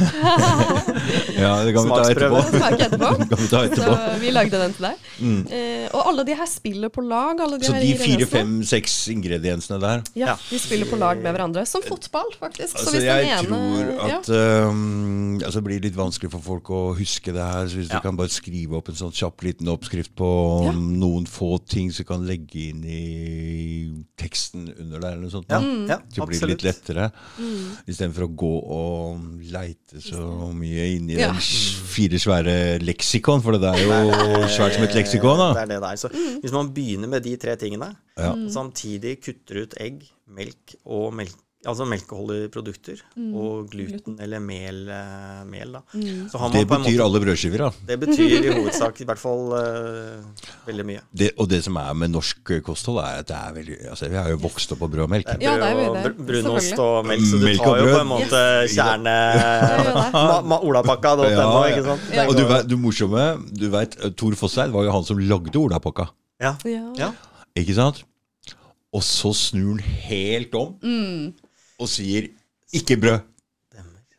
Ja, 1.39 1.53
det 1.63 1.71
kan 1.71 1.85
vi 1.87 1.93
ta 1.95 2.03
etterpå. 2.11 2.41
Smake 2.51 2.85
etterpå. 2.89 3.09
Kan 3.29 3.39
vi 3.39 3.47
ta 3.47 3.61
etterpå. 3.63 3.93
Så 3.95 4.17
vi 4.19 4.31
lagde 4.35 4.59
den 4.59 4.73
til 4.75 4.87
deg. 4.89 5.05
Mm. 5.23 5.37
Eh, 5.55 5.85
og 5.95 6.09
alle 6.11 6.25
de 6.27 6.35
her 6.35 6.49
spiller 6.51 6.91
på 6.91 7.03
lag. 7.05 7.39
Alle 7.45 7.59
de 7.61 7.69
Så 7.69 7.77
de 7.79 7.93
fire, 8.01 8.27
fem, 8.27 8.51
seks 8.67 8.97
ingrediensene 9.13 9.79
der 9.79 10.03
Ja, 10.19 10.35
de 10.49 10.59
spiller 10.59 10.89
på 10.91 10.99
lag 10.99 11.21
med 11.23 11.31
hverandre. 11.37 11.63
Som 11.69 11.85
fotball, 11.87 12.27
faktisk. 12.41 12.75
Så 12.75 12.89
Altså, 12.89 12.95
hvis 12.97 13.07
jeg 13.07 13.23
den 13.23 13.31
ene 13.37 13.47
tror 13.47 14.11
ja. 14.11 14.19
at 14.19 14.29
um, 14.73 15.39
altså, 15.39 15.55
Det 15.61 15.65
blir 15.69 15.83
litt 15.87 15.97
vanskelig 15.97 16.33
for 16.35 16.43
folk 16.51 16.73
å 16.75 16.81
huske 16.99 17.31
det 17.35 17.47
her. 17.53 17.71
Så 17.71 17.79
hvis 17.79 17.89
Ja. 17.93 18.01
du 18.03 18.09
kan 18.09 18.19
bare 18.19 18.35
skrive 18.35 18.75
opp 18.81 18.91
en 18.91 18.99
sånn 18.99 19.15
kjapp 19.15 19.47
liten 19.47 19.71
oppskrift 19.71 20.11
på 20.19 20.29
Ja. 20.67 20.75
noen 20.75 21.23
få 21.29 21.55
ting 21.63 21.91
som 21.95 22.03
kan 22.09 22.27
legge 22.27 22.48
inn 22.55 22.83
i 22.85 24.03
teksten 24.19 24.67
under 24.79 24.99
der, 24.99 25.11
eller 25.15 25.25
noe 25.25 25.33
sånt. 25.33 25.49
Ja, 25.51 25.59
ja, 25.61 25.97
det 26.01 26.15
blir 26.15 26.25
absolutt. 26.25 26.63
litt 26.63 26.65
lettere. 26.67 27.09
Mm. 27.39 27.65
Istedenfor 27.87 28.25
å 28.27 28.29
gå 28.35 28.51
og 28.77 29.19
leite 29.51 30.01
så 30.03 30.51
mye 30.55 30.87
inni 30.95 31.17
Ja. 31.19 31.31
den 31.31 31.39
fire 31.39 32.19
svære 32.21 32.55
leksikon, 32.83 33.41
for 33.41 33.57
det 33.57 33.63
er 33.73 33.83
jo 33.83 34.47
svært 34.55 34.75
som 34.77 34.83
et 34.87 34.95
leksikon. 34.97 35.43
Det 35.55 35.63
er 35.63 35.71
det 35.73 35.81
der. 35.81 35.95
Så 36.01 36.09
hvis 36.13 36.51
man 36.55 36.71
begynner 36.73 37.07
med 37.11 37.23
de 37.23 37.35
tre 37.37 37.55
tingene, 37.55 37.95
Ja. 38.17 38.33
samtidig 38.49 39.21
kutter 39.23 39.63
ut 39.63 39.73
egg, 39.79 40.03
melk 40.27 40.75
og 40.85 41.13
melk, 41.13 41.35
altså 41.67 41.83
melkeholdige 41.89 42.47
produkter, 42.53 43.01
og 43.35 43.65
gluten 43.71 44.15
eller 44.23 44.39
mel, 44.39 44.77
eh, 44.87 45.41
mel 45.49 45.73
da. 45.75 45.81
Så 46.31 46.39
har 46.39 46.47
man 46.47 46.55
Det 46.55 46.61
på 46.69 46.75
en 46.77 46.83
betyr 46.85 46.95
måte, 46.95 47.05
alle 47.05 47.19
brødskiver, 47.25 47.57
da. 47.65 47.69
det 47.89 47.97
betyr 47.99 48.35
i 48.47 48.53
hovedsak 48.53 49.01
i 49.03 49.07
hvert 49.09 49.19
fall 49.19 49.51
uh, 49.51 50.45
veldig 50.69 50.85
mye. 50.87 51.01
Det, 51.11 51.31
og 51.37 51.49
det 51.51 51.59
som 51.65 51.75
er 51.81 51.93
med 51.99 52.13
norsk 52.13 52.53
kosthold, 52.63 53.01
er 53.03 53.19
at 53.23 53.27
det 53.27 53.35
er 53.35 53.53
veldig 53.57 53.77
altså, 53.91 54.07
Vi 54.09 54.15
har 54.21 54.29
jo 54.31 54.37
vokst 54.45 54.71
opp 54.71 54.79
på 54.85 54.89
brød 54.93 55.03
og 55.03 55.11
melk. 55.11 55.27
Ja, 55.41 55.57
det 55.59 55.67
er 55.67 55.81
jo 55.83 55.93
Brød 55.97 56.07
og 56.19 56.25
Brunost 56.31 56.79
og 56.85 57.05
melk, 57.11 57.25
så 57.27 57.41
du 57.41 57.45
Melk 57.49 57.65
tar 57.67 57.77
jo 57.83 57.89
på 57.91 57.99
en 58.05 58.11
måte 58.13 58.43
Yes. 58.63 58.77
kjerne... 58.79 59.17
Olapakka.no, 60.69 61.27
Ja, 61.29 61.49
ikke 61.73 61.83
sant? 61.85 62.07
ja. 62.13 62.25
Og 62.29 62.35
du, 62.37 62.43
vet- 62.49 62.67
du 62.69 62.77
morsomme, 62.79 63.25
du 63.51 63.67
vet, 63.73 63.97
Tor 64.19 64.35
Fosseid 64.39 64.71
var 64.73 64.87
jo 64.87 64.93
han 64.95 65.03
som 65.07 65.19
lagde 65.19 65.55
olapakka. 65.59 66.09
ja. 66.41 66.55
Ja. 66.65 66.85
ja. 66.97 67.11
Ikke 67.57 67.73
sant? 67.75 68.03
Og 68.93 69.03
så 69.05 69.29
snur 69.37 69.75
han 69.77 69.83
helt 70.07 70.55
om 70.57 70.75
Mm. 70.81 71.33
Og 71.79 71.87
sier 71.89 72.27
'ikke 72.73 72.97
brød'. 73.01 73.19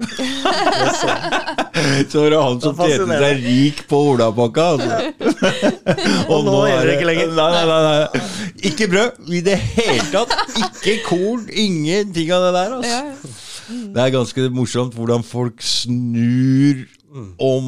Så 2.11 2.20
var 2.22 2.30
det 2.30 2.38
han 2.40 2.61
som 2.61 2.76
Det 2.76 2.86
tjente 2.88 3.18
seg 3.20 3.36
rik 3.44 3.82
på 3.88 3.96
olapakka. 4.14 4.64
Altså. 4.74 4.96
Og 6.32 6.44
nå 6.46 6.54
er 6.70 6.80
det 6.88 6.92
ikke 6.96 7.08
lenger. 7.11 7.26
Nei, 7.36 7.50
nei, 7.52 7.64
nei, 7.68 7.80
nei. 7.84 7.96
Ikke 8.70 8.86
brød 8.92 9.11
i 9.28 9.40
det 9.44 9.58
hele 9.61 10.08
tatt. 10.12 10.30
Ikke 10.56 10.94
korn. 11.04 11.42
Ingenting 11.52 12.28
av 12.32 12.40
det 12.46 12.52
der. 12.56 12.70
Altså. 12.78 12.98
Det 13.94 14.00
er 14.02 14.11
ganske 14.16 14.40
morsomt 14.56 14.94
hvordan 14.96 15.22
folk 15.26 15.56
snur 15.62 16.76
om 17.42 17.64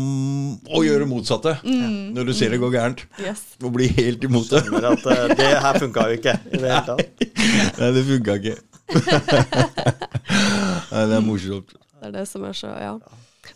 å 0.70 0.82
gjøre 0.86 1.06
motsatte 1.10 1.56
når 1.66 2.22
du 2.28 2.32
ser 2.36 2.50
det 2.54 2.60
går 2.62 2.70
gærent. 2.76 3.00
yes. 3.22 3.40
Og 3.62 3.72
blir 3.74 3.90
helt 3.98 4.22
imot 4.24 4.48
det. 4.52 4.62
At 4.78 5.04
eh, 5.04 5.28
det 5.36 5.48
her 5.64 5.74
funka 5.82 6.00
jo 6.10 6.14
ikke 6.20 6.34
i 6.46 6.48
det 6.62 6.68
hele 6.68 6.84
tatt. 6.86 7.00
Nei, 7.80 7.90
det 7.96 8.02
funka 8.06 8.32
ikke. 8.38 8.54
Nei, 10.92 11.04
det 11.08 11.18
er 11.18 11.24
morsomt. 11.24 11.74
Det 12.02 12.08
er 12.10 12.16
det 12.20 12.24
som 12.30 12.46
er 12.48 12.56
så 12.56 12.72
Ja. 12.78 12.96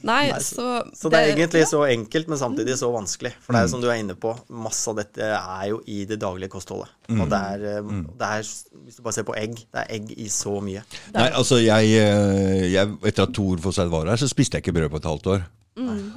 Nei, 0.03 0.33
så 0.43 0.83
Så 0.99 1.09
det 1.13 1.19
er 1.21 1.29
egentlig 1.31 1.63
så 1.71 1.85
enkelt, 1.87 2.27
men 2.29 2.39
samtidig 2.39 2.75
så 2.79 2.89
vanskelig. 2.91 3.31
For 3.41 3.55
det 3.55 3.61
er 3.63 3.69
som 3.71 3.81
du 3.83 3.87
er 3.87 4.01
inne 4.03 4.17
på, 4.19 4.33
masse 4.51 4.91
av 4.91 4.97
dette 4.99 5.23
er 5.23 5.69
jo 5.71 5.79
i 5.87 6.01
det 6.11 6.19
daglige 6.21 6.51
kostholdet. 6.53 6.91
Og 7.15 7.29
det 7.31 7.39
er, 7.39 7.67
eh, 7.79 7.93
det 8.19 8.31
er, 8.39 8.43
hvis 8.83 8.97
du 8.99 9.03
bare 9.07 9.15
ser 9.15 9.27
på 9.29 9.37
egg, 9.39 9.55
det 9.55 9.85
er 9.85 9.93
egg 9.95 10.11
i 10.19 10.27
så 10.33 10.57
mye. 10.61 10.83
Nei, 11.15 11.29
altså, 11.31 11.61
jeg, 11.63 11.93
eh, 12.03 12.67
jeg 12.73 12.97
Etter 13.07 13.29
at 13.29 13.37
Tor 13.39 13.63
Fosseid 13.63 13.93
var 13.93 14.11
her, 14.11 14.19
så 14.19 14.29
spiste 14.29 14.59
jeg 14.59 14.67
ikke 14.67 14.75
brød 14.81 14.91
på 14.91 15.01
et 15.03 15.11
halvt 15.13 15.31
år. 15.37 15.47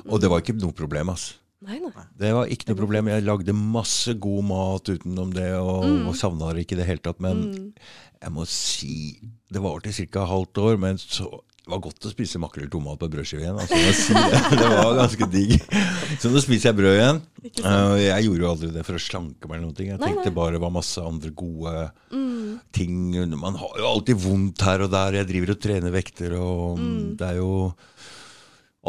Og 0.10 0.18
det 0.20 0.30
var 0.34 0.42
ikke 0.42 0.58
noe 0.58 0.74
problem, 0.74 1.14
ass. 1.14 1.36
Nei, 1.62 1.76
nei. 1.84 2.06
Det 2.18 2.30
var 2.34 2.48
ikke 2.48 2.70
noe 2.72 2.80
problem. 2.80 3.10
Jeg 3.12 3.26
lagde 3.28 3.54
masse 3.54 4.14
god 4.16 4.44
mat 4.48 4.92
utenom 4.96 5.34
det, 5.36 5.50
og, 5.60 5.84
og 6.08 6.16
savna 6.16 6.54
det 6.56 6.64
ikke 6.64 6.78
i 6.78 6.80
det 6.80 6.88
hele 6.88 7.04
tatt. 7.04 7.20
Men 7.20 7.74
jeg 8.20 8.34
må 8.36 8.46
si 8.50 8.96
Det 9.50 9.62
var 9.64 9.80
til 9.84 10.10
ca. 10.12 10.26
halvt 10.28 10.60
år, 10.62 10.80
men 10.82 11.00
så 11.00 11.30
Det 11.64 11.72
var 11.72 11.82
godt 11.84 12.08
å 12.10 12.12
spise 12.12 12.42
makrell 12.42 12.66
i 12.66 12.72
tomat 12.74 12.98
på 12.98 13.08
brødskive 13.14 13.44
igjen. 13.44 13.58
Altså, 13.62 13.78
jeg 13.78 13.94
si 13.94 14.14
det. 14.18 14.40
det 14.62 14.70
var 14.74 14.96
ganske 14.98 15.28
digg. 15.30 15.52
Så 16.18 16.32
nå 16.34 16.42
spiser 16.42 16.72
jeg 16.72 16.78
brød 16.80 16.96
igjen. 16.96 17.20
Uh, 17.62 17.94
jeg 18.02 18.26
gjorde 18.26 18.42
jo 18.42 18.50
aldri 18.50 18.70
det 18.74 18.86
for 18.88 18.98
å 18.98 19.02
slanke 19.04 19.46
meg. 19.46 19.60
eller 19.60 19.68
noen 19.68 19.76
ting. 19.78 19.92
Jeg 19.92 20.02
tenkte 20.02 20.32
nei. 20.32 20.38
bare 20.40 20.56
det 20.56 20.64
var 20.64 20.74
masse 20.74 21.04
andre 21.04 21.30
gode 21.38 21.76
ting. 22.74 23.14
Man 23.38 23.60
har 23.62 23.78
jo 23.84 23.86
alltid 23.92 24.18
vondt 24.26 24.66
her 24.66 24.88
og 24.88 24.90
der. 24.96 25.20
Jeg 25.20 25.30
driver 25.30 25.54
og 25.54 25.62
trener 25.68 25.94
vekter, 25.94 26.36
og 26.42 26.82
det 27.22 27.30
er 27.30 27.38
jo 27.38 27.54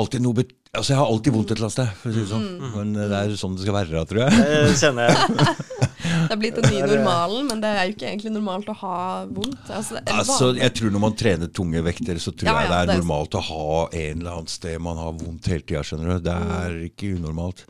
alltid 0.00 0.24
noe 0.24 0.40
bet 0.40 0.56
Altså, 0.70 0.92
jeg 0.92 1.00
har 1.00 1.08
alltid 1.10 1.34
vondt 1.34 1.50
et 1.50 1.56
eller 1.58 1.66
annet 1.66 1.74
sted, 1.74 1.94
for 1.98 2.08
å 2.08 2.14
si 2.14 2.20
det 2.22 2.28
sånn. 2.30 2.44
Men 2.76 2.92
det 2.94 3.08
er 3.10 3.32
sånn 3.34 3.56
det 3.58 3.64
skal 3.64 3.74
være, 3.74 4.04
tror 4.06 4.20
jeg. 4.22 4.42
Det 4.70 4.76
kjenner 4.78 5.10
jeg. 5.10 5.88
Det 6.10 6.34
er 6.34 6.40
blitt 6.40 6.58
den 6.60 6.68
nye 6.72 6.86
normalen, 6.90 7.46
men 7.50 7.60
det 7.62 7.70
er 7.70 7.84
jo 7.88 7.94
ikke 7.94 8.08
egentlig 8.10 8.32
normalt 8.34 8.68
å 8.72 8.76
ha 8.80 8.96
vondt. 9.30 9.70
Altså, 9.70 9.96
det 9.98 10.02
er 10.08 10.18
Altså, 10.20 10.50
jeg 10.58 10.74
tror 10.76 10.90
Når 10.94 11.00
man 11.04 11.16
trener 11.16 11.46
tunge 11.54 11.82
vekter, 11.86 12.18
så 12.22 12.32
tror 12.34 12.50
Ja, 12.50 12.56
jeg 12.60 12.70
det 12.70 12.78
er 12.80 12.86
det 12.86 12.94
er- 12.94 13.00
normalt 13.02 13.34
å 13.38 13.42
ha 13.46 13.88
en 13.92 14.18
eller 14.20 14.30
annet 14.38 14.50
sted 14.50 14.80
man 14.80 14.96
har 14.96 15.12
vondt 15.12 15.46
hele 15.46 15.62
tida. 15.62 15.82
skjønner 15.86 16.16
du. 16.16 16.24
Det 16.28 16.36
er 16.36 16.76
ikke 16.90 17.14
unormalt. 17.16 17.64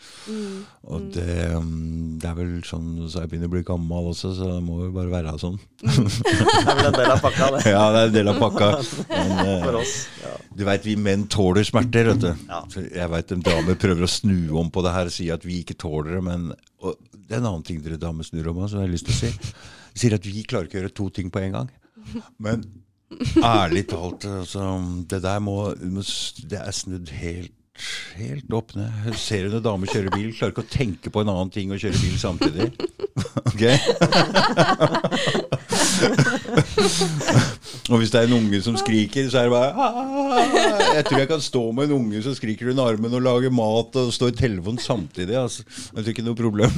Og 0.90 1.10
det, 1.14 1.54
um, 1.54 2.18
det 2.18 2.28
er 2.30 2.34
vel 2.38 2.54
sånn 2.66 3.08
så 3.10 3.20
jeg 3.22 3.30
begynner 3.30 3.50
å 3.50 3.54
bli 3.54 3.62
gammel 3.62 4.10
også, 4.10 4.32
så 4.34 4.48
det 4.54 4.62
må 4.64 4.78
jo 4.86 4.90
bare 4.96 5.12
være 5.12 5.36
sånn. 5.38 5.58
Det 5.80 6.70
er 6.70 6.76
vel 6.76 6.86
en 6.90 6.96
del 6.98 7.10
av 7.14 7.20
pakka, 7.24 7.46
det. 7.56 7.60
Ja, 7.72 7.84
det 7.92 8.00
er 8.00 8.06
en 8.10 8.14
del 8.14 8.28
av 8.32 8.38
pakka. 8.40 8.70
Men, 9.10 9.30
eh, 9.46 9.62
For 9.64 9.78
oss. 9.80 9.94
Ja. 10.22 10.32
du 10.56 10.64
veit, 10.68 10.84
vi 10.84 10.96
menn 10.96 11.26
tåler 11.32 11.64
smerter, 11.64 12.10
vet 12.12 12.20
du. 12.24 12.32
Ja. 12.48 12.62
Jeg 13.00 13.10
veit 13.12 13.32
en 13.32 13.44
dame 13.46 13.76
prøver 13.80 14.04
å 14.06 14.10
snu 14.10 14.50
om 14.60 14.70
på 14.72 14.82
det 14.84 14.92
her 14.96 15.10
og 15.10 15.14
si 15.14 15.30
at 15.32 15.44
vi 15.46 15.62
ikke 15.64 15.76
tåler 15.80 16.16
det, 16.18 16.24
men 16.26 16.50
og 16.80 16.96
det 17.30 17.36
er 17.36 17.44
en 17.44 17.46
annen 17.52 17.62
ting 17.62 17.78
dere 17.78 17.94
damer 18.02 18.26
snur 18.26 18.48
om 18.50 18.56
som 18.66 18.80
jeg 18.80 18.88
har 18.88 18.90
lyst 18.90 19.06
til 19.06 19.14
å 19.14 19.18
si. 19.20 19.28
De 19.94 20.00
sier 20.02 20.16
at 20.16 20.24
vi 20.26 20.42
klarer 20.42 20.66
ikke 20.66 20.80
å 20.80 20.82
gjøre 20.82 20.96
to 20.98 21.04
ting 21.14 21.28
på 21.30 21.38
en 21.44 21.52
gang. 21.54 21.68
Men 22.42 22.64
ærlig 23.46 23.84
talt, 23.92 24.26
altså, 24.26 24.64
det 25.06 25.20
der 25.22 25.38
må 25.42 25.54
Det 25.78 26.58
er 26.58 26.74
snudd 26.74 27.12
helt 27.14 27.54
Helt 28.18 28.52
opp 28.54 28.74
ned. 28.76 28.90
Jeg 29.06 29.14
ser 29.20 29.46
en 29.48 29.62
dame 29.64 29.86
kjøre 29.90 30.12
bil, 30.14 30.30
klarer 30.36 30.52
ikke 30.54 30.66
å 30.66 30.72
tenke 30.72 31.12
på 31.12 31.22
en 31.22 31.32
annen 31.32 31.52
ting 31.54 31.72
og 31.72 31.80
kjøre 31.82 32.00
bil 32.00 32.18
samtidig. 32.20 32.66
Ok? 33.50 33.62
Og 37.90 37.98
hvis 37.98 38.10
det 38.12 38.20
er 38.20 38.26
en 38.28 38.36
unge 38.38 38.60
som 38.64 38.76
skriker, 38.78 39.28
så 39.30 39.38
er 39.40 39.48
det 39.48 39.54
bare 39.54 39.72
Aah! 39.74 40.94
Jeg 40.96 41.04
tror 41.08 41.18
jeg 41.18 41.30
kan 41.30 41.42
stå 41.44 41.62
med 41.76 41.84
en 41.88 41.96
unge 41.98 42.22
som 42.24 42.34
skriker 42.36 42.70
under 42.72 42.90
armen 42.92 43.16
og 43.16 43.24
lager 43.24 43.50
mat 43.54 43.96
og 44.00 44.12
stå 44.14 44.30
i 44.30 44.36
telefonen 44.38 44.80
samtidig. 44.82 45.36
Altså. 45.36 45.66
Jeg 45.96 46.04
tror 46.04 46.12
ikke 46.14 46.28
noe 46.28 46.38
problem. 46.38 46.72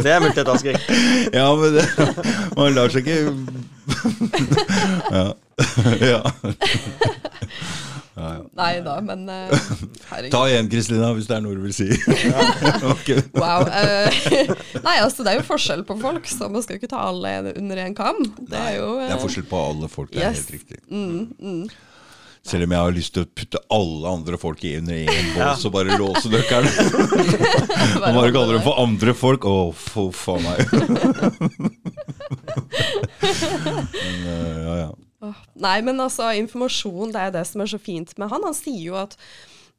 Det 0.00 0.10
er 0.10 0.22
multitasking. 0.22 0.78
Ja, 1.34 1.50
men 1.56 1.76
det, 1.76 1.84
man 2.56 2.74
lar 2.74 2.88
seg 2.92 3.04
ikke 3.04 3.34
Ja. 5.20 5.26
ja. 6.00 6.22
Nei 8.56 8.80
da, 8.84 8.94
men 9.04 9.22
eh, 9.32 9.52
herregud. 10.10 10.32
Ta 10.34 10.40
igjen, 10.50 10.68
Kristina, 10.72 11.10
hvis 11.16 11.28
det 11.30 11.36
er 11.38 11.44
noe 11.44 11.56
du 11.56 11.62
vil 11.64 11.72
si. 11.76 11.86
okay. 12.94 13.22
Wow. 13.36 13.64
eh, 13.68 14.08
nei, 14.86 14.96
altså 15.00 15.24
det 15.24 15.32
er 15.34 15.38
jo 15.40 15.46
forskjell 15.48 15.84
på 15.88 15.96
folk, 16.02 16.28
så 16.28 16.48
man 16.52 16.64
skal 16.64 16.76
jo 16.76 16.82
ikke 16.82 16.90
ta 16.92 17.00
alle 17.08 17.32
under 17.54 17.80
én 17.86 17.96
kam. 17.96 18.20
Det 18.40 18.60
er 18.60 18.74
jo 18.80 18.90
Det 19.00 19.06
er 19.08 19.16
eh, 19.16 19.22
forskjell 19.24 19.48
på 19.52 19.62
alle 19.70 19.88
folk, 19.92 20.12
det 20.12 20.20
er 20.20 20.28
Yes. 20.34 20.42
helt 20.42 20.52
riktig. 20.58 20.82
Selv 22.46 22.64
om 22.64 22.72
jeg 22.72 22.80
har 22.80 22.94
lyst 22.96 23.12
til 23.14 23.26
å 23.26 23.28
putte 23.36 23.60
alle 23.74 24.08
andre 24.08 24.38
folk 24.40 24.62
i 24.64 24.76
under 24.78 24.96
én 25.12 25.26
bås 25.34 25.64
og 25.68 25.74
bare 25.74 25.98
låse 26.00 26.30
nøkkelen. 26.32 26.72
Og 28.00 28.16
bare 28.16 28.32
kaller 28.32 28.56
dem 28.56 28.64
for 28.64 28.80
andre 28.80 29.12
folk. 29.16 29.44
Å, 29.44 29.70
for 29.76 30.08
faen 30.16 30.42
meg. 30.46 30.58
Men, 33.20 34.24
eh, 34.24 34.58
ja, 34.64 34.74
ja. 34.86 34.90
Nei, 35.60 35.82
men 35.84 36.00
altså, 36.00 36.30
informasjon, 36.40 37.10
det 37.12 37.20
er 37.26 37.32
det 37.34 37.42
som 37.44 37.60
er 37.60 37.68
så 37.68 37.76
fint 37.80 38.14
med 38.16 38.30
han. 38.32 38.46
Han 38.46 38.56
sier 38.56 38.80
jo 38.86 38.96
at 38.96 39.18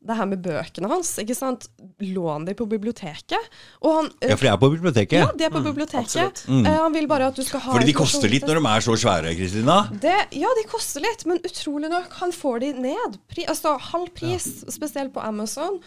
det 0.01 0.15
her 0.17 0.25
med 0.25 0.39
bøkene 0.41 0.89
hans, 0.89 1.11
ikke 1.21 1.35
sant, 1.37 1.67
lån 2.01 2.47
de 2.47 2.55
på 2.57 2.65
biblioteket. 2.65 3.49
Og 3.85 3.91
han 3.99 4.07
ja, 4.25 4.33
for 4.33 4.47
jeg 4.47 4.55
er 4.55 4.61
på 4.63 4.69
biblioteket. 4.73 5.17
Ja, 5.19 5.27
de 5.37 5.45
er 5.45 5.51
på 5.53 5.61
biblioteket. 5.61 6.41
absolutt. 6.41 6.65
Eh, 6.65 6.77
han 6.81 6.95
vil 6.95 7.05
bare 7.11 7.27
at 7.29 7.37
du 7.37 7.43
skal 7.45 7.61
ha 7.67 7.75
Fordi 7.75 7.85
de 7.91 7.93
koster 7.99 8.31
litt 8.33 8.47
når 8.49 8.57
de 8.57 8.63
er 8.71 8.85
så 8.87 8.95
svære, 9.03 9.35
Kristina. 9.37 9.75
det, 10.01 10.15
ja, 10.41 10.49
de 10.57 10.63
koster 10.71 11.05
litt, 11.05 11.25
men 11.29 11.37
utrolig 11.45 11.91
nok, 11.93 12.09
han 12.23 12.33
får 12.33 12.59
de 12.65 12.71
ned. 12.87 13.19
Pri, 13.29 13.45
altså 13.53 13.75
halv 13.91 14.09
pris, 14.17 14.49
spesielt 14.73 15.13
på 15.13 15.21
Amazon. 15.21 15.77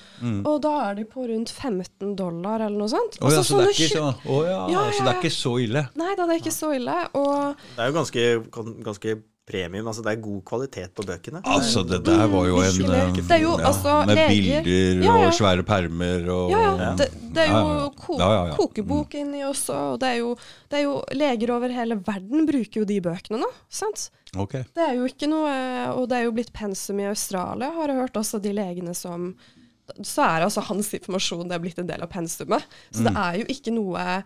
Og 0.46 0.62
da 0.62 0.76
er 0.92 1.00
de 1.02 1.08
på 1.10 1.26
rundt 1.26 1.50
15 1.50 2.14
dollar 2.14 2.62
eller 2.68 2.78
noe 2.78 2.92
sånt. 2.94 3.18
Oh, 3.18 3.30
ja, 3.30 3.34
Altså, 3.34 3.42
så 3.50 3.60
det 3.64 3.66
er 3.66 3.74
ikke 3.74 3.98
så, 3.98 4.08
å, 4.30 4.40
ja, 4.46 4.62
Ja, 4.70 4.86
så 4.94 5.02
det 5.02 5.10
er 5.16 5.22
ikke 5.24 5.34
så 5.34 5.58
ille. 5.66 5.86
Nei 5.98 6.14
da, 6.14 6.26
det 6.30 6.38
er 6.38 6.42
ikke 6.44 6.54
så 6.54 6.70
ille. 6.78 6.98
Og 7.18 7.62
Det 7.74 7.82
er 7.82 7.90
jo 7.90 7.98
ganske, 7.98 8.28
ganske 8.86 9.16
premium. 9.46 9.86
Altså, 9.90 10.02
det 10.04 10.12
er 10.14 10.20
god 10.24 10.40
kvalitet 10.48 10.94
på 10.96 11.04
bøkene. 11.06 11.40
Altså, 11.44 11.82
det 11.86 11.98
der 12.06 12.26
var 12.32 12.46
jo 12.48 12.56
en 12.64 12.78
eh, 12.94 13.12
Det 13.18 13.30
er 13.36 13.42
jo, 13.42 13.56
altså, 13.58 14.06
Med 14.08 14.16
leger- 14.16 14.62
bilder 14.64 15.04
Ja, 15.04 15.16
ja. 15.20 15.26
og 15.28 15.34
svære 15.36 15.64
permer 15.68 16.28
og 16.32 16.50
Ja, 16.50 16.62
ja. 16.80 16.90
Det, 16.96 17.08
det 17.34 17.42
er 17.44 17.50
jo 17.52 17.58
Ja, 17.58 17.74
ja, 17.74 17.82
ja. 17.82 17.88
ko 18.06 18.18
Ja, 18.18 18.28
ja, 18.32 18.44
ja. 18.48 18.54
kokebok 18.56 19.14
inni 19.20 19.42
også. 19.44 19.74
Og 19.94 20.00
det 20.00 20.08
er, 20.08 20.16
jo, 20.22 20.34
det 20.70 20.78
er 20.78 20.82
jo 20.86 20.94
Leger 21.12 21.50
over 21.56 21.68
hele 21.68 21.96
verden 22.06 22.46
bruker 22.48 22.80
jo 22.80 22.84
de 22.88 23.00
bøkene 23.04 23.40
nå. 23.42 23.50
sant? 23.68 24.10
Ok. 24.36 24.52
Det 24.74 24.82
er 24.88 24.94
jo 24.96 25.04
ikke 25.06 25.28
noe 25.28 25.52
Og 25.98 26.08
det 26.08 26.16
er 26.18 26.24
jo 26.24 26.32
blitt 26.32 26.52
pensum 26.52 26.98
i 27.00 27.06
Australia, 27.10 27.70
har 27.70 27.88
jeg 27.88 27.96
hørt. 28.00 28.16
Også 28.16 28.40
de 28.42 28.52
legene 28.56 28.94
som 28.96 29.34
Så 30.02 30.22
er 30.24 30.46
altså 30.46 30.62
hans 30.64 30.88
informasjon 30.96 31.48
det 31.48 31.58
er 31.58 31.60
blitt 31.60 31.78
en 31.78 31.86
del 31.86 32.00
av 32.02 32.08
pensumet. 32.08 32.64
Så 32.90 33.02
Mm. 33.04 33.06
det 33.10 33.16
er 33.16 33.34
jo 33.42 33.44
ikke 33.52 33.72
noe 33.76 34.24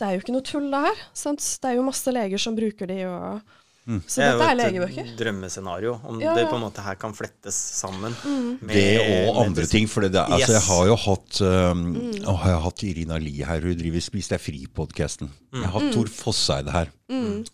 Det 0.00 0.08
er 0.08 0.14
jo 0.16 0.20
ikke 0.24 0.32
noe 0.32 0.42
tull, 0.42 0.70
det 0.72 0.80
her. 0.88 0.96
Sant? 1.14 1.38
Det 1.62 1.70
er 1.70 1.76
jo 1.76 1.82
masse 1.86 2.10
leger 2.10 2.38
som 2.38 2.56
bruker 2.56 2.86
de, 2.88 3.04
og 3.06 3.40
Mm. 3.86 3.98
Så 4.08 4.16
Det 4.16 4.24
er 4.24 4.38
dette 4.40 4.64
er 4.64 4.76
jo 4.78 4.84
et 4.88 5.10
drømmescenario. 5.18 6.00
Om 6.08 6.20
Ja, 6.20 6.32
det 6.34 6.40
ja. 6.40 6.44
det 6.46 6.50
på 6.52 6.56
en 6.56 6.62
måte 6.64 6.80
her 6.82 6.94
kan 6.96 7.12
flettes 7.12 7.52
sammen. 7.54 8.14
med 8.62 8.72
Det 8.72 9.28
og 9.28 9.42
andre 9.44 9.66
ting. 9.66 9.86
For 9.86 10.00
det, 10.00 10.14
altså, 10.14 10.38
Yes. 10.40 10.48
jeg 10.48 10.62
har 10.70 10.86
jo 10.86 10.96
hatt 10.96 11.40
um, 11.42 11.82
Mm. 11.94 12.12
å, 12.24 12.32
Jeg 12.44 12.54
har 12.54 12.60
hatt 12.64 12.82
Irina 12.84 13.18
Lie 13.18 13.44
her. 13.44 13.60
Hun 13.60 13.76
driver 13.76 14.00
Spis 14.00 14.28
deg 14.28 14.40
fri-podkasten. 14.40 15.28
Jeg 15.52 15.62
har 15.64 15.72
hatt 15.80 15.82
Mm. 15.90 15.92
Tor 15.92 16.06
Fosseide 16.08 16.70
her. 16.72 16.88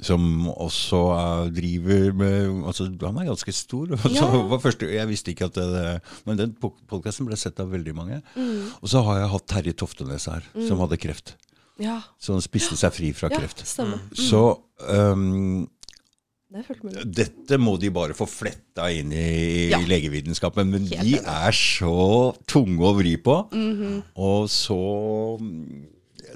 Som 0.00 0.46
også 0.54 1.00
uh, 1.10 1.48
driver 1.50 2.12
med 2.14 2.64
altså, 2.64 2.84
Han 3.02 3.18
er 3.18 3.26
ganske 3.26 3.52
stor. 3.52 3.86
Altså, 4.04 4.14
Ja. 4.14 4.46
var 4.46 4.58
første, 4.60 4.86
jeg 4.92 5.08
visste 5.08 5.34
ikke 5.34 5.46
at 5.46 5.54
det, 5.54 6.00
Men 6.26 6.36
den 6.36 6.54
podkasten 6.88 7.26
ble 7.26 7.36
sett 7.36 7.58
av 7.58 7.68
veldig 7.70 7.94
mange. 7.94 8.22
Mm. 8.36 8.70
Og 8.82 8.88
så 8.88 9.02
har 9.04 9.18
jeg 9.20 9.28
hatt 9.30 9.46
Terje 9.48 9.72
Toftenes 9.74 10.26
her, 10.26 10.42
som 10.68 10.78
hadde 10.78 10.96
kreft. 10.96 11.34
Ja, 11.80 12.02
Så 12.20 12.34
han 12.34 12.42
spiste 12.42 12.76
seg 12.76 12.92
fri 12.92 13.10
fra 13.16 13.30
ja 13.30 13.38
kreft. 13.38 13.64
Så 13.64 14.60
um, 14.88 15.66
Det 16.50 16.58
er 16.58 16.64
fullt 16.66 16.82
mulig. 16.82 17.04
dette 17.14 17.58
må 17.62 17.78
de 17.78 17.90
bare 17.94 18.12
få 18.12 18.26
fletta 18.26 18.88
inn 18.92 19.12
i, 19.12 19.68
Ja. 19.70 19.78
legevitenskapen. 19.78 20.68
Men 20.70 20.86
Helt 20.86 21.00
de 21.02 21.18
enig. 21.18 21.24
er 21.24 21.52
så 21.52 22.34
tunge 22.46 22.78
å 22.80 22.94
vri 22.98 23.16
på. 23.16 23.50
Mhm. 23.52 24.02
Og 24.16 24.48
så 24.48 25.38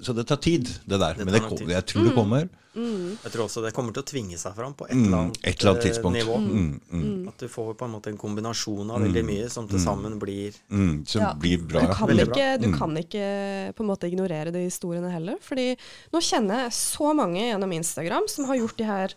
Så 0.02 0.12
det 0.14 0.26
tar 0.26 0.36
tid, 0.42 0.64
det 0.88 0.98
der. 0.98 1.14
Det 1.14 1.24
Men 1.24 1.32
det, 1.34 1.40
tar 1.40 1.48
kom- 1.50 1.68
jeg 1.70 1.86
tror 1.86 2.04
det 2.04 2.14
kommer. 2.14 2.48
Jeg 2.74 3.30
tror 3.30 3.44
også 3.46 3.62
det 3.62 3.72
kommer 3.72 3.92
til 3.94 4.02
å 4.02 4.06
tvinge 4.06 4.36
seg 4.36 4.54
fram 4.56 4.74
på 4.74 4.86
et 4.90 4.96
Mm, 4.96 5.04
eller 5.06 5.16
annet, 5.18 5.38
et 5.44 5.60
eller 5.60 5.70
annet 5.72 5.84
eh, 5.84 5.90
tidspunkt. 5.92 6.16
nivå. 6.18 6.36
Mm, 6.40 6.80
mm, 6.92 7.28
At 7.28 7.38
du 7.38 7.46
får 7.48 7.74
på 7.76 7.84
en 7.84 7.92
måte 7.92 8.06
en 8.08 8.18
kombinasjon 8.18 8.90
av 8.90 9.00
veldig 9.00 9.24
mye 9.24 9.48
som 9.50 9.68
til 9.68 9.78
sammen 9.78 10.18
blir 10.18 10.52
mm, 10.70 11.06
som 11.06 11.22
Ja. 11.22 11.32
blir 11.34 11.58
bra. 11.58 11.80
Du 11.80 11.94
kan, 11.94 12.08
ikke, 12.08 12.60
du 12.60 12.68
Mm. 12.68 12.78
kan 12.78 12.96
ikke 12.96 13.74
på 13.76 13.80
en 13.80 13.86
måte 13.86 14.10
ignorere 14.12 14.50
de 14.52 14.58
historiene 14.68 15.10
heller. 15.12 15.36
Fordi 15.40 15.76
nå 16.12 16.18
kjenner 16.20 16.64
jeg 16.64 16.72
så 16.72 17.14
mange 17.14 17.38
gjennom 17.40 17.72
Instagram 17.72 18.26
som 18.28 18.46
har 18.46 18.56
gjort 18.56 18.76
de 18.76 18.84
her 18.84 19.08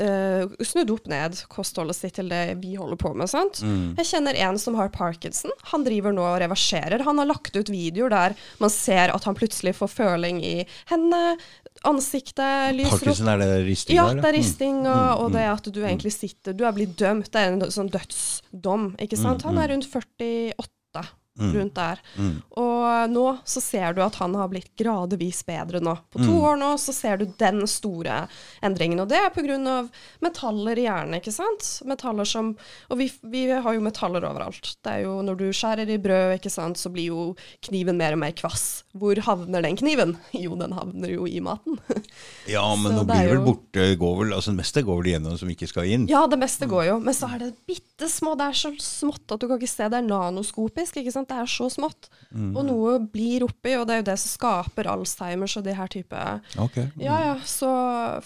eh, 0.00 0.44
Snudd 0.64 0.90
opp 0.90 1.06
ned 1.10 1.36
kostholdet 1.52 1.96
sitt 1.96 2.14
til 2.18 2.28
det 2.32 2.56
vi 2.62 2.74
holder 2.76 2.96
på 3.00 3.12
med. 3.14 3.28
sant? 3.30 3.60
Mm. 3.62 3.94
Jeg 3.98 4.06
kjenner 4.10 4.34
en 4.48 4.58
som 4.58 4.74
har 4.78 4.88
parkinson. 4.94 5.52
Han 5.72 5.84
driver 5.86 6.12
nå 6.16 6.22
og 6.22 6.40
reverserer. 6.42 7.04
Han 7.06 7.18
har 7.18 7.26
lagt 7.30 7.54
ut 7.56 7.70
videoer 7.70 8.10
der 8.10 8.34
man 8.60 8.70
ser 8.70 9.12
at 9.14 9.24
han 9.24 9.34
plutselig 9.38 9.74
får 9.78 9.88
føling 9.94 10.42
i 10.44 10.66
hendene, 10.90 11.36
ansiktet, 11.84 12.74
lyser 12.76 12.94
opp. 12.94 13.00
Parkinson, 13.04 13.28
er 13.34 13.38
det 13.42 13.50
risting 13.66 13.96
Ja, 13.96 14.06
det 14.14 14.24
er 14.24 14.32
Mm. 14.32 14.38
risting, 14.38 14.86
og, 14.86 15.20
og 15.24 15.32
det 15.32 15.42
at 15.50 15.64
du 15.72 15.80
egentlig 15.84 16.12
sitter 16.12 16.52
Du 16.54 16.64
er 16.64 16.72
blitt 16.72 16.96
dømt. 16.96 17.30
Det 17.30 17.40
er 17.40 17.52
en 17.52 17.60
sånn 17.70 17.90
dødsdom, 17.90 18.94
ikke 19.00 19.18
sant. 19.20 19.42
Han 19.42 19.58
er 19.58 19.68
rundt 19.74 19.86
48, 19.90 21.04
rundt 21.38 21.74
der. 21.74 21.98
Mm. 22.16 22.34
Og 22.62 23.10
nå 23.10 23.24
så 23.44 23.60
ser 23.60 23.92
du 23.96 24.02
at 24.04 24.14
han 24.20 24.34
har 24.38 24.48
blitt 24.52 24.68
gradvis 24.78 25.40
bedre 25.46 25.80
nå. 25.82 25.96
På 26.14 26.20
to 26.22 26.30
Mm. 26.30 26.42
år 26.46 26.56
nå 26.60 26.68
så 26.78 26.92
ser 26.94 27.16
du 27.18 27.24
den 27.38 27.66
store 27.66 28.28
endringen, 28.62 29.00
og 29.00 29.08
det 29.08 29.18
er 29.18 29.30
pga. 29.34 29.88
metaller 30.22 30.78
i 30.78 30.84
hjernen, 30.86 31.18
ikke 31.20 31.32
sant. 31.34 31.80
Metaller 31.84 32.24
som 32.24 32.56
Og 32.90 32.98
vi, 32.98 33.10
vi 33.22 33.46
har 33.50 33.74
jo 33.74 33.80
metaller 33.80 34.22
overalt. 34.24 34.76
Det 34.84 34.92
er 34.92 35.02
jo 35.04 35.22
når 35.22 35.36
du 35.38 35.44
skjærer 35.50 35.88
i 35.90 35.98
brød, 35.98 36.38
ikke 36.38 36.50
sant, 36.50 36.76
så 36.78 36.90
blir 36.92 37.06
jo 37.10 37.36
kniven 37.62 37.96
mer 37.96 38.12
og 38.12 38.18
mer 38.22 38.32
kvass. 38.32 38.84
Hvor 38.96 39.16
havner 39.26 39.62
den 39.62 39.76
kniven? 39.76 40.16
Jo, 40.44 40.54
den 40.56 40.72
havner 40.72 41.10
jo 41.10 41.26
i 41.26 41.40
maten. 41.40 41.78
Ja, 42.46 42.62
men 42.76 42.92
Så 42.92 42.98
nå 43.00 43.04
blir 43.08 43.24
det 43.24 43.30
vel 43.32 43.44
borte 43.46 43.84
går 43.98 44.16
vel, 44.20 44.32
altså 44.36 44.52
Det 44.52 44.58
meste 44.60 44.82
går 44.84 44.98
vel 45.00 45.06
igjennom 45.14 45.38
som 45.40 45.48
ikke 45.48 45.68
skal 45.70 45.88
inn. 45.88 46.06
Ja, 46.10 46.26
det 46.28 46.38
meste 46.38 46.66
går 46.68 46.84
jo, 46.90 46.98
men 47.00 47.14
så 47.16 47.30
er 47.34 47.38
det 47.40 47.52
bitte 47.66 48.08
små. 48.12 48.34
Det 48.36 48.46
er 48.50 48.58
så 48.58 48.70
smått 48.78 49.32
at 49.32 49.40
du 49.40 49.48
kan 49.48 49.58
ikke 49.58 49.68
se. 49.70 49.88
Det 49.88 49.98
er 49.98 50.06
nanoskopisk, 50.06 50.98
ikke 51.00 51.12
sant. 51.14 51.23
Sant? 51.24 51.28
Det 51.28 51.38
er 51.40 51.50
så 51.50 51.66
smått. 51.72 52.08
Og 52.34 52.64
noe 52.66 52.98
blir 52.98 53.44
oppi, 53.46 53.74
og 53.78 53.86
det 53.86 53.94
er 53.94 54.00
jo 54.02 54.06
det 54.10 54.18
som 54.18 54.32
skaper 54.34 54.88
Alzheimers 54.90 55.56
og 55.56 55.64
de 55.64 55.74
her 55.74 55.86
type 55.88 56.22
Ok. 56.58 56.76
Ja, 56.98 57.18
ja. 57.24 57.34
Så 57.46 57.68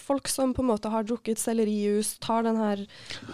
folk 0.01 0.27
som 0.27 0.53
på 0.53 0.61
en 0.63 0.69
måte 0.71 0.89
har 0.89 1.03
drukket 1.03 1.37
sellerijus, 1.37 2.17
tar 2.19 2.43
den 2.43 2.57
her 2.57 2.85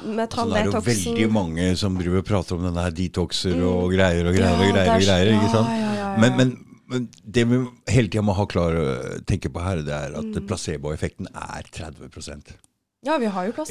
Altså, 0.06 0.46
det 0.52 0.62
er 0.62 0.70
jo 0.70 0.82
veldig 0.84 1.32
mange 1.32 1.76
som 1.80 1.96
driver 1.98 2.20
og 2.22 2.26
prater 2.28 2.56
om 2.58 2.64
denne 2.68 2.84
her 2.86 2.92
detoxer 2.92 3.56
og 3.64 3.92
greier 3.94 4.28
og 4.28 4.36
greier 4.36 4.54
og 4.54 4.66
Mm. 4.66 4.74
Greier. 4.74 4.92
og 4.92 5.02
er- 5.02 5.06
greier, 5.06 5.34
ikke 5.34 5.52
sant? 5.52 5.68
ja, 5.68 5.76
ja, 5.76 5.94
ja, 5.96 6.12
ja. 6.16 6.18
Men, 6.22 6.38
men, 6.38 6.66
men 6.90 7.10
det 7.26 7.48
vi 7.50 7.60
hele 7.90 8.08
tida 8.10 8.22
må 8.24 8.36
ha 8.36 8.46
klar 8.46 8.76
tenke 9.26 9.50
på 9.52 9.64
her, 9.64 9.78
det 9.82 9.94
er 9.94 10.18
at 10.20 10.26
Mm. 10.26 10.46
placeboeffekten 10.48 11.28
er 11.34 11.64
30 11.72 12.10
Ja, 13.06 13.20
vi 13.22 13.28
har 13.30 13.46
jo 13.46 13.54
ikke, 13.54 13.66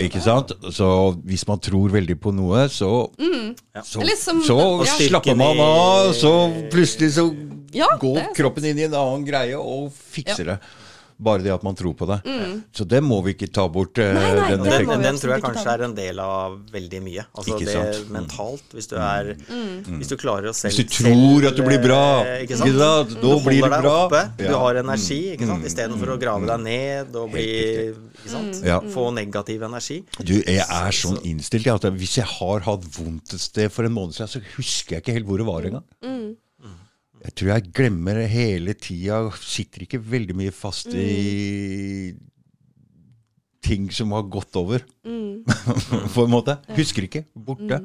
ikke 0.00 0.22
sant? 0.24 0.52
Så 0.72 0.86
hvis 1.28 1.42
man 1.48 1.60
tror 1.60 1.92
veldig 1.92 2.16
på 2.22 2.32
noe, 2.32 2.62
så, 2.72 3.10
mm. 3.20 3.50
så, 3.84 4.00
Litt 4.00 4.18
som- 4.18 4.40
så 4.42 4.56
ja. 4.86 4.94
slapper 4.96 5.36
man 5.36 5.60
av. 5.60 6.14
Så 6.16 6.32
plutselig 6.72 7.12
så 7.18 7.26
Ja, 7.76 7.86
går 8.00 8.32
kroppen 8.34 8.64
inn 8.64 8.78
i 8.80 8.86
en 8.88 8.94
annen 8.98 9.26
greie 9.28 9.54
og 9.58 9.92
fikser 9.92 10.48
det. 10.48 10.56
Bare 11.20 11.42
det 11.44 11.50
at 11.52 11.62
man 11.66 11.74
tror 11.76 11.92
på 11.98 12.06
det. 12.08 12.16
Så 12.72 12.86
det 12.88 13.02
må 13.04 13.18
vi 13.24 13.34
ikke 13.34 13.50
ta 13.52 13.66
bort. 13.68 13.98
eh, 13.98 14.10
Mm. 14.10 14.14
Nei, 14.16 14.30
nei, 14.34 14.48
den 14.50 14.62
den, 14.64 14.86
den, 14.88 15.02
den 15.04 15.18
tror 15.20 15.32
jeg 15.34 15.42
kanskje 15.44 15.72
er 15.74 15.82
en 15.84 15.94
del 15.94 16.18
av 16.24 16.54
veldig 16.72 17.00
mye. 17.04 17.24
Altså 17.36 17.52
Ikke 17.54 17.66
det 17.68 17.74
sant? 17.74 17.98
Mm. 18.08 18.12
mentalt, 18.16 18.62
hvis 18.72 18.88
du 18.88 18.96
er 18.96 19.34
Hvis 20.00 20.08
du 20.08 20.16
klarer 20.16 20.48
å 20.50 20.54
selv 20.56 20.72
Hvis 20.72 20.80
du 20.80 21.04
tror 21.04 21.46
at 21.50 21.56
du 21.56 21.62
blir 21.66 21.82
bra, 21.82 22.00
selv, 22.24 22.44
ikke 22.46 22.56
sant? 22.62 22.78
Da 22.80 22.90
Du 23.04 23.28
blir 23.44 23.60
deg 23.60 23.76
bra. 23.76 23.94
Oppe, 24.06 24.22
du 24.40 24.54
har 24.54 24.80
energi, 24.80 25.20
ikke 25.36 25.46
sant? 25.52 25.64
istedenfor 25.68 26.14
å 26.16 26.18
grave 26.20 26.46
deg 26.48 26.60
ned 26.64 27.16
og 27.20 27.30
bli 27.36 27.46
ikke 27.92 28.30
sant? 28.32 28.62
Ja. 28.64 28.80
Få 28.80 29.10
negativ 29.12 29.62
energi. 29.68 30.00
Du, 30.24 30.34
jeg 30.40 30.64
er 30.64 30.90
sånn 30.96 31.20
innstilt 31.24 31.66
at 31.70 31.84
hvis 31.92 32.16
jeg 32.20 32.26
har 32.26 32.60
hatt 32.64 32.84
vondt 32.96 33.34
et 33.36 33.40
sted 33.40 33.70
for 33.72 33.84
en 33.84 33.92
måned 33.92 34.14
siden, 34.16 34.28
så 34.28 34.40
husker 34.56 34.96
jeg 34.96 35.04
ikke 35.04 35.18
helt 35.18 35.26
hvor 35.28 35.38
det 35.38 35.46
var 35.46 35.68
engang. 35.68 35.84
Jeg 37.20 37.34
tror 37.36 37.50
jeg 37.52 37.72
glemmer 37.76 38.16
det 38.22 38.30
hele 38.32 38.74
tida. 38.80 39.26
Sitter 39.44 39.84
ikke 39.84 40.00
veldig 40.00 40.36
mye 40.38 40.54
fast 40.54 40.94
i 40.96 42.14
ting 43.60 43.90
som 43.92 44.14
har 44.16 44.24
gått 44.32 44.56
over, 44.56 44.82
på 46.14 46.24
en 46.24 46.32
måte. 46.32 46.56
Husker 46.78 47.06
ikke. 47.06 47.26
Borte. 47.36 47.82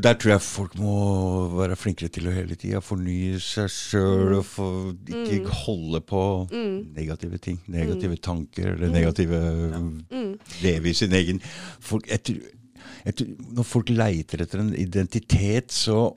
Der 0.00 0.16
tror 0.16 0.32
jeg 0.32 0.42
folk 0.44 0.76
må 0.80 0.92
være 1.58 1.76
flinkere 1.76 2.08
til 2.14 2.28
å 2.30 2.32
hele 2.32 2.56
tida 2.56 2.80
fornye 2.80 3.40
seg 3.42 3.68
sjøl 3.74 4.38
og 4.38 4.46
få, 4.48 4.68
ikke 5.10 5.58
holde 5.66 6.00
på 6.08 6.22
negative 6.96 7.40
ting. 7.42 7.58
Negative 7.68 8.16
tanker 8.22 8.72
eller 8.76 8.94
negative 8.94 9.42
Leve 10.62 10.92
i 10.92 10.96
sin 10.96 11.12
egen 11.18 11.42
folk, 11.44 12.08
jeg 12.08 12.22
tror, 12.24 12.40
jeg 13.04 13.18
tror, 13.18 13.28
Når 13.58 13.66
folk 13.66 13.92
leiter 13.92 14.46
etter 14.46 14.62
en 14.62 14.72
identitet, 14.78 15.74
så 15.74 16.14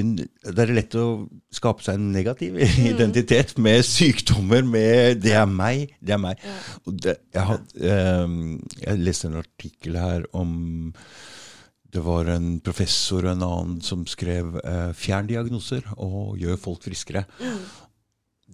inn 0.00 0.14
Det 0.18 0.62
er 0.64 0.72
lett 0.74 0.94
å 0.98 1.26
skape 1.54 1.84
seg 1.84 1.98
en 1.98 2.10
negativ 2.14 2.58
identitet 2.92 3.56
med 3.58 3.84
sykdommer, 3.86 4.64
med 4.66 5.22
'det 5.22 5.36
er 5.38 5.46
meg', 5.46 5.94
det 6.00 6.16
er 6.16 6.22
meg. 6.22 6.42
Det, 6.86 7.16
jeg, 7.34 7.44
had, 7.50 7.62
um, 8.24 8.58
jeg 8.80 8.98
leste 8.98 9.28
en 9.30 9.40
artikkel 9.42 9.96
her 10.00 10.26
om 10.32 10.92
det 11.94 12.02
var 12.02 12.26
en 12.26 12.58
professor 12.64 13.22
og 13.22 13.36
en 13.36 13.46
annen 13.46 13.80
som 13.80 14.02
skrev 14.10 14.56
eh, 14.64 14.90
'fjern 14.98 15.28
diagnoser 15.30 15.86
og 15.94 16.38
gjør 16.38 16.58
folk 16.58 16.82
friskere'. 16.82 17.22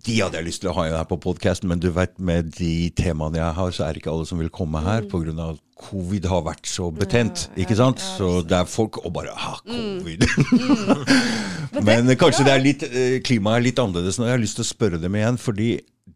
De 0.06 0.14
hadde 0.20 0.38
jeg 0.38 0.46
lyst 0.46 0.62
til 0.62 0.70
å 0.70 0.74
ha 0.78 0.84
her 0.88 1.04
på 1.04 1.18
podkasten, 1.20 1.68
men 1.68 1.78
du 1.82 1.90
vet, 1.92 2.14
med 2.18 2.52
de 2.56 2.90
temaene 2.96 3.36
jeg 3.36 3.54
har, 3.58 3.70
så 3.76 3.84
er 3.84 3.92
det 3.92 4.00
ikke 4.02 4.12
alle 4.14 4.26
som 4.26 4.38
vil 4.40 4.48
komme 4.48 4.80
her 4.84 5.02
Mm. 5.02 5.10
pga. 5.10 5.58
covid 5.80 6.26
har 6.28 6.42
vært 6.42 6.66
så 6.68 6.90
betent. 6.92 7.48
ikke 7.56 7.76
sant? 7.76 7.98
Så 7.98 8.42
det 8.46 8.52
er 8.52 8.64
folk 8.68 8.98
og 9.04 9.12
bare 9.14 9.32
ha, 9.34 9.54
covid. 9.64 10.24
men 11.88 12.10
kanskje 12.20 12.44
det 12.44 12.52
er 12.52 12.60
litt, 12.64 12.82
eh, 12.84 13.20
klimaet 13.24 13.60
er 13.60 13.64
litt 13.68 13.78
annerledes 13.80 14.18
nå. 14.20 14.26
Jeg 14.28 14.36
har 14.36 14.42
lyst 14.42 14.58
til 14.60 14.64
å 14.66 14.68
spørre 14.70 15.00
dem 15.00 15.16
igjen, 15.16 15.38
fordi 15.40 15.70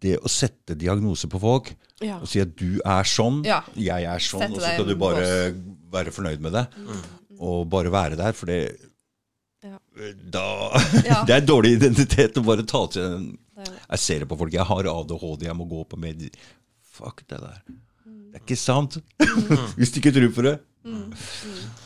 det 0.05 0.19
å 0.21 0.29
sette 0.29 0.77
diagnose 0.77 1.29
på 1.31 1.41
folk 1.41 1.75
Ja. 2.03 2.19
og 2.21 2.29
si 2.29 2.41
at 2.41 2.55
du 2.57 2.81
er 2.85 3.05
sånn, 3.05 3.45
Ja. 3.47 3.63
jeg 3.77 4.05
er 4.05 4.19
sånn, 4.19 4.51
og 4.53 4.61
så 4.61 4.75
skal 4.75 4.85
du 4.87 4.97
bare 4.97 5.55
være 5.91 6.13
fornøyd 6.13 6.41
med 6.41 6.53
det. 6.53 6.67
Og 7.41 7.69
bare 7.71 7.91
være 7.91 8.17
der, 8.17 8.33
for 8.33 8.47
det 8.47 8.77
Ja. 9.65 9.79
da, 10.35 10.45
Ja. 11.09 11.23
Det 11.25 11.35
er 11.39 11.47
dårlig 11.49 11.77
identitet 11.79 12.37
å 12.37 12.45
bare 12.45 12.67
ta 12.69 12.83
til 12.93 13.03
den. 13.09 13.25
Jeg 13.65 14.01
ser 14.03 14.25
det 14.25 14.29
på 14.29 14.37
folk. 14.37 14.53
Jeg 14.53 14.67
har 14.69 14.89
ADHD, 14.91 15.47
jeg 15.49 15.57
må 15.57 15.65
gå 15.71 15.85
på 15.89 15.97
med 16.01 16.27
Fuck 16.95 17.25
det 17.31 17.39
der. 17.41 17.63
Det 17.65 18.39
er 18.39 18.43
ikke 18.45 18.59
sant. 18.61 18.99
Hvis 19.79 19.91
du 19.95 20.01
ikke 20.03 20.13
tror 20.15 20.31
på 20.37 20.45
det. 20.47 20.55
Du 20.85 20.91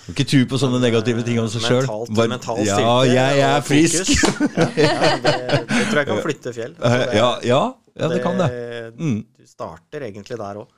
kan 0.09 0.15
ikke 0.17 0.25
tro 0.27 0.41
på 0.51 0.59
sånne 0.59 0.81
negative 0.83 1.23
ting 1.23 1.39
om 1.39 1.47
seg 1.53 1.63
sjøl. 1.63 1.85
Mentalt, 1.87 2.19
mental 2.33 2.63
Ja, 2.67 2.79
styrke 2.81 3.13
jeg 3.15 3.43
er 3.47 3.67
frisk. 3.69 4.11
ja, 4.11 4.67
ja, 4.89 5.11
det, 5.23 5.35
det 5.71 5.83
tror 5.93 6.01
jeg 6.03 6.09
kan 6.11 6.23
flytte 6.25 6.55
fjell. 6.57 6.75
Altså, 6.81 6.99
det- 7.05 7.19
Ja, 7.21 7.29
ja, 7.47 7.61
ja, 8.03 8.09
det 8.11 8.19
kan 8.25 8.41
det. 8.43 8.49
Mm. 8.99 9.21
Du 9.39 9.47
starter 9.47 10.09
egentlig 10.09 10.41
der 10.41 10.61
òg. 10.65 10.73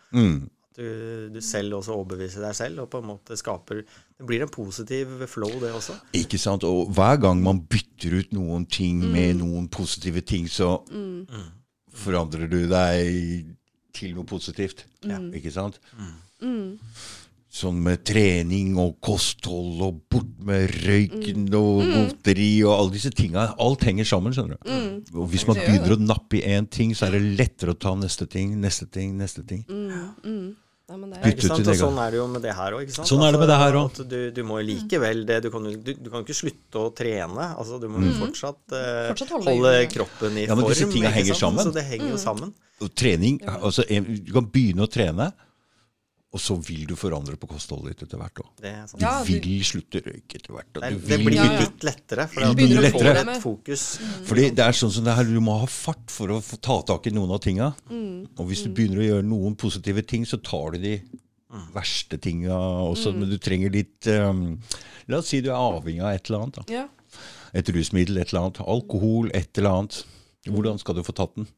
Mm. 0.81 1.29
Du, 1.31 1.35
du 1.37 1.41
selv 1.45 1.77
også 1.77 1.93
overbeviser 1.99 2.41
deg 2.45 2.57
selv, 2.57 2.81
og 2.85 2.91
på 2.93 3.03
en 3.03 3.09
måte 3.11 3.37
skaper 3.37 3.83
Det 3.85 4.27
blir 4.29 4.43
en 4.45 4.53
positiv 4.53 5.27
flow, 5.29 5.53
det 5.61 5.75
også. 5.77 5.99
Ikke 6.17 6.41
sant? 6.41 6.65
Og 6.65 6.89
hver 6.97 7.21
gang 7.21 7.41
man 7.45 7.61
bytter 7.69 8.19
ut 8.21 8.33
noen 8.37 8.65
ting 8.67 9.03
med 9.13 9.37
noen 9.43 9.69
positive 9.69 10.21
ting, 10.25 10.49
så 10.49 10.79
forandrer 12.01 12.49
du 12.49 12.63
deg 12.71 13.51
til 13.97 14.15
noe 14.17 14.25
positivt. 14.25 14.87
Ikke 15.37 15.51
sant? 15.53 15.81
Sånn 17.51 17.81
med 17.83 18.05
trening 18.07 18.77
og 18.79 18.93
kosthold 19.03 19.81
og 19.83 19.97
bort 20.13 20.29
med 20.47 20.71
røyken 20.85 21.49
og 21.59 21.81
godteri 21.91 22.63
og 22.63 22.77
alle 22.77 22.93
disse 22.95 23.11
tinga. 23.11 23.49
Alt 23.61 23.83
henger 23.89 24.07
sammen, 24.07 24.33
skjønner 24.37 24.55
du. 24.55 24.71
Og 25.19 25.27
hvis 25.33 25.43
man 25.49 25.59
begynner 25.59 25.97
å 25.97 25.99
nappe 26.05 26.39
i 26.39 26.45
én 26.47 26.69
ting, 26.71 26.95
så 26.95 27.09
er 27.09 27.17
det 27.19 27.35
lettere 27.41 27.75
å 27.75 27.81
ta 27.81 27.97
neste 27.99 28.29
ting, 28.31 28.55
neste 28.63 28.87
ting, 28.87 29.17
neste 29.19 29.43
ting. 29.43 29.65
Nei, 30.91 30.97
men 30.99 31.11
det 31.13 31.19
er, 31.21 31.31
Ikke 31.31 31.47
sant? 31.47 31.69
Og 31.71 31.77
sånn 31.79 31.99
er 32.03 32.11
det 32.11 32.19
jo 32.19 32.25
med 32.27 32.43
det 32.43 32.55
her 32.59 32.75
òg. 32.75 32.89
Sånn 32.91 33.21
er 33.23 33.31
det 33.37 33.39
med 33.39 33.51
det 33.53 33.59
her 33.61 33.77
også. 33.79 34.07
Du, 34.11 34.17
du 34.35 34.41
må 34.49 34.57
jo 34.59 34.67
likevel 34.73 35.21
det. 35.29 35.37
Du 35.45 35.51
kan 35.55 35.69
du, 35.71 35.93
du 35.95 36.09
kan 36.11 36.25
ikke 36.25 36.35
slutte 36.35 36.81
å 36.83 36.89
trene. 36.99 37.47
Altså, 37.55 37.79
du 37.79 37.87
må 37.93 38.03
jo 38.03 38.17
fortsatt, 38.19 38.59
eh, 38.75 39.05
Fortsatt 39.13 39.31
holde 39.37 39.53
holde, 39.55 39.75
kroppen 39.93 40.41
i 40.41 40.49
Ja, 40.49 40.57
men 40.57 40.65
form. 40.65 40.73
disse 40.75 40.89
tingene 40.91 41.13
henger 41.15 41.39
sammen. 41.39 41.63
Så 41.63 41.75
det 41.77 41.85
henger 41.87 42.11
jo 42.11 42.19
sammen. 42.19 42.51
Og 42.83 42.91
trening, 42.97 43.39
altså 43.61 43.85
Du 43.87 44.33
kan 44.35 44.51
begynne 44.51 44.83
å 44.89 44.91
trene, 44.91 45.31
og 46.33 46.39
så 46.39 46.55
vil 46.63 46.85
du 46.87 46.95
forandre 46.95 47.35
på 47.37 47.49
kostholdet 47.51 47.97
ditt 47.97 48.05
etter 48.07 48.19
hvert 48.21 48.39
òg. 48.39 48.51
Det. 48.63 48.73
Du 48.93 49.01
Ja, 49.03 49.25
du- 49.25 49.33
vil 49.33 49.65
slutte 49.67 49.99
å 49.99 50.05
røyke 50.07 50.37
etter 50.39 50.53
hvert. 50.55 50.77
og 50.77 50.83
Det, 50.83 50.91
Du 50.91 50.97
er- 50.97 51.17
det 51.17 51.27
blir 51.27 51.59
litt 51.61 51.83
lettere, 51.83 52.29
for 52.31 52.41
Det 52.41 52.57
blir 52.57 52.69
du 52.69 52.81
lettere. 52.81 53.25
får 53.25 53.31
et 53.37 53.43
fokus. 53.43 53.99
Fordi 54.29 54.51
det 54.55 54.59
er 54.61 54.71
sånn 54.73 54.93
som 54.93 55.05
det 55.05 55.15
her, 55.17 55.25
Du 55.25 55.41
må 55.41 55.59
ha 55.59 55.67
fart 55.67 56.09
for 56.11 56.29
å 56.29 56.39
få 56.41 56.61
ta 56.61 56.81
tak 56.83 57.07
i 57.09 57.11
noen 57.11 57.31
av 57.33 57.41
tinga. 57.41 57.75
Mm. 57.91 58.29
Og 58.39 58.47
hvis 58.49 58.63
du 58.63 58.71
begynner 58.71 58.99
å 59.03 59.09
gjøre 59.11 59.25
noen 59.27 59.57
positive 59.57 60.07
ting, 60.07 60.25
så 60.25 60.41
tar 60.43 60.71
du 60.73 60.79
de 60.79 61.03
verste 61.75 62.17
tinga 62.21 62.51
også. 62.51 63.13
Mm. 63.13 63.19
Men 63.19 63.29
du 63.31 63.39
trenger 63.39 63.73
litt 63.73 64.07
um, 64.07 64.61
La 65.09 65.19
oss 65.19 65.27
si 65.27 65.41
du 65.41 65.49
er 65.51 65.55
avhengig 65.59 66.01
av 66.01 66.15
et 66.15 66.31
eller 66.31 66.43
annet. 66.45 66.55
Da. 66.55 66.63
ja. 66.69 66.89
Et 67.53 67.67
rusmiddel, 67.67 68.19
et 68.21 68.33
eller 68.33 68.43
annet. 68.47 68.61
Alkohol, 68.61 69.31
et 69.35 69.59
eller 69.59 69.71
annet. 69.71 70.05
Hvordan 70.47 70.79
skal 70.79 70.95
du 70.95 71.03
få 71.03 71.13
tatt 71.13 71.35
den? 71.35 71.49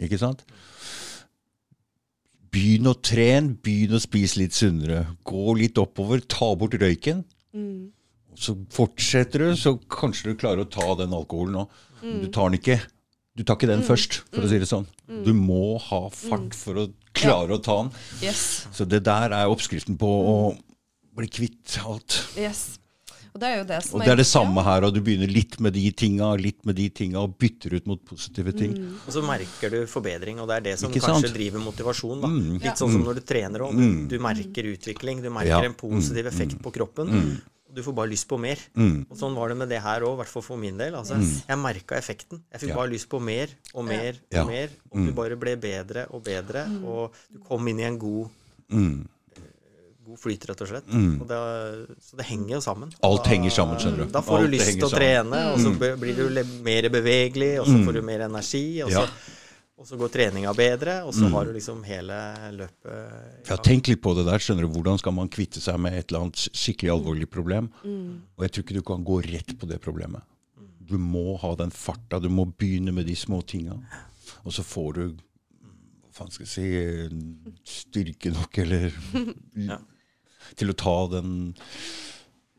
Ikke 0.00 0.18
sant? 0.18 0.44
Begynn 2.54 2.88
å 2.88 2.94
trene, 3.04 3.56
begynn 3.64 3.96
å 3.98 4.00
spise 4.02 4.40
litt 4.40 4.56
sunnere. 4.56 5.04
Gå 5.28 5.54
litt 5.58 5.78
oppover, 5.80 6.22
ta 6.24 6.54
bort 6.58 6.76
røyken. 6.80 7.24
Mm. 7.56 7.90
Så 8.38 8.54
fortsetter 8.72 9.44
du, 9.44 9.48
så 9.58 9.74
kanskje 9.90 10.30
du 10.32 10.38
klarer 10.40 10.64
å 10.64 10.70
ta 10.70 10.86
den 11.00 11.12
alkoholen 11.16 11.58
nå. 11.58 11.66
Men 12.04 12.22
Du 12.22 12.30
tar 12.32 12.48
den 12.48 12.60
ikke. 12.60 12.78
Du 13.38 13.44
tar 13.46 13.58
ikke 13.58 13.70
den 13.70 13.84
først, 13.86 14.22
for 14.32 14.46
å 14.46 14.50
si 14.50 14.58
det 14.58 14.66
sånn. 14.70 14.86
Du 15.26 15.30
må 15.36 15.76
ha 15.82 16.00
fart 16.10 16.56
for 16.58 16.80
å 16.82 16.86
klare 17.14 17.54
å 17.54 17.62
ta 17.62 17.76
den. 17.84 17.92
Yes. 18.22 18.66
Så 18.74 18.86
det 18.88 19.04
der 19.06 19.34
er 19.34 19.50
oppskriften 19.50 19.98
på 19.98 20.08
å 20.08 20.36
bli 21.18 21.28
kvitt 21.30 21.78
alt. 21.84 22.22
yes. 22.38 22.78
Og 23.34 23.40
det 23.40 23.48
er 23.48 23.56
jo 23.58 23.64
det 23.68 23.82
som 23.84 23.94
Og 24.00 24.04
det 24.06 24.12
er 24.12 24.16
det 24.16 24.26
samme 24.26 24.62
her, 24.64 24.84
og 24.88 24.94
du 24.94 25.00
begynner 25.00 25.28
litt 25.30 25.58
med 25.60 25.72
de 25.74 25.90
tinga, 25.92 26.30
litt 26.36 26.64
med 26.64 26.76
de 26.76 26.88
tinga, 26.90 27.18
og 27.20 27.36
bytter 27.38 27.74
ut 27.76 27.86
mot 27.86 28.00
positive 28.04 28.52
ting. 28.52 28.72
Og 29.06 29.12
så 29.12 29.22
merker 29.22 29.70
du 29.70 29.86
forbedring, 29.86 30.40
og 30.40 30.48
det 30.48 30.56
er 30.56 30.60
det 30.70 30.78
som 30.78 30.90
Ikke 30.90 31.04
kanskje 31.06 31.28
sant? 31.28 31.34
driver 31.36 31.60
motivasjon. 31.60 32.20
Da. 32.24 32.28
Mm. 32.28 32.58
Litt 32.64 32.76
sånn 32.80 32.92
som 32.96 33.04
når 33.04 33.14
du 33.20 33.20
trener 33.28 33.60
òg. 33.60 33.76
Du, 33.76 34.16
du 34.16 34.18
merker 34.22 34.72
utvikling, 34.74 35.22
du 35.22 35.30
merker 35.30 35.48
Ja. 35.48 35.62
en 35.64 35.74
positiv 35.74 36.26
effekt 36.26 36.58
på 36.62 36.72
kroppen. 36.72 37.08
Og 37.68 37.74
du 37.76 37.82
får 37.84 37.94
bare 37.94 38.08
lyst 38.08 38.26
på 38.26 38.38
mer. 38.40 38.56
Mm. 38.74 39.04
Og 39.10 39.16
sånn 39.20 39.34
var 39.36 39.48
det 39.50 39.56
med 39.60 39.68
det 39.68 39.82
her 39.84 40.00
òg, 40.00 40.14
i 40.14 40.20
hvert 40.22 40.32
fall 40.32 40.42
for 40.42 40.56
min 40.56 40.78
del. 40.78 40.94
Altså, 40.96 41.18
Jeg 41.20 41.58
merka 41.60 41.96
effekten. 42.00 42.40
Jeg 42.50 42.60
fikk 42.62 42.68
Ja. 42.70 42.76
bare 42.76 42.88
lyst 42.90 43.08
på 43.10 43.20
mer 43.20 43.48
og 43.74 43.84
mer 43.84 44.12
og 44.16 44.32
Ja. 44.32 44.44
mer. 44.46 44.68
Og 44.90 45.06
du 45.06 45.12
bare 45.12 45.36
ble 45.36 45.54
bedre 45.56 46.06
og 46.10 46.24
bedre, 46.24 46.64
og 46.82 47.12
du 47.30 47.38
kom 47.40 47.68
inn 47.68 47.78
i 47.80 47.84
en 47.84 47.98
god 47.98 48.30
Mm. 48.72 49.06
God 50.08 50.18
flyt, 50.22 50.44
rett 50.48 50.60
og 50.64 50.68
slett. 50.70 50.86
Og 50.88 51.24
det, 51.28 51.38
så 52.00 52.16
det 52.16 52.24
henger 52.30 52.54
jo 52.56 52.60
sammen. 52.64 52.92
Alt 53.04 53.24
Da- 53.26 53.30
henger 53.34 53.52
sammen, 53.52 53.76
skjønner 53.82 54.06
du. 54.06 54.12
Da 54.14 54.22
får 54.24 54.38
Alt 54.38 54.46
du 54.50 54.54
lyst 54.56 54.70
til 54.72 54.86
å 54.86 54.88
sammen. 54.88 55.02
trene, 55.02 55.40
og 55.52 55.58
så 55.60 55.72
mm. 55.74 56.00
blir 56.00 56.16
du 56.16 56.62
mer 56.64 56.88
bevegelig, 56.94 57.50
og 57.60 57.66
så 57.68 57.82
får 57.84 57.98
du 57.98 58.02
mer 58.08 58.24
energi. 58.28 58.64
Og 58.86 58.90
så 58.94 59.08
Og 59.78 59.86
så 59.86 59.94
går 59.94 60.08
treninga 60.10 60.50
bedre, 60.58 60.94
og 61.06 61.12
så 61.14 61.28
Mm. 61.28 61.32
har 61.36 61.44
du 61.44 61.52
liksom 61.54 61.84
hele 61.86 62.14
løpet 62.50 62.96
ja. 63.46 63.52
Ja, 63.52 63.56
tenk 63.62 63.86
litt 63.86 64.00
på 64.02 64.10
det 64.16 64.24
der. 64.26 64.38
skjønner 64.42 64.66
du, 64.66 64.72
Hvordan 64.74 64.98
skal 64.98 65.12
man 65.14 65.28
kvitte 65.28 65.60
seg 65.62 65.78
med 65.78 65.92
et 65.94 66.08
eller 66.10 66.24
annet 66.24 66.48
skikkelig 66.50 66.90
alvorlig 66.96 67.28
problem? 67.30 67.68
Og 67.84 68.42
jeg 68.42 68.50
tror 68.50 68.64
ikke 68.64 68.74
du 68.74 68.82
kan 68.82 69.04
gå 69.04 69.20
rett 69.22 69.54
på 69.56 69.68
det 69.68 69.78
problemet. 69.80 70.22
Du 70.84 70.96
må 70.98 71.38
ha 71.38 71.54
den 71.54 71.70
farta. 71.70 72.18
Du 72.20 72.28
må 72.28 72.44
begynne 72.58 72.92
med 72.92 73.06
de 73.06 73.14
små 73.14 73.38
tinga. 73.46 73.78
Og 74.44 74.50
så 74.50 74.64
får 74.66 74.94
du 74.94 75.04
hva 75.12 76.26
faen 76.26 76.30
skal 76.32 76.46
jeg 76.46 76.50
si 76.50 77.82
styrke 77.86 78.32
nok, 78.34 78.58
eller 78.58 78.90
Ja. 79.54 79.78
Til 80.56 80.70
å 80.72 80.76
ta 80.78 80.94
den 81.12 81.32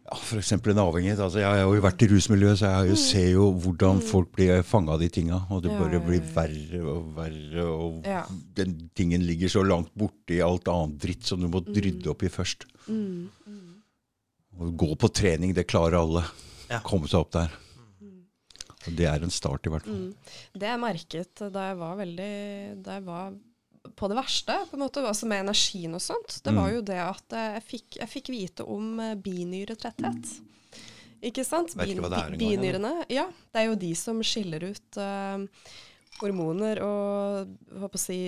ja, 0.09 0.17
F.eks. 0.17 0.51
en 0.57 0.81
avhengighet. 0.81 1.19
Altså, 1.21 1.39
jeg 1.43 1.49
har 1.49 1.75
jo 1.75 1.81
vært 1.85 2.01
i 2.05 2.09
rusmiljøet, 2.09 2.57
så 2.61 2.71
jeg 2.87 2.97
ser 3.01 3.27
jo 3.35 3.49
hvordan 3.61 4.01
folk 4.01 4.31
blir 4.37 4.63
fanga 4.65 4.95
av 4.95 5.03
de 5.03 5.09
tinga. 5.13 5.43
Og 5.53 5.61
det 5.65 5.73
bare 5.77 6.01
blir 6.05 6.21
verre 6.33 6.81
og 6.95 7.11
verre. 7.17 7.65
Og 7.69 8.05
Ja. 8.07 8.23
den 8.55 8.89
tingen 8.95 9.25
ligger 9.25 9.47
så 9.49 9.63
langt 9.65 9.93
borte 9.95 10.33
i 10.37 10.41
alt 10.41 10.67
annet 10.67 10.97
dritt 10.99 11.23
som 11.25 11.39
du 11.39 11.47
må 11.47 11.61
rydde 11.65 12.09
opp 12.09 12.23
i 12.23 12.29
først. 12.33 12.65
Mm. 12.87 13.29
Å 14.59 14.71
gå 14.75 14.95
på 14.97 15.13
trening, 15.13 15.53
det 15.53 15.67
klarer 15.67 16.01
alle. 16.01 16.25
Ja. 16.69 16.79
Komme 16.85 17.07
seg 17.07 17.21
opp 17.21 17.31
der. 17.31 17.51
Og 18.87 18.95
det 18.95 19.05
er 19.05 19.21
en 19.23 19.29
start, 19.33 19.67
i 19.67 19.69
hvert 19.69 19.83
fall. 19.85 19.93
Mm. 19.93 20.13
Det 20.57 20.67
jeg 20.69 20.79
merket 20.79 21.41
da 21.51 21.65
jeg 21.69 21.77
var 21.77 21.97
veldig 21.99 22.83
Da 22.83 22.93
jeg 22.95 23.03
var 23.05 23.33
på 23.95 24.07
det 24.11 24.17
verste, 24.17 24.55
på 24.69 24.77
en 24.77 24.83
måte, 24.83 25.03
altså 25.07 25.27
med 25.29 25.45
energien 25.45 25.93
og 25.95 26.01
sånt, 26.03 26.39
det 26.43 26.53
var 26.55 26.69
Mm. 26.69 26.75
jo 26.75 26.81
det 26.81 26.99
at 27.03 27.35
jeg 27.35 27.63
fikk, 27.67 27.97
jeg 28.01 28.09
fikk 28.09 28.29
vite 28.33 28.65
om 28.67 28.99
eh, 28.99 29.15
binyretretthet. 29.15 30.33
Ikke 31.21 31.43
sant? 31.43 31.75
Bin, 31.75 31.99
binyrene, 32.39 33.05
ja. 33.11 33.25
Det 33.51 33.59
er 33.59 33.65
jo 33.67 33.75
de 33.75 33.93
som 33.95 34.21
skiller 34.23 34.63
ut 34.69 34.99
uh, 35.03 35.41
hormoner 36.21 36.79
og 36.79 37.97
si, 37.99 38.19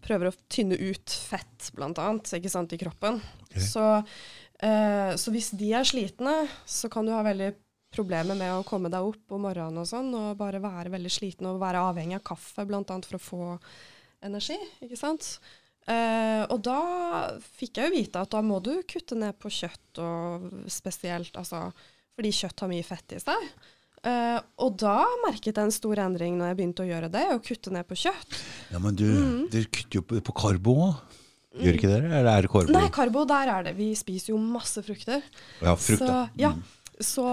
prøver 0.00 0.30
å 0.30 0.36
tynne 0.48 0.78
ut 0.80 1.12
fett, 1.12 1.68
blant 1.76 2.00
annet, 2.00 2.32
ikke 2.38 2.52
sant, 2.52 2.72
i 2.72 2.80
kroppen. 2.80 3.20
Okay. 3.48 3.60
Så, 3.60 3.84
uh, 4.64 5.12
så 5.20 5.34
hvis 5.34 5.50
de 5.60 5.74
er 5.76 5.84
slitne, 5.84 6.48
så 6.64 6.88
kan 6.92 7.04
du 7.04 7.12
ha 7.12 7.20
veldig 7.26 7.52
problemer 7.92 8.32
med 8.32 8.54
å 8.56 8.64
komme 8.64 8.88
deg 8.88 9.04
opp 9.04 9.36
om 9.36 9.44
morgenen 9.44 9.82
og 9.82 9.88
sånn, 9.90 10.08
og 10.16 10.38
bare 10.40 10.62
være 10.64 10.88
veldig 10.94 11.12
sliten 11.12 11.50
og 11.50 11.60
være 11.60 11.84
avhengig 11.84 12.16
av 12.16 12.24
kaffe, 12.32 12.64
blant 12.64 12.88
annet 12.88 13.04
for 13.04 13.20
å 13.20 13.26
få 13.26 13.58
energi, 14.22 14.56
ikke 14.84 14.98
sant? 15.00 15.38
Eh, 15.90 16.44
og 16.46 16.60
da 16.62 16.78
fikk 17.58 17.80
jeg 17.80 17.88
jo 17.90 17.94
vite 17.96 18.20
at 18.22 18.30
da 18.30 18.42
må 18.46 18.60
du 18.62 18.74
kutte 18.86 19.16
ned 19.18 19.34
på 19.42 19.50
kjøtt, 19.50 19.98
og 19.98 20.50
spesielt, 20.70 21.34
altså, 21.40 21.68
fordi 22.14 22.30
kjøtt 22.38 22.60
har 22.62 22.70
mye 22.70 22.86
fett 22.86 23.16
i 23.16 23.22
seg. 23.22 23.48
Eh, 24.02 24.38
og 24.62 24.76
da 24.82 24.96
merket 25.24 25.52
jeg 25.56 25.62
en 25.62 25.74
stor 25.74 26.00
endring 26.02 26.36
når 26.38 26.52
jeg 26.52 26.58
begynte 26.60 26.82
å 26.84 26.88
gjøre 26.90 27.10
det, 27.14 27.24
å 27.34 27.42
kutte 27.42 27.70
ned 27.74 27.86
på 27.90 27.98
kjøtt. 28.04 28.38
Ja, 28.74 28.78
men 28.82 28.94
du, 28.98 29.04
Mm. 29.06 29.48
dere 29.50 29.70
kutter 29.70 29.98
jo 30.00 30.02
på, 30.02 30.20
på 30.22 30.34
karbo 30.34 30.76
òg. 30.88 31.18
Gjør 31.52 31.76
ikke 31.76 31.90
dere? 31.90 32.08
Eller 32.08 32.30
er 32.38 32.42
det 32.46 32.50
karbo? 32.50 32.72
Nei, 32.72 32.86
karbo, 32.88 33.24
der 33.28 33.50
er 33.52 33.62
det. 33.66 33.74
Vi 33.76 33.90
spiser 33.98 34.32
jo 34.32 34.38
masse 34.40 34.80
frukter. 34.82 35.20
Ja, 35.60 35.74
frukt, 35.76 36.00
så, 36.00 36.22
ja. 36.40 36.54
Mm. 36.56 36.62
Så 37.00 37.24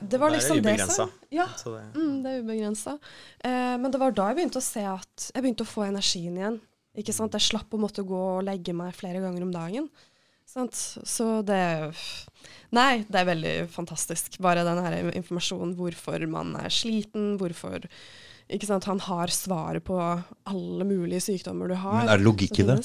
det 0.00 0.18
var 0.18 0.30
Det 0.32 0.38
er 0.38 0.38
liksom 0.38 0.56
det 0.56 0.62
ubegrensa. 0.62 1.08
Ja, 1.30 1.46
det, 1.64 1.82
mm, 1.94 2.14
det 2.22 2.30
er 2.30 2.44
ubegrensa. 2.44 2.94
Eh, 3.44 3.74
men 3.78 3.90
det 3.92 4.00
var 4.00 4.14
da 4.16 4.30
jeg 4.30 4.40
begynte 4.40 4.62
å 4.62 4.64
se 4.64 4.84
at 4.88 5.26
jeg 5.34 5.44
begynte 5.44 5.66
å 5.66 5.72
få 5.72 5.84
energien 5.86 6.38
igjen. 6.38 6.58
Ikke 6.98 7.14
sant? 7.16 7.36
Jeg 7.36 7.48
slapp 7.52 7.72
å 7.72 7.80
måtte 7.80 8.04
gå 8.04 8.22
og 8.38 8.46
legge 8.46 8.74
meg 8.76 8.96
flere 8.96 9.22
ganger 9.24 9.44
om 9.46 9.52
dagen. 9.54 9.86
Sant? 10.48 10.76
Så 10.76 11.26
det 11.46 11.62
Nei, 12.72 13.04
det 13.04 13.20
er 13.20 13.28
veldig 13.28 13.54
fantastisk. 13.72 14.38
Bare 14.42 14.64
den 14.66 14.80
her 14.80 14.98
informasjonen 15.12 15.74
hvorfor 15.76 16.24
man 16.28 16.54
er 16.60 16.72
sliten, 16.72 17.36
hvorfor 17.40 17.84
ikke 18.52 18.68
sant? 18.68 18.88
Han 18.88 19.00
har 19.06 19.32
svaret 19.32 19.84
på 19.86 19.96
alle 20.00 20.86
mulige 20.88 21.22
sykdommer 21.28 21.72
du 21.72 21.76
har. 21.76 22.02
Men 22.02 22.14
er 22.14 22.20
det 22.20 22.26
logikk 22.26 22.60
i 22.60 22.68
det? 22.68 22.80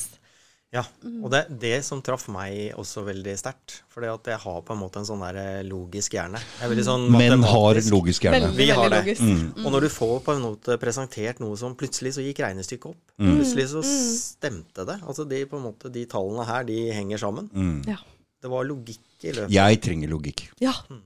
Ja. 0.76 0.82
Og 1.24 1.30
det 1.32 1.46
det 1.62 1.78
som 1.88 2.02
traff 2.04 2.26
meg 2.32 2.74
også 2.78 3.06
veldig 3.08 3.34
sterkt. 3.40 3.78
For 3.92 4.04
jeg 4.04 4.40
har 4.44 4.58
på 4.68 4.76
en 4.76 4.82
måte 4.82 5.00
en 5.00 5.08
sånn 5.08 5.24
der 5.24 5.40
eh, 5.40 5.62
logisk 5.68 6.18
hjerne. 6.18 6.42
Jeg 6.60 6.76
er 6.76 6.84
sånn 6.84 7.08
Menn 7.14 7.46
har 7.48 7.80
logisk 7.88 8.28
hjerne. 8.28 8.50
Veldig, 8.50 8.58
Vi 8.60 8.68
har 8.76 8.92
det. 8.92 9.00
logisk. 9.00 9.24
Mm. 9.24 9.64
Og 9.64 9.72
når 9.78 9.88
du 9.88 9.90
får 9.96 10.20
på 10.28 10.36
en 10.36 10.44
måte 10.44 10.78
presentert 10.82 11.40
noe 11.44 11.56
som 11.60 11.76
plutselig 11.80 12.18
så 12.18 12.26
gikk 12.26 12.44
regnestykket 12.44 12.92
opp. 12.92 13.00
Mm. 13.16 13.34
Plutselig 13.38 13.70
så 13.72 13.84
stemte 13.88 14.86
det. 14.92 15.00
Altså 15.08 15.24
de, 15.30 15.44
på 15.48 15.60
en 15.60 15.68
måte, 15.70 15.94
de 15.94 16.04
tallene 16.10 16.46
her, 16.52 16.68
de 16.68 16.80
henger 16.92 17.24
sammen. 17.24 17.48
Mm. 17.56 17.82
Ja. 17.88 18.00
Det 18.44 18.52
var 18.52 18.68
logikk 18.68 19.24
i 19.24 19.32
løpet. 19.34 19.54
Jeg 19.56 19.84
trenger 19.88 20.18
logikk. 20.18 20.50
ja. 20.60 20.76
Mm. 20.92 21.02
Det 21.02 21.04
er 21.04 21.04
sant. 21.04 21.06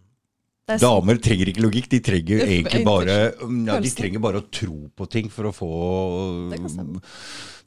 Damer 0.82 1.20
trenger 1.24 1.52
ikke 1.52 1.64
logikk, 1.66 1.90
de 1.92 2.00
trenger 2.04 2.44
Uff, 2.44 2.52
egentlig 2.52 2.84
bare 2.88 3.16
ja, 3.32 3.80
De 3.84 3.92
trenger 3.96 4.24
bare 4.24 4.42
å 4.42 4.48
tro 4.48 4.78
på 4.96 5.08
ting 5.12 5.32
for 5.34 5.50
å 5.50 5.56
få 5.56 5.72
Det. 6.52 6.62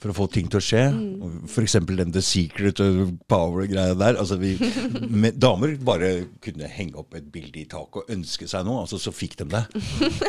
For 0.05 0.12
å 0.12 0.16
få 0.18 0.26
ting 0.28 0.50
til 0.52 0.61
å 0.61 0.64
skje. 0.64 0.82
Mm. 0.92 1.44
Eksempel 1.62 1.96
den 1.96 2.11
The 2.12 2.20
Secret 2.24 2.80
og 2.84 3.14
Power-greia 3.30 3.94
der. 3.96 4.18
Altså 4.20 4.36
vi, 4.36 4.50
med, 5.22 5.38
damer 5.40 5.78
bare 5.80 6.11
kunne 6.44 6.68
henge 6.68 6.98
opp 7.00 7.16
et 7.16 7.30
bilde 7.32 7.62
i 7.62 7.64
taket 7.70 8.02
og 8.02 8.12
ønske 8.12 8.48
seg 8.50 8.66
noe, 8.68 8.82
altså 8.82 9.00
så 9.00 9.14
fikk 9.14 9.38
de 9.40 9.48
det. 9.55 9.62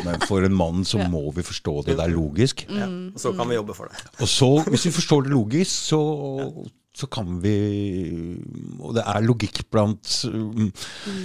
Men 0.06 0.24
for 0.24 0.46
en 0.46 0.56
mann 0.56 0.86
så 0.88 1.02
må 1.12 1.26
vi 1.36 1.44
forstå 1.44 1.76
det 1.90 1.98
der 2.00 2.14
logisk. 2.14 2.64
Ja. 2.72 2.88
Og 2.88 3.20
så 3.20 3.34
kan 3.36 3.52
vi 3.52 3.58
jobbe 3.58 3.76
for 3.76 3.92
det. 3.92 4.00
Og 4.16 4.32
så, 4.32 4.50
hvis 4.70 4.88
vi 4.88 4.96
forstår 4.96 5.26
det 5.26 5.34
logisk, 5.34 5.74
så, 5.92 6.00
så 6.96 7.08
kan 7.12 7.36
vi 7.42 7.52
Og 8.80 8.94
det 8.96 9.04
er 9.04 9.24
logikk 9.24 9.60
blant 9.72 10.12
um, 10.30 10.70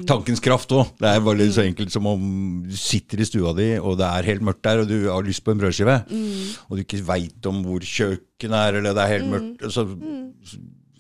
tankens 0.09 0.43
kraft 0.43 0.73
òg. 0.75 0.91
Det 0.99 1.07
er 1.07 1.23
bare 1.23 1.47
så 1.53 1.63
enkelt 1.63 1.93
som 1.93 2.09
om 2.11 2.25
du 2.67 2.75
sitter 2.75 3.21
i 3.21 3.27
stua 3.27 3.53
di, 3.55 3.69
og 3.79 3.97
det 4.01 4.07
er 4.07 4.27
helt 4.33 4.45
mørkt 4.47 4.63
der, 4.67 4.83
og 4.83 4.91
du 4.91 4.97
har 5.07 5.23
lyst 5.23 5.45
på 5.45 5.53
en 5.53 5.61
brødskive, 5.61 5.97
og 6.67 6.75
du 6.75 6.83
ikke 6.83 7.03
veit 7.07 7.49
om 7.49 7.63
hvor 7.65 7.83
kjøkkenet 7.85 8.57
er, 8.59 8.79
eller 8.81 8.97
det 8.97 9.03
er 9.05 9.13
helt 9.15 9.31
mørkt. 9.31 9.67
Så 9.71 9.85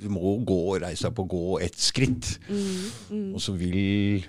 du 0.01 0.07
må 0.09 0.37
gå 0.47 0.59
og 0.73 0.81
reise 0.85 1.07
deg 1.07 1.17
på 1.17 1.25
å 1.25 1.31
gå 1.35 1.43
ett 1.67 1.79
skritt, 1.81 2.35
og 3.33 3.41
så 3.43 3.57
vil 3.57 4.23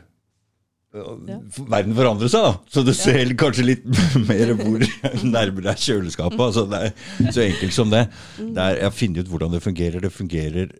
ja, 0.92 1.38
verden 1.72 1.96
forandrer 1.96 2.30
seg, 2.32 2.44
da. 2.44 2.52
Så 2.68 2.84
du 2.84 2.92
ser 2.96 3.32
kanskje 3.42 3.66
litt 3.66 3.84
mer 4.30 4.54
hvor 4.58 4.84
nærmere 5.24 5.72
er 5.72 5.80
kjøleskapet. 5.80 6.42
Altså, 6.48 6.66
det 6.68 6.82
er 6.84 7.34
så 7.34 7.44
enkelt 7.46 7.76
som 7.76 7.92
det. 7.92 8.06
det 8.38 8.56
er, 8.56 8.80
jeg 8.82 8.88
har 8.88 8.96
funnet 8.96 9.22
ut 9.22 9.32
hvordan 9.32 9.54
det 9.56 9.62
fungerer. 9.64 10.00
Det 10.04 10.14
fungerer 10.14 10.74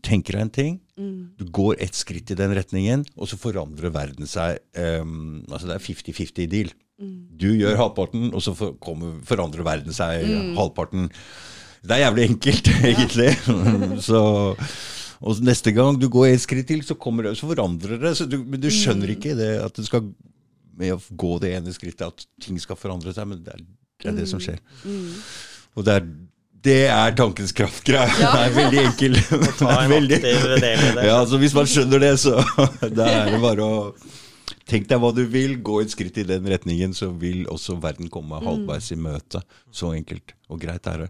Tenker 0.00 0.32
deg 0.32 0.40
en 0.40 0.48
ting, 0.48 0.76
du 1.36 1.42
går 1.52 1.74
ett 1.84 1.92
skritt 1.92 2.30
i 2.32 2.36
den 2.38 2.54
retningen, 2.56 3.02
og 3.20 3.28
så 3.28 3.36
forandrer 3.36 3.92
verden 3.92 4.24
seg. 4.24 4.56
Um, 4.72 5.42
altså 5.44 5.68
Det 5.68 5.74
er 5.74 5.84
50-50 5.84 6.48
deal. 6.48 6.70
Du 7.36 7.50
gjør 7.52 7.76
halvparten, 7.76 8.30
og 8.32 8.40
så 8.40 8.54
for, 8.56 8.78
kommer, 8.80 9.18
forandrer 9.28 9.66
verden 9.66 9.92
seg 9.92 10.24
halvparten. 10.56 11.10
Det 11.84 11.96
er 11.96 12.06
jævlig 12.06 12.26
enkelt, 12.30 12.72
egentlig. 12.94 13.30
så 14.04 14.22
og 15.20 15.40
neste 15.44 15.72
gang 15.76 15.98
du 16.00 16.08
går 16.08 16.30
et 16.30 16.40
skritt 16.40 16.68
til, 16.70 16.80
så, 16.86 16.96
kommer 16.96 17.28
så 17.36 17.48
forandrer 17.50 18.00
det. 18.00 18.14
Så 18.16 18.24
du, 18.28 18.38
men 18.40 18.60
du 18.60 18.70
skjønner 18.72 19.12
ikke 19.12 19.34
det 19.36 19.52
at 19.60 19.76
du 19.76 19.84
skal 19.84 20.06
med 20.80 20.94
å 20.94 21.00
gå 21.20 21.34
det 21.42 21.52
ene 21.58 21.74
skrittet, 21.76 22.06
at 22.08 22.26
ting 22.40 22.56
skal 22.62 22.78
forandre 22.80 23.12
seg. 23.12 23.28
Men 23.28 23.42
det 23.44 23.52
er 23.52 23.60
det, 23.60 24.08
er 24.08 24.16
det 24.16 24.28
som 24.30 24.40
skjer. 24.40 24.62
Og 25.76 25.84
det 25.84 25.98
er, 25.98 26.06
det 26.64 26.78
er 26.92 27.18
tankens 27.18 27.52
kraft-greia. 27.56 28.06
Ja. 28.20 28.30
Det 28.36 28.46
er 28.46 28.56
veldig 28.56 28.80
enkel. 28.86 29.18
Det 29.20 29.66
veldig- 29.92 30.22
det. 30.96 31.04
ja, 31.10 31.20
så 31.28 31.40
Hvis 31.40 31.54
man 31.56 31.68
skjønner 31.68 32.02
det, 32.02 32.14
så 32.20 32.38
da 32.98 33.12
er 33.20 33.34
det 33.34 33.44
bare 33.44 33.68
å 33.68 33.76
Tenk 34.70 34.84
deg 34.86 35.00
hva 35.02 35.08
du 35.14 35.24
vil, 35.26 35.56
gå 35.66 35.80
et 35.82 35.90
skritt 35.90 36.18
i 36.22 36.24
den 36.26 36.44
retningen, 36.46 36.92
så 36.94 37.08
vil 37.18 37.40
også 37.50 37.74
verden 37.82 38.06
komme 38.12 38.38
halvveis 38.38 38.92
i 38.94 38.98
møte. 38.98 39.40
Så 39.74 39.90
enkelt 39.96 40.34
og 40.46 40.60
greit 40.62 40.86
er 40.90 41.04
det. 41.04 41.08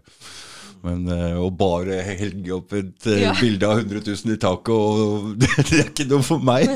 Men 0.81 1.03
eh, 1.13 1.35
å 1.37 1.47
bare 1.53 1.99
helge 2.07 2.53
opp 2.55 2.73
et 2.77 3.07
eh, 3.11 3.19
Ja. 3.21 3.33
bilde 3.37 3.67
av 3.69 3.81
100 3.83 4.01
000 4.07 4.33
i 4.33 4.37
taket, 4.41 4.71
og, 4.73 5.31
det, 5.41 5.49
det 5.69 5.79
er 5.79 5.89
ikke 5.91 6.07
noe 6.09 6.25
for 6.25 6.41
meg. 6.41 6.67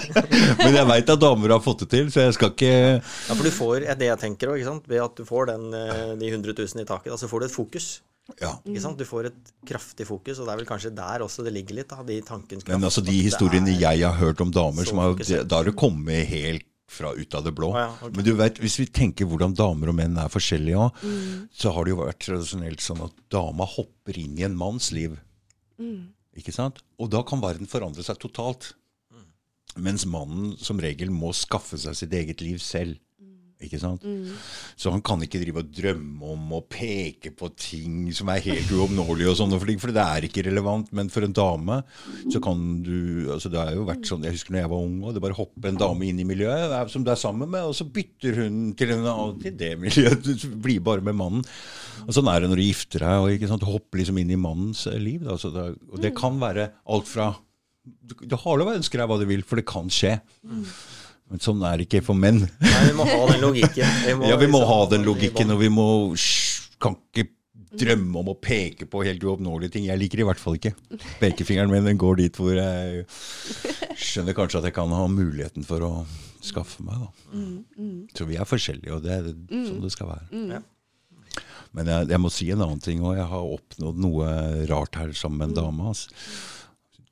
Men 0.62 0.76
jeg 0.78 0.86
veit 0.92 1.10
at 1.14 1.22
damer 1.22 1.54
har 1.56 1.62
fått 1.64 1.84
det 1.84 1.90
til, 1.96 2.10
så 2.14 2.26
jeg 2.28 2.36
skal 2.38 2.52
ikke 2.54 2.70
Ja, 2.72 3.00
for 3.34 3.42
du 3.46 3.50
får, 3.54 3.88
det 3.98 4.08
jeg 4.12 4.22
tenker 4.22 4.52
også. 4.54 4.76
Ved 4.88 5.02
at 5.04 5.16
du 5.18 5.24
får 5.28 5.50
den, 5.52 5.66
eh, 5.74 6.12
de 6.20 6.30
100 6.34 6.54
000 6.54 6.84
i 6.84 6.88
taket, 6.88 7.10
da, 7.14 7.18
så 7.20 7.30
får 7.30 7.44
du 7.44 7.48
et 7.50 7.56
fokus. 7.58 7.88
ja. 8.40 8.54
Ikke 8.68 8.82
sant? 8.84 8.98
Du 9.00 9.06
får 9.08 9.30
et 9.32 9.52
kraftig 9.68 10.06
fokus, 10.08 10.38
og 10.38 10.46
det 10.48 10.54
er 10.54 10.62
vel 10.62 10.68
kanskje 10.68 10.94
der 10.94 11.24
også 11.24 11.44
det 11.46 11.54
ligger 11.58 11.78
litt, 11.80 11.90
da, 11.90 12.02
de 12.06 12.20
tankens 12.22 12.62
kraft. 12.64 12.74
Men 12.76 12.86
altså 12.90 13.02
de 13.06 13.18
historiene 13.24 13.74
jeg 13.80 14.04
har 14.06 14.18
hørt 14.20 14.42
om 14.44 14.52
damer, 14.54 14.84
som 14.88 15.00
har, 15.02 15.14
da 15.18 15.62
har 15.62 15.70
det 15.70 15.76
kommet 15.80 16.26
helt 16.30 16.66
fra 16.88 17.12
ut 17.14 17.34
av 17.36 17.44
det 17.44 17.52
blå. 17.52 17.70
Ah, 17.76 17.82
ja, 17.84 17.88
okay. 18.00 18.14
Men 18.16 18.26
du 18.26 18.32
vet, 18.38 18.58
hvis 18.62 18.78
vi 18.80 18.86
tenker 18.88 19.28
hvordan 19.28 19.54
damer 19.56 19.92
og 19.92 19.98
menn 19.98 20.16
er 20.18 20.32
forskjellige 20.32 20.86
òg, 20.86 21.02
så 21.52 21.72
har 21.76 21.84
det 21.84 21.92
jo 21.92 22.00
vært 22.00 22.22
tradisjonelt 22.24 22.84
sånn 22.84 23.02
at 23.04 23.18
dama 23.32 23.68
hopper 23.68 24.18
inn 24.20 24.38
i 24.40 24.46
en 24.48 24.56
manns 24.58 24.90
liv. 24.96 25.18
Ikke 26.38 26.54
sant? 26.54 26.80
Og 26.98 27.10
da 27.12 27.22
kan 27.26 27.42
verden 27.42 27.68
forandre 27.70 28.04
seg 28.06 28.20
totalt. 28.22 28.72
Mens 29.78 30.06
mannen 30.08 30.56
som 30.58 30.80
regel 30.82 31.12
må 31.14 31.30
skaffe 31.36 31.78
seg 31.78 31.94
sitt 31.98 32.14
eget 32.16 32.40
liv 32.42 32.58
selv. 32.64 32.96
Ikke 33.58 33.80
sant? 33.82 34.04
Mm. 34.06 34.36
Så 34.78 34.92
han 34.94 35.02
kan 35.02 35.22
ikke 35.24 35.40
drive 35.42 35.64
og 35.64 35.70
drømme 35.74 36.28
om 36.34 36.52
å 36.54 36.60
peke 36.70 37.32
på 37.34 37.48
ting 37.58 38.12
som 38.14 38.30
er 38.30 38.44
helt 38.44 38.70
uoppnåelige, 38.70 39.32
og 39.32 39.38
sånne 39.40 39.58
for 39.58 39.94
det 39.94 40.04
er 40.04 40.26
ikke 40.28 40.44
relevant. 40.46 40.92
Men 40.94 41.10
for 41.10 41.26
en 41.26 41.34
dame 41.34 41.80
så 42.30 42.38
kan 42.44 42.60
du 42.86 43.32
altså 43.34 43.50
Det 43.50 43.58
har 43.58 43.74
jo 43.74 43.86
vært 43.88 44.06
sånn, 44.06 44.22
Jeg 44.26 44.36
husker 44.36 44.54
når 44.54 44.62
jeg 44.62 44.72
var 44.72 44.84
ung, 44.86 44.96
og 45.02 45.14
det 45.16 45.24
bare 45.24 45.38
hopper 45.38 45.72
en 45.72 45.80
dame 45.80 46.06
inn 46.06 46.22
i 46.22 46.28
miljøet 46.28 46.92
som 46.92 47.02
du 47.04 47.10
er 47.10 47.18
sammen 47.18 47.50
med, 47.50 47.66
og 47.66 47.74
så 47.74 47.86
bytter 47.88 48.38
hun 48.44 48.60
til, 48.78 48.94
en 48.94 49.40
til 49.42 49.56
det 49.58 49.72
miljøet. 49.80 50.22
Du 50.22 50.48
blir 50.62 50.80
bare 50.84 51.04
med 51.04 51.18
mannen. 51.18 51.42
Og 52.06 52.14
Sånn 52.14 52.30
er 52.30 52.40
det 52.40 52.52
når 52.52 52.60
du 52.62 52.66
gifter 52.68 53.02
deg. 53.04 53.24
og 53.24 53.34
ikke 53.34 53.50
sant, 53.50 53.64
Du 53.64 53.72
hopper 53.72 54.00
liksom 54.00 54.18
inn 54.22 54.30
i 54.30 54.38
mannens 54.38 54.86
eh, 54.86 55.00
liv. 55.02 55.24
Da, 55.26 55.36
så 55.40 55.50
det, 55.54 55.66
og 55.90 55.98
det 56.02 56.14
kan 56.16 56.38
være 56.40 56.70
alt 56.86 57.10
fra 57.10 57.32
Du, 57.82 58.14
du 58.20 58.36
har 58.36 58.58
lov 58.60 58.68
å 58.70 58.76
ønske 58.76 58.98
deg 59.00 59.08
hva 59.08 59.18
du 59.18 59.26
vil, 59.28 59.42
for 59.48 59.56
det 59.58 59.66
kan 59.68 59.88
skje. 59.92 60.18
Men 61.28 61.42
sånn 61.44 61.60
er 61.68 61.76
det 61.80 61.88
ikke 61.88 62.00
for 62.06 62.16
menn. 62.16 62.44
Nei, 62.62 62.84
vi 62.88 62.94
må 62.96 63.04
ha 63.08 63.18
den 63.32 63.42
logikken. 63.44 63.96
Ja, 64.30 64.36
vi 64.40 64.46
må 64.48 64.60
liksom- 64.62 64.68
ha 64.70 64.78
den 64.94 65.04
logikken, 65.04 65.50
og 65.52 65.60
vi 65.60 65.68
må 65.72 65.88
kan 66.80 66.94
ikke 67.12 67.26
drømme 67.78 68.16
om 68.22 68.30
å 68.32 68.36
peke 68.40 68.86
på 68.88 69.02
helt 69.04 69.20
uoppnåelige 69.26 69.74
ting. 69.74 69.84
Jeg 69.90 70.00
liker 70.00 70.22
i 70.22 70.24
hvert 70.24 70.40
fall 70.40 70.56
ikke 70.56 70.72
pekefingeren 71.20 71.68
min. 71.70 71.84
Den 71.84 71.98
går 72.00 72.16
dit 72.22 72.38
hvor 72.40 72.54
jeg 72.56 73.04
skjønner 73.98 74.34
kanskje 74.38 74.62
at 74.62 74.70
jeg 74.70 74.76
kan 74.78 74.94
ha 74.96 75.04
muligheten 75.12 75.66
for 75.68 75.84
å 75.84 75.92
skaffe 76.40 76.80
meg. 76.86 77.02
Da. 77.02 77.36
Så 78.16 78.24
vi 78.30 78.38
er 78.40 78.48
forskjellige, 78.48 78.94
og 78.96 79.04
det 79.04 79.12
er 79.18 79.28
sånn 79.68 79.82
det 79.84 79.92
skal 79.92 80.08
være. 80.14 80.44
Ja. 80.54 80.62
Men 81.76 81.90
jeg, 81.92 82.08
jeg 82.14 82.20
må 82.24 82.30
si 82.32 82.48
en 82.54 82.62
annen 82.64 82.80
ting 82.80 83.02
òg. 83.04 83.18
Jeg 83.18 83.28
har 83.28 83.50
oppnådd 83.58 83.98
noe 84.00 84.28
rart 84.70 84.96
her 84.96 85.12
sammen 85.12 85.42
med 85.42 85.50
en 85.50 85.58
dame. 85.58 85.90
Altså. 85.92 86.08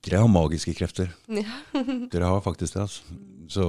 Dere 0.07 0.21
har 0.23 0.29
magiske 0.31 0.71
krefter. 0.79 1.09
Ja. 1.29 1.43
Dere 2.13 2.25
har 2.31 2.41
faktisk 2.45 2.75
det. 2.77 2.83
altså. 2.87 3.03
Så, 3.51 3.65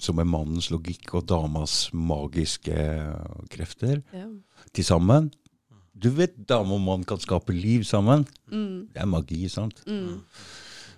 så 0.00 0.12
med 0.16 0.24
mannens 0.28 0.70
logikk 0.72 1.14
og 1.18 1.26
damas 1.28 1.90
magiske 1.92 2.72
krefter 3.52 3.98
Ja. 4.16 4.24
til 4.72 4.84
sammen 4.88 5.26
Du 5.92 6.08
vet 6.16 6.32
dame 6.48 6.72
og 6.78 6.80
mann 6.80 7.04
kan 7.04 7.20
skape 7.20 7.52
liv 7.52 7.84
sammen. 7.84 8.24
Mm. 8.48 8.88
Det 8.94 9.02
er 9.02 9.06
magi, 9.10 9.42
sant? 9.52 9.82
Mm. 9.86 10.22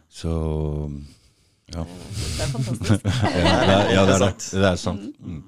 Så 0.08 0.30
ja. 1.74 1.82
Det 1.82 2.44
er 2.44 2.52
fantastisk. 2.52 3.02
Ja, 3.08 3.08
det 3.66 3.74
er, 3.74 3.90
ja, 3.96 4.02
det 4.06 4.14
er 4.14 4.18
det. 4.18 4.18
sant. 4.22 4.42
Det 4.52 4.68
er 4.70 4.76
sant. 4.76 5.02
Mm. 5.18 5.42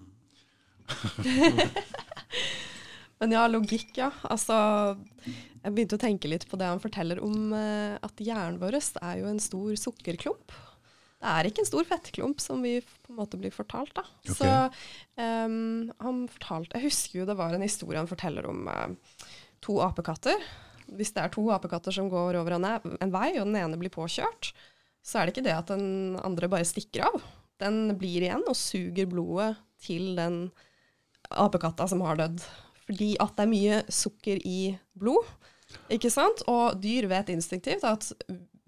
Men 3.20 3.32
ja, 3.32 3.46
logikk, 3.48 3.92
ja. 3.96 4.10
Altså, 4.26 4.56
jeg 5.64 5.72
begynte 5.72 5.96
å 5.96 6.02
tenke 6.02 6.28
litt 6.28 6.44
på 6.50 6.58
det 6.60 6.68
han 6.68 6.82
forteller 6.82 7.22
om 7.24 7.52
eh, 7.56 7.96
at 8.04 8.20
hjernen 8.20 8.60
vår 8.60 8.76
er 8.76 9.20
jo 9.22 9.28
en 9.30 9.40
stor 9.40 9.76
sukkerklump. 9.80 10.52
Det 11.24 11.30
er 11.32 11.48
ikke 11.48 11.62
en 11.62 11.68
stor 11.70 11.86
fettklump, 11.88 12.42
som 12.42 12.60
vi 12.60 12.74
på 12.84 13.14
en 13.14 13.16
måte 13.16 13.38
blir 13.40 13.54
fortalt. 13.54 13.94
da. 13.96 14.04
Okay. 14.26 14.34
Så 14.36 14.50
um, 15.16 15.88
han 16.04 16.26
fortalte, 16.28 16.76
Jeg 16.76 16.90
husker 16.90 17.22
jo 17.22 17.28
det 17.30 17.38
var 17.38 17.56
en 17.56 17.64
historie 17.64 17.96
han 17.96 18.10
forteller 18.10 18.44
om 18.50 18.68
eh, 18.68 19.22
to 19.64 19.78
apekatter. 19.80 20.36
Hvis 20.92 21.14
det 21.16 21.22
er 21.24 21.32
to 21.32 21.46
apekatter 21.54 21.96
som 21.96 22.10
går 22.12 22.36
over 22.42 22.58
en, 22.58 22.68
en 22.68 23.14
vei, 23.14 23.30
og 23.38 23.48
den 23.48 23.56
ene 23.62 23.80
blir 23.80 23.94
påkjørt, 23.94 24.52
så 25.04 25.20
er 25.20 25.24
det 25.24 25.34
ikke 25.34 25.46
det 25.48 25.56
at 25.56 25.72
den 25.72 26.18
andre 26.20 26.50
bare 26.52 26.68
stikker 26.68 27.06
av. 27.08 27.24
Den 27.60 27.96
blir 27.96 28.20
igjen 28.26 28.44
og 28.44 28.58
suger 28.58 29.08
blodet 29.08 29.54
til 29.80 30.12
den 30.18 30.50
apekatta 31.32 31.88
som 31.88 32.04
har 32.04 32.20
dødd. 32.20 32.44
Fordi 32.84 33.14
at 33.22 33.32
det 33.38 33.46
er 33.46 33.52
mye 33.54 33.80
sukker 33.88 34.44
i 34.44 34.58
blod. 34.92 35.24
Ikke 35.92 36.10
sant? 36.12 36.44
Og 36.50 36.76
dyr 36.82 37.08
vet 37.10 37.32
instinktivt 37.34 37.86
at 37.88 38.10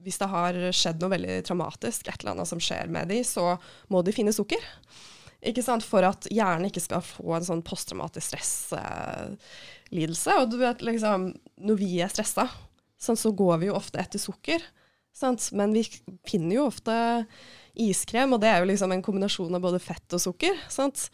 hvis 0.07 0.21
det 0.23 0.31
har 0.31 0.59
skjedd 0.77 1.03
noe 1.03 1.15
veldig 1.17 1.41
traumatisk, 1.49 2.07
et 2.07 2.21
eller 2.21 2.37
annet 2.37 2.51
som 2.51 2.63
skjer 2.63 2.91
med 2.93 3.11
dem, 3.11 3.25
så 3.27 3.57
må 3.91 4.03
de 4.07 4.15
finne 4.15 4.35
sukker. 4.35 4.63
Ikke 5.47 5.65
sant? 5.67 5.85
For 5.87 6.07
at 6.07 6.29
hjernen 6.33 6.71
ikke 6.71 6.85
skal 6.85 7.03
få 7.05 7.37
en 7.37 7.47
sånn 7.47 7.65
posttraumatisk 7.67 8.37
stresslidelse. 8.37 10.39
Og 10.41 10.53
du 10.53 10.61
vet 10.63 10.85
liksom, 10.87 11.31
når 11.59 11.81
vi 11.81 11.91
er 12.05 12.13
stressa, 12.13 12.47
sånn, 13.03 13.19
så 13.19 13.33
går 13.37 13.63
vi 13.63 13.71
jo 13.71 13.79
ofte 13.79 14.01
etter 14.03 14.23
sukker. 14.23 14.63
Sant? 15.17 15.49
Men 15.57 15.75
vi 15.75 15.85
finner 16.29 16.59
jo 16.59 16.69
ofte 16.69 16.95
iskrem, 17.77 18.37
og 18.37 18.43
det 18.43 18.53
er 18.53 18.63
jo 18.63 18.71
liksom 18.71 18.95
en 18.95 19.05
kombinasjon 19.05 19.57
av 19.57 19.65
både 19.65 19.81
fett 19.83 20.17
og 20.17 20.23
sukker. 20.23 20.59
Sant? 20.73 21.09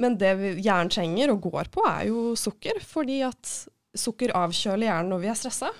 Men 0.00 0.18
det 0.18 0.32
hjernen 0.58 0.92
trenger 0.92 1.32
og 1.32 1.44
går 1.48 1.70
på, 1.74 1.84
er 1.86 2.08
jo 2.10 2.34
sukker, 2.38 2.80
fordi 2.82 3.20
at 3.26 3.52
sukker 3.94 4.34
avkjøler 4.36 4.88
hjernen 4.88 5.12
når 5.14 5.22
vi 5.22 5.30
er 5.32 5.38
stressa. 5.38 5.70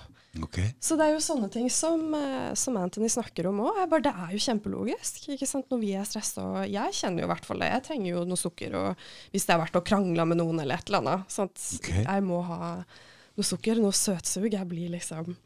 Okay. 0.42 0.72
Så 0.82 0.96
det 0.98 1.06
er 1.06 1.12
jo 1.14 1.22
sånne 1.22 1.46
ting 1.52 1.68
som, 1.70 2.08
eh, 2.18 2.54
som 2.58 2.76
Anthony 2.80 3.06
snakker 3.12 3.46
om 3.46 3.60
òg. 3.68 3.76
Det 4.02 4.10
er 4.10 4.32
jo 4.34 4.42
kjempelogisk 4.42 5.28
ikke 5.30 5.46
sant? 5.46 5.68
når 5.70 5.78
vi 5.82 5.92
er 5.94 6.06
stressa. 6.08 6.42
Og 6.42 6.70
jeg 6.70 6.96
kjenner 6.98 7.22
jo 7.22 7.28
i 7.28 7.32
hvert 7.32 7.46
fall 7.46 7.62
det. 7.62 7.70
Jeg 7.70 7.84
trenger 7.88 8.10
jo 8.10 8.24
noe 8.26 8.40
sukker. 8.40 8.74
Og 8.74 9.04
hvis 9.30 9.46
det 9.46 9.54
har 9.54 9.62
vært 9.62 9.78
å 9.78 9.84
krangle 9.86 10.26
med 10.26 10.40
noen 10.42 10.58
eller 10.60 10.82
et 10.82 10.90
eller 10.90 11.04
annet. 11.04 11.30
Sant? 11.30 11.54
Okay. 11.78 12.02
Jeg 12.02 12.26
må 12.26 12.40
ha 12.48 12.60
noe 12.82 13.46
sukker, 13.46 13.78
noe 13.82 13.94
søtsug. 13.94 14.50
Jeg 14.50 14.70
blir 14.70 14.90
liksom 14.94 15.36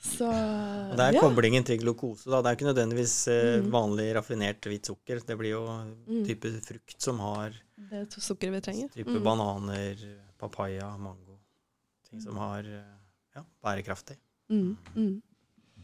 Så 0.00 0.24
Og 0.24 0.96
det 0.96 1.04
er 1.10 1.18
ja. 1.18 1.20
koblingen 1.20 1.64
til 1.68 1.76
glukose. 1.82 2.24
Da. 2.24 2.40
Det 2.40 2.48
er 2.48 2.56
ikke 2.56 2.70
nødvendigvis 2.70 3.16
eh, 3.28 3.60
vanlig 3.68 4.14
raffinert 4.16 4.64
hvitt 4.64 4.88
sukker. 4.88 5.20
Det 5.20 5.36
blir 5.36 5.58
jo 5.58 5.64
type 6.24 6.54
frukt 6.64 6.96
som 7.04 7.20
har 7.20 7.52
Det 7.76 8.00
er 8.00 8.08
to 8.08 8.24
sukker 8.24 8.48
vi 8.54 8.62
trenger. 8.64 8.88
type 8.96 9.20
bananer, 9.20 10.00
papaya, 10.40 10.96
mango. 10.96 11.29
Ting 12.10 12.20
som 12.22 12.36
har 12.42 12.58
eh, 12.66 12.86
ja, 13.36 13.42
bærekraftig. 13.62 14.16
Mm, 14.50 14.76
mm. 14.96 15.22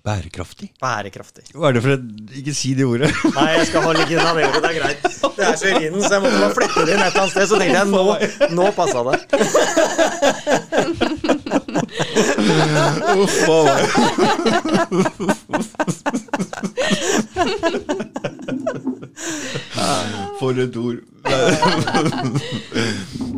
Bærekraftig? 0.06 0.68
Bærekraftig. 0.80 1.44
Hva 1.54 1.68
er 1.68 1.72
det 1.76 1.82
for 1.82 1.90
et 1.96 2.02
Ikke 2.38 2.52
si 2.54 2.74
det 2.78 2.84
ordet. 2.86 3.10
Nei, 3.36 3.46
jeg 3.56 3.66
skal 3.70 3.82
holde 3.82 4.00
ikke 4.04 4.16
unna 4.20 4.32
det 4.34 4.44
ordet. 4.48 4.62
Det 4.62 4.70
er 4.70 4.76
greit. 4.80 5.02
Det 5.36 5.44
er 5.46 5.56
så 5.58 5.66
i 5.66 5.72
vinden, 5.82 6.02
så 6.02 6.12
jeg 6.14 6.22
måtte 6.22 6.38
bare 6.42 6.54
flytte 6.54 6.80
det 6.86 6.92
inn 6.94 7.02
et 7.02 7.06
eller 7.06 7.22
annet 7.22 7.34
sted. 7.34 7.46
Så 7.46 7.54
tenkte 7.58 7.78
jeg 7.78 7.88
nå, 7.90 8.02
nå 8.58 8.64
passa 8.74 9.00
det. 9.06 9.18
Uff 13.22 13.38
a 13.50 13.58
meg. 13.66 13.80
For 20.38 20.52
et 20.60 20.76
ord. 20.76 20.98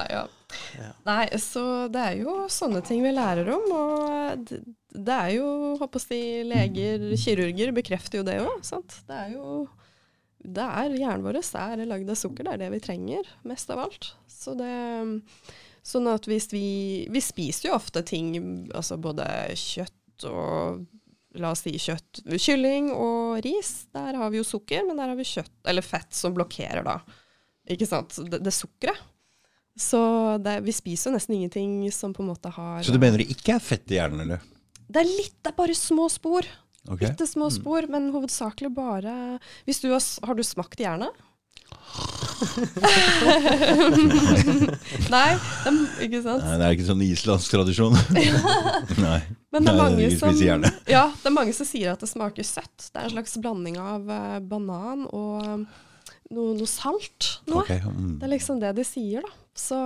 A 0.00 0.04
ja. 0.10 0.24
Ja. 0.78 0.90
Nei, 1.06 1.26
så 1.42 1.64
det 1.92 2.02
er 2.02 2.20
jo 2.22 2.34
sånne 2.52 2.82
ting 2.86 3.02
vi 3.04 3.12
lærer 3.14 3.48
om. 3.54 3.64
Og 3.74 4.44
det, 4.48 4.60
det 4.94 5.16
er 5.16 5.32
jo, 5.36 5.48
håper 5.80 6.04
jeg 6.14 6.46
leger, 6.50 7.08
kirurger 7.20 7.72
bekrefter 7.76 8.20
jo 8.20 8.26
det 8.26 8.38
òg. 8.42 8.62
Det 9.08 9.18
er 9.18 9.34
jo 9.36 9.64
det 10.44 10.64
er 10.64 10.92
Hjernen 10.92 11.24
vår 11.24 11.38
er 11.40 11.86
lagd 11.88 12.10
av 12.12 12.18
sukker. 12.20 12.44
Det 12.44 12.52
er 12.52 12.62
det 12.66 12.72
vi 12.74 12.82
trenger 12.84 13.28
mest 13.48 13.70
av 13.72 13.86
alt. 13.86 14.12
Så 14.28 14.56
det 14.58 14.72
Sånn 15.84 16.08
at 16.08 16.24
hvis 16.24 16.48
vi 16.52 16.66
Vi 17.12 17.20
spiser 17.20 17.68
jo 17.68 17.76
ofte 17.76 18.00
ting, 18.08 18.34
altså 18.72 18.96
både 19.00 19.26
kjøtt 19.58 20.28
og 20.30 20.84
La 21.34 21.50
oss 21.50 21.64
si 21.64 21.72
kjøtt, 21.82 22.20
kylling 22.38 22.92
og 22.94 23.40
ris. 23.42 23.88
Der 23.90 24.14
har 24.14 24.30
vi 24.30 24.38
jo 24.38 24.44
sukker, 24.46 24.84
men 24.86 25.00
der 25.00 25.10
har 25.10 25.18
vi 25.18 25.24
kjøtt, 25.26 25.50
eller 25.66 25.82
fett 25.82 26.14
som 26.14 26.30
blokkerer 26.36 26.84
da. 26.86 27.00
Ikke 27.74 27.88
sant? 27.90 28.14
Det, 28.30 28.38
det 28.38 28.52
sukkeret. 28.54 29.00
Så 29.76 30.00
det, 30.38 30.60
vi 30.62 30.72
spiser 30.74 31.10
jo 31.10 31.16
nesten 31.16 31.34
ingenting 31.34 31.92
som 31.92 32.12
på 32.14 32.22
en 32.22 32.30
måte 32.30 32.50
har 32.54 32.82
Så 32.86 32.94
du 32.94 33.00
mener 33.02 33.18
det 33.18 33.32
ikke 33.34 33.56
er 33.56 33.62
fett 33.62 33.90
i 33.90 33.98
hjernen, 33.98 34.22
eller? 34.22 34.44
Det 34.86 35.02
er 35.02 35.08
litt, 35.08 35.34
det 35.42 35.50
er 35.50 35.56
bare 35.58 35.74
små 35.74 36.06
spor. 36.12 36.46
Okay. 36.84 37.08
Bitte 37.08 37.26
små 37.26 37.48
spor, 37.50 37.86
men 37.88 38.10
hovedsakelig 38.12 38.68
bare 38.76 39.38
Hvis 39.64 39.80
du 39.80 39.88
har, 39.88 40.02
har 40.28 40.36
du 40.36 40.42
smakt 40.44 40.82
hjerne? 40.82 41.08
Nei, 45.14 45.30
dem, 45.64 45.78
ikke 46.04 46.20
sant? 46.24 46.42
Nei, 46.44 46.56
det 46.58 46.66
er 46.66 46.74
ikke 46.74 46.88
sånn 46.88 47.02
islandsk 47.06 47.54
tradisjon. 47.54 47.96
Nei. 49.04 49.20
Men 49.54 49.64
det 49.64 49.70
er 49.70 49.78
Nei, 49.78 49.78
mange 49.78 49.96
vi 50.02 50.18
som. 50.18 50.34
Ja, 50.90 51.06
det 51.14 51.28
er 51.30 51.34
mange 51.34 51.54
som 51.56 51.66
sier 51.68 51.94
at 51.94 52.02
det 52.02 52.10
smaker 52.10 52.44
søtt. 52.46 52.88
Det 52.90 52.98
er 52.98 53.06
en 53.08 53.14
slags 53.14 53.34
blanding 53.40 53.76
av 53.80 54.10
eh, 54.10 54.38
banan 54.44 55.06
og 55.08 55.34
eh, 55.46 55.56
noe, 56.34 56.50
noe 56.58 56.68
salt. 56.70 57.38
Noe. 57.48 57.62
Okay, 57.62 57.80
mm. 57.84 58.18
Det 58.20 58.26
er 58.28 58.32
liksom 58.34 58.60
det 58.62 58.74
de 58.78 58.84
sier, 58.88 59.20
da. 59.24 59.30
Så 59.54 59.78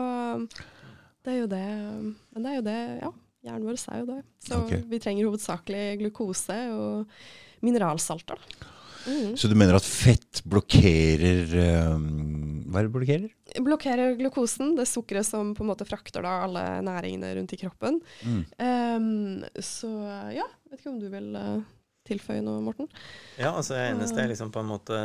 det 1.25 1.35
er 1.35 1.41
jo 1.43 1.49
det 1.51 1.65
Men 1.69 2.45
det 2.45 2.51
er 2.51 2.57
jo 2.61 2.67
det, 2.69 2.81
ja. 3.03 3.13
Hjernen 3.49 3.69
vår 3.69 3.79
er 3.79 4.01
jo 4.01 4.09
det. 4.09 4.23
Så 4.43 4.57
okay. 4.65 4.81
vi 4.91 4.99
trenger 5.03 5.29
hovedsakelig 5.29 5.85
glukose 6.01 6.57
og 6.75 7.63
mineralsalter. 7.65 8.41
Mm. 9.09 9.37
Så 9.39 9.49
du 9.49 9.55
mener 9.57 9.79
at 9.79 9.87
fett 9.87 10.43
blokkerer 10.45 11.53
um, 11.95 12.65
Hva 12.69 12.83
er 12.83 12.89
det 12.89 12.93
blokkerer? 12.93 13.31
Blokkerer 13.65 14.17
glukosen, 14.19 14.75
det 14.77 14.89
sukkeret 14.91 15.25
som 15.25 15.55
på 15.57 15.65
en 15.65 15.71
måte 15.71 15.87
frakter 15.89 16.27
da 16.27 16.35
alle 16.45 16.65
næringene 16.85 17.31
rundt 17.39 17.55
i 17.55 17.61
kroppen. 17.63 18.01
Mm. 18.27 18.43
Um, 18.59 19.63
så 19.65 19.93
ja, 20.35 20.45
vet 20.69 20.83
ikke 20.83 20.93
om 20.93 21.01
du 21.01 21.09
vil 21.13 21.31
eh, 21.39 21.63
tilføye 22.09 22.43
noe, 22.45 22.61
Morten? 22.65 22.89
Ja, 23.39 23.53
altså 23.55 23.77
det 23.77 23.85
eneste 23.93 24.19
jeg 24.25 24.33
liksom 24.35 24.51
på 24.55 24.61
en 24.65 24.71
måte 24.73 24.97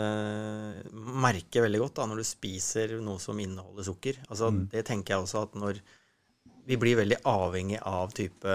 merker 1.23 1.65
veldig 1.67 1.83
godt 1.85 1.99
da, 2.01 2.07
når 2.09 2.21
du 2.23 2.27
spiser 2.27 2.95
noe 3.03 3.19
som 3.21 3.39
inneholder 3.39 3.83
sukker 3.91 4.21
altså 4.29 4.51
Mm. 4.53 4.69
Det 4.71 4.85
tenker 4.85 5.15
jeg 5.15 5.23
også 5.23 5.43
at 5.47 5.53
når 5.55 5.79
vi 6.65 6.77
blir 6.79 6.95
veldig 6.95 7.17
avhengig 7.27 7.79
av 7.83 8.13
type 8.15 8.47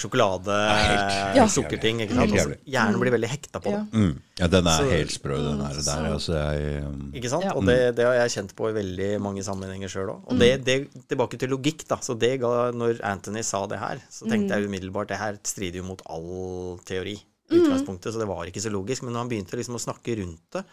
sjokolade, 0.00 0.48
helt- 0.80 1.36
Ja. 1.36 1.44
sukkerting. 1.46 2.00
ikke 2.00 2.14
sant? 2.14 2.30
jævlig. 2.32 2.56
Altså, 2.56 2.70
hjernen 2.72 3.00
blir 3.00 3.12
veldig 3.12 3.28
hekta 3.28 3.60
på 3.60 3.70
Ja. 3.70 3.78
det. 3.84 3.92
Mm. 3.92 4.20
Ja, 4.38 4.46
den 4.46 4.66
er 4.66 4.70
Så- 4.78 4.88
helt 4.90 5.10
sprø, 5.10 5.36
den 5.36 5.58
der. 5.58 5.74
der 5.74 6.12
altså, 6.14 6.32
jeg, 6.32 6.84
um, 6.86 7.12
Ikke 7.14 7.28
sant? 7.28 7.44
Ja. 7.44 7.52
Og 7.52 7.66
det, 7.66 7.96
det 7.96 8.06
har 8.06 8.14
jeg 8.14 8.30
kjent 8.30 8.54
på 8.56 8.70
i 8.70 8.72
veldig 8.72 9.20
mange 9.20 9.42
sammenhenger 9.44 9.88
sjøl 9.88 10.08
òg. 10.08 10.22
Og 10.32 10.38
det, 10.38 10.64
det, 10.64 10.88
tilbake 11.06 11.38
til 11.38 11.50
logikk, 11.50 11.86
da. 11.86 11.96
Så 11.96 12.18
det 12.18 12.40
ga, 12.40 12.70
når 12.72 12.98
Anthony 13.04 13.42
sa 13.42 13.66
det 13.66 13.78
her, 13.78 14.00
så 14.10 14.26
tenkte 14.26 14.56
jeg 14.56 14.66
umiddelbart 14.66 15.08
det 15.08 15.18
her 15.18 15.36
strider 15.44 15.76
jo 15.76 15.82
mot 15.82 16.00
all 16.08 16.78
teori. 16.86 17.20
I 17.50 17.60
utgangspunktet, 17.60 18.12
Så 18.12 18.18
det 18.22 18.28
var 18.30 18.46
ikke 18.46 18.62
så 18.62 18.70
logisk. 18.72 19.02
Men 19.02 19.12
når 19.14 19.24
han 19.24 19.32
begynte 19.32 19.58
liksom 19.58 19.78
å 19.78 19.82
snakke 19.82 20.16
rundt 20.22 20.58
det, 20.58 20.64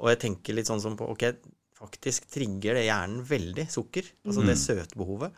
og 0.00 0.08
jeg 0.12 0.22
tenker 0.26 0.54
litt 0.54 0.70
sånn 0.70 0.80
som 0.82 0.96
på 0.96 1.08
Ok, 1.12 1.24
faktisk 1.82 2.28
trigger 2.30 2.78
det 2.78 2.84
hjernen 2.86 3.24
veldig, 3.26 3.64
sukker. 3.70 4.06
Altså 4.26 4.44
det 4.46 4.54
søtbehovet. 4.60 5.32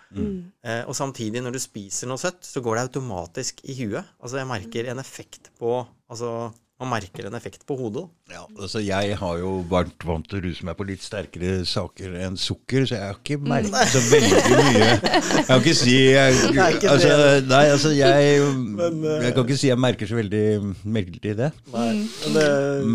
Eh, 0.63 0.83
og 0.85 0.95
samtidig, 0.95 1.41
når 1.43 1.57
du 1.57 1.61
spiser 1.63 2.11
noe 2.11 2.21
søtt, 2.21 2.45
så 2.45 2.61
går 2.61 2.77
det 2.77 2.83
automatisk 2.91 3.63
i 3.65 3.79
huet. 3.81 4.05
Altså 4.21 4.43
jeg 4.43 4.51
merker 4.51 4.91
en 4.93 5.01
effekt 5.01 5.51
på 5.59 5.87
Altså 6.05 6.53
man 6.83 6.91
merker 6.91 7.29
en 7.29 7.35
effekt 7.39 7.63
på 7.69 7.77
hodet. 7.79 8.03
ja, 8.33 8.41
altså, 8.59 8.81
jeg 8.83 9.15
har 9.21 9.37
jo 9.39 9.51
vært 9.71 10.03
vant 10.05 10.27
til 10.27 10.41
å 10.41 10.43
ruse 10.43 10.65
meg 10.67 10.75
på 10.75 10.87
litt 10.89 11.05
sterkere 11.05 11.61
saker 11.71 12.17
enn 12.27 12.35
sukker, 12.41 12.83
så 12.89 12.97
jeg 12.97 13.13
har 13.13 13.21
ikke 13.21 13.39
merket 13.47 13.93
så 13.93 14.03
veldig 14.11 14.41
mye. 14.59 14.89
Jeg 14.89 15.45
kan 15.47 15.63
ikke 15.63 15.77
si 15.79 15.95
jeg, 15.95 16.41
altså. 16.93 17.13
Nei, 17.47 17.63
altså 17.77 17.93
jeg 17.95 18.33
eh, 18.35 18.59
Jeg 19.23 19.37
kan 19.37 19.47
ikke 19.47 19.61
si 19.61 19.71
jeg 19.71 19.81
merker 19.85 20.11
så 20.11 20.19
veldig, 20.19 20.43
veldig 20.99 21.37
det. 21.45 21.53
Nei, 21.77 21.87
men 21.95 22.37
det, 22.41 22.49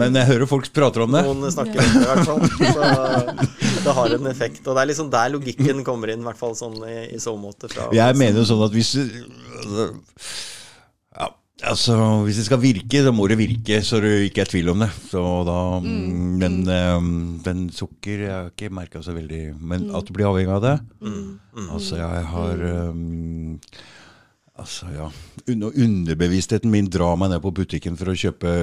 Men 0.04 0.22
jeg 0.22 0.32
hører 0.34 0.52
folk 0.58 0.70
prater 0.76 1.08
om 1.08 1.16
det. 1.16 1.24
Noen 1.30 1.56
snakker 1.56 1.80
om 1.80 1.96
det, 1.96 2.04
i 2.04 2.12
hvert 2.12 2.28
fall. 2.28 2.44
Så 3.80 3.88
det 3.88 3.98
har 4.02 4.20
en 4.20 4.32
effekt. 4.36 4.62
Og 4.68 4.76
det 4.76 4.84
er 4.84 4.92
liksom 4.92 5.16
der 5.16 5.32
logikken 5.38 5.84
kommer 5.88 6.12
inn, 6.12 6.20
i 6.20 6.28
hvert 6.28 6.44
fall 6.44 6.56
sånn 6.60 6.76
i, 6.84 7.00
i 7.16 7.24
så 7.24 7.38
måte. 7.40 7.72
Fra, 7.72 7.88
Jeg 7.96 8.20
mener 8.20 8.44
jo 8.44 8.50
sånn 8.52 8.68
at 8.68 8.76
hvis 8.76 8.92
altså, 11.68 11.96
hvis 12.26 12.40
det 12.40 12.46
skal 12.48 12.62
virke, 12.62 13.04
så 13.04 13.12
må 13.16 13.28
det 13.30 13.40
virke, 13.40 13.82
så 13.86 14.00
det 14.04 14.14
ikke 14.30 14.44
er 14.44 14.52
tvil 14.52 14.72
om 14.74 14.84
det. 14.86 14.90
Så 15.10 15.24
da, 15.48 15.60
mm. 15.84 16.34
Men, 16.42 16.58
um, 16.98 17.14
men 17.46 17.68
sukker 17.76 18.26
jeg 18.26 18.34
har 18.34 18.52
ikke 18.54 18.74
merka 18.74 19.04
så 19.04 19.16
veldig 19.16 19.44
Men 19.60 19.90
at 19.96 20.08
du 20.08 20.14
blir 20.16 20.30
avhengig 20.30 20.56
av 20.56 20.66
det. 20.66 20.76
Altså, 21.70 22.00
jeg 22.00 22.28
har 22.34 22.66
um, 22.90 23.58
Altså, 24.60 24.90
ja. 24.92 25.08
Underbevisstheten 25.50 26.72
min 26.72 26.90
drar 26.92 27.16
meg 27.20 27.32
ned 27.32 27.42
på 27.44 27.54
butikken 27.56 27.96
for 28.00 28.12
å 28.12 28.18
kjøpe 28.18 28.54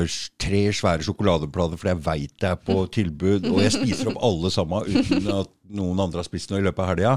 tre 0.40 0.62
svære 0.76 1.06
sjokoladeplater, 1.06 1.80
for 1.80 1.90
jeg 1.90 2.02
veit 2.04 2.34
det 2.42 2.50
er 2.52 2.60
på 2.60 2.82
tilbud, 2.92 3.48
og 3.50 3.62
jeg 3.64 3.74
spiser 3.78 4.12
opp 4.12 4.20
alle 4.28 4.52
sammen 4.52 4.90
uten 4.92 5.30
at 5.40 5.52
noen 5.76 5.98
andre 5.98 6.20
har 6.20 6.26
spist 6.28 6.52
noe 6.52 6.60
i 6.60 6.66
løpet 6.66 6.82
av 6.84 6.90
helga. 6.92 7.14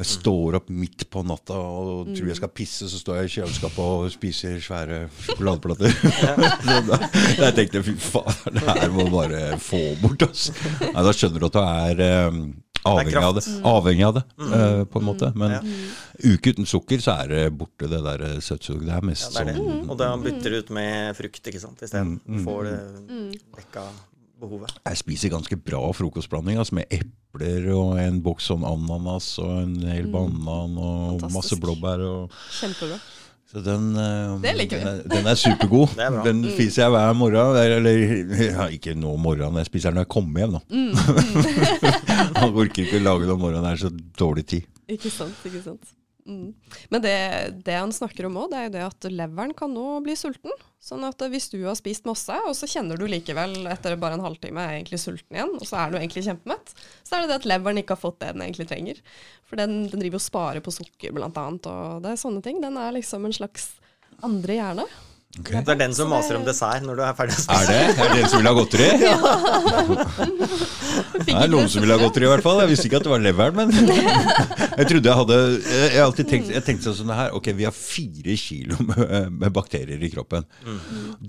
Jeg 0.00 0.08
står 0.10 0.58
opp 0.58 0.72
midt 0.74 1.04
på 1.12 1.22
natta 1.26 1.54
og 1.54 2.10
tror 2.16 2.32
jeg 2.32 2.40
skal 2.40 2.52
pisse, 2.54 2.88
så 2.90 2.98
står 2.98 3.20
jeg 3.20 3.28
i 3.28 3.34
kjøleskapet 3.36 3.84
og 3.84 4.08
spiser 4.14 4.56
svære 4.64 5.04
sjokoladeplater. 5.28 5.94
så 5.94 6.80
da, 6.90 6.98
jeg 7.44 7.58
tenkte 7.60 7.84
fy 7.86 7.94
faen, 8.00 8.56
det 8.56 8.66
her 8.66 8.96
må 8.96 9.06
bare 9.12 9.44
få 9.62 9.84
bort, 10.02 10.26
altså. 10.26 10.56
Nei, 10.88 11.06
da 11.06 11.14
skjønner 11.14 11.44
du 11.44 11.50
at 11.50 11.60
du 11.60 11.62
er 11.62 12.28
um, 12.32 12.42
avhengig 12.88 13.16
av 13.20 13.34
det, 13.36 13.42
avhengig 13.66 14.04
av 14.06 14.14
det 14.18 14.22
eh, 14.46 14.84
på 14.88 15.00
en 15.02 15.04
måte. 15.08 15.32
Men 15.36 15.56
uke 16.24 16.52
uten 16.54 16.66
sukker, 16.68 17.02
så 17.04 17.16
er 17.24 17.28
det 17.34 17.42
borte, 17.58 17.88
det 17.90 18.00
der 18.04 18.24
eh, 18.28 18.38
søtsuget. 18.44 18.86
Det 18.88 18.94
er 18.96 19.06
mest 19.10 19.34
Ja, 19.34 19.44
det 19.44 19.54
er 19.54 19.58
det. 19.58 19.58
sånn 19.60 19.90
Og 19.90 19.98
da 20.00 20.10
bytter 20.16 20.50
du 20.54 20.58
ut 20.62 20.70
med 20.76 21.16
frukt, 21.18 21.42
ikke 21.52 21.60
sant, 21.62 21.82
isteden. 21.84 22.16
Mm, 22.26 22.44
Får 22.46 22.64
det 22.70 22.78
dekka 23.58 23.86
behovet. 24.40 24.72
Jeg 24.88 24.96
spiser 25.02 25.28
ganske 25.34 25.56
bra 25.60 25.82
frokostblanding, 25.92 26.56
altså 26.62 26.78
med 26.78 26.88
epler 26.96 27.66
og 27.76 27.98
en 28.00 28.22
boks 28.24 28.46
sånn 28.48 28.64
ananas 28.64 29.34
og 29.42 29.50
en 29.66 29.74
hel 29.84 30.08
banan 30.12 30.78
og 30.80 31.18
Fantastisk. 31.20 31.36
masse 31.36 31.58
blåbær. 31.60 32.06
Og, 32.08 32.38
Kjempebra. 32.60 32.96
Så 33.50 33.60
den, 33.66 33.96
eh, 33.98 34.40
Det 34.42 34.52
liker 34.54 34.78
vi. 34.78 34.84
Den, 34.84 34.98
er, 35.00 35.08
den 35.10 35.26
er 35.26 35.34
supergod. 35.34 35.96
Er. 35.98 36.20
Den 36.22 36.44
spiser 36.52 36.84
jeg 36.84 36.92
hver 36.94 37.16
morgen. 37.18 37.56
Eller 37.58 37.96
ja, 38.44 38.66
ikke 38.70 38.94
nå 38.94 39.16
om 39.16 39.24
morgenen, 39.26 39.58
jeg 39.58 39.66
spiser 39.66 39.90
den 39.90 39.98
når 39.98 40.06
jeg 40.06 40.12
kommer 40.14 40.44
hjem. 40.44 40.52
nå. 40.54 40.60
Mm. 40.70 42.54
orker 42.62 42.84
ikke 42.84 43.00
å 43.00 43.06
lage 43.08 43.26
den 43.26 43.34
om 43.34 43.42
morgenen, 43.42 43.66
det 43.66 43.72
er 43.74 43.82
så 43.88 43.90
dårlig 44.22 44.46
tid. 44.54 44.68
Ikke 44.90 45.10
sant, 45.10 45.34
ikke 45.46 45.64
sant. 45.64 45.96
Mm. 46.30 46.78
Men 46.94 47.02
det, 47.04 47.14
det 47.66 47.76
han 47.76 47.92
snakker 47.94 48.28
om 48.28 48.38
òg, 48.40 48.52
det 48.52 48.58
er 48.58 48.68
jo 48.68 48.74
det 48.76 48.84
at 48.86 49.08
leveren 49.12 49.54
kan 49.56 49.72
nå 49.74 49.98
bli 50.04 50.14
sulten. 50.18 50.54
Sånn 50.80 51.04
at 51.04 51.20
hvis 51.32 51.50
du 51.52 51.58
har 51.66 51.76
spist 51.76 52.06
masse, 52.08 52.32
og 52.46 52.54
så 52.56 52.68
kjenner 52.70 52.96
du 52.96 53.04
likevel 53.10 53.66
etter 53.68 53.98
bare 54.00 54.16
en 54.16 54.24
halvtime 54.24 54.62
er 54.62 54.78
egentlig 54.78 55.02
sulten 55.02 55.36
igjen, 55.36 55.52
og 55.58 55.66
så 55.68 55.82
er 55.82 55.92
du 55.92 55.98
egentlig 55.98 56.24
kjempemett, 56.24 56.72
så 57.04 57.18
er 57.18 57.24
det 57.24 57.32
det 57.32 57.38
at 57.42 57.50
leveren 57.50 57.82
ikke 57.82 57.98
har 57.98 58.04
fått 58.06 58.22
det 58.22 58.32
den 58.36 58.46
egentlig 58.46 58.70
trenger. 58.70 59.02
For 59.50 59.60
den, 59.60 59.82
den 59.92 60.00
driver 60.00 60.22
og 60.22 60.24
sparer 60.24 60.64
på 60.64 60.72
sukker, 60.72 61.12
blant 61.16 61.36
annet, 61.40 61.68
og 61.68 62.00
det 62.06 62.14
er 62.14 62.22
sånne 62.22 62.40
ting. 62.46 62.62
Den 62.64 62.78
er 62.80 62.96
liksom 62.96 63.28
en 63.28 63.36
slags 63.36 63.74
andre 64.24 64.56
hjerne. 64.56 64.88
Ok. 65.38 65.46
Det 65.62 65.70
er 65.70 65.78
den 65.78 65.92
som 65.94 66.08
maser 66.10 66.34
om 66.40 66.42
dessert 66.42 66.82
når 66.82 66.96
du 66.98 67.02
er 67.06 67.12
ferdig 67.14 67.36
å 67.38 67.54
Er 67.54 67.68
det? 67.68 67.74
Er 68.02 68.08
det 68.10 68.16
den 68.18 68.30
som 68.32 68.40
vil 68.40 68.48
ha 68.50 68.54
godteri? 68.56 68.88
Det 71.20 71.34
er 71.36 71.50
noen 71.52 71.68
som 71.70 71.84
vil 71.84 71.92
ha 71.92 71.98
godteri, 72.00 72.26
i 72.26 72.30
hvert 72.32 72.42
fall. 72.44 72.58
Jeg 72.64 72.70
visste 72.72 72.88
ikke 72.88 72.98
at 72.98 73.06
det 73.06 73.12
var 73.12 73.22
leveren, 73.22 73.56
men 73.56 73.70
jeg 74.80 74.86
trodde 74.90 75.06
jeg 75.10 75.18
hadde 75.20 75.36
Jeg 75.60 75.94
har 75.94 76.06
alltid 76.06 76.30
tenkt, 76.32 76.50
jeg 76.54 76.64
tenkte 76.66 76.88
sånn 76.88 76.96
som 76.98 77.12
det 77.12 77.18
her. 77.20 77.34
Ok, 77.38 77.50
vi 77.56 77.66
har 77.68 77.76
fire 77.76 78.36
kilo 78.40 78.78
med, 78.88 79.04
med 79.36 79.54
bakterier 79.54 80.02
i 80.02 80.10
kroppen. 80.12 80.46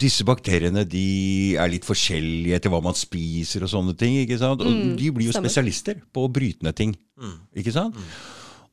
Disse 0.03 0.25
bakteriene 0.27 0.83
de 0.89 1.05
er 1.61 1.71
litt 1.71 1.85
forskjellige 1.87 2.57
etter 2.57 2.73
hva 2.73 2.81
man 2.83 2.97
spiser 2.97 3.67
og 3.67 3.71
sånne 3.73 3.93
ting. 3.99 4.17
ikke 4.23 4.39
sant? 4.41 4.63
Og 4.65 4.97
de 4.97 5.11
blir 5.13 5.29
jo 5.29 5.35
stemmer. 5.35 5.51
spesialister 5.51 6.01
på 6.09 6.25
å 6.25 6.31
bryte 6.33 6.65
ned 6.67 6.77
ting. 6.79 6.95
Ikke 7.53 7.75
sant? 7.75 7.99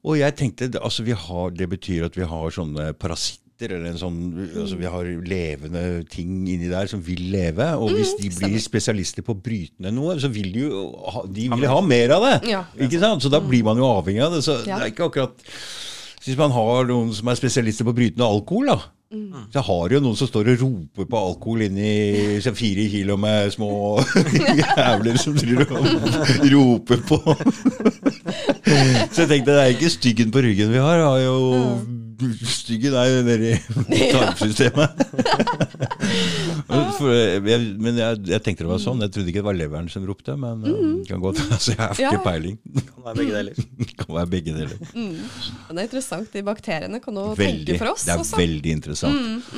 Og 0.07 0.17
jeg 0.21 0.37
tenkte, 0.39 0.71
altså 0.79 1.05
vi 1.05 1.13
har, 1.19 1.51
Det 1.59 1.69
betyr 1.69 2.07
at 2.09 2.17
vi 2.17 2.25
har 2.31 2.55
sånne 2.55 2.93
parasitter, 2.97 3.45
eller 3.67 3.89
en 3.91 3.99
sånn, 3.99 4.19
altså 4.63 4.77
vi 4.79 4.87
har 4.91 5.09
levende 5.27 5.83
ting 6.11 6.45
inni 6.49 6.69
der 6.71 6.87
som 6.91 7.01
vil 7.05 7.25
leve. 7.33 7.67
Og 7.81 7.91
hvis 7.97 8.15
de 8.21 8.31
blir 8.37 8.59
spesialister 8.63 9.27
på 9.27 9.35
å 9.35 9.41
bryte 9.43 9.83
ned 9.83 9.97
noe, 9.99 10.15
så 10.23 10.31
vil 10.31 10.53
de 10.55 10.67
jo 10.69 10.85
ha, 11.15 11.25
de 11.27 11.49
vil 11.51 11.67
ha 11.71 11.81
mer 11.83 12.15
av 12.19 12.29
det. 12.29 12.37
Ja. 12.53 12.63
Ikke 12.79 13.01
sant? 13.03 13.25
Så 13.27 13.33
da 13.33 13.41
blir 13.43 13.65
man 13.67 13.77
jo 13.81 13.89
avhengig 13.91 14.23
av 14.25 14.37
det. 14.39 14.45
Så 14.47 14.61
Ja. 14.67 14.79
det 14.79 14.85
er 14.87 14.93
ikke 14.95 15.09
akkurat 15.11 15.35
Hvis 16.29 16.37
man 16.37 16.51
har 16.53 16.85
noen 16.85 17.13
som 17.15 17.29
er 17.31 17.37
spesialister 17.39 17.87
på 17.87 17.93
å 17.95 17.97
bryte 17.97 18.19
ned 18.19 18.27
alkohol, 18.27 18.67
da. 18.69 18.79
Så 19.55 19.63
har 19.65 19.89
jo 19.95 20.01
noen 20.05 20.17
som 20.19 20.29
står 20.29 20.51
og 20.53 20.59
roper 20.61 21.07
på 21.09 21.17
alkohol 21.17 21.63
inni 21.65 22.37
fire 22.45 22.85
kilo 22.93 23.17
med 23.17 23.49
små 23.55 23.71
jævler 24.61 25.17
som 25.17 25.33
driver 25.39 25.73
og 25.79 26.43
roper 26.53 27.01
på. 27.09 27.17
Så 29.15 29.23
jeg 29.25 29.31
tenkte 29.31 29.55
det 29.57 29.63
er 29.63 29.73
ikke 29.73 29.89
styggen 29.95 30.31
på 30.35 30.43
ryggen 30.45 30.75
vi 30.75 30.83
har, 30.83 30.99
vi 31.01 31.07
har 31.09 31.23
jo 31.25 31.39
Styggen 32.19 32.95
er 32.99 33.07
jo 33.13 33.19
nede 33.27 33.51
i 33.95 34.09
tarmsystemet. 34.11 34.91
Jeg, 36.69 37.61
men 37.81 37.97
jeg, 37.97 38.19
jeg 38.29 38.43
tenkte 38.45 38.65
det 38.65 38.71
var 38.71 38.81
sånn. 38.83 39.01
Jeg 39.05 39.13
trodde 39.15 39.31
ikke 39.31 39.41
det 39.41 39.47
var 39.47 39.57
leveren 39.57 39.87
som 39.93 40.05
ropte, 40.09 40.35
men 40.41 40.65
uh, 40.67 41.05
kan 41.09 41.21
godt 41.23 41.39
altså, 41.55 41.73
Jeg 41.73 41.79
har 41.81 42.01
Ja. 42.03 42.11
ikke 42.13 42.25
peiling. 42.27 42.57
Kan 42.89 43.05
være 43.07 43.17
begge 43.21 43.37
deler. 43.37 43.61
Kan 44.03 44.11
være 44.17 44.31
begge 44.33 44.55
deler. 44.57 44.75
Mm. 44.93 45.15
det 45.15 45.79
er 45.79 45.87
interessant. 45.87 46.29
De 46.35 46.43
bakteriene 46.45 47.01
kan 47.05 47.15
Veldig. 47.17 47.39
tenke 47.39 47.79
for 47.81 47.93
oss 47.95 48.05
Det 48.09 48.13
er 48.15 48.23
også. 48.25 48.41
veldig 48.41 48.75
interessant. 48.75 49.49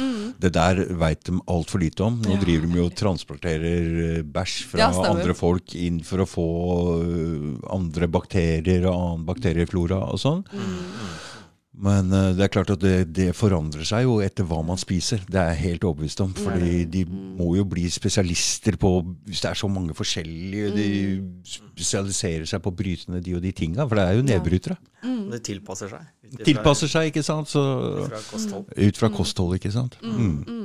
Det 0.44 0.52
der 0.54 0.82
veit 1.00 1.24
de 1.26 1.38
altfor 1.50 1.82
lite 1.82 2.04
om. 2.06 2.20
Nå 2.22 2.36
Ja. 2.36 2.40
driver 2.44 2.66
de 2.70 2.78
jo 2.80 2.86
og 2.90 2.94
transporterer 3.00 3.88
eh, 4.18 4.22
bæsj 4.22 4.54
fra 4.70 4.78
Ja, 4.84 4.90
andre 5.10 5.34
folk 5.34 5.74
inn 5.80 6.02
for 6.06 6.22
å 6.22 6.28
få 6.28 6.46
eh, 7.00 7.48
andre 7.74 8.06
bakterier 8.12 8.86
og 8.90 8.94
annen 8.94 9.26
bakterieflora 9.32 10.04
og 10.12 10.20
sånn. 10.22 10.44
Men 11.70 12.10
uh, 12.10 12.32
det 12.34 12.42
er 12.44 12.50
klart 12.52 12.72
at 12.74 12.80
det, 12.82 13.12
det 13.14 13.28
forandrer 13.38 13.86
seg 13.86 14.02
jo 14.02 14.18
etter 14.24 14.46
hva 14.48 14.58
man 14.66 14.80
spiser. 14.80 15.22
Det 15.30 15.38
er 15.38 15.52
jeg 15.52 15.62
helt 15.62 15.86
overbevist 15.86 16.22
om. 16.24 16.32
Fordi 16.34 16.82
de 16.90 17.04
må 17.06 17.52
jo 17.56 17.64
bli 17.68 17.86
spesialister 17.92 18.78
på 18.80 18.90
Hvis 19.28 19.44
det 19.44 19.52
er 19.52 19.60
så 19.60 19.70
mange 19.70 19.94
forskjellige 19.96 20.72
De 20.74 20.88
spesialiserer 21.46 22.48
seg 22.50 22.62
på 22.64 22.72
å 22.72 22.76
bryte 22.76 23.14
ned 23.14 23.24
de 23.24 23.36
og 23.38 23.44
de 23.44 23.54
tinga. 23.54 23.86
For 23.86 24.00
det 24.00 24.06
er 24.08 24.18
jo 24.18 24.26
nedbrytere. 24.26 24.76
Det 25.30 25.40
tilpasser 25.46 25.92
seg. 25.92 26.10
Tilpasser 26.44 26.90
seg, 26.90 27.12
ikke 27.12 27.22
sant. 27.24 27.48
Så 27.50 27.62
ut 27.62 28.10
fra 28.10 28.24
kosthold. 28.32 28.74
ut 28.76 29.00
fra 29.00 29.12
kosthold, 29.14 29.56
ikke 29.60 29.72
sant. 29.74 29.96
Mm. 30.02 30.59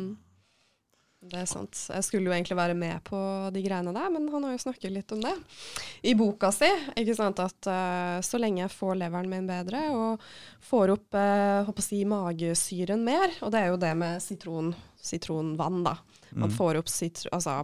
Det 1.26 1.40
er 1.42 1.48
sant. 1.50 1.80
Jeg 1.90 2.06
skulle 2.06 2.30
jo 2.30 2.34
egentlig 2.36 2.58
være 2.58 2.76
med 2.78 3.02
på 3.08 3.18
de 3.54 3.64
greiene 3.66 3.94
der, 3.96 4.12
men 4.14 4.28
han 4.30 4.46
har 4.46 4.54
jo 4.54 4.62
snakket 4.62 4.94
litt 4.94 5.14
om 5.16 5.24
det. 5.24 5.34
I 6.06 6.14
boka 6.18 6.52
si, 6.54 6.70
ikke 7.02 7.16
sant, 7.18 7.42
at 7.42 7.70
uh, 7.70 8.22
så 8.26 8.40
lenge 8.42 8.62
jeg 8.62 8.74
får 8.76 9.00
leveren 9.02 9.32
min 9.32 9.50
bedre 9.50 9.88
og 9.96 10.26
får 10.66 10.94
opp 10.94 11.18
uh, 11.18 11.66
håper 11.66 11.82
å 11.82 11.88
si, 11.88 12.04
magesyren 12.10 13.02
mer, 13.08 13.34
og 13.42 13.56
det 13.56 13.64
er 13.64 13.74
jo 13.74 13.82
det 13.82 13.94
med 13.98 14.22
sitron, 14.22 14.74
sitronvann, 15.02 15.82
da. 15.88 15.98
Man 16.32 16.52
får 16.52 16.80
opp 16.82 16.90
altså, 17.32 17.56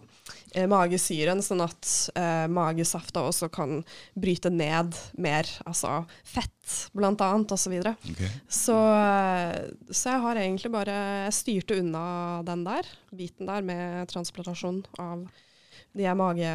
eh, 0.53 0.67
magesyren, 0.69 1.41
sånn 1.43 1.63
at 1.65 1.91
eh, 2.15 2.47
magesafta 2.51 3.25
også 3.27 3.49
kan 3.51 3.81
bryte 4.13 4.51
ned 4.53 4.95
mer, 5.17 5.49
altså 5.65 6.01
fett 6.23 6.89
blant 6.95 7.21
annet, 7.25 7.51
og 7.51 7.59
så 7.59 7.71
videre. 7.73 7.95
Ok. 8.11 8.23
Så, 8.47 8.77
eh, 8.77 9.71
så 9.91 10.15
jeg 10.15 10.25
har 10.25 10.41
egentlig 10.41 10.71
bare 10.73 10.97
styrte 11.35 11.81
unna 11.81 12.41
den 12.47 12.65
der, 12.67 12.87
biten 13.11 13.49
der 13.49 13.65
med 13.65 14.11
transplantasjon 14.11 14.85
av 15.01 15.25
de 15.91 16.05
er 16.07 16.15
mage... 16.15 16.51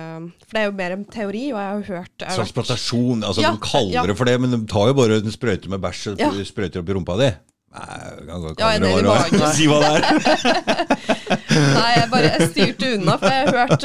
For 0.46 0.56
det 0.56 0.62
er 0.62 0.70
jo 0.70 0.76
mer 0.78 0.94
en 0.94 1.04
teori, 1.12 1.42
og 1.52 1.58
jeg 1.60 1.68
har 1.68 1.76
jo 1.76 1.88
hørt 1.90 2.22
jeg 2.22 2.30
har 2.30 2.38
Transplantasjon, 2.40 3.26
altså 3.26 3.44
Ja, 3.44 3.50
de 3.52 3.60
kaller 3.64 3.98
ja. 3.98 4.06
det 4.08 4.16
for 4.16 4.28
det, 4.28 4.36
men 4.40 4.54
de 4.54 4.62
tar 4.70 4.88
jo 4.88 4.96
bare 4.96 5.18
en 5.20 5.34
sprøyte 5.34 5.72
med 5.72 5.82
bæsj 5.84 6.14
og 6.14 6.22
Ja. 6.22 6.30
sprøyter 6.48 6.80
opp 6.80 6.88
i 6.88 6.96
rumpa 6.96 7.18
di. 7.20 7.30
Nei, 7.76 7.96
jeg 8.08 8.26
kan 8.28 8.40
godt 8.42 8.60
Ja, 8.60 8.66
det 8.80 8.88
er 8.88 8.98
i 8.98 9.02
magen. 9.04 9.40
Si 9.56 9.66
hva 9.68 9.78
det 9.82 9.90
er. 9.92 10.00
Nei, 11.76 11.90
jeg 11.96 12.06
bare 12.12 12.30
jeg 12.30 12.48
styrte 12.52 12.84
unna, 12.96 13.16
for 13.20 13.28
jeg 13.32 13.42
har 13.46 13.52
hørt 13.66 13.84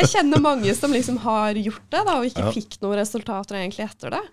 Jeg 0.00 0.06
kjenner 0.12 0.38
mange 0.42 0.74
som 0.78 0.90
liksom 0.94 1.16
har 1.22 1.52
gjort 1.60 1.86
det, 1.94 2.02
da, 2.08 2.12
og 2.18 2.24
ikke 2.28 2.44
Ja. 2.48 2.52
fikk 2.54 2.78
noen 2.82 2.98
resultater 3.00 3.54
egentlig 3.60 3.84
etter 3.86 4.08
det. 4.16 4.24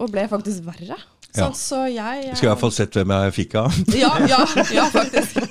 Og 0.00 0.10
ble 0.12 0.24
faktisk 0.30 0.64
verre. 0.66 0.98
Så, 1.36 1.40
Ja. 1.42 1.50
så 1.52 1.78
jeg 1.92 2.36
Skulle 2.36 2.48
i 2.48 2.54
hvert 2.54 2.64
fall 2.64 2.72
sett 2.72 2.92
hvem 2.96 3.10
jeg 3.16 3.32
fikk 3.40 3.52
av. 3.60 3.70
Ja, 4.04 4.12
ja, 4.24 4.40
ja, 4.72 4.86
faktisk. 4.92 5.36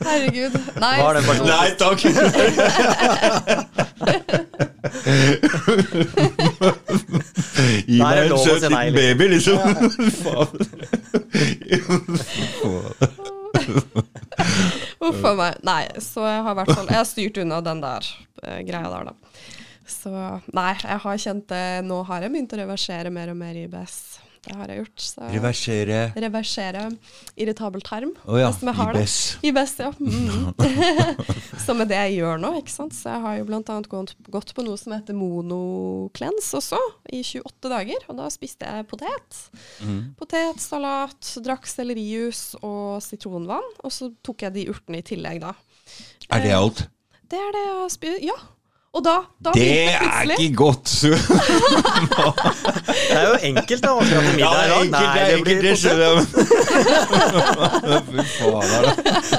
Herregud. 0.00 0.54
Nei? 0.80 0.96
Nei 1.44 1.68
takk! 1.76 2.00
Gi 7.86 7.98
meg 8.00 8.18
en 8.24 8.38
søt 8.38 8.62
nei, 8.68 8.90
liten 8.90 8.94
baby, 8.96 9.24
liksom. 9.34 9.58
Uff 15.00 15.24
a 15.24 15.34
meg. 15.36 15.54
Nei, 15.66 15.84
så 16.02 16.26
jeg 16.26 16.44
har 16.46 16.54
hvert 16.58 16.72
fall 16.72 16.88
Jeg 16.90 17.00
har 17.00 17.08
styrt 17.08 17.40
unna 17.42 17.60
den 17.64 17.80
der 17.82 18.02
uh, 18.44 18.60
greia 18.66 18.88
der, 18.92 19.10
da. 19.10 19.14
Så 19.90 20.10
nei, 20.54 20.74
jeg 20.84 20.98
har 21.02 21.22
kjent 21.24 21.48
det 21.50 21.84
Nå 21.86 22.02
har 22.06 22.22
jeg 22.22 22.32
begynt 22.34 22.54
å 22.54 22.60
reversere 22.62 23.10
mer 23.14 23.32
og 23.32 23.38
mer 23.40 23.54
IBS. 23.58 24.19
Det 24.40 24.54
har 24.56 24.70
jeg 24.72 24.80
gjort. 24.80 25.02
Så. 25.04 25.26
Reversere. 25.34 25.98
Reversere 26.16 26.84
irritabel 27.36 27.82
tarm. 27.84 28.12
Å 28.24 28.38
ja, 28.40 28.48
hvis 28.48 28.62
vi 28.64 28.74
har 28.78 28.96
det. 28.96 29.02
IBS. 29.04 29.16
IBS, 29.50 29.74
ja. 29.82 29.90
Mm. 30.00 30.54
så 31.64 31.76
med 31.76 31.90
det 31.92 31.98
jeg 31.98 32.20
gjør 32.20 32.40
nå, 32.40 32.52
ikke 32.62 32.72
sant. 32.72 32.96
Så 32.96 33.12
jeg 33.12 33.24
har 33.26 33.36
jo 33.40 33.48
annet 33.60 33.90
gått, 33.92 34.14
gått 34.32 34.54
på 34.56 34.64
noe 34.64 34.80
som 34.80 34.94
heter 34.96 35.16
monoklens 35.16 36.48
også, 36.56 36.80
i 37.12 37.20
28 37.20 37.72
dager. 37.72 38.06
Og 38.08 38.20
da 38.22 38.30
spiste 38.32 38.70
jeg 38.70 38.88
potet. 38.90 39.42
Mm. 39.84 40.14
Potet, 40.20 40.62
salat, 40.64 41.34
drakk 41.44 41.68
sellerijus 41.68 42.54
og 42.62 43.02
sitronvann. 43.04 43.68
Og 43.84 43.92
så 43.92 44.08
tok 44.24 44.46
jeg 44.46 44.56
de 44.56 44.70
urtene 44.72 45.02
i 45.02 45.06
tillegg, 45.12 45.44
da. 45.44 45.52
Er 46.30 46.46
det 46.46 46.56
alt? 46.56 46.86
Det 47.30 47.38
er 47.38 47.52
det 47.54 47.66
jeg 47.66 47.76
har 47.76 47.92
spist. 47.92 48.24
Ja. 48.24 48.38
Og 48.90 49.04
da, 49.06 49.20
da 49.38 49.52
Det 49.54 49.86
er 49.86 50.32
ikke 50.34 50.50
godt! 50.58 50.90
Det 52.90 53.14
er 53.14 53.22
jo 53.28 53.36
enkelt, 53.50 53.82
da. 53.84 53.90
Akkurat 54.00 54.38
Ja, 54.40 54.48
det 54.50 54.62
er 54.64 54.70
enkelt, 54.80 54.90
Nei, 54.90 55.30
det 55.30 55.36
blir 55.44 55.58
det 55.62 55.74
skjønner 55.78 56.10
da. 56.10 56.20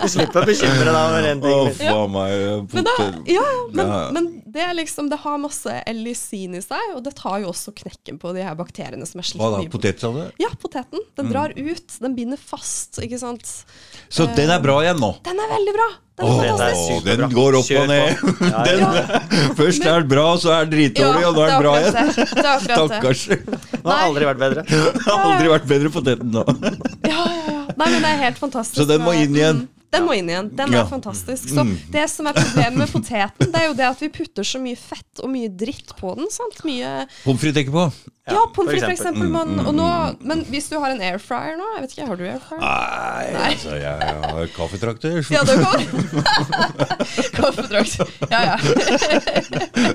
Du 0.02 0.08
slipper 0.12 0.42
å 0.42 0.44
bekymre 0.48 0.86
deg 0.88 0.96
over 1.02 1.24
en 1.32 1.42
Å, 1.44 1.46
Oh, 1.52 1.68
faen 1.76 2.12
meg. 2.14 2.32
Men, 2.72 2.84
da, 2.88 2.94
ja, 3.28 3.44
men, 3.76 3.88
men 4.16 4.24
det 4.56 4.64
er 4.66 4.74
liksom 4.78 5.10
Det 5.12 5.18
har 5.24 5.38
masse 5.42 5.72
Ellisin 5.90 6.56
i 6.58 6.62
seg, 6.64 6.86
og 6.96 7.02
det 7.06 7.14
tar 7.20 7.38
jo 7.44 7.48
også 7.52 7.70
knekken 7.82 8.16
på 8.22 8.28
de 8.38 8.42
her 8.46 8.56
bakteriene 8.60 9.06
som 9.10 9.18
er 9.22 9.26
slitt 9.28 9.42
Hva 9.44 9.50
da? 9.58 9.62
Potet, 9.72 9.98
sa 10.04 10.08
du? 10.16 10.22
Ja, 10.42 10.50
poteten. 10.62 11.00
Den 11.20 11.28
drar 11.32 11.50
ut. 11.56 11.90
Den 12.02 12.14
binder 12.18 12.40
fast, 12.40 12.92
ikke 13.04 13.20
sant. 13.22 13.46
Så 14.12 14.22
den 14.38 14.50
er 14.54 14.60
bra 14.64 14.76
igjen 14.86 15.00
nå? 15.02 15.12
Den 15.28 15.38
er 15.44 15.48
veldig 15.58 15.74
bra. 15.76 15.90
Den 16.22 16.76
superbra. 16.78 17.16
den 17.22 17.34
går 17.36 17.58
opp 17.60 17.68
Kjør 17.68 17.82
og 17.82 17.88
ned. 17.92 18.22
på. 18.22 18.34
Ja, 18.46 18.52
ja. 18.52 18.64
Den, 18.70 19.52
først 19.58 19.86
er 19.86 20.00
den 20.04 20.10
bra, 20.12 20.26
så 20.42 20.54
er 20.56 20.66
den 20.70 20.74
dritdårlig, 20.76 21.26
og 21.28 21.36
nå 21.36 21.44
er 21.46 21.52
den 21.52 21.64
bra 21.66 21.74
igjen. 21.80 21.98
det 21.98 22.06
det. 22.16 22.28
Det 22.32 22.46
det. 22.46 22.78
Stakkars. 22.78 23.24
Det 23.82 23.90
har 23.90 24.04
aldri 24.06 24.26
vært 24.30 24.42
bedre. 24.42 24.64
Det 24.70 25.06
har 25.08 25.24
aldri 25.26 25.48
vært 25.50 25.64
bedre 25.72 25.90
poteten 25.94 26.34
nå. 26.36 26.44
Ja, 27.10 27.24
ja, 27.26 27.46
ja. 27.50 27.62
Nei, 27.74 27.88
men 27.88 28.04
det 28.04 28.10
er 28.12 28.20
helt 28.28 28.42
fantastisk. 28.42 28.78
Så 28.78 28.86
den 28.90 29.02
må 29.02 29.16
inn 29.18 29.34
igjen? 29.34 29.64
Mm, 29.64 29.81
Den 29.92 30.06
må 30.08 30.16
inn 30.16 30.30
igjen. 30.32 30.50
Den 30.56 30.74
er 30.74 30.88
fantastisk. 30.88 31.50
Så 31.52 31.66
det 31.92 32.06
som 32.12 32.30
er 32.30 32.38
problemet 32.38 32.80
med 32.86 32.94
poteten, 32.94 33.52
det 33.52 33.60
er 33.60 33.68
jo 33.68 33.76
det 33.78 33.90
at 33.90 34.02
vi 34.04 34.10
putter 34.14 34.48
så 34.48 34.62
mye 34.64 34.80
fett 34.80 35.24
og 35.24 35.32
mye 35.34 35.52
dritt 35.52 35.92
på 36.00 36.16
den. 36.16 36.32
sant? 36.32 36.64
Mye 36.68 37.06
Pommes 37.26 37.42
frites 37.42 37.58
tenker 37.60 37.76
på? 37.76 37.90
Ja, 38.32 38.44
pommes 38.54 38.72
frites 38.72 38.94
eksempel. 38.94 39.28
Man, 39.34 39.56
og 39.66 39.74
nå, 39.76 39.86
men 40.24 40.44
hvis 40.52 40.70
du 40.72 40.78
har 40.80 40.94
en 40.94 41.02
air 41.02 41.18
fryer 41.20 41.56
nå 41.58 41.66
Jeg 41.74 41.82
vet 41.84 41.96
ikke, 41.96 42.06
har 42.12 42.20
du 42.20 42.24
air 42.28 42.44
fryer? 42.44 42.62
Nei, 42.62 43.48
altså, 43.50 43.76
jeg 43.82 43.96
har 44.22 44.52
kaffetrakter. 44.56 45.18
Ja, 45.34 45.42
det 45.48 45.58
går. 45.60 45.80
kaffetrakter. 47.40 48.14
Ja, 48.32 48.42
ja. 48.52 49.91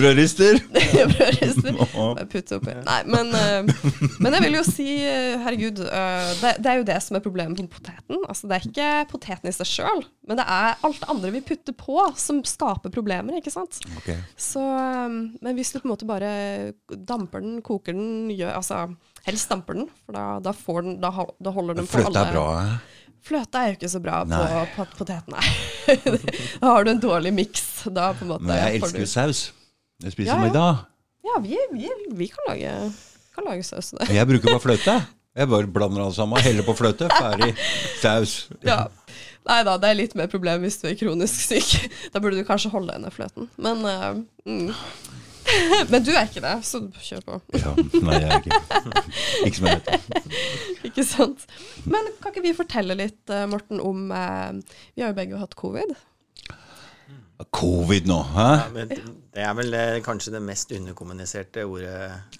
Brødrister. 0.00 0.60
Brødrister. 1.12 1.76
Bare 1.94 2.26
Putte 2.30 2.58
oppi. 2.58 2.74
Nei, 2.86 2.98
men, 3.10 3.32
uh, 3.34 3.90
men 4.22 4.36
jeg 4.36 4.44
vil 4.46 4.56
jo 4.58 4.64
si, 4.66 4.86
eh, 5.04 5.36
herregud, 5.44 5.82
uh, 5.84 6.30
det, 6.40 6.54
det 6.64 6.72
er 6.72 6.80
jo 6.80 6.86
det 6.88 6.98
som 7.04 7.18
er 7.18 7.24
problemet 7.24 7.60
med 7.60 7.70
poteten. 7.72 8.22
Altså, 8.26 8.48
det 8.50 8.56
er 8.56 8.68
ikke 8.70 8.90
poteten 9.12 9.50
i 9.50 9.54
seg 9.54 9.68
sjøl, 9.68 10.04
men 10.28 10.40
det 10.40 10.46
er 10.46 10.80
alt 10.86 11.06
andre 11.12 11.32
vi 11.36 11.44
putter 11.52 11.76
på 11.76 11.98
som 12.20 12.42
skaper 12.46 12.92
problemer, 12.94 13.38
ikke 13.40 13.52
sant. 13.54 13.80
Ok. 14.00 14.12
Så, 14.40 14.62
um, 14.64 15.20
men 15.40 15.58
hvis 15.58 15.74
du 15.74 15.80
på 15.80 15.88
en 15.88 15.94
måte 15.94 16.08
bare 16.08 16.32
damper 16.88 17.44
den, 17.44 17.60
koker 17.66 17.96
den, 17.96 18.30
gjør, 18.34 18.56
altså 18.60 18.86
helst 19.26 19.52
damper 19.52 19.76
den, 19.76 19.90
for 20.06 20.16
da, 20.16 20.24
da, 20.44 20.56
får 20.56 20.82
den, 20.86 20.96
da, 21.02 21.12
da 21.38 21.54
holder 21.54 21.80
den 21.80 21.90
på 21.90 22.00
alle 22.00 22.10
Fløte 22.10 22.24
er 22.24 22.34
bra. 22.34 22.48
Fløte 23.20 23.60
er 23.60 23.72
jo 23.72 23.76
ikke 23.76 23.92
så 23.92 24.00
bra 24.00 24.22
Nei. 24.28 24.42
på 24.74 24.86
poteten, 24.96 25.36
nei. 25.36 25.96
da 26.62 26.72
har 26.72 26.86
du 26.86 26.94
en 26.94 27.02
dårlig 27.02 27.32
miks. 27.36 27.66
Men 27.84 28.54
jeg 28.56 28.80
elsker 28.80 29.04
jo 29.04 29.10
saus. 29.10 29.42
Jeg 30.00 30.14
spiser 30.14 30.32
Ja, 30.32 30.38
ja. 30.38 30.46
middag. 30.48 30.84
Ja, 31.26 31.40
vi, 31.44 31.56
vi, 31.72 31.88
vi 32.16 32.28
kan 32.32 32.46
lage, 32.48 32.92
kan 33.34 33.48
lage 33.48 33.64
saus. 33.66 33.92
Jeg 34.18 34.28
bruker 34.28 34.54
bare 34.54 34.64
fløte. 34.64 34.96
Jeg 35.36 35.48
bare 35.48 35.70
blander 35.70 36.02
alt 36.02 36.16
sammen, 36.16 36.40
heller 36.42 36.66
på 36.66 36.74
fløte, 36.74 37.06
ferdig. 37.14 37.52
Saus. 38.00 38.48
Ja. 38.66 38.86
Nei 39.46 39.60
da, 39.64 39.76
det 39.80 39.88
er 39.88 39.96
litt 39.96 40.16
mer 40.18 40.28
problem 40.28 40.64
hvis 40.66 40.80
du 40.82 40.88
er 40.90 40.96
kronisk 40.98 41.38
syk. 41.46 41.92
Da 42.12 42.20
burde 42.20 42.40
du 42.40 42.48
kanskje 42.48 42.72
holde 42.72 42.92
igjen 42.92 43.08
i 43.08 43.12
fløten. 43.14 43.48
Men, 43.62 43.84
uh, 43.86 44.18
mm. 44.44 44.72
Men 45.92 46.04
du 46.04 46.10
er 46.12 46.26
ikke 46.26 46.42
det, 46.44 46.56
så 46.66 46.82
kjør 46.98 47.22
på. 47.26 47.38
Ja, 47.56 47.72
nei, 48.04 48.18
jeg 48.20 48.28
er 48.28 48.42
ikke 48.42 48.60
Ikke 49.46 49.56
som 49.56 49.70
jeg 49.70 49.80
vet. 49.80 50.20
Ikke 50.90 51.04
sant? 51.06 51.46
Men 51.88 52.10
kan 52.20 52.32
ikke 52.32 52.44
vi 52.44 52.52
fortelle 52.56 52.96
litt, 52.98 53.20
eh, 53.30 53.46
Morten, 53.50 53.80
om 53.84 54.08
uh, 54.10 54.78
Vi 54.96 55.04
har 55.04 55.12
jo 55.12 55.18
begge 55.18 55.40
hatt 55.40 55.56
covid. 55.58 55.92
Covid 57.56 58.06
nå, 58.10 58.18
hæ? 58.34 58.48
Ja, 58.58 58.68
men 58.74 58.88
det 58.90 59.40
er 59.46 59.54
vel 59.56 59.74
eh, 59.74 60.00
kanskje 60.04 60.32
det 60.34 60.42
mest 60.44 60.72
underkommuniserte 60.76 61.64
ordet 61.64 61.94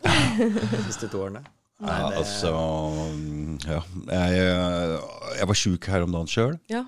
de 0.05 0.83
siste 0.89 1.09
to 1.09 1.23
årene. 1.27 1.41
Nei, 1.81 1.95
Ja, 1.97 2.09
det- 2.11 2.17
altså 2.21 2.51
Ja. 3.65 3.81
Jeg, 4.13 5.01
jeg 5.39 5.49
var 5.49 5.55
sjuk 5.57 5.87
her 5.89 6.03
om 6.05 6.13
dagen 6.13 6.29
sjøl. 6.29 6.59
Ja. 6.69 6.85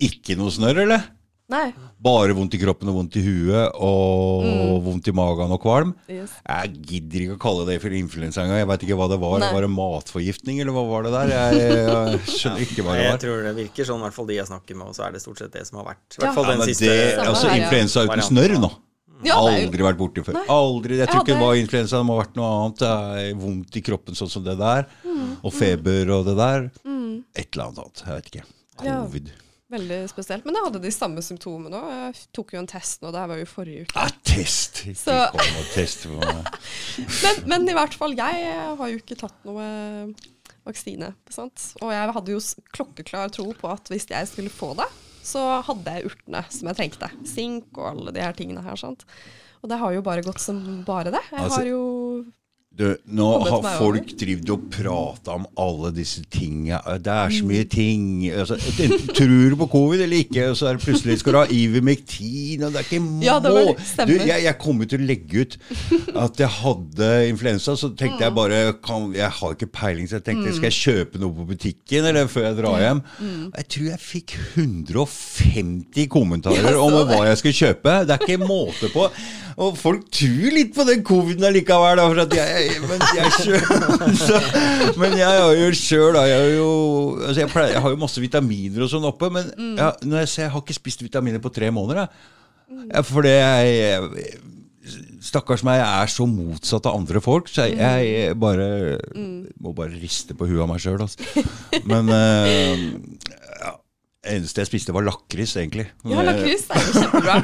Ikke 0.00 0.36
noe 0.38 0.50
snørr, 0.54 0.84
eller? 0.84 1.08
Nei. 1.48 1.72
Bare 2.04 2.34
vondt 2.36 2.52
i 2.54 2.58
kroppen 2.60 2.90
og 2.90 2.96
vondt 2.98 3.14
i 3.16 3.22
huet 3.24 3.70
og 3.80 4.42
Mm. 4.44 4.82
vondt 4.84 5.08
i 5.08 5.12
magen 5.16 5.50
og 5.50 5.62
kvalm. 5.62 5.94
Yes. 6.08 6.30
Jeg 6.46 6.72
gidder 6.84 7.20
ikke 7.24 7.36
å 7.38 7.40
kalle 7.40 7.64
det 7.66 7.80
for 7.80 7.88
influensa 7.88 8.42
engang. 8.44 8.58
Jeg 8.60 8.68
veit 8.68 8.82
ikke 8.84 8.98
hva 9.00 9.08
det 9.08 9.18
var. 9.22 9.38
Nei. 9.40 9.52
Var 9.54 9.62
det 9.64 9.70
matforgiftning, 9.72 10.60
eller 10.60 10.72
hva 10.76 10.84
var 10.90 11.02
det 11.08 11.12
der? 11.16 11.32
Jeg, 11.32 11.62
jeg 11.64 12.20
skjønner 12.28 12.60
ikke 12.66 12.82
hva 12.84 12.92
det 12.92 13.00
var. 13.00 13.16
jeg 13.16 13.20
tror 13.24 13.42
det 13.48 13.54
virker 13.56 13.88
sånn, 13.88 13.98
i 13.98 14.04
hvert 14.04 14.14
fall 14.18 14.26
de 14.28 14.34
jeg 14.36 14.46
snakker 14.46 14.76
med, 14.76 14.86
og 14.88 14.94
så 14.94 15.06
er 15.08 15.12
det 15.16 15.22
stort 15.24 15.38
sett 15.38 15.52
det 15.56 15.64
som 15.66 15.78
har 15.80 15.86
vært. 15.94 16.04
I 16.04 16.20
Ja. 16.20 16.26
hvert 16.26 16.34
fall 16.36 16.44
Ja, 16.52 16.66
siste 16.68 16.84
det, 16.84 17.18
altså 17.24 17.48
her, 17.48 17.56
ja. 17.56 17.64
Influensa 17.64 18.04
uten 18.04 18.12
varianten. 18.12 18.36
snørr 18.36 18.60
nå. 18.60 18.70
Ja, 19.24 19.34
er 19.48 19.58
jo- 19.58 19.66
Aldri 19.72 19.82
vært 19.82 19.98
borti 19.98 20.22
før. 20.22 20.36
Aldri. 20.46 20.96
Jeg 21.00 21.08
tror 21.08 21.20
ikke 21.24 21.32
det 21.34 21.40
var 21.40 21.54
influensa, 21.56 21.96
det 21.98 22.06
må 22.06 22.14
ha 22.14 22.22
vært 22.22 22.36
noe 22.36 22.50
annet. 22.54 22.76
Det 22.78 22.88
er 22.92 23.34
vondt 23.34 23.74
i 23.76 23.80
kroppen 23.80 24.14
sånn 24.14 24.30
som 24.30 24.44
det 24.44 24.58
der. 24.58 24.86
Mm. 25.02 25.36
Og 25.42 25.52
feber 25.52 26.10
og 26.12 26.24
det 26.26 26.36
der. 26.36 26.70
Et 27.34 27.48
eller 27.56 27.64
annet 27.64 27.78
annet. 27.82 28.04
Jeg 28.04 28.14
vet 28.14 28.30
ikke. 28.30 28.44
Ja. 28.84 29.06
Veldig 29.68 29.98
spesielt. 30.08 30.46
Men 30.48 30.56
jeg 30.56 30.64
hadde 30.64 30.80
de 30.80 30.90
samme 30.94 31.20
symptomene 31.24 31.76
òg. 31.76 31.88
Jeg 31.92 32.22
tok 32.38 32.54
jo 32.54 32.60
en 32.62 32.68
test 32.70 33.02
nå, 33.02 33.10
det 33.12 33.20
her 33.20 33.28
var 33.28 33.40
jo 33.42 33.48
forrige 33.50 33.82
uke. 33.84 33.96
Ja, 34.00 34.08
test! 34.24 34.80
Ikke 34.88 35.00
Så- 35.02 35.16
kom 35.34 35.58
og 35.60 35.66
test 35.74 36.06
på 36.06 36.14
meg. 36.22 36.48
Men, 37.22 37.42
men 37.52 37.68
i 37.68 37.74
hvert 37.76 37.94
fall, 37.94 38.14
jeg 38.16 38.46
har 38.80 38.88
jo 38.94 38.96
ikke 39.02 39.18
tatt 39.20 39.36
noe 39.44 39.66
vaksine. 40.68 41.12
Sant? 41.32 41.66
Og 41.82 41.92
jeg 41.92 42.14
hadde 42.16 42.32
jo 42.32 42.40
klokkeklar 42.76 43.30
tro 43.36 43.50
på 43.60 43.68
at 43.72 43.92
hvis 43.92 44.08
jeg 44.10 44.30
skulle 44.32 44.50
få 44.52 44.72
det, 44.78 44.88
så 45.28 45.42
hadde 45.66 45.92
jeg 45.98 46.08
urtene 46.08 46.40
som 46.48 46.70
jeg 46.70 46.78
trengte. 46.80 47.10
Sink 47.28 47.68
og 47.76 47.90
alle 47.92 48.14
de 48.16 48.24
her 48.24 48.32
tingene 48.38 48.64
her. 48.64 48.76
Sant? 48.80 49.04
Og 49.60 49.68
det 49.68 49.78
har 49.80 49.92
jo 49.92 50.00
bare 50.06 50.24
gått 50.24 50.40
som 50.40 50.62
bare 50.88 51.12
det. 51.12 51.20
Jeg 51.28 51.40
Altså- 51.44 51.60
har 51.60 51.66
jo 51.68 52.24
Du, 52.78 52.84
nå 53.10 53.24
har 53.42 53.64
folk 53.80 54.12
drevet 54.20 54.50
og 54.54 54.68
prata 54.70 55.32
om 55.34 55.46
alle 55.58 55.88
disse 55.96 56.20
tinga. 56.30 56.78
Det 57.02 57.10
er 57.10 57.32
så 57.34 57.46
mye 57.48 57.64
ting. 57.66 58.04
Altså, 58.30 58.54
tror 59.16 59.32
du 59.50 59.56
på 59.58 59.66
covid 59.72 60.04
eller 60.04 60.20
ikke, 60.22 60.44
og 60.52 60.56
så 60.60 60.68
er 60.70 60.78
det 60.78 60.84
plutselig 60.86 61.16
skal 61.18 61.34
du 61.34 61.38
ha 61.40 61.46
Ivermectin, 61.50 62.62
og 62.62 62.70
det 62.76 62.78
er 62.84 62.86
ikke 62.86 63.00
må. 63.02 63.18
Ja, 63.28 63.38
det 63.42 63.50
var- 63.56 64.06
du, 64.06 64.12
jeg, 64.14 64.44
jeg 64.46 64.54
kom 64.62 64.78
jo 64.84 64.86
til 64.92 65.02
å 65.02 65.08
legge 65.08 65.42
ut 65.42 65.56
at 66.22 66.38
jeg 66.44 66.52
hadde 66.60 67.10
influensa, 67.32 67.74
så 67.82 67.90
tenkte 67.98 68.22
jeg 68.28 68.36
bare 68.38 68.60
kan, 68.84 69.10
Jeg 69.18 69.30
har 69.40 69.56
ikke 69.58 69.70
peiling, 69.74 70.06
så 70.08 70.20
jeg 70.20 70.26
tenkte 70.30 70.54
skal 70.54 70.70
jeg 70.70 70.78
kjøpe 70.78 71.18
noe 71.22 71.34
på 71.34 71.48
butikken 71.50 72.06
eller 72.12 72.30
før 72.30 72.46
jeg 72.52 72.58
drar 72.62 72.78
hjem? 72.86 73.02
Jeg 73.58 73.68
tror 73.74 73.90
jeg 73.90 74.04
fikk 74.06 74.36
150 74.54 76.08
kommentarer 76.14 76.78
om 76.78 76.94
hva 77.08 77.24
jeg 77.28 77.40
skulle 77.42 77.58
kjøpe. 77.58 77.98
Det 78.08 78.16
er 78.16 78.24
ikke 78.26 78.46
måte 78.48 78.90
på. 78.94 79.08
Og 79.58 79.74
folk 79.74 80.04
tror 80.14 80.52
litt 80.54 80.70
på 80.76 80.84
den 80.86 81.00
coviden 81.06 81.42
allikevel. 81.48 81.98
For 82.04 82.20
at 82.22 82.34
jeg, 82.38 82.67
men 82.88 83.04
jeg 83.16 83.32
sjøl 83.36 83.62
Men 85.00 85.16
jeg 85.18 85.28
har 85.28 85.54
jo 85.58 85.70
sjøl 85.76 86.18
jeg, 86.18 86.58
altså 86.58 87.38
jeg, 87.42 87.50
pleier, 87.52 87.74
jeg 87.76 87.84
har 87.84 87.94
jo 87.94 88.00
masse 88.00 88.22
vitaminer 88.22 88.84
og 88.86 88.92
sånn 88.92 89.08
oppe, 89.08 89.30
men 89.34 89.48
jeg, 89.78 90.08
når 90.08 90.22
jeg, 90.24 90.30
ser, 90.34 90.46
jeg 90.46 90.54
har 90.54 90.64
ikke 90.64 90.78
spist 90.78 91.04
vitaminer 91.04 91.42
på 91.42 91.52
tre 91.54 91.72
måneder. 91.74 92.06
Jeg. 92.06 93.04
Fordi 93.08 93.34
jeg 93.34 94.38
Stakkars 95.20 95.60
meg, 95.66 95.80
jeg 95.80 96.02
er 96.04 96.10
så 96.12 96.24
motsatt 96.30 96.86
av 96.88 96.96
andre 96.96 97.20
folk, 97.20 97.50
så 97.50 97.66
jeg, 97.66 97.76
jeg 97.76 98.36
bare 98.40 98.96
må 99.60 99.74
bare 99.76 99.98
riste 99.98 100.36
på 100.38 100.46
huet 100.48 100.62
av 100.64 100.70
meg 100.70 100.80
sjøl. 100.80 101.02
Altså. 101.04 101.44
Men 101.90 102.08
det 102.08 103.17
eneste 104.34 104.60
jeg 104.62 104.68
spiste, 104.70 104.92
var 104.94 105.04
lakris, 105.06 105.52
egentlig. 105.60 105.86
Ja, 106.08 106.18
lakris 106.26 106.62
er 106.70 106.76
jo 106.84 106.90
kjempebra. 106.98 107.34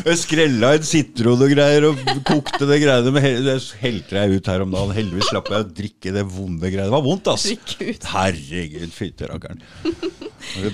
Jeg 0.00 0.16
skrella 0.16 0.70
en 0.76 0.84
sitron 0.86 1.42
og 1.44 1.50
greier 1.52 1.84
og 1.90 1.96
kokte 2.26 2.64
det 2.68 2.78
greiene 2.82 3.10
med 3.12 3.22
Det 3.44 3.56
helte 3.82 4.16
jeg 4.16 4.30
ut 4.38 4.46
her 4.48 4.60
om 4.64 4.70
dagen. 4.72 4.94
Heldigvis 4.96 5.28
slapp 5.28 5.48
jeg 5.52 5.60
å 5.66 5.72
drikke 5.80 6.10
det 6.14 6.24
vonde 6.24 6.70
greiene. 6.72 6.88
Det 6.88 6.94
var 6.94 7.04
vondt, 7.04 7.26
ass. 7.32 7.44
Herregud, 8.14 8.92
fytterakkeren. 8.96 9.60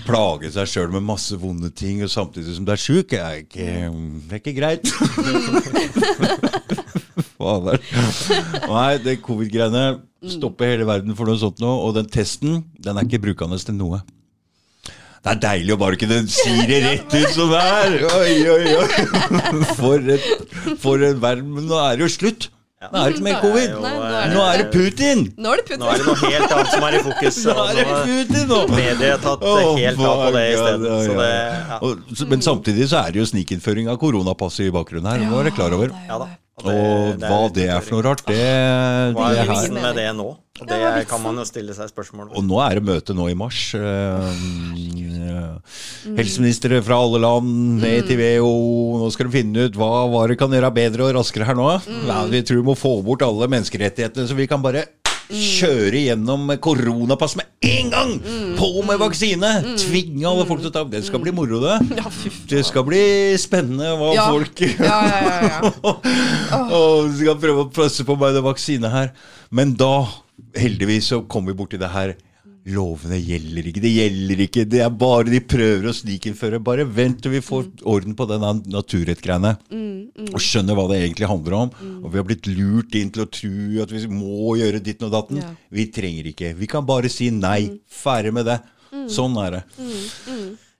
Plage 0.06 0.48
seg 0.54 0.66
sjøl 0.70 0.90
med 0.94 1.02
masse 1.08 1.34
vonde 1.40 1.70
ting 1.74 2.04
og 2.06 2.10
samtidig 2.12 2.54
som 2.56 2.64
du 2.68 2.72
er 2.74 2.80
sjuk, 2.80 3.12
er 3.18 3.42
det 3.50 4.30
er 4.30 4.40
ikke 4.40 4.56
greit. 4.56 4.84
Fader. 7.36 7.80
Nei, 8.68 8.90
det 9.04 9.20
covid-greiene 9.24 9.86
stopper 10.36 10.74
hele 10.74 10.88
verden 10.88 11.16
for 11.16 11.28
noe 11.28 11.40
sånt 11.40 11.62
nå. 11.62 11.72
Og 11.86 11.94
den 11.96 12.10
testen, 12.12 12.62
den 12.82 12.98
er 12.98 13.08
ikke 13.08 13.22
brukende 13.28 13.58
til 13.62 13.78
noe. 13.78 14.02
Det 15.26 15.32
er 15.32 15.38
deilig 15.42 15.72
å 15.74 15.78
bare 15.80 15.98
kunne 15.98 16.20
si 16.30 16.52
det 16.68 16.82
rett 16.84 17.14
ut 17.16 17.32
som 17.34 17.48
det 17.50 17.62
er. 17.62 17.96
Oi, 18.14 18.34
oi, 18.46 18.74
oi. 18.78 19.64
For, 19.74 20.12
et, 20.14 20.28
for 20.78 21.02
en 21.02 21.18
verden. 21.22 21.48
Men 21.56 21.66
nå 21.66 21.80
er 21.82 21.98
det 21.98 22.06
jo 22.06 22.12
slutt. 22.14 22.46
Nå 22.76 23.00
er 23.00 23.10
det 23.10 23.16
ikke 23.16 23.24
mer 23.24 23.40
covid. 23.42 23.74
Nei, 23.82 23.90
nå 23.96 24.04
eh, 24.04 24.16
er 24.20 24.32
Nå 24.36 24.44
er 24.46 24.60
det 24.60 24.66
Putin. 24.70 25.24
Nå 25.40 25.50
er 25.56 25.62
det 25.62 25.66
Putin. 25.66 25.82
Nå 25.82 25.90
er 25.90 25.98
det 25.98 26.06
noe 26.06 26.30
helt 26.30 26.54
annet 26.54 26.72
som 26.76 26.86
er 26.86 26.96
i 26.98 27.02
fokus. 27.08 27.38
Nå 27.48 27.56
er 27.64 27.78
det 27.80 27.86
Putin 27.90 28.50
nå. 28.52 28.62
Mediet 28.70 29.06
har 29.10 29.22
tatt 29.24 29.46
helt 29.80 30.02
av 30.06 30.22
på 30.22 30.32
det 30.36 30.46
isteden. 30.52 31.22
ja, 31.26 32.26
men 32.36 32.46
samtidig 32.52 32.90
så 32.92 33.02
er 33.02 33.16
det 33.16 33.24
jo 33.24 33.30
snikinnføring 33.32 33.90
av 33.90 33.98
koronapasset 34.02 34.68
i 34.68 34.74
bakgrunnen 34.78 35.10
her. 35.10 35.26
Nå 35.26 35.40
er 35.40 35.50
det 35.50 35.56
klar 35.58 35.74
over. 35.74 35.90
er 35.90 36.12
Ja 36.12 36.22
da. 36.22 36.30
Og, 36.56 36.64
det- 36.64 36.72
Og 36.72 37.18
det 37.20 37.28
hva 37.28 37.38
er 37.44 37.50
det 37.52 37.68
er 37.68 37.80
for 37.84 37.92
noe 37.96 38.02
rart, 38.06 38.22
det, 38.26 38.36
Hva 39.14 39.26
er 39.36 39.44
vitsen 39.50 39.74
med 39.76 39.94
det 39.98 40.06
nå? 40.16 40.28
Det 40.56 40.78
hva 40.80 41.04
kan 41.04 41.20
man 41.20 41.36
jo 41.36 41.44
stille 41.44 41.74
seg 41.76 41.90
spørsmål 41.92 42.30
Og 42.32 42.44
nå 42.48 42.56
er 42.64 42.78
det 42.78 42.82
møte 42.88 43.12
nå 43.12 43.26
i 43.28 43.34
mars. 43.36 43.74
Eh, 43.74 44.32
Helseministre 46.16 46.80
fra 46.86 46.96
alle 47.02 47.20
land, 47.20 47.50
ned 47.82 48.06
til 48.08 48.16
WHO. 48.20 48.98
Nå 49.02 49.10
skal 49.12 49.28
de 49.28 49.34
finne 49.36 49.66
ut 49.68 49.76
hva 49.76 50.26
det 50.30 50.38
kan 50.40 50.48
gjøre 50.54 50.72
bedre 50.72 51.10
og 51.10 51.14
raskere 51.18 51.44
her 51.44 51.58
nå. 51.58 51.68
Ja, 52.08 52.22
vi 52.30 52.40
tror 52.42 52.62
vi 52.62 52.68
må 52.70 52.76
få 52.78 53.02
bort 53.04 53.20
alle 53.26 53.48
menneskerettighetene, 53.52 54.26
så 54.30 54.34
vi 54.38 54.46
kan 54.48 54.62
bare 54.64 54.86
kjøre 55.30 56.04
gjennom 56.06 56.50
koronapass 56.62 57.36
med 57.38 57.46
en 57.66 57.90
gang! 57.90 58.12
På 58.58 58.68
med 58.86 59.00
vaksine! 59.00 59.50
Tvinge 59.80 60.26
alle 60.28 60.44
folk 60.48 60.62
til 60.62 60.70
å 60.70 60.74
ta 60.74 60.84
Det 60.90 61.02
skal 61.06 61.22
bli 61.22 61.32
moro, 61.34 61.60
det. 61.64 61.78
Ja. 61.98 62.10
Det 62.50 62.62
skal 62.68 62.84
bli 62.86 63.00
spennende 63.40 63.94
hva 63.98 64.12
Ja. 64.14 64.28
folk 64.30 64.62
Ja, 64.66 65.00
ja, 65.08 65.18
ja, 65.24 65.40
ja. 65.48 66.60
Og 66.68 67.10
skal 67.18 67.40
prøve 67.42 67.66
å 67.66 67.72
presse 67.72 68.06
på 68.06 68.18
meg 68.20 68.36
den 68.36 68.46
vaksine 68.46 68.92
her. 68.92 69.12
Men 69.50 69.74
da, 69.78 70.06
heldigvis, 70.56 71.10
så 71.12 71.22
kom 71.28 71.46
vi 71.48 71.56
borti 71.56 71.80
det 71.80 71.90
her. 71.94 72.14
Lovene 72.66 73.20
gjelder 73.22 73.68
ikke, 73.70 73.82
det 73.84 73.92
gjelder 73.94 74.40
ikke. 74.42 74.64
Det 74.66 74.80
er 74.82 74.90
bare 74.90 75.30
de 75.30 75.38
prøver 75.38 75.86
å 75.86 75.94
snikinnføre. 75.94 76.58
Bare 76.66 76.86
vent 76.88 77.20
til 77.22 77.36
vi 77.36 77.42
får 77.44 77.68
orden 77.86 78.16
på 78.18 78.26
den 78.26 78.42
naturrettgreiene. 78.72 79.52
Og 80.32 80.42
skjønner 80.42 80.74
hva 80.74 80.88
det 80.90 80.98
egentlig 81.04 81.30
handler 81.30 81.58
om. 81.60 81.72
Og 82.02 82.10
vi 82.10 82.18
har 82.18 82.26
blitt 82.26 82.50
lurt 82.50 82.98
inn 82.98 83.12
til 83.14 83.22
å 83.22 83.30
tro 83.30 83.82
at 83.84 83.94
vi 83.94 84.02
må 84.10 84.56
gjøre 84.58 84.82
ditten 84.82 85.06
og 85.06 85.14
datten. 85.14 85.42
Ja. 85.44 85.54
Vi 85.78 85.86
trenger 85.94 86.32
ikke. 86.32 86.54
Vi 86.58 86.70
kan 86.70 86.86
bare 86.88 87.12
si 87.12 87.30
nei. 87.30 87.78
Ferdig 87.86 88.34
med 88.34 88.50
det. 88.50 88.60
Sånn 89.14 89.38
er 89.44 89.60
det. 89.60 89.64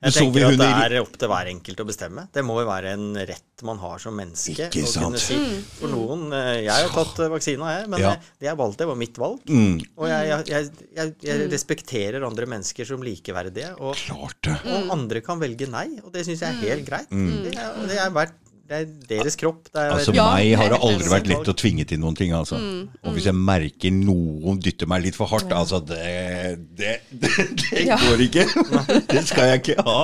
Jeg 0.04 0.12
Så 0.12 0.20
tenker 0.20 0.44
at 0.44 0.58
det 0.60 0.66
er 0.68 0.94
opp 1.00 1.14
til 1.16 1.30
hver 1.32 1.48
enkelt 1.48 1.78
å 1.80 1.84
bestemme. 1.88 2.26
Det 2.34 2.42
må 2.44 2.58
jo 2.60 2.66
være 2.68 2.90
en 2.92 3.06
rett 3.16 3.62
man 3.64 3.78
har 3.80 3.96
som 4.02 4.12
menneske. 4.14 4.66
Ikke 4.68 4.82
å 4.84 4.90
sant? 4.90 5.06
kunne 5.06 5.20
si. 5.22 5.38
For 5.78 5.88
noen 5.88 6.26
eh, 6.36 6.66
Jeg 6.66 6.84
har 6.84 6.92
tatt 6.92 7.22
eh, 7.24 7.30
vaksina, 7.32 7.70
jeg, 7.78 7.86
men 7.94 8.02
Ja. 8.04 8.10
eh, 8.12 8.26
det 8.44 8.50
jeg 8.50 8.58
valgte, 8.60 8.86
var 8.90 8.98
mitt 9.00 9.16
valg. 9.16 9.40
Mm, 9.48 9.80
Og 9.96 10.10
jeg, 10.12 10.28
jeg, 10.28 10.44
jeg, 10.52 10.90
jeg, 10.98 11.14
jeg 11.24 11.48
respekterer 11.54 12.26
andre 12.28 12.48
mennesker 12.52 12.84
som 12.92 13.00
likeverdige. 13.08 13.72
Og, 13.80 13.96
klart 14.04 14.36
det. 14.44 14.58
og 14.68 14.92
andre 14.98 15.24
kan 15.24 15.40
velge 15.40 15.70
nei, 15.72 15.86
og 16.04 16.12
det 16.12 16.26
syns 16.28 16.44
jeg 16.44 16.52
er 16.52 16.60
helt 16.76 16.86
greit. 16.92 17.08
Mm. 17.08 17.32
Det, 17.48 17.54
er, 17.56 17.80
det, 17.88 17.96
er 18.04 18.12
verdt, 18.20 18.36
det 18.68 18.76
er 18.78 18.86
deres 19.08 19.36
kropp. 19.38 19.68
Det 19.72 19.80
er, 19.82 19.90
Altså 19.96 20.12
Ja, 20.16 20.24
Meg 20.34 20.56
har 20.58 20.68
det 20.72 20.78
aldri 20.82 21.08
vært 21.12 21.28
lett 21.30 21.48
å 21.52 21.54
tvinge 21.56 21.84
til 21.86 22.00
noen 22.02 22.16
ting. 22.18 22.32
altså. 22.36 22.56
Og 23.04 23.12
hvis 23.16 23.26
jeg 23.28 23.34
merker 23.38 23.92
noen 23.94 24.58
dytter 24.62 24.86
meg 24.90 25.02
litt 25.06 25.16
for 25.18 25.26
hardt, 25.30 25.52
altså 25.54 25.80
Det, 25.86 26.58
det, 26.78 26.96
det, 27.10 27.30
det 27.70 27.86
Ja. 27.86 27.96
går 28.02 28.24
ikke. 28.26 28.46
Det 29.14 29.22
skal 29.28 29.52
jeg 29.54 29.62
ikke 29.62 29.82
ha. 29.86 30.00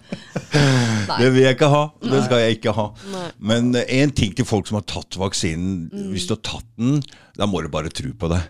Det 1.20 1.28
vil 1.34 1.42
jeg 1.44 1.54
ikke 1.56 1.68
ha. 1.70 1.82
Det 2.02 2.20
skal 2.26 2.40
jeg 2.44 2.56
ikke 2.58 2.72
ha. 2.76 2.86
Nei. 3.12 3.26
Men 3.50 3.72
én 3.82 4.12
ting 4.16 4.32
til 4.36 4.46
folk 4.48 4.66
som 4.70 4.78
har 4.80 4.86
tatt 4.90 5.18
vaksinen. 5.20 5.88
Hvis 6.12 6.26
du 6.30 6.34
har 6.36 6.42
tatt 6.46 6.66
den, 6.78 7.00
da 7.38 7.46
må 7.50 7.62
du 7.64 7.68
bare 7.72 7.90
tro 7.92 8.10
på 8.18 8.30
det. 8.32 8.40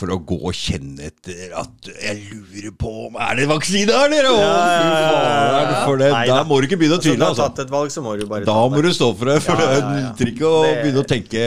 For 0.00 0.12
å 0.14 0.18
gå 0.24 0.38
og 0.48 0.54
kjenne 0.56 1.08
etter 1.10 1.52
at 1.58 1.88
Jeg 2.02 2.22
lurer 2.32 2.72
på 2.80 2.92
om 3.08 3.16
Er 3.20 3.36
det 3.40 3.46
vaksine 3.50 3.92
her, 3.92 4.08
dere? 4.12 4.32
Ja, 4.32 4.48
ja, 4.48 5.62
ja, 5.68 5.84
for 5.86 6.00
det, 6.00 6.10
Nei 6.14 6.26
Da 6.30 6.38
da. 6.40 6.44
må 6.48 6.60
du 6.62 6.66
ikke 6.68 6.78
begynne 6.80 6.96
å 6.96 7.00
Altså, 7.02 7.12
tvile. 7.12 7.28
altså. 7.28 7.68
valg, 7.76 7.90
så 7.94 8.02
må 8.04 8.16
du 8.20 8.26
bare 8.30 8.46
Da 8.48 8.56
må 8.68 8.80
det. 8.80 8.90
du 8.90 8.96
stå 8.96 9.10
for 9.18 9.32
det. 9.32 9.38
For 9.44 9.60
ja. 9.60 10.12
trenger 10.16 10.32
ikke 10.34 10.52
å 10.52 10.62
begynne 10.82 11.02
å 11.04 11.08
tenke 11.08 11.46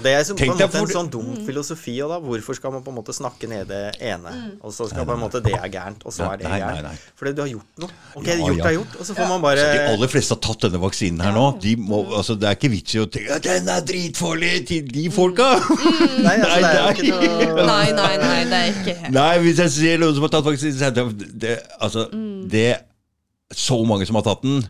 Og 0.00 0.04
det 0.06 0.12
er 0.16 0.22
som, 0.24 0.38
på 0.38 0.46
en 0.48 0.56
måte 0.56 0.78
en 0.80 0.86
sånn 0.88 1.08
dum 1.12 1.30
filosofi. 1.44 1.98
òg, 2.00 2.08
da, 2.14 2.18
hvorfor 2.24 2.56
skal 2.56 2.72
man 2.72 2.84
på 2.86 2.92
en 2.94 2.96
måte 2.96 3.12
snakke 3.12 3.48
ned 3.50 3.68
det 3.68 3.80
ene, 4.00 4.32
og 4.64 4.72
så 4.72 4.88
skal 4.88 5.04
på 5.04 5.12
en 5.12 5.20
måte 5.20 5.42
det 5.44 5.52
er 5.58 5.68
gærent, 5.68 6.06
og 6.08 6.14
så 6.16 6.30
er 6.30 6.40
det 6.40 6.48
Nei, 6.48 6.56
nei, 6.56 6.60
gærent? 6.64 6.88
nei. 6.88 7.12
Fordi 7.20 7.32
du 7.36 7.42
har 7.44 7.50
gjort 7.52 7.84
noe. 7.84 7.90
Ok, 8.16 8.26
Ja, 8.30 8.36
gjort 8.40 8.56
ja. 8.62 8.64
er 8.70 8.76
gjort, 8.78 8.96
og 8.96 9.06
så 9.10 9.16
får 9.18 9.28
man 9.34 9.44
bare 9.44 9.66
De 9.76 9.84
aller 9.92 10.12
fleste 10.14 10.36
har 10.36 10.42
tatt 10.48 10.64
denne 10.66 10.80
vaksinen 10.80 11.20
her 11.26 11.36
nå. 11.36 11.44
De 11.60 11.76
må, 11.76 12.00
altså, 12.16 12.38
det 12.40 12.48
er 12.48 12.56
ikke 12.56 12.72
vits 12.72 12.96
i 12.96 13.02
å 13.04 13.06
tenke 13.12 13.36
at 13.36 13.44
den 13.50 13.68
er 13.76 13.84
dritfarlig 13.92 14.52
til 14.72 14.88
de 14.88 15.06
folka! 15.12 15.50
Nei, 16.26 16.36
altså, 16.40 16.74
er 16.80 16.94
ikke 16.96 17.10
noe 17.12 17.66
Nei, 17.68 17.86
nei, 18.00 18.12
nei, 18.24 18.38
det 18.50 18.60
er 18.64 18.70
ikke 18.72 18.96
helt 19.04 19.14
Nei, 19.20 19.32
hvis 19.44 19.60
jeg 19.66 19.74
ser 19.76 20.00
noen 20.02 20.16
som 20.16 20.24
har 20.26 20.32
tatt 20.38 20.46
vaksinen, 20.48 20.78
så 20.80 20.88
er 20.88 20.96
det, 20.96 21.30
det 21.44 21.58
Altså, 21.80 22.06
det 22.50 22.68
Så 23.50 23.80
mange 23.82 24.06
som 24.06 24.14
har 24.14 24.22
tatt 24.22 24.44
den, 24.44 24.60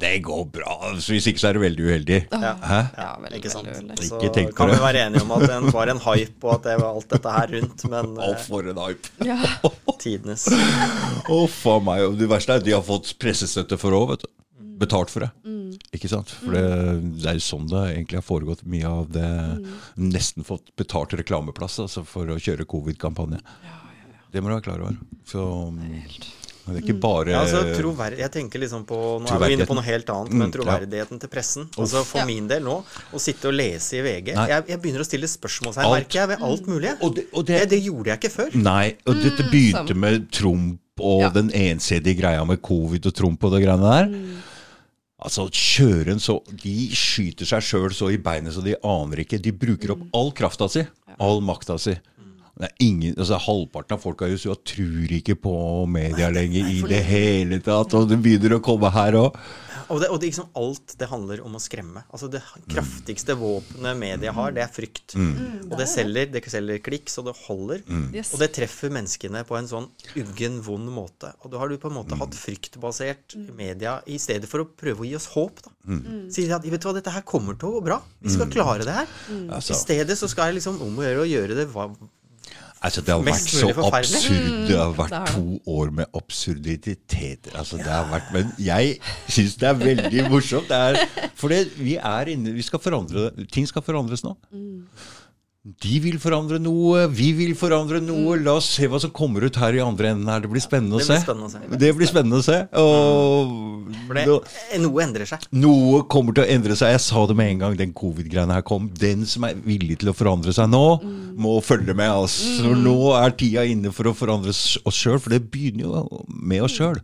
det 0.00 0.18
går 0.26 0.42
bra. 0.52 0.74
Så 1.00 1.14
hvis 1.14 1.28
ikke, 1.30 1.40
så 1.40 1.48
er 1.50 1.56
det 1.56 1.62
veldig 1.62 1.84
uheldig. 1.86 2.18
Ja. 2.34 2.50
Ja, 2.98 3.06
veldig, 3.22 3.38
Ikke 3.38 3.52
sant? 3.52 3.70
veldig, 3.70 3.86
veldig. 3.94 4.08
Så 4.10 4.18
Ikke 4.26 4.42
kan 4.58 4.68
det. 4.68 4.74
vi 4.76 4.82
være 4.84 5.04
enige 5.06 5.22
om 5.24 5.32
at 5.38 5.44
det 5.48 5.72
var 5.72 5.92
en 5.94 6.02
hype, 6.04 6.36
og 6.44 6.52
at 6.58 6.66
det 6.68 6.74
var 6.82 6.90
alt 6.98 7.08
dette 7.14 7.32
her 7.36 7.54
rundt, 7.56 7.84
men 7.94 8.10
Å, 8.20 8.28
eh, 8.34 8.42
for 8.44 8.68
en 8.68 8.82
hype. 8.84 9.14
Ja. 9.24 9.38
tidenes 10.04 10.46
Å, 10.52 11.38
faen 11.52 11.84
meg. 11.88 12.04
Og 12.10 12.20
det 12.20 12.28
verste 12.28 12.54
er 12.58 12.60
at 12.62 12.68
de 12.68 12.76
har 12.76 12.84
fått 12.84 13.14
pressestøtte 13.20 13.80
for 13.80 13.96
òg, 13.96 14.12
vet 14.14 14.26
du. 14.26 14.30
Betalt 14.80 15.12
for 15.12 15.24
det. 15.26 15.30
Ikke 15.96 16.08
sant? 16.08 16.30
For 16.40 16.54
det, 16.56 16.62
det 17.20 17.28
er 17.28 17.36
jo 17.36 17.44
sånn 17.44 17.66
det 17.68 17.82
egentlig 17.94 18.16
har 18.20 18.24
foregått 18.24 18.62
mye 18.68 18.88
av 18.88 19.08
det. 19.12 19.26
Nesten 20.00 20.44
fått 20.48 20.70
betalt 20.80 21.12
reklameplass 21.20 21.80
altså, 21.84 22.04
for 22.08 22.28
å 22.32 22.38
kjøre 22.40 22.64
covid-kampanje. 22.68 23.40
Ja, 23.64 23.80
Det 24.32 24.40
må 24.40 24.48
du 24.52 24.54
være 24.58 24.64
klar 24.68 24.84
over. 24.84 24.96
Så 25.28 25.42
det 25.76 25.88
er 25.90 26.30
ikke 26.68 26.94
bare 27.00 27.30
ja, 27.32 27.40
altså, 27.40 28.16
Jeg 28.18 28.30
tenker 28.30 28.60
liksom 28.60 28.84
på 28.86 29.20
Nå 29.22 29.26
er 29.34 29.38
vi 29.48 29.54
inne 29.56 29.66
på 29.66 29.74
noe 29.74 29.82
helt 29.84 30.06
annet, 30.12 30.30
Mm, 30.32 30.38
men 30.38 30.52
troverdigheten 30.52 31.20
til 31.20 31.28
pressen. 31.28 31.68
Altså 31.76 32.04
For 32.04 32.18
Ja. 32.20 32.24
min 32.26 32.46
del 32.48 32.62
nå, 32.62 32.84
å 33.12 33.18
sitte 33.18 33.48
og 33.48 33.54
lese 33.54 33.96
i 33.98 34.02
VG 34.02 34.34
jeg, 34.34 34.64
jeg 34.68 34.80
begynner 34.82 35.00
å 35.00 35.08
stille 35.08 35.26
spørsmål 35.26 35.74
her, 35.76 35.90
merker 35.90 36.20
jeg, 36.20 36.28
ved 36.28 36.42
alt 36.42 36.66
mulig. 36.66 36.92
Og 37.02 37.14
det, 37.16 37.26
og 37.32 37.46
Det, 37.46 37.60
det, 37.60 37.70
det 37.70 37.82
gjorde 37.84 38.06
jeg 38.12 38.18
ikke 38.20 38.30
før. 38.36 38.54
Nei, 38.54 38.96
og 39.06 39.14
dette 39.22 39.50
begynte 39.50 39.94
med 39.96 40.30
Trump 40.30 40.78
og 41.00 41.20
Ja. 41.22 41.28
den 41.30 41.50
ensidige 41.50 42.18
greia 42.20 42.44
med 42.46 42.60
covid 42.62 43.06
og 43.06 43.14
Trump 43.14 43.42
og 43.44 43.52
det 43.52 43.62
greiene 43.64 43.90
der. 43.90 44.42
Altså, 45.20 45.48
kjøren 45.52 46.16
så 46.22 46.38
De 46.62 46.88
skyter 46.96 47.44
seg 47.44 47.60
sjøl 47.62 47.90
så 47.92 48.08
i 48.12 48.16
beinet 48.16 48.54
så 48.54 48.62
de 48.64 48.74
aner 48.82 49.20
ikke. 49.24 49.40
De 49.42 49.52
bruker 49.52 49.90
opp 49.92 50.00
all 50.16 50.30
krafta 50.32 50.68
si. 50.72 50.86
All 51.20 51.40
makta 51.44 51.78
si. 51.78 51.92
Det 52.60 52.68
er 52.68 52.84
ingen, 52.84 53.14
altså 53.16 53.38
Halvparten 53.40 53.96
av 53.96 54.02
folka 54.02 54.28
i 54.28 54.36
USA 54.36 54.52
tror 54.52 55.16
ikke 55.16 55.38
på 55.40 55.54
media 55.88 56.28
lenger 56.32 56.68
i 56.68 56.82
det 56.84 57.00
hele 57.08 57.60
tatt. 57.64 57.96
Og 57.96 58.08
det 58.10 58.20
begynner 58.20 58.58
å 58.58 58.64
komme 58.64 58.92
her 58.92 59.16
òg. 59.16 59.38
Og, 59.90 59.98
det, 59.98 60.06
og 60.12 60.20
det, 60.20 60.28
liksom 60.28 60.50
alt 60.54 60.92
det 61.00 61.08
handler 61.10 61.40
om 61.42 61.56
å 61.58 61.60
skremme. 61.62 62.04
Altså 62.14 62.28
Det 62.30 62.42
kraftigste 62.70 63.34
våpenet 63.40 63.98
media 63.98 64.34
har, 64.36 64.52
det 64.54 64.62
er 64.62 64.70
frykt. 64.70 65.16
Og 65.16 65.74
det 65.80 65.88
selger, 65.90 66.28
det 66.30 66.44
selger 66.52 66.82
klikk 66.84 67.10
så 67.10 67.24
det 67.26 67.34
holder. 67.46 67.82
Yes. 68.14 68.30
Og 68.36 68.44
det 68.44 68.52
treffer 68.54 68.92
menneskene 68.94 69.42
på 69.48 69.56
en 69.58 69.70
sånn 69.70 69.88
uggen, 70.20 70.60
vond 70.62 70.92
måte. 70.94 71.32
Og 71.42 71.50
da 71.50 71.64
har 71.64 71.72
du 71.72 71.80
på 71.80 71.90
en 71.90 71.96
måte 71.96 72.20
hatt 72.20 72.38
fryktbasert 72.38 73.34
media 73.56 73.96
i 74.06 74.20
stedet 74.22 74.46
for 74.50 74.62
å 74.62 74.68
prøve 74.68 75.02
å 75.02 75.10
gi 75.10 75.16
oss 75.18 75.30
håp. 75.32 75.64
da. 75.64 75.74
Sier 76.30 76.54
at 76.54 76.68
vet 76.68 76.78
du 76.78 76.86
hva, 76.86 76.94
dette 77.00 77.16
her 77.16 77.26
kommer 77.26 77.58
til 77.58 77.72
å 77.72 77.80
gå 77.80 77.84
bra. 77.90 77.98
Vi 78.22 78.36
skal 78.36 78.52
klare 78.52 78.86
det 78.86 79.00
her. 79.00 79.18
I 79.58 79.80
stedet 79.80 80.20
så 80.20 80.30
skal 80.30 80.52
jeg 80.52 80.60
liksom 80.60 80.78
om 80.86 81.02
å 81.02 81.08
gjøre 81.08 81.24
å 81.24 81.30
gjøre 81.32 81.58
det 81.58 81.70
hva, 81.74 81.88
Altså, 82.80 83.02
det 83.04 83.12
har 83.12 83.20
vært 83.20 83.50
så 83.52 83.68
absurd. 83.90 84.46
Det 84.68 84.76
har 84.78 84.92
vært 84.96 85.12
det 85.12 85.18
har 85.20 85.32
to 85.34 85.58
år 85.68 85.90
med 85.98 86.16
absurditeter. 86.16 87.52
Altså, 87.52 87.76
det 87.76 87.90
har 87.92 88.06
vært, 88.08 88.30
men 88.32 88.54
jeg 88.58 88.94
syns 89.28 89.58
det 89.60 89.68
er 89.68 89.76
veldig 89.82 90.24
morsomt. 90.32 90.70
Det 90.72 91.28
for 91.36 91.52
vi 91.76 91.96
er 91.96 92.30
inne 92.32 92.52
Vi 92.56 92.64
skal 92.64 92.80
forandre 92.82 93.30
Ting 93.52 93.68
skal 93.68 93.84
forandres 93.84 94.24
nå. 94.24 94.34
De 95.60 95.98
vil 96.00 96.14
forandre 96.16 96.56
noe, 96.56 97.02
vi 97.12 97.34
vil 97.36 97.50
forandre 97.58 97.98
noe. 98.00 98.38
La 98.40 98.54
oss 98.56 98.64
se 98.78 98.86
hva 98.88 98.96
som 99.02 99.10
kommer 99.12 99.44
ut 99.44 99.58
her 99.60 99.76
i 99.76 99.82
andre 99.84 100.08
enden 100.14 100.30
her. 100.32 100.40
Det 100.40 100.48
blir 100.48 100.62
spennende 100.64 100.96
å 100.96 101.02
Det 101.02 101.04
se. 101.04 101.18
blir 101.18 101.26
spennende 101.26 101.44
å 101.44 101.52
se. 101.52 101.78
Det 101.82 101.90
blir 101.98 102.08
spennende 102.08 102.38
å 102.40 102.46
se. 102.46 102.56
Og 102.80 103.92
For 104.06 104.14
det, 104.16 104.80
noe 104.80 105.02
endrer 105.04 105.28
seg. 105.28 105.44
noe 105.52 106.00
kommer 106.08 106.32
til 106.32 106.46
å 106.46 106.48
endre 106.56 106.72
seg. 106.80 106.94
Jeg 106.96 107.04
sa 107.04 107.26
det 107.28 107.36
med 107.36 107.50
en 107.52 107.58
gang 107.66 107.76
den 107.76 107.92
covid-greiene 107.92 108.56
her 108.56 108.62
kom. 108.64 108.88
Den 108.88 109.26
som 109.28 109.44
er 109.44 109.60
villig 109.60 109.98
til 110.00 110.08
å 110.08 110.16
forandre 110.16 110.54
seg 110.56 110.70
nå, 110.72 110.82
må 111.36 111.58
følge 111.60 111.92
med. 111.94 112.08
Altså. 112.08 112.56
Så 112.64 112.72
nå 112.80 112.96
er 113.20 113.36
tida 113.36 113.66
inne 113.68 113.92
for 113.92 114.08
å 114.08 114.16
forandre 114.16 114.48
oss 114.56 114.78
sjøl, 114.96 115.20
for 115.20 115.28
det 115.36 115.44
begynner 115.52 115.84
jo 115.84 116.24
med 116.40 116.62
oss 116.64 116.78
sjøl. 116.80 117.02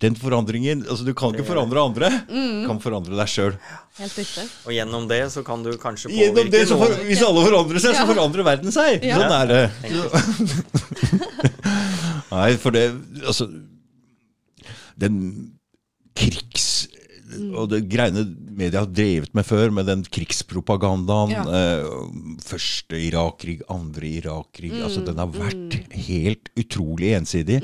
Den 0.00 0.14
forandringen 0.16 0.86
Altså, 0.88 1.04
du 1.04 1.12
kan 1.16 1.34
ikke 1.34 1.44
forandre 1.48 1.82
andre, 1.84 2.08
kan 2.66 2.78
forandre 2.80 3.18
deg 3.18 3.28
sjøl. 3.28 3.56
Og 4.00 4.72
gjennom 4.72 5.08
det 5.10 5.20
så 5.34 5.42
kan 5.44 5.64
du 5.66 5.74
kanskje 5.80 6.08
Gjennom 6.14 6.48
det, 6.48 6.62
påvirke 6.64 6.70
så 6.70 6.78
for, 6.80 6.94
noen. 6.94 7.06
hvis 7.10 7.24
alle 7.26 7.44
forandrer 7.48 7.84
seg, 7.84 7.98
så 7.98 8.06
forandrer 8.08 8.46
verden 8.48 8.72
seg. 8.74 9.04
Ja. 9.04 9.20
Sånn 9.20 9.34
er 9.36 9.46
det. 9.50 9.62
Nei, 12.34 12.48
for 12.62 12.74
det 12.76 12.86
Altså 13.26 13.50
Den 15.00 15.16
krigs... 16.16 16.69
Og 17.54 17.68
det 17.70 17.82
greiene 17.90 18.24
media 18.58 18.80
har 18.82 18.90
drevet 18.90 19.32
med 19.36 19.46
før, 19.46 19.70
med 19.74 19.86
den 19.86 20.02
krigspropagandaen. 20.02 21.30
Ja. 21.34 21.44
Eh, 21.44 21.86
første 22.44 22.98
Irak-krig, 22.98 23.62
andre 23.70 24.10
Irak-krig. 24.20 24.72
altså 24.82 25.04
Den 25.06 25.18
har 25.22 25.30
vært 25.34 25.76
helt 26.08 26.50
utrolig 26.58 27.14
ensidig. 27.18 27.60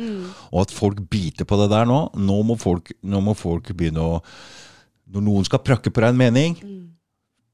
Og 0.52 0.62
at 0.66 0.74
folk 0.74 1.00
biter 1.10 1.44
på 1.48 1.58
det 1.62 1.70
der 1.72 1.84
nå 1.88 2.10
Nå 2.16 2.42
må 2.46 2.56
folk, 2.58 2.92
nå 3.02 3.20
må 3.24 3.34
folk 3.36 3.72
begynne 3.76 4.02
å 4.02 4.22
Når 5.10 5.22
noen 5.22 5.44
skal 5.46 5.62
prakke 5.62 5.90
på 5.90 6.02
deg 6.02 6.10
en 6.14 6.18
mening, 6.18 6.56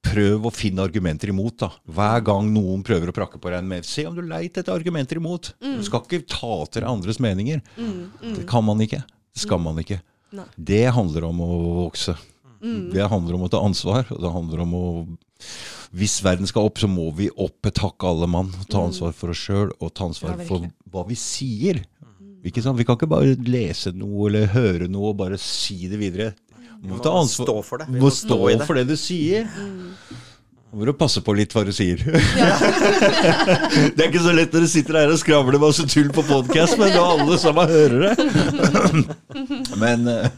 prøv 0.03 0.47
å 0.49 0.53
finne 0.53 0.83
argumenter 0.83 1.29
imot. 1.29 1.59
da. 1.61 1.69
Hver 1.89 2.23
gang 2.25 2.49
noen 2.53 2.83
prøver 2.83 3.09
å 3.11 3.17
prakke 3.17 3.39
på 3.41 3.51
deg 3.53 3.59
en 3.61 3.69
mening, 3.69 3.85
se 3.85 4.05
om 4.09 4.15
du 4.17 4.23
leit 4.23 4.57
etter 4.57 4.73
argumenter 4.73 5.17
imot. 5.21 5.53
Du 5.61 5.83
skal 5.85 6.01
ikke 6.01 6.27
ta 6.27 6.65
til 6.67 6.81
deg 6.83 6.89
andres 6.91 7.21
meninger. 7.21 7.61
Det 8.23 8.47
kan 8.49 8.65
man 8.65 8.81
ikke. 8.81 9.03
Det 9.33 9.45
skal 9.45 9.61
man 9.61 9.77
ikke. 9.81 10.01
Nei. 10.33 10.47
Det 10.57 10.85
handler 10.97 11.27
om 11.29 11.41
å 11.45 11.51
vokse. 11.85 12.17
Det 12.63 13.09
handler 13.11 13.35
om 13.37 13.43
å 13.47 13.51
ta 13.51 13.59
ansvar. 13.67 14.07
og 14.15 14.21
det 14.23 14.31
handler 14.33 14.61
om 14.65 14.75
å... 14.79 14.85
Hvis 15.93 16.21
verden 16.25 16.47
skal 16.49 16.69
opp, 16.71 16.79
så 16.81 16.89
må 16.89 17.11
vi 17.19 17.27
opp 17.37 17.67
et 17.69 17.81
hakk 17.83 18.05
alle 18.09 18.29
mann. 18.31 18.53
Ta 18.73 18.85
ansvar 18.87 19.13
for 19.13 19.35
oss 19.35 19.43
sjøl, 19.45 19.73
og 19.83 19.91
ta 19.93 20.07
ansvar 20.09 20.39
Ja, 20.39 20.47
for 20.49 20.65
hva 20.95 21.03
vi 21.09 21.19
sier. 21.21 21.83
Ikke 22.47 22.63
sant? 22.65 22.79
Vi 22.79 22.87
kan 22.89 22.97
ikke 22.97 23.11
bare 23.11 23.35
lese 23.45 23.93
noe 23.95 24.31
eller 24.31 24.49
høre 24.55 24.89
noe 24.91 25.11
og 25.13 25.19
bare 25.21 25.37
si 25.43 25.83
det 25.91 25.99
videre. 26.01 26.31
Du 26.83 26.89
må 26.89 26.97
må 26.97 27.03
ta 27.05 27.13
ansvar. 27.21 27.47
stå 27.51 27.59
for 27.67 27.83
det. 27.83 27.91
Vi 27.93 27.99
Du 27.99 28.07
må 28.07 28.09
må 28.09 28.15
stå 28.15 28.39
stå 28.39 28.39
i 28.51 28.57
det. 28.57 28.67
for 28.67 28.79
det 28.81 28.87
du 28.89 28.97
sier. 28.99 29.51
Nå 30.73 30.79
må 30.81 30.87
du 30.89 30.95
passe 30.97 31.21
på 31.21 31.35
litt 31.37 31.53
hva 31.53 31.67
du 31.69 31.73
sier. 31.77 32.01
det 33.93 34.01
er 34.01 34.07
ikke 34.07 34.23
så 34.25 34.33
lett 34.33 34.55
når 34.57 34.63
du 34.65 34.71
sitter 34.73 34.97
her 35.03 35.11
og 35.13 35.19
skravler 35.21 35.61
masse 35.61 35.85
tull 35.85 36.09
på 36.17 36.25
podkast, 36.25 36.79
men 36.81 36.95
da 36.95 37.03
alle 37.13 37.37
sammen 37.37 37.69
hører 37.69 38.07
det. 38.07 38.15
men 39.83 40.09
eh, 40.09 40.33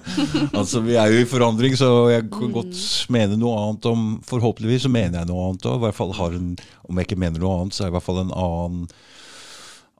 altså, 0.50 0.82
vi 0.82 0.98
er 0.98 1.14
jo 1.14 1.22
i 1.22 1.28
forandring, 1.30 1.78
så 1.78 2.10
jeg 2.10 2.26
kan 2.34 2.50
godt 2.56 2.82
mene 3.14 3.38
noe 3.38 3.54
annet 3.60 3.86
om 3.92 4.04
Forhåpentligvis 4.26 4.88
så 4.88 4.90
mener 4.90 5.20
jeg 5.20 5.30
noe 5.30 5.52
annet 5.52 5.70
òg. 5.70 5.78
I 5.78 5.84
hvert 5.86 6.00
fall 6.02 6.14
har 6.18 6.34
en, 6.40 6.50
om 6.90 6.98
jeg 6.98 7.12
ikke 7.12 7.22
mener 7.28 7.38
noe 7.38 7.60
annet, 7.60 7.78
så 7.78 7.84
er 7.84 7.86
det 7.86 7.94
i 7.94 7.98
hvert 8.00 8.08
fall 8.10 8.24
en 8.26 8.34
annen 8.34 8.88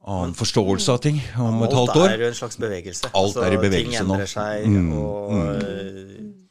annen 0.04 0.34
forståelse 0.36 0.92
av 0.92 0.98
ting 1.00 1.22
om 1.40 1.62
et 1.64 1.72
halvt 1.72 1.94
Alt 1.94 2.10
er 2.10 2.24
jo 2.26 2.26
en 2.28 2.36
slags 2.36 2.58
bevegelse. 2.60 3.08
Alt 3.16 3.38
er 3.40 3.54
i 3.54 3.60
bevegelse 3.62 4.02
ting 4.02 4.10
nå. 4.10 4.18
endrer 4.18 4.28
seg, 4.34 4.66
Mm, 4.68 4.90
og 4.98 5.30
øh, 5.38 6.43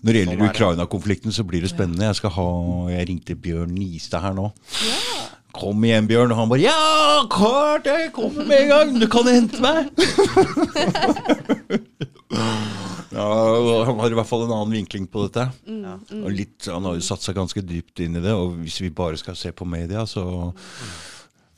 Når 0.00 0.12
det 0.12 0.20
gjelder 0.22 0.40
er. 0.40 0.50
Ukraina-konflikten, 0.50 1.32
så 1.32 1.42
blir 1.44 1.60
det 1.64 1.70
spennende. 1.72 2.06
Jeg 2.08 2.16
skal 2.20 2.30
ha, 2.36 2.48
jeg 2.94 3.08
ringte 3.10 3.34
Bjørn 3.36 3.74
Nistad 3.76 4.20
her 4.24 4.34
nå. 4.36 4.46
Kom 5.56 5.84
igjen, 5.84 6.08
Bjørn. 6.08 6.32
Og 6.32 6.38
han 6.38 6.50
bare 6.50 6.62
Ja, 6.62 7.26
klart 7.30 7.86
jeg 7.90 8.12
kommer 8.16 8.44
med 8.48 8.58
en 8.64 8.68
gang! 8.70 8.88
Du 9.02 9.06
kan 9.10 9.26
hente 9.28 9.60
meg! 9.60 9.76
ja, 13.16 13.26
han 13.88 13.98
har 14.00 14.10
i 14.14 14.18
hvert 14.18 14.30
fall 14.30 14.44
en 14.46 14.54
annen 14.54 14.76
vinkling 14.78 15.06
på 15.10 15.18
dette. 15.26 15.44
Og 16.20 16.30
litt, 16.32 16.60
han 16.70 16.84
har 16.88 16.94
jo 16.96 17.02
satt 17.04 17.22
seg 17.26 17.34
ganske 17.36 17.60
dypt 17.66 17.96
inn 18.04 18.16
i 18.16 18.24
det. 18.24 18.32
Og 18.32 18.46
hvis 18.62 18.80
vi 18.84 18.90
bare 18.94 19.18
skal 19.20 19.36
se 19.38 19.50
på 19.52 19.64
media, 19.68 20.06
så 20.08 20.22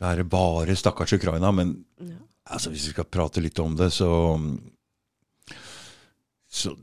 er 0.02 0.14
det 0.18 0.30
bare 0.32 0.74
stakkars 0.78 1.14
Ukraina. 1.18 1.48
Men 1.54 1.68
altså, 2.48 2.70
hvis 2.72 2.86
vi 2.88 2.92
skal 2.96 3.12
prate 3.12 3.40
litt 3.44 3.58
om 3.62 3.72
det, 3.78 3.90
så 3.94 4.10
så 6.52 6.74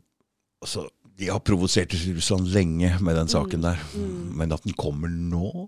altså, 0.61 0.87
De 1.19 1.27
har 1.27 1.41
provosert 1.43 1.93
Russland 2.15 2.47
lenge 2.53 2.93
med 3.03 3.17
den 3.19 3.27
saken 3.27 3.65
der. 3.65 3.81
Men 4.31 4.55
at 4.55 4.63
den 4.63 4.77
kommer 4.79 5.11
nå 5.11 5.67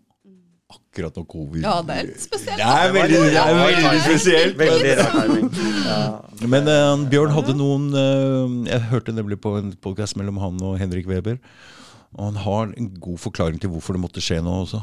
Akkurat 0.71 1.17
når 1.19 1.25
covid 1.27 1.65
Ja, 1.65 1.73
det 1.83 1.95
er 1.97 2.05
litt 2.07 2.23
spesielt. 2.23 2.59
Det 2.59 2.67
er 2.67 2.93
veldig, 2.95 3.17
det 3.33 3.41
er 3.41 3.57
veldig 3.59 4.01
spesielt. 4.05 4.53
Veldig 4.59 4.93
rar 5.01 5.17
timing. 5.17 5.49
Ja. 5.83 5.99
Men 6.53 6.69
uh, 6.71 7.03
Bjørn 7.11 7.33
hadde 7.35 7.55
noen 7.59 7.89
uh, 7.91 8.69
Jeg 8.69 8.85
hørte 8.93 9.15
nemlig 9.15 9.41
på 9.43 9.57
en 9.59 9.73
podkast 9.83 10.15
mellom 10.19 10.39
han 10.39 10.63
og 10.63 10.77
Henrik 10.79 11.09
Weber. 11.11 11.41
Og 12.15 12.29
han 12.29 12.39
har 12.45 12.71
en 12.71 12.89
god 13.03 13.19
forklaring 13.23 13.59
til 13.59 13.71
hvorfor 13.73 13.97
det 13.97 14.03
måtte 14.03 14.23
skje 14.23 14.39
nå 14.43 14.61
også. 14.63 14.79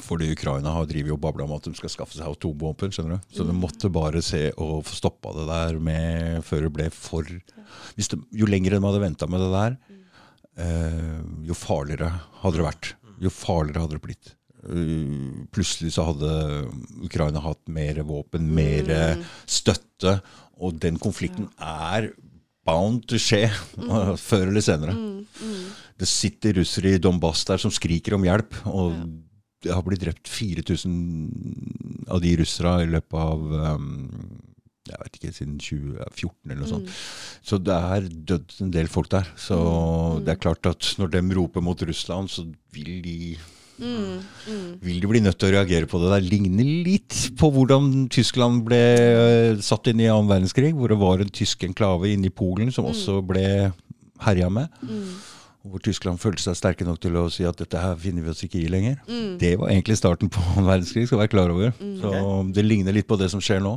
Fordi 0.00 0.30
Ukraina 0.32 0.72
har 0.72 0.86
drivet 0.88 1.12
og 1.12 1.20
babla 1.20 1.44
om 1.44 1.54
at 1.56 1.66
de 1.66 1.74
skal 1.76 1.92
skaffe 1.92 2.16
seg 2.16 2.28
atomvåpen. 2.28 2.92
skjønner 2.94 3.18
du? 3.18 3.34
Så 3.36 3.44
de 3.44 3.56
måtte 3.56 3.92
bare 3.92 4.22
se 4.24 4.46
og 4.56 4.84
få 4.88 4.96
stoppa 4.96 5.34
det 5.36 5.46
der 5.50 5.78
med, 5.78 6.42
før 6.46 6.66
det 6.66 6.72
ble 6.72 6.88
for 6.94 7.28
de, 7.28 7.42
Jo 8.32 8.48
lenger 8.48 8.76
de 8.76 8.84
hadde 8.84 9.02
venta 9.02 9.28
med 9.28 9.44
det 9.44 9.50
der, 9.52 9.76
eh, 10.64 11.18
jo 11.48 11.56
farligere 11.58 12.12
hadde 12.42 12.56
det 12.56 12.68
vært. 12.68 12.94
Jo 13.22 13.32
farligere 13.34 13.84
hadde 13.84 13.98
det 13.98 14.06
blitt. 14.06 14.34
Uh, 14.62 15.42
plutselig 15.50 15.90
så 15.96 16.04
hadde 16.06 16.28
Ukraina 17.02 17.40
hatt 17.42 17.66
mer 17.66 17.98
våpen, 18.06 18.46
mer 18.54 18.92
støtte, 19.42 20.20
og 20.62 20.78
den 20.78 21.00
konflikten 21.02 21.48
er 21.58 22.12
bound 22.66 23.02
to 23.10 23.18
skje 23.18 23.48
før 24.28 24.48
eller 24.48 24.64
senere. 24.64 24.94
Det 25.98 26.08
sitter 26.08 26.60
russere 26.60 26.94
i 26.94 27.02
Donbass 27.02 27.44
der 27.48 27.60
som 27.62 27.74
skriker 27.74 28.16
om 28.16 28.26
hjelp, 28.26 28.54
og 28.70 28.94
det 29.62 29.74
har 29.74 29.84
blitt 29.86 30.02
drept 30.04 30.30
4000 30.30 32.06
av 32.10 32.22
de 32.24 32.34
russere 32.40 32.82
i 32.82 32.90
løpet 32.90 33.18
av 33.18 33.76
um, 33.78 33.88
jeg 34.88 34.98
vet 34.98 35.16
ikke, 35.18 35.32
siden 35.36 35.56
2014 35.62 36.50
eller 36.50 36.60
noe 36.60 36.70
sånt. 36.70 36.92
Så 37.46 37.58
det 37.62 37.76
er 37.94 38.08
dødd 38.32 38.56
en 38.64 38.72
del 38.74 38.90
folk 38.90 39.08
der. 39.14 39.28
Så 39.38 39.56
det 40.26 40.34
er 40.34 40.42
klart 40.42 40.66
at 40.68 40.88
når 40.98 41.14
de 41.14 41.22
roper 41.38 41.64
mot 41.64 41.84
Russland, 41.86 42.30
så 42.32 42.44
vil 42.74 42.98
de 43.04 43.16
vil 44.82 45.00
de 45.02 45.08
bli 45.10 45.22
nødt 45.24 45.38
til 45.40 45.48
å 45.50 45.54
reagere 45.56 45.88
på 45.90 45.98
det. 46.02 46.10
Det 46.12 46.30
ligner 46.30 46.68
litt 46.86 47.16
på 47.40 47.50
hvordan 47.54 48.08
Tyskland 48.12 48.62
ble 48.66 48.78
eh, 48.78 49.62
satt 49.64 49.88
inn 49.90 50.02
i 50.02 50.10
annen 50.12 50.30
verdenskrig, 50.30 50.72
hvor 50.76 50.92
det 50.92 51.00
var 51.00 51.22
en 51.22 51.32
tysk 51.32 51.64
enklave 51.66 52.12
inne 52.12 52.28
i 52.28 52.34
Polen 52.34 52.70
som 52.74 52.86
også 52.90 53.20
ble 53.26 53.46
herja 54.22 54.50
med. 54.52 54.70
Og 54.86 55.31
Hvor 55.62 55.82
Tyskland 55.84 56.18
følte 56.18 56.42
seg 56.42 56.56
sterke 56.58 56.86
nok 56.86 56.98
til 57.02 57.14
å 57.20 57.28
si 57.30 57.44
at 57.46 57.58
dette 57.60 57.78
her 57.78 57.94
finner 58.00 58.24
vi 58.24 58.32
oss 58.32 58.42
ikke 58.42 58.58
i 58.58 58.70
lenger. 58.72 58.96
Det 59.38 59.52
var 59.60 59.70
egentlig 59.70 59.98
starten 60.00 60.30
på 60.32 60.42
annen 60.52 60.66
verdenskrig, 60.66 61.06
skal 61.06 61.22
være 61.22 61.32
klar 61.34 61.52
over. 61.54 61.74
Så 62.00 62.14
det 62.56 62.64
ligner 62.66 62.96
litt 62.96 63.06
på 63.10 63.18
det 63.20 63.30
som 63.30 63.42
skjer 63.42 63.62
nå. 63.62 63.76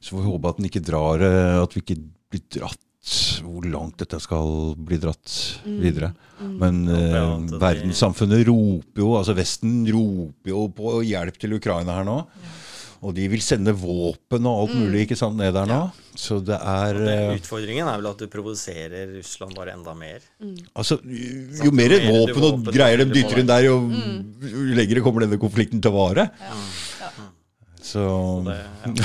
Så 0.00 0.12
får 0.12 0.20
vi 0.22 0.28
håpe 0.30 0.50
at 0.52 0.58
den 0.60 0.68
ikke 0.68 0.82
drar 0.86 1.22
eh, 1.26 1.56
At 1.58 1.72
vi 1.74 1.80
ikke 1.82 1.96
blir 2.30 2.42
dratt 2.54 2.82
hvor 3.46 3.62
langt 3.70 4.00
dette 4.02 4.18
skal 4.22 4.74
bli 4.82 4.96
dratt 4.98 5.30
videre. 5.62 6.08
Men 6.42 6.80
eh, 6.90 7.58
verdenssamfunnet 7.62 8.42
roper 8.48 9.02
jo, 9.04 9.12
altså 9.18 9.34
Vesten 9.38 9.84
roper 9.94 10.50
jo 10.50 10.64
på 10.74 10.96
hjelp 11.06 11.38
til 11.38 11.54
Ukraina 11.58 12.00
her 12.00 12.06
nå. 12.08 12.16
Og 13.04 13.14
de 13.16 13.26
vil 13.32 13.42
sende 13.44 13.74
våpen 13.76 14.48
og 14.48 14.64
alt 14.64 14.76
mulig 14.78 15.06
ikke 15.06 15.18
sant, 15.18 15.36
ned 15.38 15.54
der 15.56 15.68
nå. 15.68 15.80
Så 16.16 16.38
det 16.40 16.56
er 16.56 16.96
Det, 16.96 17.14
eh, 17.14 17.36
utfordringen 17.36 17.88
er 17.88 18.00
vel 18.00 18.10
at 18.10 18.22
du 18.22 18.26
provoserer 18.32 19.10
Russland 19.18 19.56
bare 19.56 19.74
enda 19.76 19.94
mer. 19.94 20.24
Altså, 20.74 20.98
jo 21.04 21.72
mer 21.76 21.92
våpen 22.06 22.36
og 22.40 22.46
våpen 22.46 22.72
greier 22.72 23.04
de 23.04 23.10
dytter 23.12 23.42
inn 23.42 23.50
der, 23.50 23.68
jo 23.68 23.80
mm. 23.84 24.74
lenger 24.78 25.02
kommer 25.04 25.26
denne 25.26 25.40
konflikten 25.40 25.82
til 25.84 25.92
å 25.92 25.98
vare. 26.06 26.30
Så 27.86 28.02
Det, 28.46 28.56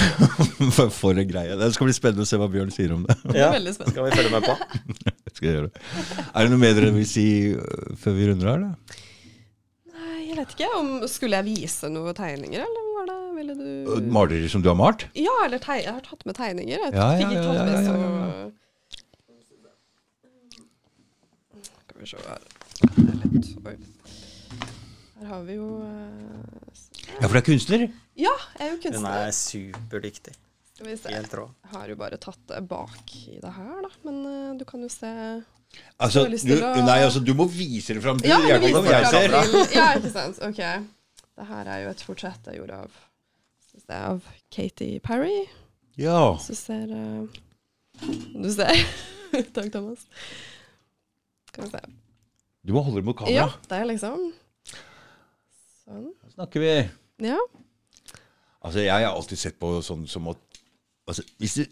for, 0.76 0.90
for 0.90 1.20
en 1.20 1.28
greie. 1.30 1.58
Det 1.60 1.70
skal 1.76 1.90
bli 1.90 1.94
spennende 1.96 2.26
å 2.26 2.30
se 2.30 2.40
hva 2.42 2.50
Bjørn 2.50 2.74
sier 2.74 2.96
om 2.96 3.06
det. 3.06 3.18
ja. 3.38 3.52
Spennende. 3.52 3.92
Skal 3.92 4.08
vi 4.08 4.16
følge 4.18 4.34
med 4.34 4.48
på? 4.48 4.56
Jeg 5.28 5.36
skal 5.36 5.50
gjøre 5.52 5.70
det. 5.70 5.86
Er 6.34 6.48
det 6.48 6.54
noe 6.54 6.62
mer 6.62 6.74
dere 6.78 6.94
vil 6.96 7.08
si 7.08 7.28
øh, 7.54 7.92
før 8.02 8.18
vi 8.18 8.30
runder 8.32 8.52
av? 8.52 8.58
eller? 8.58 8.98
Nei, 9.94 10.18
jeg 10.28 10.40
vet 10.40 10.56
ikke. 10.58 10.72
om 10.80 10.90
Skulle 11.10 11.40
jeg 11.40 11.48
vise 11.62 11.92
noen 11.94 12.18
tegninger, 12.18 12.66
eller 12.66 12.90
var 12.98 13.12
det 13.12 13.21
Ville 13.36 13.56
du 13.56 14.10
Malerier 14.12 14.50
som 14.52 14.62
du 14.64 14.70
har 14.70 14.76
malt? 14.80 15.08
Ja, 15.18 15.34
eller 15.46 15.60
teg 15.64 15.84
jeg 15.86 15.94
har 15.94 16.02
tatt 16.06 16.26
med 16.28 16.36
tegninger. 16.38 16.78
Jeg 16.88 16.94
Ja, 16.94 17.08
ja, 17.20 17.32
ja, 17.32 17.42
ja, 17.42 17.66
ja, 17.66 17.82
ja, 17.82 18.50
Skal 21.88 22.00
vi 22.02 22.08
se 22.10 22.18
her. 22.26 22.46
Er 22.98 23.18
litt 23.24 23.50
Oi. 23.68 23.76
Her 25.22 25.28
har 25.30 25.44
vi 25.46 25.56
jo 25.60 25.68
eh, 25.86 26.78
Ja, 27.22 27.28
for 27.28 27.36
det 27.38 27.42
er 27.44 27.48
kunstner? 27.52 27.84
Ja, 28.18 28.34
jeg 28.58 28.66
er 28.66 28.72
jo 28.72 28.78
Hun 28.78 28.84
kunstner. 28.88 29.26
er 29.28 29.36
superdyktig. 29.38 30.34
Helt 30.82 31.34
rå. 31.38 31.44
Jeg 31.62 31.72
har 31.76 31.92
jo 31.92 31.96
bare 32.00 32.18
tatt 32.18 32.40
det 32.50 32.64
bak 32.70 33.12
i 33.30 33.36
det 33.44 33.52
her, 33.54 33.76
da. 33.86 33.92
Men 34.08 34.16
eh, 34.26 34.54
du 34.58 34.66
kan 34.66 34.82
jo 34.82 34.90
se 34.90 35.12
Altså, 36.02 36.26
du, 36.28 36.56
å- 36.58 36.72
nei, 36.84 36.98
altså, 37.06 37.22
du 37.24 37.32
må 37.38 37.46
vise 37.48 37.94
det 37.96 38.02
fram. 38.04 38.18
Du 38.20 38.26
Ja, 38.28 38.40
hjelper 38.44 38.66
men 38.66 38.74
meg 38.74 38.80
om 38.82 38.90
jeg 38.90 39.06
det 39.06 39.12
ser. 39.14 39.78
Ja, 39.78 39.86
ikke 40.00 40.12
sant. 40.12 40.42
Ok. 40.44 40.58
Det 41.38 41.46
her 41.48 41.70
er 41.72 41.84
jo 41.86 41.92
et 41.94 42.02
portrett 42.06 42.50
jeg 42.50 42.58
gjorde 42.60 42.80
av, 42.82 42.98
skal 43.92 44.12
av 44.12 44.28
Katy 44.52 45.00
Perry. 45.00 45.48
Ja. 46.00 46.38
Så 46.40 46.56
ser 46.56 46.88
uh, 46.88 47.28
Du 48.34 48.52
ser. 48.52 48.78
Takk, 49.56 49.72
Thomas. 49.72 50.06
Skal 51.52 51.66
vi 51.66 51.70
se. 51.74 51.82
Du 52.64 52.74
må 52.74 52.84
holde 52.86 53.02
det 53.02 53.06
mot 53.06 53.18
kamera. 53.18 53.36
Ja, 53.36 53.50
der 53.70 53.90
liksom 53.90 54.32
Sånn. 55.82 56.12
Da 56.22 56.32
snakker 56.36 56.64
vi. 56.64 56.74
Ja. 57.26 57.40
Altså, 58.62 58.80
jeg 58.86 58.94
har 58.94 59.12
alltid 59.12 59.40
sett 59.42 59.60
på 59.60 59.80
sånn 59.84 60.06
som 60.08 60.30
at 60.32 60.60
altså, 61.10 61.26
Hvis 61.42 61.58
du 61.58 61.64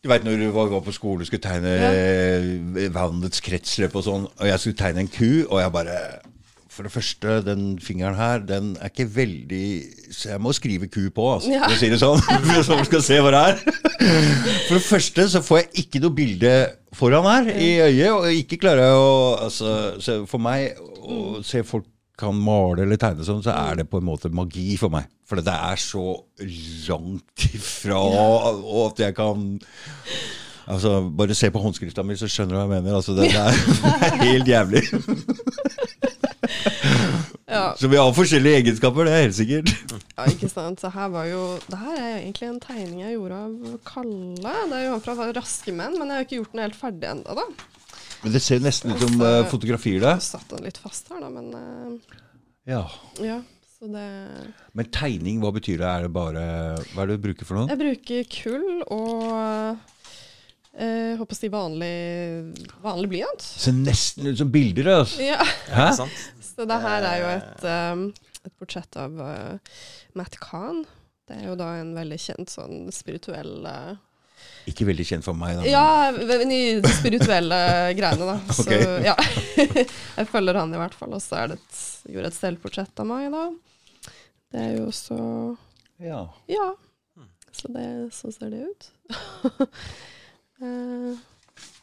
Du 0.00 0.08
veit 0.08 0.24
når 0.24 0.38
du 0.38 0.46
var, 0.54 0.70
var 0.70 0.84
på 0.86 0.94
skole 0.96 1.26
og 1.26 1.28
skulle 1.28 1.44
tegne 1.44 1.74
ja. 1.76 2.86
vannets 2.94 3.42
kretsløp 3.44 3.98
og 3.98 4.06
sånn, 4.06 4.22
og 4.30 4.46
jeg 4.48 4.62
skulle 4.62 4.78
tegne 4.78 5.02
en 5.04 5.10
ku, 5.12 5.44
og 5.50 5.58
jeg 5.60 5.74
bare 5.74 5.96
For 6.80 6.86
det 6.88 6.92
første, 6.94 7.32
den 7.44 7.64
fingeren 7.84 8.14
her, 8.16 8.38
den 8.40 8.70
er 8.80 8.88
ikke 8.88 9.04
veldig 9.12 9.64
Så 10.16 10.30
jeg 10.30 10.40
må 10.40 10.52
skrive 10.56 10.86
ku 10.88 11.02
på, 11.12 11.26
altså, 11.34 11.50
Ja. 11.52 11.66
for 11.66 11.74
å 11.74 11.76
si 11.76 11.90
det 11.92 11.98
sånn. 12.00 12.22
så 12.64 12.78
man 12.78 12.88
skal 12.88 13.02
se 13.04 13.18
hva 13.20 13.32
det 13.34 13.42
er. 13.50 13.58
For 14.64 14.78
det 14.78 14.86
første 14.86 15.26
så 15.28 15.42
får 15.44 15.58
jeg 15.60 15.84
ikke 15.84 16.00
noe 16.00 16.16
bilde 16.16 16.54
foran 16.96 17.28
her 17.28 17.52
i 17.52 17.68
øyet, 17.84 18.08
og 18.14 18.30
ikke 18.32 18.62
klarer 18.64 18.86
jeg 18.88 18.96
å 18.96 19.12
altså, 19.44 19.76
så 20.00 20.16
For 20.30 20.40
meg 20.40 20.80
å 21.04 21.44
se 21.44 21.60
folk 21.68 21.84
kan 22.16 22.40
male 22.48 22.86
eller 22.86 22.96
tegne 23.00 23.28
sånn, 23.28 23.44
så 23.44 23.52
er 23.52 23.82
det 23.82 23.90
på 23.92 24.00
en 24.00 24.08
måte 24.08 24.32
magi 24.32 24.72
for 24.80 24.88
meg. 24.96 25.04
For 25.28 25.36
det 25.44 25.52
er 25.52 25.84
så 25.84 26.06
langt 26.88 27.44
ifra 27.52 28.00
og 28.00 28.86
at 28.88 29.04
jeg 29.04 29.20
kan 29.20 29.50
Altså, 30.70 31.00
Bare 31.10 31.34
se 31.34 31.50
på 31.50 31.58
håndskrifta 31.58 32.04
mi, 32.06 32.14
så 32.14 32.28
skjønner 32.30 32.54
du 32.54 32.58
hva 32.60 32.76
jeg 32.78 32.84
mener. 32.84 32.96
Altså, 33.00 33.16
det, 33.18 33.30
det, 33.32 33.40
er, 33.42 33.52
det 33.82 34.06
er 34.06 34.30
helt 34.30 34.50
jævlig. 34.52 34.82
ja. 37.56 37.64
Så 37.78 37.90
vi 37.90 37.98
har 37.98 38.12
forskjellige 38.14 38.60
egenskaper, 38.62 39.08
det 39.08 39.14
er 39.14 39.24
helt 39.24 39.36
sikkert. 39.38 39.72
Ja, 40.16 40.26
ikke 40.28 40.50
sant. 40.52 40.82
Så 40.82 40.90
her 40.94 41.10
var 41.12 41.28
jo 41.30 41.42
Det 41.66 41.78
her 41.80 41.96
er 41.96 42.16
egentlig 42.20 42.48
en 42.50 42.62
tegning 42.62 43.02
jeg 43.02 43.16
gjorde 43.16 43.42
av 43.46 43.76
Kalle. 43.88 44.56
Det 44.70 44.78
er 44.78 44.86
jo 44.86 44.96
han 44.96 45.04
fra 45.06 45.28
Raske 45.40 45.74
menn, 45.76 45.96
men 45.98 46.10
jeg 46.10 46.16
har 46.16 46.24
jo 46.24 46.28
ikke 46.28 46.40
gjort 46.40 46.56
den 46.56 46.64
helt 46.66 46.80
ferdig 46.80 47.12
ennå, 47.12 47.38
da. 47.40 47.46
Men 48.20 48.34
det 48.34 48.42
ser 48.44 48.60
nesten 48.60 48.92
ut 48.92 49.00
som 49.00 49.22
uh, 49.24 49.46
fotografier, 49.48 50.02
det. 50.02 50.16
Jeg 50.18 50.26
satt 50.26 50.50
den 50.52 50.66
litt 50.68 50.80
fast 50.82 51.08
her, 51.12 51.22
da, 51.24 51.30
men 51.32 51.54
uh, 51.56 52.18
Ja. 52.68 52.84
ja. 53.24 53.40
Så 53.80 53.88
det 53.88 54.08
Men 54.76 54.90
tegning, 54.92 55.38
hva 55.40 55.54
betyr 55.56 55.78
det? 55.80 55.88
Er 55.88 56.04
det 56.04 56.12
bare 56.12 56.42
Hva 56.92 57.06
er 57.06 57.08
det 57.08 57.16
du 57.16 57.24
bruker 57.30 57.48
for 57.48 57.56
noe? 57.56 57.70
Jeg 57.70 57.80
bruker 57.80 58.26
kull 58.34 58.82
og 58.92 59.78
eh, 60.76 61.16
håper 61.18 61.36
å 61.36 61.38
si 61.38 61.50
vanlig, 61.52 61.94
vanlig 62.84 63.10
blyant. 63.12 63.42
Ser 63.42 63.76
nesten 63.76 64.30
ut 64.30 64.38
som 64.40 64.50
bilder, 64.52 64.92
altså. 65.00 65.22
Ja. 65.24 65.40
Hæ? 65.70 65.90
Så 66.44 66.66
det 66.68 66.80
her 66.82 67.06
er 67.08 67.18
jo 67.22 67.32
et, 67.38 67.64
um, 67.64 68.04
et 68.44 68.54
portrett 68.60 69.00
av 69.00 69.16
uh, 69.16 69.80
Matt 70.18 70.36
Kahn. 70.42 70.84
Det 71.30 71.38
er 71.38 71.50
jo 71.50 71.56
da 71.58 71.72
en 71.78 71.94
veldig 71.94 72.18
kjent 72.18 72.50
sånn 72.50 72.88
spirituell 72.90 73.62
uh, 73.62 73.92
Ikke 74.68 74.84
veldig 74.88 75.06
kjent 75.06 75.26
for 75.26 75.38
meg, 75.38 75.60
da. 75.60 75.66
Ja, 75.70 76.10
men 76.12 76.52
i 76.52 76.80
de 76.82 76.92
spirituelle 76.98 77.60
greiene, 77.98 78.28
da. 78.34 78.54
Så 78.54 78.66
ja. 79.08 79.16
jeg 80.18 80.30
følger 80.30 80.60
han 80.60 80.74
i 80.74 80.82
hvert 80.82 80.96
fall. 80.98 81.14
Og 81.16 81.24
så 81.24 81.42
er 81.42 81.52
det 81.52 81.60
et, 81.60 81.82
gjorde 82.12 82.32
et 82.32 82.38
selvportrett 82.38 83.04
av 83.04 83.10
meg, 83.10 83.30
da. 83.34 83.48
Det 84.50 84.62
er 84.66 84.72
jo 84.80 84.86
også 84.90 85.18
Ja. 86.02 86.24
Ja. 86.50 86.72
Så 87.54 87.68
det, 87.74 87.84
så 88.14 88.30
ser 88.32 88.52
det 88.52 88.66
ut. 88.68 88.90
Eh, 90.62 91.20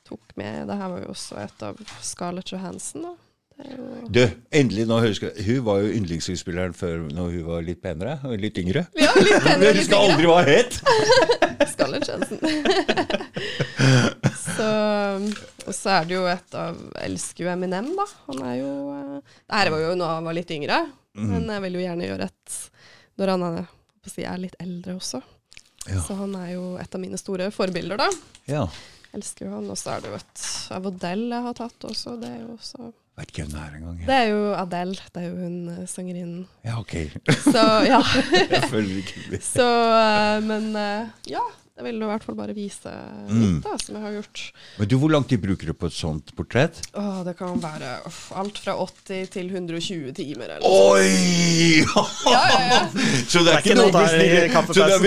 tok 0.08 0.36
med 0.40 0.68
Det 0.70 0.76
her 0.80 0.90
var 0.94 1.00
jo 1.04 1.14
også 1.14 1.38
et 1.44 1.64
av 1.68 1.80
Scarlett 2.02 2.52
Johansen, 2.54 3.06
Du, 4.14 4.22
endelig, 4.54 4.84
nå 4.86 5.00
husker 5.02 5.32
jeg 5.34 5.46
Hun 5.48 5.64
var 5.66 5.80
jo 5.82 5.90
yndlingsskuespilleren 5.98 6.76
før 6.78 7.08
når 7.10 7.32
hun 7.40 7.46
var 7.48 7.64
litt 7.66 7.82
penere 7.82 8.20
litt 8.38 8.58
yngre. 8.62 8.84
Ja, 8.96 9.10
litt 9.18 9.42
penere. 9.44 9.74
Litt 9.80 9.90
yngre. 9.90 10.02
aldri 10.04 10.30
hva 10.30 10.44
hun 10.44 10.52
het! 10.52 10.78
Scarlett 11.74 12.06
Johansson. 12.08 12.38
så, 14.58 14.70
og 15.68 15.74
så 15.76 15.90
er 15.98 16.08
det 16.08 16.16
jo 16.18 16.24
et 16.30 16.58
av 16.58 16.78
elsker 17.02 17.46
jo 17.48 17.52
Eminem, 17.52 17.90
da. 17.98 18.06
Han 18.30 18.44
er 18.46 18.56
jo 18.62 18.72
eh, 18.94 19.18
Det 19.48 19.58
her 19.60 19.72
var 19.74 19.84
jo 19.84 19.96
da 20.00 20.12
han 20.16 20.30
var 20.30 20.38
litt 20.38 20.54
yngre, 20.58 20.80
Mhm. 21.18 21.30
men 21.34 21.48
jeg 21.50 21.62
vil 21.64 21.74
jo 21.80 21.80
gjerne 21.82 22.06
gjøre 22.12 22.26
et 22.30 22.56
når 23.18 23.30
han 23.34 23.44
er, 23.48 23.64
si, 24.06 24.22
er 24.22 24.38
litt 24.38 24.54
eldre 24.62 24.94
også. 25.00 25.24
Ja. 25.88 26.04
Så 26.04 26.18
han 26.20 26.36
er 26.40 26.54
jo 26.54 26.70
et 26.82 26.96
av 26.96 27.02
mine 27.02 27.20
store 27.20 27.50
forbilder, 27.56 28.00
da. 28.04 28.08
Ja. 28.50 28.68
Elsker 29.16 29.48
jo 29.48 29.56
han. 29.56 29.68
Og 29.72 29.80
så 29.80 29.96
er 29.96 30.04
det 30.04 30.12
jo 30.14 30.20
et 30.20 30.46
av 30.76 30.88
Adele 30.92 31.36
jeg 31.36 31.48
har 31.48 31.60
tatt 31.60 31.88
også. 31.90 32.16
Det 32.22 32.32
er 32.32 32.40
jo 32.44 32.56
også 32.58 32.94
Vet 33.18 33.32
ikke 33.32 33.48
hvem 33.48 33.54
det 33.56 33.62
er 33.64 33.78
engang. 33.80 34.02
Det 34.06 34.14
er 34.14 34.28
jo 34.30 34.42
Adele. 34.54 35.06
Det 35.10 35.22
er 35.24 35.32
jo 35.32 35.38
hun 35.42 35.54
eh, 35.74 35.86
sangerinnen. 35.90 36.44
Ja, 36.68 36.76
ok. 36.78 36.94
Så 37.48 37.64
ja. 37.88 37.98
Jeg 38.54 38.68
følger 38.70 39.00
ikke 39.02 39.24
med. 39.32 39.46
Så 39.56 39.66
eh, 39.98 40.36
Men 40.46 40.68
eh, 40.78 41.16
ja. 41.34 41.42
Jeg 41.78 41.86
vil 41.86 42.00
i 42.02 42.08
hvert 42.10 42.24
fall 42.26 42.36
bare 42.40 42.54
vise 42.58 42.90
Mm. 43.30 43.42
litt, 43.42 43.64
da, 43.64 43.76
som 43.78 43.96
jeg 43.96 44.02
har 44.04 44.14
gjort. 44.18 44.40
Men 44.80 44.88
du, 44.90 44.96
hvor 44.98 45.12
lang 45.14 45.24
tid 45.30 45.42
bruker 45.44 45.68
du 45.70 45.74
på 45.78 45.86
et 45.86 45.94
sånt 45.94 46.32
portrett? 46.36 46.80
Åh, 46.98 47.20
det 47.28 47.36
kan 47.38 47.60
være 47.62 47.92
uff, 48.08 48.32
alt 48.34 48.58
fra 48.64 48.74
80 48.82 49.30
til 49.36 49.50
120 49.54 50.12
timer. 50.18 50.56
Eller 50.58 50.66
Oi! 50.66 51.84
Ja, 51.86 52.06
ja, 52.32 52.42
ja. 52.72 52.80
Så 53.32 53.44
det 53.46 53.54
er 53.54 53.62
ikke 53.62 53.76
Det 53.76 53.78
er 53.78 53.78
ikke 53.78 53.78
noe 53.78 53.92
der 53.94 54.18
i 54.18 54.50
kaffepausen. 54.50 54.74
Så 54.74 54.88
det 54.88 54.94
er, 54.98 55.02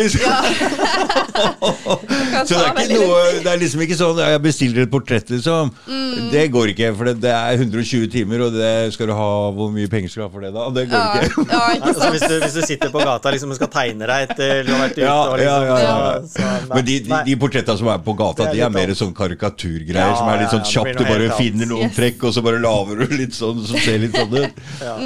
så 2.47 2.55
det 2.55 2.61
er 2.61 2.79
ikke 2.85 3.01
noe. 3.01 3.21
Det 3.45 3.51
er 3.51 3.59
liksom 3.61 3.83
ikke 3.85 3.97
sånn 3.99 4.21
Jeg 4.23 4.43
bestiller 4.45 4.85
et 4.87 4.93
portrett, 4.93 5.31
liksom. 5.33 5.73
Mm. 5.89 6.29
Det 6.33 6.45
går 6.55 6.73
ikke, 6.75 6.91
for 6.99 7.11
det, 7.11 7.17
det 7.25 7.33
er 7.35 7.59
120 7.65 8.07
timer, 8.13 8.45
og 8.47 8.55
det 8.55 8.71
skal 8.95 9.11
du 9.11 9.15
ha 9.17 9.29
Hvor 9.57 9.71
mye 9.75 9.91
penger 9.91 10.13
skal 10.13 10.23
du 10.23 10.27
ha 10.29 10.33
for 10.37 10.47
det, 10.47 10.53
da? 10.55 10.69
Det 10.77 10.87
går 10.91 10.99
Ja, 11.01 11.25
ikke. 11.27 11.47
ja, 11.51 11.59
Nei, 11.59 11.75
ikke 11.81 11.91
altså, 11.91 12.11
hvis, 12.15 12.27
du, 12.31 12.35
hvis 12.45 12.57
du 12.59 12.63
sitter 12.71 12.93
på 12.95 13.03
gata 13.05 13.33
liksom, 13.35 13.51
og 13.55 13.59
skal 13.61 13.73
tegne 13.75 14.05
deg 14.11 14.29
etter 14.29 14.63
du 14.67 14.73
har 14.75 14.85
vært 14.87 14.99
ute 15.01 15.11
og 15.11 15.37
liksom, 15.41 15.49
ja, 15.49 15.57
ja, 15.67 15.77
ja. 15.81 16.21
så- 16.31 16.60
nei, 16.69 16.75
Men 16.77 16.85
de, 16.89 16.97
de, 17.07 17.21
de 17.31 17.37
portrettene 17.41 17.79
som 17.81 17.89
er 17.93 17.99
på 18.05 18.15
gata, 18.19 18.49
er 18.49 18.55
de 18.59 18.61
er 18.67 18.71
mer 18.75 18.93
sånn 18.99 19.15
karikaturgreier 19.17 20.13
Ja, 20.13 20.17
som 20.19 20.29
er 20.33 20.43
litt 20.43 20.53
sånn 20.55 20.67
kjapt. 20.69 20.99
Du 20.99 21.05
bare 21.09 21.31
finner 21.39 21.67
noen 21.71 21.87
Yes. 21.89 21.97
trekk, 21.97 22.25
og 22.29 22.35
så 22.37 22.43
bare 22.45 22.61
lager 22.63 23.03
du 23.05 23.17
litt 23.17 23.37
sånn 23.37 23.61
som 23.67 23.79
ser 23.81 23.99
litt 24.05 24.17
sånn 24.17 24.35
ut. 24.37 24.63
Ja. 24.89 24.97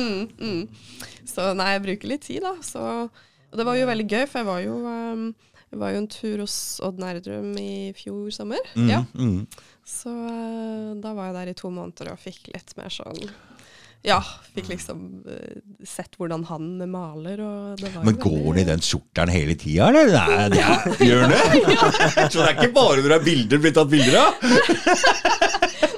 Så 1.34 1.48
nei, 1.58 1.72
jeg 1.74 1.82
bruker 1.88 2.08
litt 2.14 2.22
tid, 2.26 2.42
da. 2.44 2.54
Så, 2.62 2.80
og 3.08 3.58
det 3.58 3.64
var 3.66 3.78
jo 3.78 3.86
veldig 3.90 4.06
gøy, 4.10 4.24
for 4.30 4.38
jeg 4.42 4.48
var 4.50 4.60
jo 4.64 4.76
um, 4.86 5.24
jeg 5.74 5.80
var 5.80 5.90
jo 5.90 5.98
en 6.04 6.10
tur 6.12 6.38
hos 6.44 6.56
Odd 6.86 7.00
Nerdrum 7.02 7.48
i 7.58 7.92
fjor 7.98 8.28
sommer. 8.34 8.62
Mm, 8.78 8.88
Ja. 8.92 9.00
mm. 9.14 9.40
Så 9.84 10.08
eh, 10.08 10.92
da 11.02 11.10
var 11.12 11.26
jeg 11.28 11.34
der 11.34 11.48
i 11.50 11.56
to 11.58 11.68
måneder 11.74 12.12
og 12.14 12.20
fikk 12.22 12.46
litt 12.54 12.70
mer 12.78 12.88
sånn 12.94 13.18
Ja, 14.04 14.18
fikk 14.52 14.66
liksom 14.68 14.98
eh, 15.32 15.60
sett 15.88 16.18
hvordan 16.20 16.42
han 16.50 16.66
maler, 16.92 17.40
og 17.40 17.78
det 17.80 17.88
var 17.94 18.04
Men 18.04 18.18
går 18.20 18.34
han 18.50 18.58
i 18.60 18.64
den 18.68 18.82
skjorteren 18.84 19.32
hele 19.32 19.54
tida, 19.56 19.86
eller? 19.88 20.12
Nei, 20.12 20.48
det 20.52 20.60
er, 20.60 20.98
gjør 21.08 21.22
han 21.22 21.32
det? 21.32 21.40
Så 22.34 22.42
det 22.42 22.50
er 22.50 22.54
ikke 22.58 22.74
bare 22.76 22.98
når 23.00 23.08
det 23.14 23.16
er 23.16 23.24
bilder 23.30 23.62
blitt 23.64 23.78
tatt 23.78 23.88
bilder 23.94 24.18
av? 24.20 24.30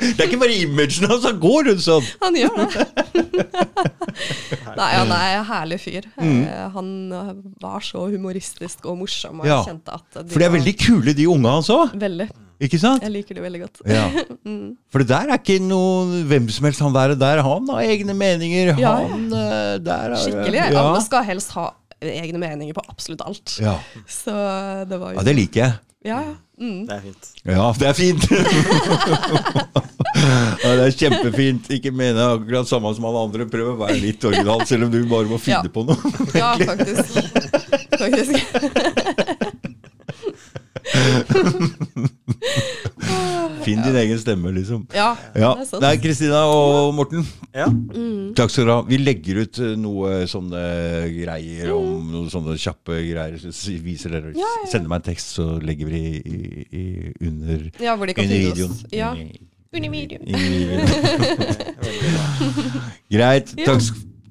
Det 0.06 0.22
er 0.22 0.28
ikke 0.28 0.38
bare 0.38 0.54
imagen 0.54 1.08
hans, 1.10 1.24
han 1.26 1.38
går 1.42 1.66
rundt 1.66 1.82
sånn. 1.82 2.06
Han 2.22 2.36
gjør 2.38 2.54
det. 2.62 2.86
Nei, 4.76 4.88
han 4.92 5.12
er 5.16 5.34
en 5.40 5.46
herlig 5.48 5.78
fyr. 5.82 6.06
Eh, 6.20 6.66
Han 6.76 6.90
eh, 7.12 7.30
var 7.62 7.82
så 7.84 8.06
humoristisk 8.12 8.86
og 8.90 9.00
morsom, 9.02 9.40
og 9.42 9.46
Mm. 9.46 9.50
Ja. 9.50 9.58
kjente 9.66 9.94
at 9.98 10.20
de 10.22 10.32
For 10.32 10.38
de 10.42 10.46
er 10.46 10.54
veldig 10.54 10.76
kule, 10.80 11.14
de 11.16 11.26
unge 11.30 11.52
hans 11.58 11.68
òg. 11.72 11.92
Veldig. 12.00 12.28
Ikke 12.62 12.78
sant? 12.80 13.02
Jeg 13.04 13.12
liker 13.12 13.36
det 13.36 13.42
veldig 13.44 13.60
godt. 13.66 13.80
Ja. 13.90 14.06
For 14.92 15.02
det 15.02 15.08
der 15.10 15.32
er 15.32 15.40
ikke 15.40 15.58
noe 15.60 16.22
hvem 16.30 16.46
som 16.52 16.64
helst 16.68 16.80
han 16.84 16.94
være 16.94 17.16
der. 17.20 17.42
Han 17.44 17.68
har 17.74 17.82
egne 17.84 18.14
meninger. 18.16 18.72
Ja, 18.74 18.78
ja. 18.86 18.94
Han 19.12 19.26
eh, 19.28 19.74
der 19.84 20.14
er 20.14 20.22
Skikkelig. 20.22 20.62
Ja. 20.62 20.84
Alle 20.86 21.02
skal 21.04 21.26
helst 21.28 21.52
ha 21.58 21.66
egne 22.00 22.40
meninger 22.40 22.76
på 22.76 22.84
absolutt 22.88 23.22
alt. 23.26 23.58
Ja. 23.60 23.76
Så 24.08 24.32
det 24.88 24.98
var 25.00 25.12
jo 25.14 25.20
ja, 25.20 25.26
det 25.28 25.36
liker 25.36 25.62
jeg. 25.66 25.72
Ja, 26.06 26.20
ja. 26.22 26.34
Mm. 26.56 26.86
Det 26.88 26.94
er 26.94 27.00
fint. 27.04 27.24
Ja, 27.44 27.64
det 27.76 27.86
er 27.88 27.96
fint. 27.98 28.22
ja, 30.62 30.70
det 30.78 30.84
er 30.86 30.94
kjempefint. 30.96 31.66
Ikke 31.76 31.90
mene 31.92 32.22
akkurat 32.36 32.68
samme 32.70 32.92
som 32.96 33.04
alle 33.10 33.24
andre. 33.26 33.46
Prøv 33.50 33.72
å 33.74 33.76
være 33.82 33.98
litt 34.00 34.24
original, 34.24 34.62
selv 34.68 34.86
om 34.86 34.94
du 34.94 35.00
bare 35.10 35.28
må 35.28 35.36
finne 35.42 35.66
Ja. 35.66 35.72
på 35.74 35.84
noe. 35.84 35.96
ja 36.32 36.54
faktisk. 36.62 37.04
faktisk. 37.98 38.32
Finn 43.66 43.82
din 43.82 43.96
egen 43.98 44.18
stemme, 44.20 44.50
liksom. 44.54 44.84
Ja, 44.94 45.16
Ja. 45.34 45.54
det 45.54 45.62
er 45.62 45.66
sant. 45.66 46.02
Kristina 46.02 46.44
og 46.46 46.94
Morten, 46.94 47.26
Ja. 47.54 47.66
takk 48.36 48.50
skal 48.50 48.64
dere 48.66 48.74
ha. 48.76 48.82
Vi 48.86 48.96
legger 48.98 49.36
ut 49.42 49.58
eh, 49.58 49.74
noe 49.76 50.26
sånne 50.30 50.62
greier 51.16 51.70
om 51.74 52.10
noen 52.12 52.30
sånne 52.30 52.54
kjappe 52.56 52.92
greier. 53.02 53.38
Så 53.50 53.70
Viser 53.82 54.10
dere, 54.14 54.32
Ja, 54.36 54.46
ja. 54.46 54.66
Sender 54.70 54.88
meg 54.88 54.96
en 55.02 55.06
tekst, 55.14 55.26
så 55.38 55.58
legger 55.62 55.86
vi 55.86 55.92
det 55.92 56.26
i, 56.26 56.66
i 56.70 57.12
under, 57.26 57.70
Ja, 57.82 57.96
hvor 57.96 58.06
de 58.06 58.14
kan 58.14 58.24
under 58.24 58.36
videoen. 58.36 58.74
Ja. 58.92 59.14
Under 59.74 59.90
videoen. 59.90 60.26
Greit. 63.10 63.54
Takk, 63.64 63.80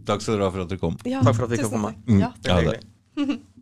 Takk 0.06 0.22
skal 0.22 0.34
dere 0.38 0.44
ha 0.46 0.50
for 0.54 0.62
at 0.64 0.70
dere 0.70 0.80
kom. 0.80 0.96
Ja, 1.06 1.20
Takk 1.26 1.36
for 1.36 1.44
at 1.46 1.52
vi 1.52 1.58
kom 1.64 1.72
komme. 1.76 1.92
Mm. 2.08 2.20
Ja. 2.24 2.30
det 2.42 2.48
Ja, 2.48 2.56
hyggelig. 2.62 2.82